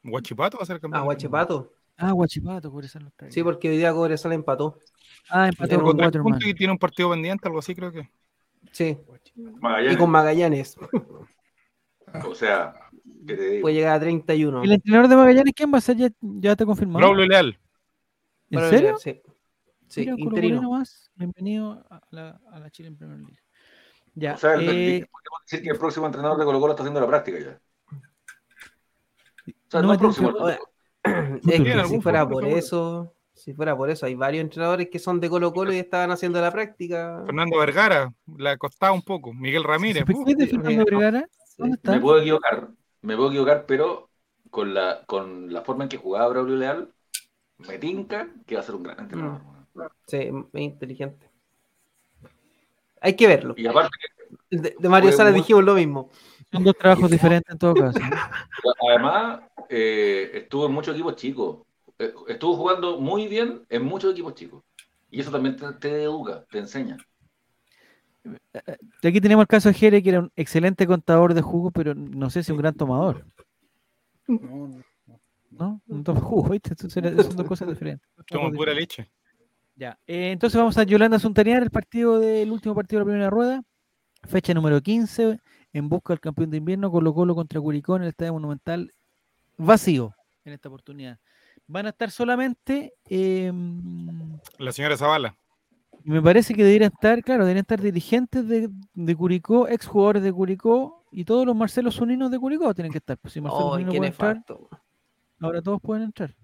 Guachipato 0.04 0.58
va 0.58 0.64
a 0.64 0.66
ser 0.66 0.80
campeón. 0.80 1.02
Ah. 1.02 1.06
Guachipato. 1.06 1.72
Ah, 1.98 2.12
Guachipato, 2.12 2.70
Cobresal 2.72 3.04
no 3.04 3.08
está 3.10 3.28
Sí, 3.30 3.36
bien. 3.36 3.46
porque 3.46 3.70
hoy 3.70 3.78
día 3.78 3.94
Cobresal 3.94 4.34
empató. 4.34 4.80
Ah, 5.30 5.47
empató 5.47 5.81
con 5.81 5.97
puntos 5.97 6.45
y 6.47 6.53
tiene 6.53 6.72
un 6.73 6.80
partido 6.80 7.10
pendiente, 7.11 7.47
algo 7.47 7.60
así, 7.60 7.73
creo 7.76 7.91
que. 7.91 8.10
Sí. 8.72 8.97
Y 9.35 9.41
Magallanes. 9.41 9.97
con 9.97 10.10
Magallanes. 10.11 10.76
O 12.26 12.35
sea, 12.35 12.73
¿qué 13.27 13.34
te 13.35 13.49
digo? 13.49 13.61
Puede 13.64 13.76
llegar 13.76 13.95
a 13.95 13.99
31. 13.99 14.64
¿El 14.64 14.72
entrenador 14.73 15.07
de 15.10 15.15
Magallanes 15.15 15.53
quién 15.56 15.73
va 15.73 15.80
a 15.80 15.81
ser? 15.81 15.97
¿Ya, 15.97 16.10
ya 16.22 16.56
te 16.56 16.65
confirmado? 16.65 16.99
Raúl 17.06 17.27
Leal. 17.27 17.60
¿En 18.49 18.56
Para 18.60 18.69
serio? 18.69 18.88
ver, 18.93 18.99
Sí. 18.99 19.22
Sí, 19.88 19.99
Mira, 20.02 20.15
interino. 20.18 20.69
más. 20.72 21.11
Bienvenido 21.15 21.85
a 21.89 22.02
la, 22.10 22.39
a 22.52 22.60
la 22.60 22.69
Chile 22.72 22.89
en 22.89 22.97
Premier 22.97 23.19
League. 23.19 23.39
Ya, 24.15 24.34
O 24.34 24.38
sea, 24.38 24.53
el- 24.56 24.61
eh, 24.69 25.07
podemos 25.11 25.41
decir 25.45 25.61
que 25.64 25.69
el 25.69 25.77
próximo 25.77 26.06
entrenador 26.07 26.38
de 26.39 26.45
Colo 26.45 26.60
Colo 26.60 26.73
está 26.73 26.84
haciendo 26.84 27.02
la 27.02 27.07
práctica 27.07 27.39
ya. 27.39 27.60
O 29.47 29.52
sea, 29.69 29.81
No 29.81 29.88
no, 29.88 29.93
el 29.93 29.99
próximo. 29.99 30.30
el- 30.49 30.57
Es 31.47 31.61
que 31.61 31.84
si 31.88 32.02
fuera 32.02 32.27
por 32.27 32.45
eso, 32.45 33.14
si 33.36 33.53
fuera 33.53 33.76
por 33.78 33.90
eso, 33.90 34.06
hay 34.06 34.16
varios 34.16 34.41
entrenadores 34.44 34.90
que 34.90 34.98
son 34.98 35.20
de 35.20 35.30
Colo 35.30 35.53
Colo 35.53 35.72
y 35.74 35.78
estaban 35.78 36.10
haciendo 36.12 36.41
la 36.41 36.52
práctica. 36.52 37.22
Fernando 37.26 37.60
Vergara, 37.60 38.12
le 38.38 38.57
costaba 38.57 38.91
un 38.94 39.02
poco. 39.03 39.34
Miguel 39.34 39.64
Ramírez. 39.64 40.03
¿por 40.06 40.16
uf, 40.16 40.26
qué 40.26 40.36
de 40.36 40.48
Fernando 40.48 40.86
Vergara? 40.86 41.30
¿Dónde 41.57 41.78
Me 41.84 41.91
está? 41.91 42.02
puedo 42.02 42.20
equivocar, 42.20 42.70
me 43.02 43.16
puedo 43.16 43.30
equivocar, 43.30 43.66
pero 43.68 44.10
con 44.49 44.74
la, 44.74 45.03
con 45.06 45.53
la 45.53 45.62
forma 45.62 45.84
en 45.84 45.90
que 45.90 45.98
jugaba 45.98 46.28
Braulio 46.30 46.56
Leal, 46.56 46.90
me 47.60 47.78
tinca 47.78 48.28
que 48.45 48.56
va 48.56 48.62
a 48.62 48.64
ser 48.64 48.76
un 48.76 48.84
gran 48.84 48.99
entrenador. 48.99 49.41
Sí, 50.07 50.18
es 50.53 50.62
inteligente. 50.62 51.30
Hay 53.02 53.16
que 53.16 53.28
verlo. 53.28 53.53
Y 53.57 53.68
aparte, 53.68 53.91
De, 54.49 54.76
de 54.80 54.90
Mario 54.90 55.12
Salas 55.12 55.34
muy- 55.34 55.41
dijimos 55.41 55.64
lo 55.64 55.76
mismo. 55.76 56.10
Son 56.52 56.64
dos 56.64 56.76
trabajos 56.78 57.12
diferentes 57.12 57.52
en 57.52 57.57
todo 57.60 57.74
caso. 57.74 57.99
además, 58.90 59.41
eh, 59.70 60.32
estuvo 60.34 60.66
en 60.68 60.72
muchos 60.72 60.94
equipos 60.95 61.16
chicos. 61.16 61.60
Eh, 62.00 62.14
Estuvo 62.28 62.56
jugando 62.56 63.00
muy 63.00 63.28
bien 63.28 63.62
en 63.70 63.84
muchos 63.84 64.14
equipos 64.14 64.36
chicos. 64.36 64.64
Y 65.12 65.22
eso 65.22 65.32
también 65.32 65.56
te, 65.56 65.72
te 65.74 66.04
educa, 66.04 66.44
te 66.52 66.60
enseña. 66.60 66.98
Y 69.02 69.08
Aquí 69.08 69.22
tenemos 69.22 69.44
el 69.44 69.48
caso 69.48 69.70
de 69.70 69.76
Jere, 69.76 70.02
que 70.02 70.10
era 70.10 70.20
un 70.20 70.32
excelente 70.36 70.88
contador 70.88 71.34
de 71.34 71.42
jugo, 71.42 71.72
pero 71.72 71.94
no 71.94 72.30
sé 72.30 72.44
si 72.44 72.52
un 72.52 72.58
gran 72.58 72.74
tomador. 72.74 73.26
No, 74.28 74.68
no. 74.68 74.84
¿No? 75.52 75.82
Un 75.88 76.04
toma 76.04 76.20
jugo, 76.20 76.50
¿viste? 76.50 76.76
Son 76.76 77.36
dos 77.36 77.48
cosas 77.48 77.68
diferentes. 77.70 78.06
trabajos 78.28 78.56
pura 78.56 78.74
leche. 78.74 79.10
Ya, 79.76 79.98
eh, 80.08 80.32
entonces 80.32 80.58
vamos 80.58 80.78
a 80.78 80.84
Yolanda 80.84 81.20
Suntanear, 81.20 81.62
el 81.62 81.70
partido 81.70 82.20
del 82.20 82.50
último 82.52 82.74
partido 82.74 83.00
de 83.00 83.06
la 83.06 83.12
primera 83.12 83.30
rueda, 83.30 83.64
fecha 84.24 84.54
número 84.54 84.82
15, 84.82 85.40
en 85.74 85.90
busca 85.90 86.14
del 86.14 86.22
campeón 86.22 86.50
de 86.50 86.58
invierno, 86.58 86.90
Colo 86.90 87.14
Colo 87.14 87.36
contra 87.36 87.60
Curicó 87.60 87.98
en 87.98 88.04
el 88.04 88.10
Estadio 88.10 88.34
Monumental, 88.34 88.94
vacío 89.58 90.16
en 90.46 90.54
esta 90.54 90.70
oportunidad. 90.70 91.20
Van 91.68 91.86
a 91.88 91.90
estar 91.90 92.12
solamente, 92.12 92.94
eh, 93.10 93.52
La 94.60 94.72
señora 94.72 94.98
Zavala. 94.98 95.36
me 96.04 96.22
parece 96.22 96.54
que 96.54 96.64
deberían 96.64 96.92
estar, 96.94 97.24
claro, 97.24 97.44
deberían 97.46 97.64
estar 97.64 97.82
dirigentes 97.82 98.48
de, 98.48 98.70
de 98.94 99.16
Curicó, 99.16 99.68
exjugadores 99.68 100.22
de 100.24 100.32
Curicó 100.32 101.04
y 101.12 101.26
todos 101.26 101.46
los 101.46 101.56
Marcelo 101.56 101.90
Zuninos 101.92 102.30
de 102.30 102.38
Curicó 102.40 102.74
tienen 102.76 102.92
que 102.92 103.00
estar. 103.00 103.18
Pues 103.18 103.34
si 103.34 103.42
Marcelo 103.42 103.66
Oh, 103.66 103.72
puede 103.72 104.08
entrar, 104.08 104.44
ahora 105.40 105.62
todos 105.62 105.82
pueden 105.82 106.04
entrar. 106.04 106.36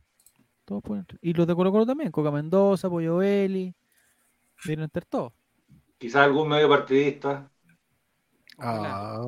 Todos 0.65 0.81
pueden 0.81 1.01
entrar. 1.01 1.19
Y 1.21 1.33
los 1.33 1.45
de 1.45 1.55
Colo 1.55 1.71
Colo 1.71 1.85
también, 1.85 2.11
Coca 2.11 2.31
Mendoza, 2.31 2.89
Pollo 2.89 3.17
Belli, 3.17 3.75
deberían 4.63 4.85
estar 4.87 5.05
todos. 5.05 5.33
Quizás 5.99 6.23
algún 6.23 6.47
medio 6.49 6.67
partidista. 6.67 7.51
Ojalá. 8.57 8.89
Ah, 8.95 9.21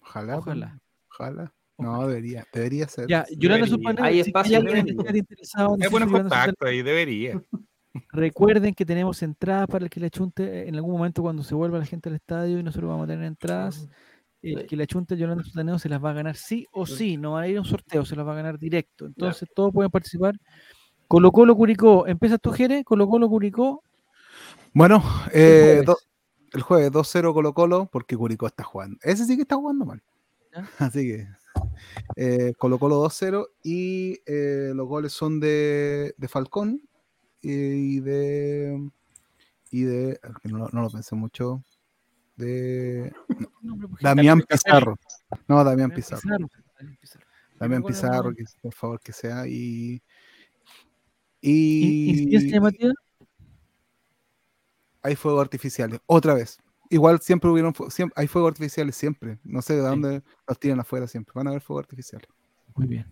ojalá. 0.00 0.38
Ojalá. 0.38 0.80
Ojalá. 1.10 1.54
No, 1.82 2.06
debería, 2.08 2.46
debería 2.52 2.88
ser. 2.88 3.06
Ya, 3.08 3.24
Yolanda. 3.36 3.66
Sulpaneo, 3.66 4.04
Hay 4.04 4.14
si 4.14 4.20
espacio 4.30 4.58
hay 4.58 4.64
que 4.64 4.78
el 4.80 4.88
esté 5.00 5.18
interesado 5.18 5.74
en 5.74 5.82
Es 5.82 5.88
Sulpaneo, 5.90 6.18
contactos 6.22 6.68
ahí, 6.68 6.82
debería. 6.82 7.42
Recuerden 8.12 8.74
que 8.74 8.86
tenemos 8.86 9.22
entradas 9.22 9.66
para 9.66 9.84
el 9.84 9.90
que 9.90 10.00
le 10.00 10.06
achunte 10.06 10.66
en 10.68 10.74
algún 10.76 10.92
momento 10.92 11.20
cuando 11.22 11.42
se 11.42 11.54
vuelva 11.54 11.78
la 11.78 11.84
gente 11.84 12.08
al 12.08 12.14
estadio 12.14 12.58
y 12.58 12.62
nosotros 12.62 12.88
vamos 12.88 13.04
a 13.04 13.08
tener 13.08 13.24
entradas. 13.26 13.88
El 14.40 14.60
Sí. 14.60 14.66
que 14.66 14.76
le 14.76 14.82
achunte 14.84 15.14
a 15.14 15.16
Yolanda 15.16 15.44
Sultaneo 15.44 15.78
se 15.78 15.88
las 15.88 16.02
va 16.02 16.10
a 16.10 16.14
ganar 16.14 16.34
sí 16.34 16.66
o 16.72 16.84
sí, 16.86 17.16
no 17.16 17.32
va 17.32 17.42
a 17.42 17.48
ir 17.48 17.58
a 17.58 17.60
un 17.60 17.66
sorteo, 17.66 18.04
se 18.04 18.16
las 18.16 18.26
va 18.26 18.32
a 18.32 18.36
ganar 18.36 18.58
directo. 18.58 19.06
Entonces 19.06 19.48
todos 19.54 19.72
pueden 19.72 19.90
participar. 19.90 20.34
Colo 21.06 21.30
Colo 21.30 21.54
Curicó, 21.54 22.06
¿empiezas 22.08 22.40
tú, 22.40 22.50
Jere? 22.50 22.82
Colo 22.82 23.06
Colo 23.06 23.28
Curicó, 23.28 23.84
Bueno, 24.72 24.96
eh, 25.32 25.82
jueves. 25.82 25.84
do- 25.86 25.98
el 26.54 26.60
jueves 26.62 26.90
2-0 26.90 27.32
Colo 27.34 27.52
Colo, 27.54 27.88
porque 27.92 28.16
Curicó 28.16 28.46
está 28.46 28.64
jugando. 28.64 28.98
Ese 29.02 29.26
sí 29.26 29.36
que 29.36 29.42
está 29.42 29.56
jugando 29.56 29.84
mal. 29.84 30.02
¿Ya? 30.52 30.66
Así 30.78 31.06
que 31.06 31.28
eh, 32.16 32.52
Colo 32.58 32.78
Colo 32.78 33.02
2-0 33.04 33.48
y 33.62 34.20
eh, 34.26 34.72
los 34.74 34.86
goles 34.86 35.12
son 35.12 35.40
de, 35.40 36.14
de 36.16 36.28
Falcón 36.28 36.80
y 37.40 38.00
de... 38.00 38.90
Y 39.70 39.82
de... 39.84 40.20
No, 40.44 40.58
lo- 40.58 40.68
no 40.72 40.82
lo 40.82 40.90
pensé 40.90 41.14
mucho. 41.14 41.62
De 42.36 43.12
Damián 44.00 44.42
Pizarro. 44.42 44.98
No, 45.48 45.62
Damián 45.64 45.90
Pizarro. 45.90 46.20
Damián 47.58 47.82
Pizarro. 47.82 48.34
Que 48.34 48.44
por 48.60 48.74
favor 48.74 49.00
que 49.00 49.12
sea. 49.12 49.46
Y... 49.46 50.02
¿Y- 51.40 52.10
¿Incidencia 52.10 52.48
Y 52.48 52.52
llamativa? 52.52 52.92
hay 55.02 55.16
fuegos 55.16 55.40
artificiales. 55.42 56.00
Otra 56.06 56.34
vez. 56.34 56.58
Igual 56.92 57.20
siempre 57.20 57.48
hubieron, 57.48 57.72
siempre, 57.88 58.12
hay 58.20 58.26
fuegos 58.28 58.50
artificiales 58.50 58.94
siempre. 58.96 59.38
No 59.44 59.62
sé 59.62 59.74
de 59.74 59.80
Sí. 59.80 59.86
dónde 59.86 60.22
los 60.46 60.58
tiran 60.58 60.78
afuera 60.80 61.06
siempre. 61.06 61.32
Van 61.34 61.46
a 61.46 61.50
haber 61.50 61.62
fuegos 61.62 61.84
artificiales. 61.84 62.28
Muy 62.74 62.86
bien. 62.86 63.06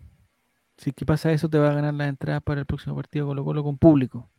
Si 0.77 0.91
que 0.91 1.03
pasa 1.05 1.31
eso, 1.31 1.49
te 1.49 1.57
va 1.57 1.71
a 1.71 1.73
ganar 1.73 1.93
las 1.95 2.07
entradas 2.09 2.43
para 2.43 2.59
el 2.59 2.65
próximo 2.67 2.95
partido 2.95 3.25
Colo 3.25 3.43
Colo 3.43 3.63
con 3.63 3.77
público. 3.79 4.29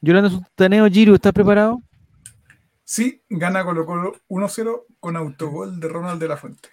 Yolanda 0.00 0.30
Sultaneo, 0.30 0.86
Giro, 0.88 1.14
¿estás 1.14 1.32
preparado? 1.32 1.82
Sí, 2.84 3.22
gana 3.28 3.64
Colo 3.64 3.84
Colo 3.84 4.12
1-0 4.28 4.86
con 4.98 5.16
autogol 5.16 5.78
de 5.78 5.88
Ronald 5.88 6.18
de 6.20 6.28
la 6.28 6.36
Fuente. 6.38 6.70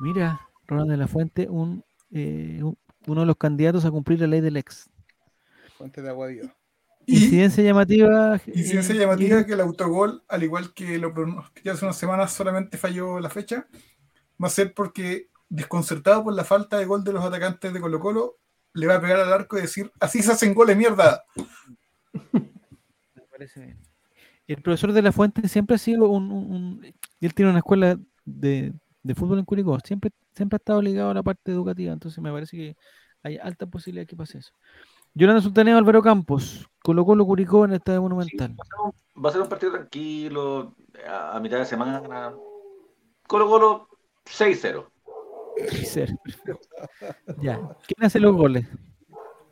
Mira, 0.00 0.40
Ronald 0.66 0.90
de 0.90 0.96
la 0.98 1.06
Fuente, 1.08 1.48
un, 1.48 1.82
eh, 2.10 2.60
un- 2.62 2.76
uno 3.06 3.20
de 3.20 3.26
los 3.26 3.36
candidatos 3.36 3.84
a 3.86 3.90
cumplir 3.90 4.20
la 4.20 4.26
ley 4.26 4.40
del 4.42 4.56
ex. 4.58 4.90
Fuente 5.78 6.02
de 6.02 6.10
agua 6.10 6.26
viva. 6.26 6.54
Y 7.06 7.16
Incidencia 7.24 7.64
llamativa. 7.64 8.40
incidencia 8.46 8.94
eh, 8.94 8.98
llamativa 8.98 9.44
que 9.44 9.52
el 9.54 9.60
autogol, 9.60 10.22
al 10.28 10.42
igual 10.42 10.72
que 10.72 10.98
lo 10.98 11.12
pronosticé 11.12 11.70
hace 11.70 11.84
unas 11.84 11.96
semanas, 11.98 12.32
solamente 12.32 12.78
falló 12.78 13.18
la 13.20 13.28
fecha. 13.30 13.66
Va 14.42 14.46
a 14.46 14.50
ser 14.50 14.72
porque, 14.74 15.28
desconcertado 15.48 16.24
por 16.24 16.34
la 16.34 16.44
falta 16.44 16.78
de 16.78 16.86
gol 16.86 17.02
de 17.04 17.12
los 17.12 17.24
atacantes 17.24 17.72
de 17.72 17.80
Colo 17.80 18.00
Colo, 18.00 18.38
le 18.74 18.86
va 18.86 18.96
a 18.96 19.00
pegar 19.00 19.20
al 19.20 19.32
arco 19.32 19.58
y 19.58 19.62
decir, 19.62 19.90
así 20.00 20.22
se 20.22 20.32
hacen 20.32 20.54
goles, 20.54 20.76
mierda. 20.76 21.24
Me 22.32 23.22
parece 23.30 23.60
bien. 23.60 23.78
El 24.46 24.62
profesor 24.62 24.92
de 24.92 25.02
la 25.02 25.12
Fuente 25.12 25.46
siempre 25.48 25.76
ha 25.76 25.78
sido 25.78 26.08
un, 26.08 26.30
un- 26.30 26.52
un- 26.54 26.94
él 27.20 27.34
tiene 27.34 27.50
una 27.50 27.58
escuela 27.60 27.98
de, 28.24 28.72
de 29.02 29.14
fútbol 29.14 29.38
en 29.38 29.44
Curicó, 29.44 29.78
siempre, 29.84 30.10
siempre 30.34 30.56
ha 30.56 30.58
estado 30.58 30.82
ligado 30.82 31.10
a 31.10 31.14
la 31.14 31.22
parte 31.22 31.52
educativa, 31.52 31.92
entonces 31.92 32.22
me 32.22 32.30
parece 32.32 32.56
que 32.56 32.76
hay 33.22 33.36
alta 33.38 33.66
posibilidad 33.66 34.06
que 34.06 34.16
pase 34.16 34.38
eso. 34.38 34.52
Yolanda 35.14 35.40
Sultaneo, 35.42 35.78
Álvaro 35.78 36.02
Campos, 36.02 36.68
Colo 36.82 37.04
Colo 37.04 37.24
Curicó 37.24 37.64
en 37.64 37.70
el 37.72 37.76
Estadio 37.76 38.02
Monumental. 38.02 38.50
Va 38.58 38.62
a 38.62 38.66
ser 38.66 38.80
un- 38.84 38.92
Va 39.24 39.28
a 39.28 39.32
ser 39.32 39.42
un 39.42 39.48
partido 39.48 39.72
tranquilo, 39.72 40.74
a, 41.06 41.36
a 41.36 41.40
mitad 41.40 41.58
de 41.58 41.66
semana. 41.66 42.32
Colo 43.28 43.46
Colo 43.48 43.88
6-0. 44.24 44.86
Sí, 45.68 45.84
ser, 45.84 46.16
perfecto. 46.24 46.58
Ya, 47.40 47.56
¿quién 47.86 48.06
hace 48.06 48.18
los 48.18 48.34
goles? 48.34 48.66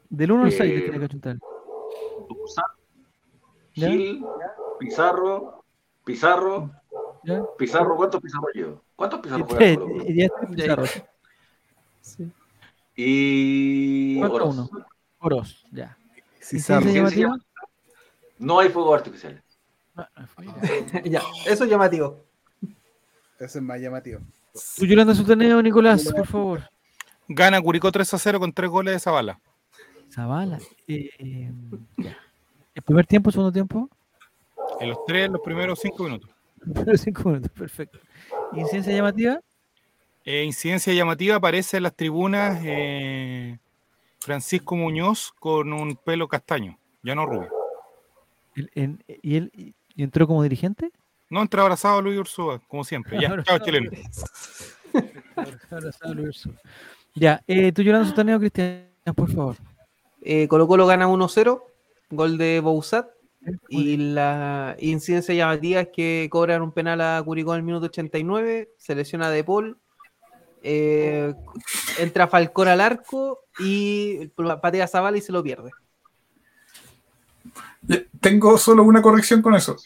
Del 0.09 0.32
1 0.32 0.44
al 0.44 0.51
6 0.52 0.73
Eh, 0.73 0.81
tiene 0.90 0.98
que 1.09 1.39
¿Ya? 3.74 3.89
Gil, 3.90 4.24
Pizarro, 4.78 5.65
Pizarro, 6.05 6.70
¿Ya? 7.23 7.43
Pizarro, 7.59 7.97
¿cuántos 7.97 8.20
Pizarro 8.20 8.47
llevo? 8.55 8.82
¿Cuántos 8.97 9.20
Pizarro 9.20 9.47
juegan 9.47 9.78
ya 10.16 10.28
Pizarro. 10.48 10.85
Sí. 12.01 12.32
Y 12.97 14.19
¿Cuánto 14.19 14.36
Oroz. 14.36 14.55
uno? 14.59 14.86
Oroz, 15.20 15.66
ya. 15.70 15.97
Cizarro. 16.41 16.87
¿Incidencia 16.87 16.93
¿Quién 16.93 17.09
se 17.11 17.21
llamativa? 17.21 17.47
No 18.39 18.61
hay 18.61 18.69
fuegos 18.71 18.99
artificiales. 18.99 19.43
Ah, 19.97 20.09
ah, 20.17 20.27
ya. 21.05 21.23
eso 21.47 21.65
es 21.65 21.71
llamativo. 21.71 22.25
Ese 23.39 23.59
es 23.59 23.62
más 23.62 23.81
llamativo. 23.81 24.21
Tú, 24.77 24.87
Yolanda 24.87 25.15
Sultaneo, 25.15 25.62
Nicolás, 25.62 26.12
por 26.12 26.27
favor. 26.27 26.62
Gana 27.29 27.61
Curicó 27.61 27.93
3 27.93 28.15
a 28.15 28.19
0 28.19 28.41
con 28.41 28.53
3 28.53 28.69
goles 28.71 28.95
de 28.95 29.01
Zavala. 29.01 29.41
Zavala. 30.12 30.59
eh, 30.89 31.11
eh. 31.19 31.53
¿El 32.75 32.83
primer 32.83 33.07
tiempo, 33.07 33.31
segundo 33.31 33.53
tiempo? 33.53 33.89
En 34.81 34.89
los 34.89 35.05
tres, 35.07 35.31
los 35.31 35.41
primeros 35.41 35.79
5 35.81 36.05
minutos. 36.05 36.31
Cinco 36.97 37.29
minutos, 37.29 37.51
perfecto. 37.53 37.99
¿Incidencia 38.53 38.95
llamativa? 38.95 39.41
Eh, 40.25 40.45
incidencia 40.45 40.93
llamativa 40.93 41.37
aparece 41.37 41.79
en 41.79 41.85
las 41.85 41.95
tribunas 41.95 42.61
eh, 42.65 43.59
Francisco 44.21 44.77
Muñoz 44.77 45.33
con 45.39 45.73
un 45.73 45.97
pelo 45.97 46.29
castaño, 46.29 46.79
ya 47.03 47.15
no 47.15 47.27
rubio. 47.27 47.49
El- 48.75 48.99
¿Y 49.23 49.37
él 49.37 49.51
y- 49.55 49.75
entró 50.03 50.27
como 50.27 50.43
dirigente? 50.43 50.91
No 51.31 51.41
entra 51.43 51.63
abrazado 51.63 51.99
a 51.99 52.03
Luis 52.03 52.19
Ursúa, 52.19 52.61
como 52.69 52.85
siempre. 52.85 53.21
Ya, 53.21 53.43
chao 53.45 53.59
chileno. 53.61 53.91
Abrazado 55.37 56.15
Luis 56.15 56.29
Ursúa. 56.29 56.53
Ya, 57.15 57.43
eh, 57.47 57.73
tú 57.73 57.83
Yolanda 57.83 58.07
Sultaneo, 58.07 58.39
Cristian, 58.39 58.87
por 59.17 59.31
favor. 59.33 59.57
Eh, 60.23 60.49
Colo 60.49 60.67
Colo 60.69 60.87
gana 60.87 61.09
1-0, 61.09 61.63
gol 62.11 62.37
de 62.39 62.61
Bouzat. 62.61 63.09
Muy 63.43 63.59
Y 63.71 63.97
la 63.97 64.77
incidencia 64.81 65.35
llamativa 65.35 65.81
es 65.81 65.89
que 65.89 66.29
cobran 66.31 66.61
un 66.61 66.73
penal 66.73 67.01
a 67.01 67.23
Curicó 67.25 67.55
en 67.55 67.59
el 67.61 67.63
minuto 67.65 67.87
89, 67.87 68.69
se 68.77 68.95
lesiona 68.95 69.31
De 69.31 69.43
Paul, 69.43 69.79
eh, 70.62 71.35
entra 71.99 72.27
Falcón 72.28 72.69
al 72.69 72.81
arco 72.81 73.41
y 73.59 74.27
patea 74.61 74.85
a 74.85 74.89
Zavala 74.89 75.16
y 75.19 75.20
se 75.23 75.32
lo 75.32 75.43
pierde. 75.43 75.70
Tengo 78.20 78.59
solo 78.59 78.82
una 78.82 79.03
corrección 79.03 79.43
con 79.43 79.55
eso. 79.55 79.77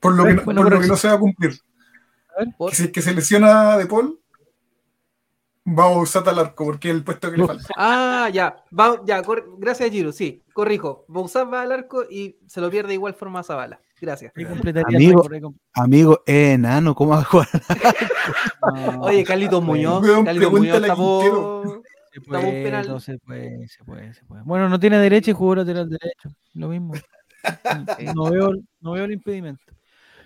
Por 0.00 0.14
lo, 0.14 0.24
que, 0.24 0.34
no- 0.34 0.42
buena 0.44 0.62
por 0.62 0.72
lo 0.72 0.80
que 0.80 0.86
no 0.88 0.96
se 0.96 1.08
va 1.08 1.14
a 1.14 1.18
cumplir. 1.18 1.52
A 2.36 2.40
ver. 2.44 2.54
Por- 2.56 2.70
Que 2.70 2.76
si 2.76 2.84
es 2.84 2.90
que 2.92 3.02
se 3.02 3.14
lesiona 3.14 3.76
De 3.78 3.86
Paul, 3.86 4.20
va 5.66 5.84
a 5.84 5.98
usar 5.98 6.28
al 6.28 6.38
arco, 6.38 6.64
porque 6.64 6.88
es 6.90 6.94
el 6.94 7.04
puesto 7.04 7.30
que 7.30 7.36
le 7.36 7.46
falta. 7.46 7.64
Ah, 7.76 8.28
ya, 8.32 8.64
va, 8.78 9.00
ya, 9.04 9.22
cor- 9.22 9.54
gracias 9.58 9.90
Giro, 9.90 10.12
sí, 10.12 10.42
corrijo. 10.52 11.04
Bouzat 11.08 11.52
va 11.52 11.62
al 11.62 11.72
arco 11.72 12.04
y 12.08 12.36
se 12.46 12.60
lo 12.60 12.70
pierde 12.70 12.88
de 12.88 12.94
igual 12.94 13.14
forma 13.14 13.40
a 13.40 13.44
Zavala. 13.44 13.80
Gracias. 14.00 14.32
Amigo. 14.86 15.24
Amigo, 15.74 16.22
es 16.26 16.54
enano, 16.54 16.94
¿cómo 16.94 17.10
va 17.10 17.20
a 17.20 17.24
jugar? 17.24 17.48
No, 18.74 19.00
Oye, 19.02 19.24
Carlitos 19.24 19.62
Muñoz, 19.62 20.04
Carlitos 20.24 20.52
Muñoz 20.52 20.82
tapó. 20.86 21.22
se 22.12 22.18
estamos 22.20 22.44
puede, 22.44 22.64
penal. 22.64 22.88
no 22.88 23.00
se 23.00 23.18
puede, 23.18 23.68
se 23.68 23.84
puede, 23.84 24.14
se 24.14 24.24
puede. 24.24 24.42
Bueno, 24.44 24.68
no 24.68 24.78
tiene 24.78 24.98
derecha 24.98 25.30
y 25.30 25.34
jugó 25.34 25.54
lateral 25.54 25.88
derecho. 25.88 26.28
Lo 26.54 26.68
mismo. 26.68 26.92
No 28.14 28.30
veo, 28.30 28.50
no 28.80 28.92
veo 28.92 29.04
el 29.04 29.12
impedimento. 29.12 29.62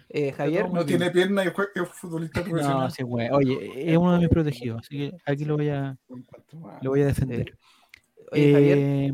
Eh, 0.09 0.33
Javier, 0.33 0.71
No 0.71 0.85
tiene 0.85 1.11
pierna 1.11 1.45
y 1.45 1.49
es 1.49 1.55
futbolista 1.93 2.41
No, 2.41 2.47
profesional. 2.47 2.91
sí, 2.91 3.03
güey. 3.03 3.29
Oye, 3.31 3.93
es 3.93 3.97
uno 3.97 4.13
de 4.15 4.19
mis 4.21 4.29
protegidos, 4.29 4.81
así 4.81 4.97
que 4.99 5.13
aquí 5.27 5.45
lo 5.45 5.57
voy 5.57 5.69
a, 5.69 5.97
lo 6.81 6.91
voy 6.91 7.03
a 7.03 7.07
defender. 7.07 7.57
oye, 8.33 8.53
Javier, 8.53 8.79
Eh, 8.79 9.13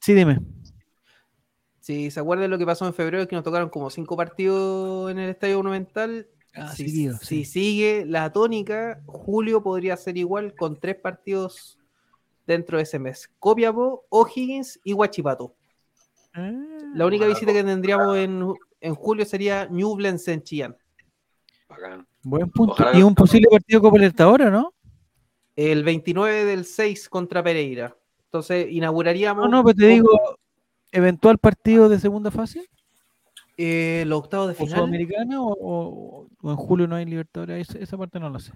sí, 0.00 0.14
dime. 0.14 0.38
Si 1.90 2.10
se 2.10 2.20
acuerdan 2.20 2.50
lo 2.50 2.58
que 2.58 2.66
pasó 2.66 2.86
en 2.86 2.94
febrero, 2.94 3.26
que 3.26 3.34
nos 3.34 3.44
tocaron 3.44 3.68
como 3.68 3.90
cinco 3.90 4.16
partidos 4.16 5.10
en 5.10 5.18
el 5.18 5.30
Estadio 5.30 5.56
Monumental. 5.56 6.28
Ah, 6.54 6.68
si, 6.68 6.84
seguido, 6.84 7.16
si 7.18 7.44
sí. 7.44 7.44
sigue 7.44 8.04
la 8.06 8.32
tónica, 8.32 9.00
julio 9.06 9.62
podría 9.62 9.96
ser 9.96 10.16
igual 10.16 10.54
con 10.54 10.78
tres 10.78 10.96
partidos 10.96 11.78
dentro 12.46 12.76
de 12.76 12.84
ese 12.84 13.00
mes. 13.00 13.28
Copiapó, 13.40 14.04
O'Higgins 14.08 14.80
y 14.84 14.92
Huachipato. 14.92 15.54
La 16.94 17.06
única 17.06 17.26
visita 17.26 17.52
que 17.52 17.64
tendríamos 17.64 18.16
en, 18.16 18.52
en 18.80 18.94
julio 18.94 19.24
sería 19.24 19.66
Ñublense 19.66 20.32
en 20.32 20.42
Chillán. 20.44 20.76
Bacán. 21.68 22.06
Buen 22.22 22.50
punto. 22.50 22.74
Ojalá 22.74 22.96
Y 22.96 23.02
un 23.02 23.16
posible 23.16 23.48
partido 23.50 23.80
Copa 23.80 23.98
Libertadores, 23.98 24.50
¿no? 24.52 24.74
El 25.56 25.82
29 25.82 26.44
del 26.44 26.64
6 26.64 27.08
contra 27.08 27.42
Pereira. 27.42 27.96
Entonces 28.26 28.68
inauguraríamos 28.70 29.44
No, 29.44 29.50
no, 29.50 29.64
pero 29.64 29.74
te 29.74 29.86
digo, 29.86 30.38
eventual 30.92 31.38
partido 31.38 31.88
de 31.88 31.98
segunda 32.00 32.30
fase, 32.30 32.68
eh, 33.56 34.04
los 34.06 34.20
octavos 34.20 34.48
de 34.48 34.52
o 34.54 34.56
final. 34.56 34.78
sudamericana, 34.78 35.40
o, 35.42 35.52
o- 35.52 36.28
o 36.42 36.50
en 36.50 36.56
julio 36.56 36.86
no 36.86 36.96
hay 36.96 37.04
Libertadores, 37.04 37.68
esa, 37.68 37.78
esa 37.78 37.98
parte 37.98 38.18
no 38.20 38.30
la 38.30 38.38
sé. 38.38 38.52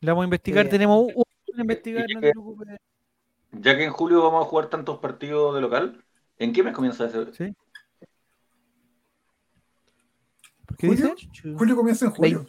La 0.00 0.12
vamos 0.12 0.22
a 0.22 0.26
investigar, 0.26 0.66
Eh, 0.66 0.68
tenemos 0.70 0.98
un, 1.06 1.12
un 1.54 1.60
investigar, 1.60 2.10
y 2.10 2.14
no 2.14 2.20
que- 2.20 2.26
te 2.28 2.32
preocupes. 2.32 2.68
Ya 3.52 3.76
que 3.76 3.84
en 3.84 3.90
julio 3.92 4.22
vamos 4.22 4.44
a 4.44 4.48
jugar 4.48 4.68
tantos 4.68 4.98
partidos 4.98 5.54
de 5.54 5.60
local, 5.60 6.04
¿en 6.38 6.52
qué 6.52 6.62
mes 6.62 6.74
comienza 6.74 7.06
ese? 7.06 7.32
Sí. 7.32 7.54
¿Por 10.66 10.76
qué 10.76 10.86
¿Julio? 10.88 11.14
dice? 11.16 11.54
Julio 11.56 11.76
comienza 11.76 12.06
en 12.06 12.10
julio. 12.12 12.46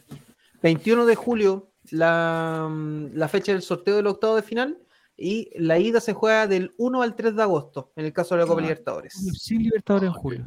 21 0.61 1.05
de 1.05 1.15
julio 1.15 1.69
la, 1.91 2.67
mm, 2.69 3.07
la 3.13 3.27
fecha 3.27 3.51
del 3.51 3.61
sorteo 3.61 3.97
del 3.97 4.07
octavo 4.07 4.35
de 4.35 4.41
final 4.41 4.79
y 5.17 5.49
la 5.57 5.79
ida 5.79 5.99
se 6.01 6.13
juega 6.13 6.47
del 6.47 6.71
1 6.77 7.01
al 7.01 7.15
3 7.15 7.35
de 7.35 7.41
agosto, 7.41 7.91
en 7.95 8.05
el 8.05 8.13
caso 8.13 8.35
de 8.35 8.41
la 8.41 8.47
Copa 8.47 8.59
Ah. 8.59 8.63
Libertadores. 8.63 9.13
Sí, 9.39 9.57
Libertadores 9.57 10.07
en 10.07 10.13
julio. 10.13 10.45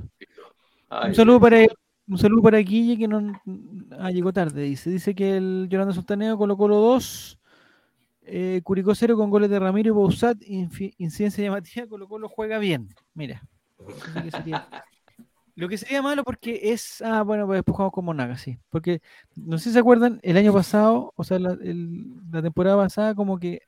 Ay, 0.88 1.10
Un 1.10 1.14
saludo 1.14 1.40
para 1.40 1.58
un 2.10 2.16
saludo 2.16 2.40
para 2.42 2.58
Guille 2.58 2.96
que 2.96 3.06
no 3.06 3.38
ah, 3.98 4.10
llegó 4.10 4.32
tarde, 4.32 4.62
dice. 4.62 4.88
Dice 4.88 5.14
que 5.14 5.36
el 5.36 5.66
Yolanda 5.70 5.92
Sultaneo 5.92 6.38
Colo 6.38 6.56
Colo 6.56 6.76
2, 6.76 7.38
eh, 8.22 8.60
Curicó 8.64 8.94
0 8.94 9.16
con 9.16 9.28
goles 9.30 9.50
de 9.50 9.58
Ramiro 9.58 9.88
y 9.88 9.92
Bouzat, 9.92 10.38
incidencia 10.46 11.44
llamativa, 11.44 11.86
Colo 11.86 12.08
Colo 12.08 12.28
juega 12.28 12.58
bien. 12.58 12.88
Mira. 13.14 13.42
Eso 13.88 14.22
que 14.22 14.30
sería- 14.30 14.68
Lo 15.54 15.68
que 15.68 15.76
sería 15.76 16.00
malo 16.02 16.22
porque 16.24 16.60
es. 16.72 17.02
Ah, 17.02 17.22
bueno, 17.22 17.44
pues 17.46 17.58
después 17.58 17.74
jugamos 17.74 17.92
con 17.92 18.04
Monaga, 18.04 18.38
sí. 18.38 18.58
Porque, 18.70 19.02
no 19.36 19.58
sé 19.58 19.64
si 19.64 19.72
se 19.72 19.78
acuerdan, 19.80 20.20
el 20.22 20.36
año 20.36 20.52
pasado, 20.52 21.12
o 21.16 21.24
sea, 21.24 21.38
la, 21.38 21.52
el- 21.62 22.06
la 22.30 22.40
temporada 22.42 22.76
pasada, 22.76 23.14
como 23.14 23.38
que 23.38 23.62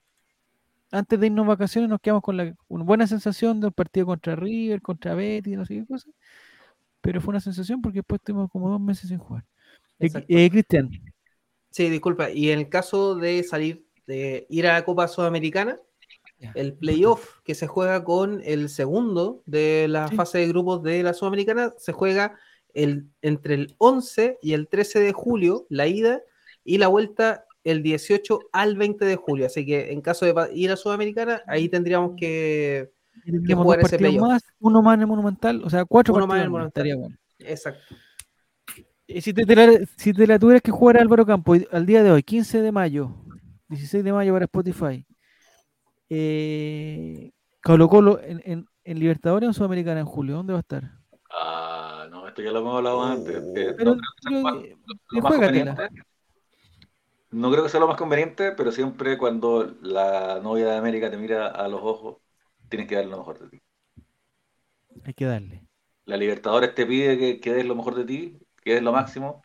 antes 0.91 1.19
de 1.21 1.27
irnos 1.27 1.47
vacaciones 1.47 1.89
nos 1.89 2.01
quedamos 2.01 2.23
con 2.23 2.37
la 2.37 2.55
una 2.69 2.85
buena 2.85 3.07
sensación 3.07 3.61
del 3.61 3.73
partido 3.73 4.07
contra 4.07 4.37
River, 4.37 4.83
contra 4.83 5.15
Betis, 5.15 5.57
no 5.57 5.65
sé 5.65 5.75
qué 5.75 5.87
cosa. 5.87 6.11
Pero 7.01 7.21
fue 7.21 7.33
una 7.33 7.41
sensación 7.41 7.81
porque 7.81 7.99
después 8.01 8.21
tuvimos 8.23 8.51
como 8.51 8.69
dos 8.69 8.81
meses 8.81 9.09
sin 9.09 9.19
jugar. 9.19 9.45
Eh, 9.99 10.11
eh, 10.29 10.51
Cristian, 10.51 10.91
Sí, 11.71 11.89
disculpa. 11.89 12.31
Y 12.31 12.51
en 12.51 12.59
el 12.59 12.69
caso 12.69 13.15
de 13.15 13.43
salir, 13.45 13.87
de 14.07 14.47
ir 14.51 14.67
a 14.67 14.73
la 14.73 14.85
Copa 14.85 15.07
Sudamericana, 15.07 15.79
el 16.55 16.73
playoff 16.73 17.41
que 17.45 17.55
se 17.55 17.67
juega 17.67 18.03
con 18.03 18.41
el 18.45 18.71
segundo 18.71 19.43
de 19.47 19.87
la 19.89 20.09
Sí. 20.09 20.17
fase 20.17 20.39
de 20.39 20.49
grupos 20.49 20.83
de 20.83 21.03
la 21.03 21.13
Sudamericana 21.13 21.73
se 21.77 21.93
juega 21.93 22.39
el, 22.75 23.07
entre 23.23 23.55
el 23.55 23.75
11 23.79 24.39
y 24.43 24.55
el 24.55 24.67
13 24.67 25.01
de 25.01 25.13
julio, 25.13 25.67
la 25.69 25.87
ida, 25.87 26.23
y 26.65 26.79
la 26.79 26.89
vuelta 26.89 27.45
el 27.65 27.83
18 27.83 28.39
al 28.53 28.77
20 28.77 29.05
de 29.05 29.17
julio. 29.17 29.47
Así 29.47 29.65
que 29.67 29.93
en 29.93 30.01
caso 30.01 30.27
de 30.27 30.35
ir 30.55 30.71
a 30.71 30.77
Sudamericana, 30.77 31.43
ahí 31.47 31.69
tendríamos 31.69 32.13
que. 32.17 32.91
tendríamos 33.25 33.65
jugar 33.65 33.81
ese 33.81 33.91
partidos 33.97 34.13
playoff. 34.15 34.29
más, 34.29 34.43
uno 34.61 34.83
más 34.83 34.95
en 34.95 35.01
el 35.03 35.07
Monumental, 35.07 35.63
o 35.65 35.71
sea, 35.71 35.85
cuatro 35.85 36.15
Uno 36.15 36.27
más 36.27 36.39
partidos 36.39 36.41
en 36.41 36.45
el 36.47 36.51
Monumental. 36.51 36.87
estaría 36.87 36.97
bueno. 36.97 37.17
Exacto. 37.39 37.95
Eh, 39.07 39.21
Si 39.21 39.33
te, 39.35 39.45
te 39.45 39.57
la, 39.57 39.79
si 39.97 40.13
te 40.13 40.27
la 40.27 40.39
tuvieras 40.39 40.63
que 40.63 40.71
jugar 40.71 40.97
Álvaro 40.99 41.27
Campo 41.27 41.57
y- 41.57 41.67
al 41.73 41.85
día 41.85 42.03
de 42.03 42.11
hoy, 42.13 42.23
15 42.23 42.63
de 42.63 42.71
mayo, 42.73 43.15
16 43.69 44.05
de 44.05 44.13
mayo 44.13 44.33
para 44.33 44.45
Spotify, 44.45 45.05
eh, 46.09 47.31
Colo 47.63 47.89
Colo 47.89 48.21
en, 48.23 48.41
en, 48.45 48.67
en 48.85 48.99
Libertadores 48.99 49.47
o 49.47 49.51
en 49.51 49.55
Sudamericana 49.55 50.01
en 50.01 50.07
julio, 50.07 50.37
¿dónde 50.37 50.53
va 50.53 50.59
a 50.59 50.61
estar? 50.61 50.91
Ah, 51.33 52.07
no, 52.11 52.27
esto 52.27 52.43
ya 52.43 52.51
lo 52.53 52.61
hemos 52.61 52.77
hablado 52.77 53.03
antes. 53.05 53.37
eh, 53.55 53.75
Pero, 53.77 53.95
no, 53.95 54.01
que 54.23 54.31
lo 54.31 54.37
lo 54.37 54.43
más. 54.43 54.55
No 57.31 57.51
creo 57.51 57.63
que 57.63 57.69
sea 57.69 57.81
lo 57.81 57.87
más 57.87 57.97
conveniente, 57.97 58.53
pero 58.53 58.73
siempre 58.73 59.17
cuando 59.17 59.77
la 59.83 60.41
novia 60.43 60.67
de 60.67 60.77
América 60.77 61.11
te 61.11 61.17
mira 61.17 61.47
a 61.47 61.69
los 61.69 61.81
ojos, 61.83 62.17
tienes 62.69 62.89
que 62.89 62.97
dar 62.97 63.07
lo 63.07 63.19
mejor 63.19 63.39
de 63.39 63.49
ti. 63.49 63.63
Hay 65.05 65.15
que 65.15 65.25
darle. 65.27 65.65
La 66.07 66.17
Libertadores 66.17 66.75
te 66.75 66.87
pide 66.87 67.17
que, 67.19 67.41
que 67.41 67.53
des 67.53 67.65
lo 67.65 67.77
mejor 67.77 67.95
de 67.95 68.05
ti, 68.05 68.39
que 68.65 68.75
des 68.75 68.83
lo 68.83 68.93
máximo, 68.93 69.43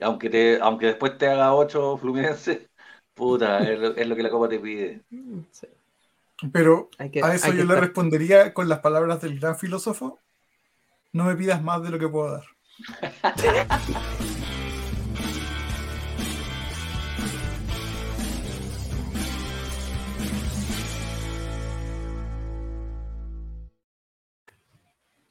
aunque 0.00 0.30
te, 0.30 0.58
aunque 0.60 0.86
después 0.86 1.18
te 1.18 1.28
haga 1.28 1.54
8 1.54 1.98
Fluminense, 1.98 2.70
puta, 3.14 3.70
es 3.70 3.78
lo, 3.78 3.94
es 3.94 4.06
lo 4.06 4.16
que 4.16 4.22
la 4.22 4.30
Copa 4.30 4.48
te 4.48 4.58
pide. 4.58 5.02
Sí. 5.50 5.66
Pero 6.52 6.90
que, 7.12 7.22
a 7.22 7.34
eso 7.34 7.52
yo 7.52 7.64
le 7.64 7.76
respondería 7.76 8.52
con 8.52 8.68
las 8.68 8.80
palabras 8.80 9.20
del 9.20 9.38
gran 9.38 9.56
filósofo: 9.56 10.20
No 11.12 11.24
me 11.24 11.34
pidas 11.34 11.62
más 11.62 11.82
de 11.82 11.90
lo 11.90 11.98
que 11.98 12.08
puedo 12.08 12.32
dar. 12.32 12.44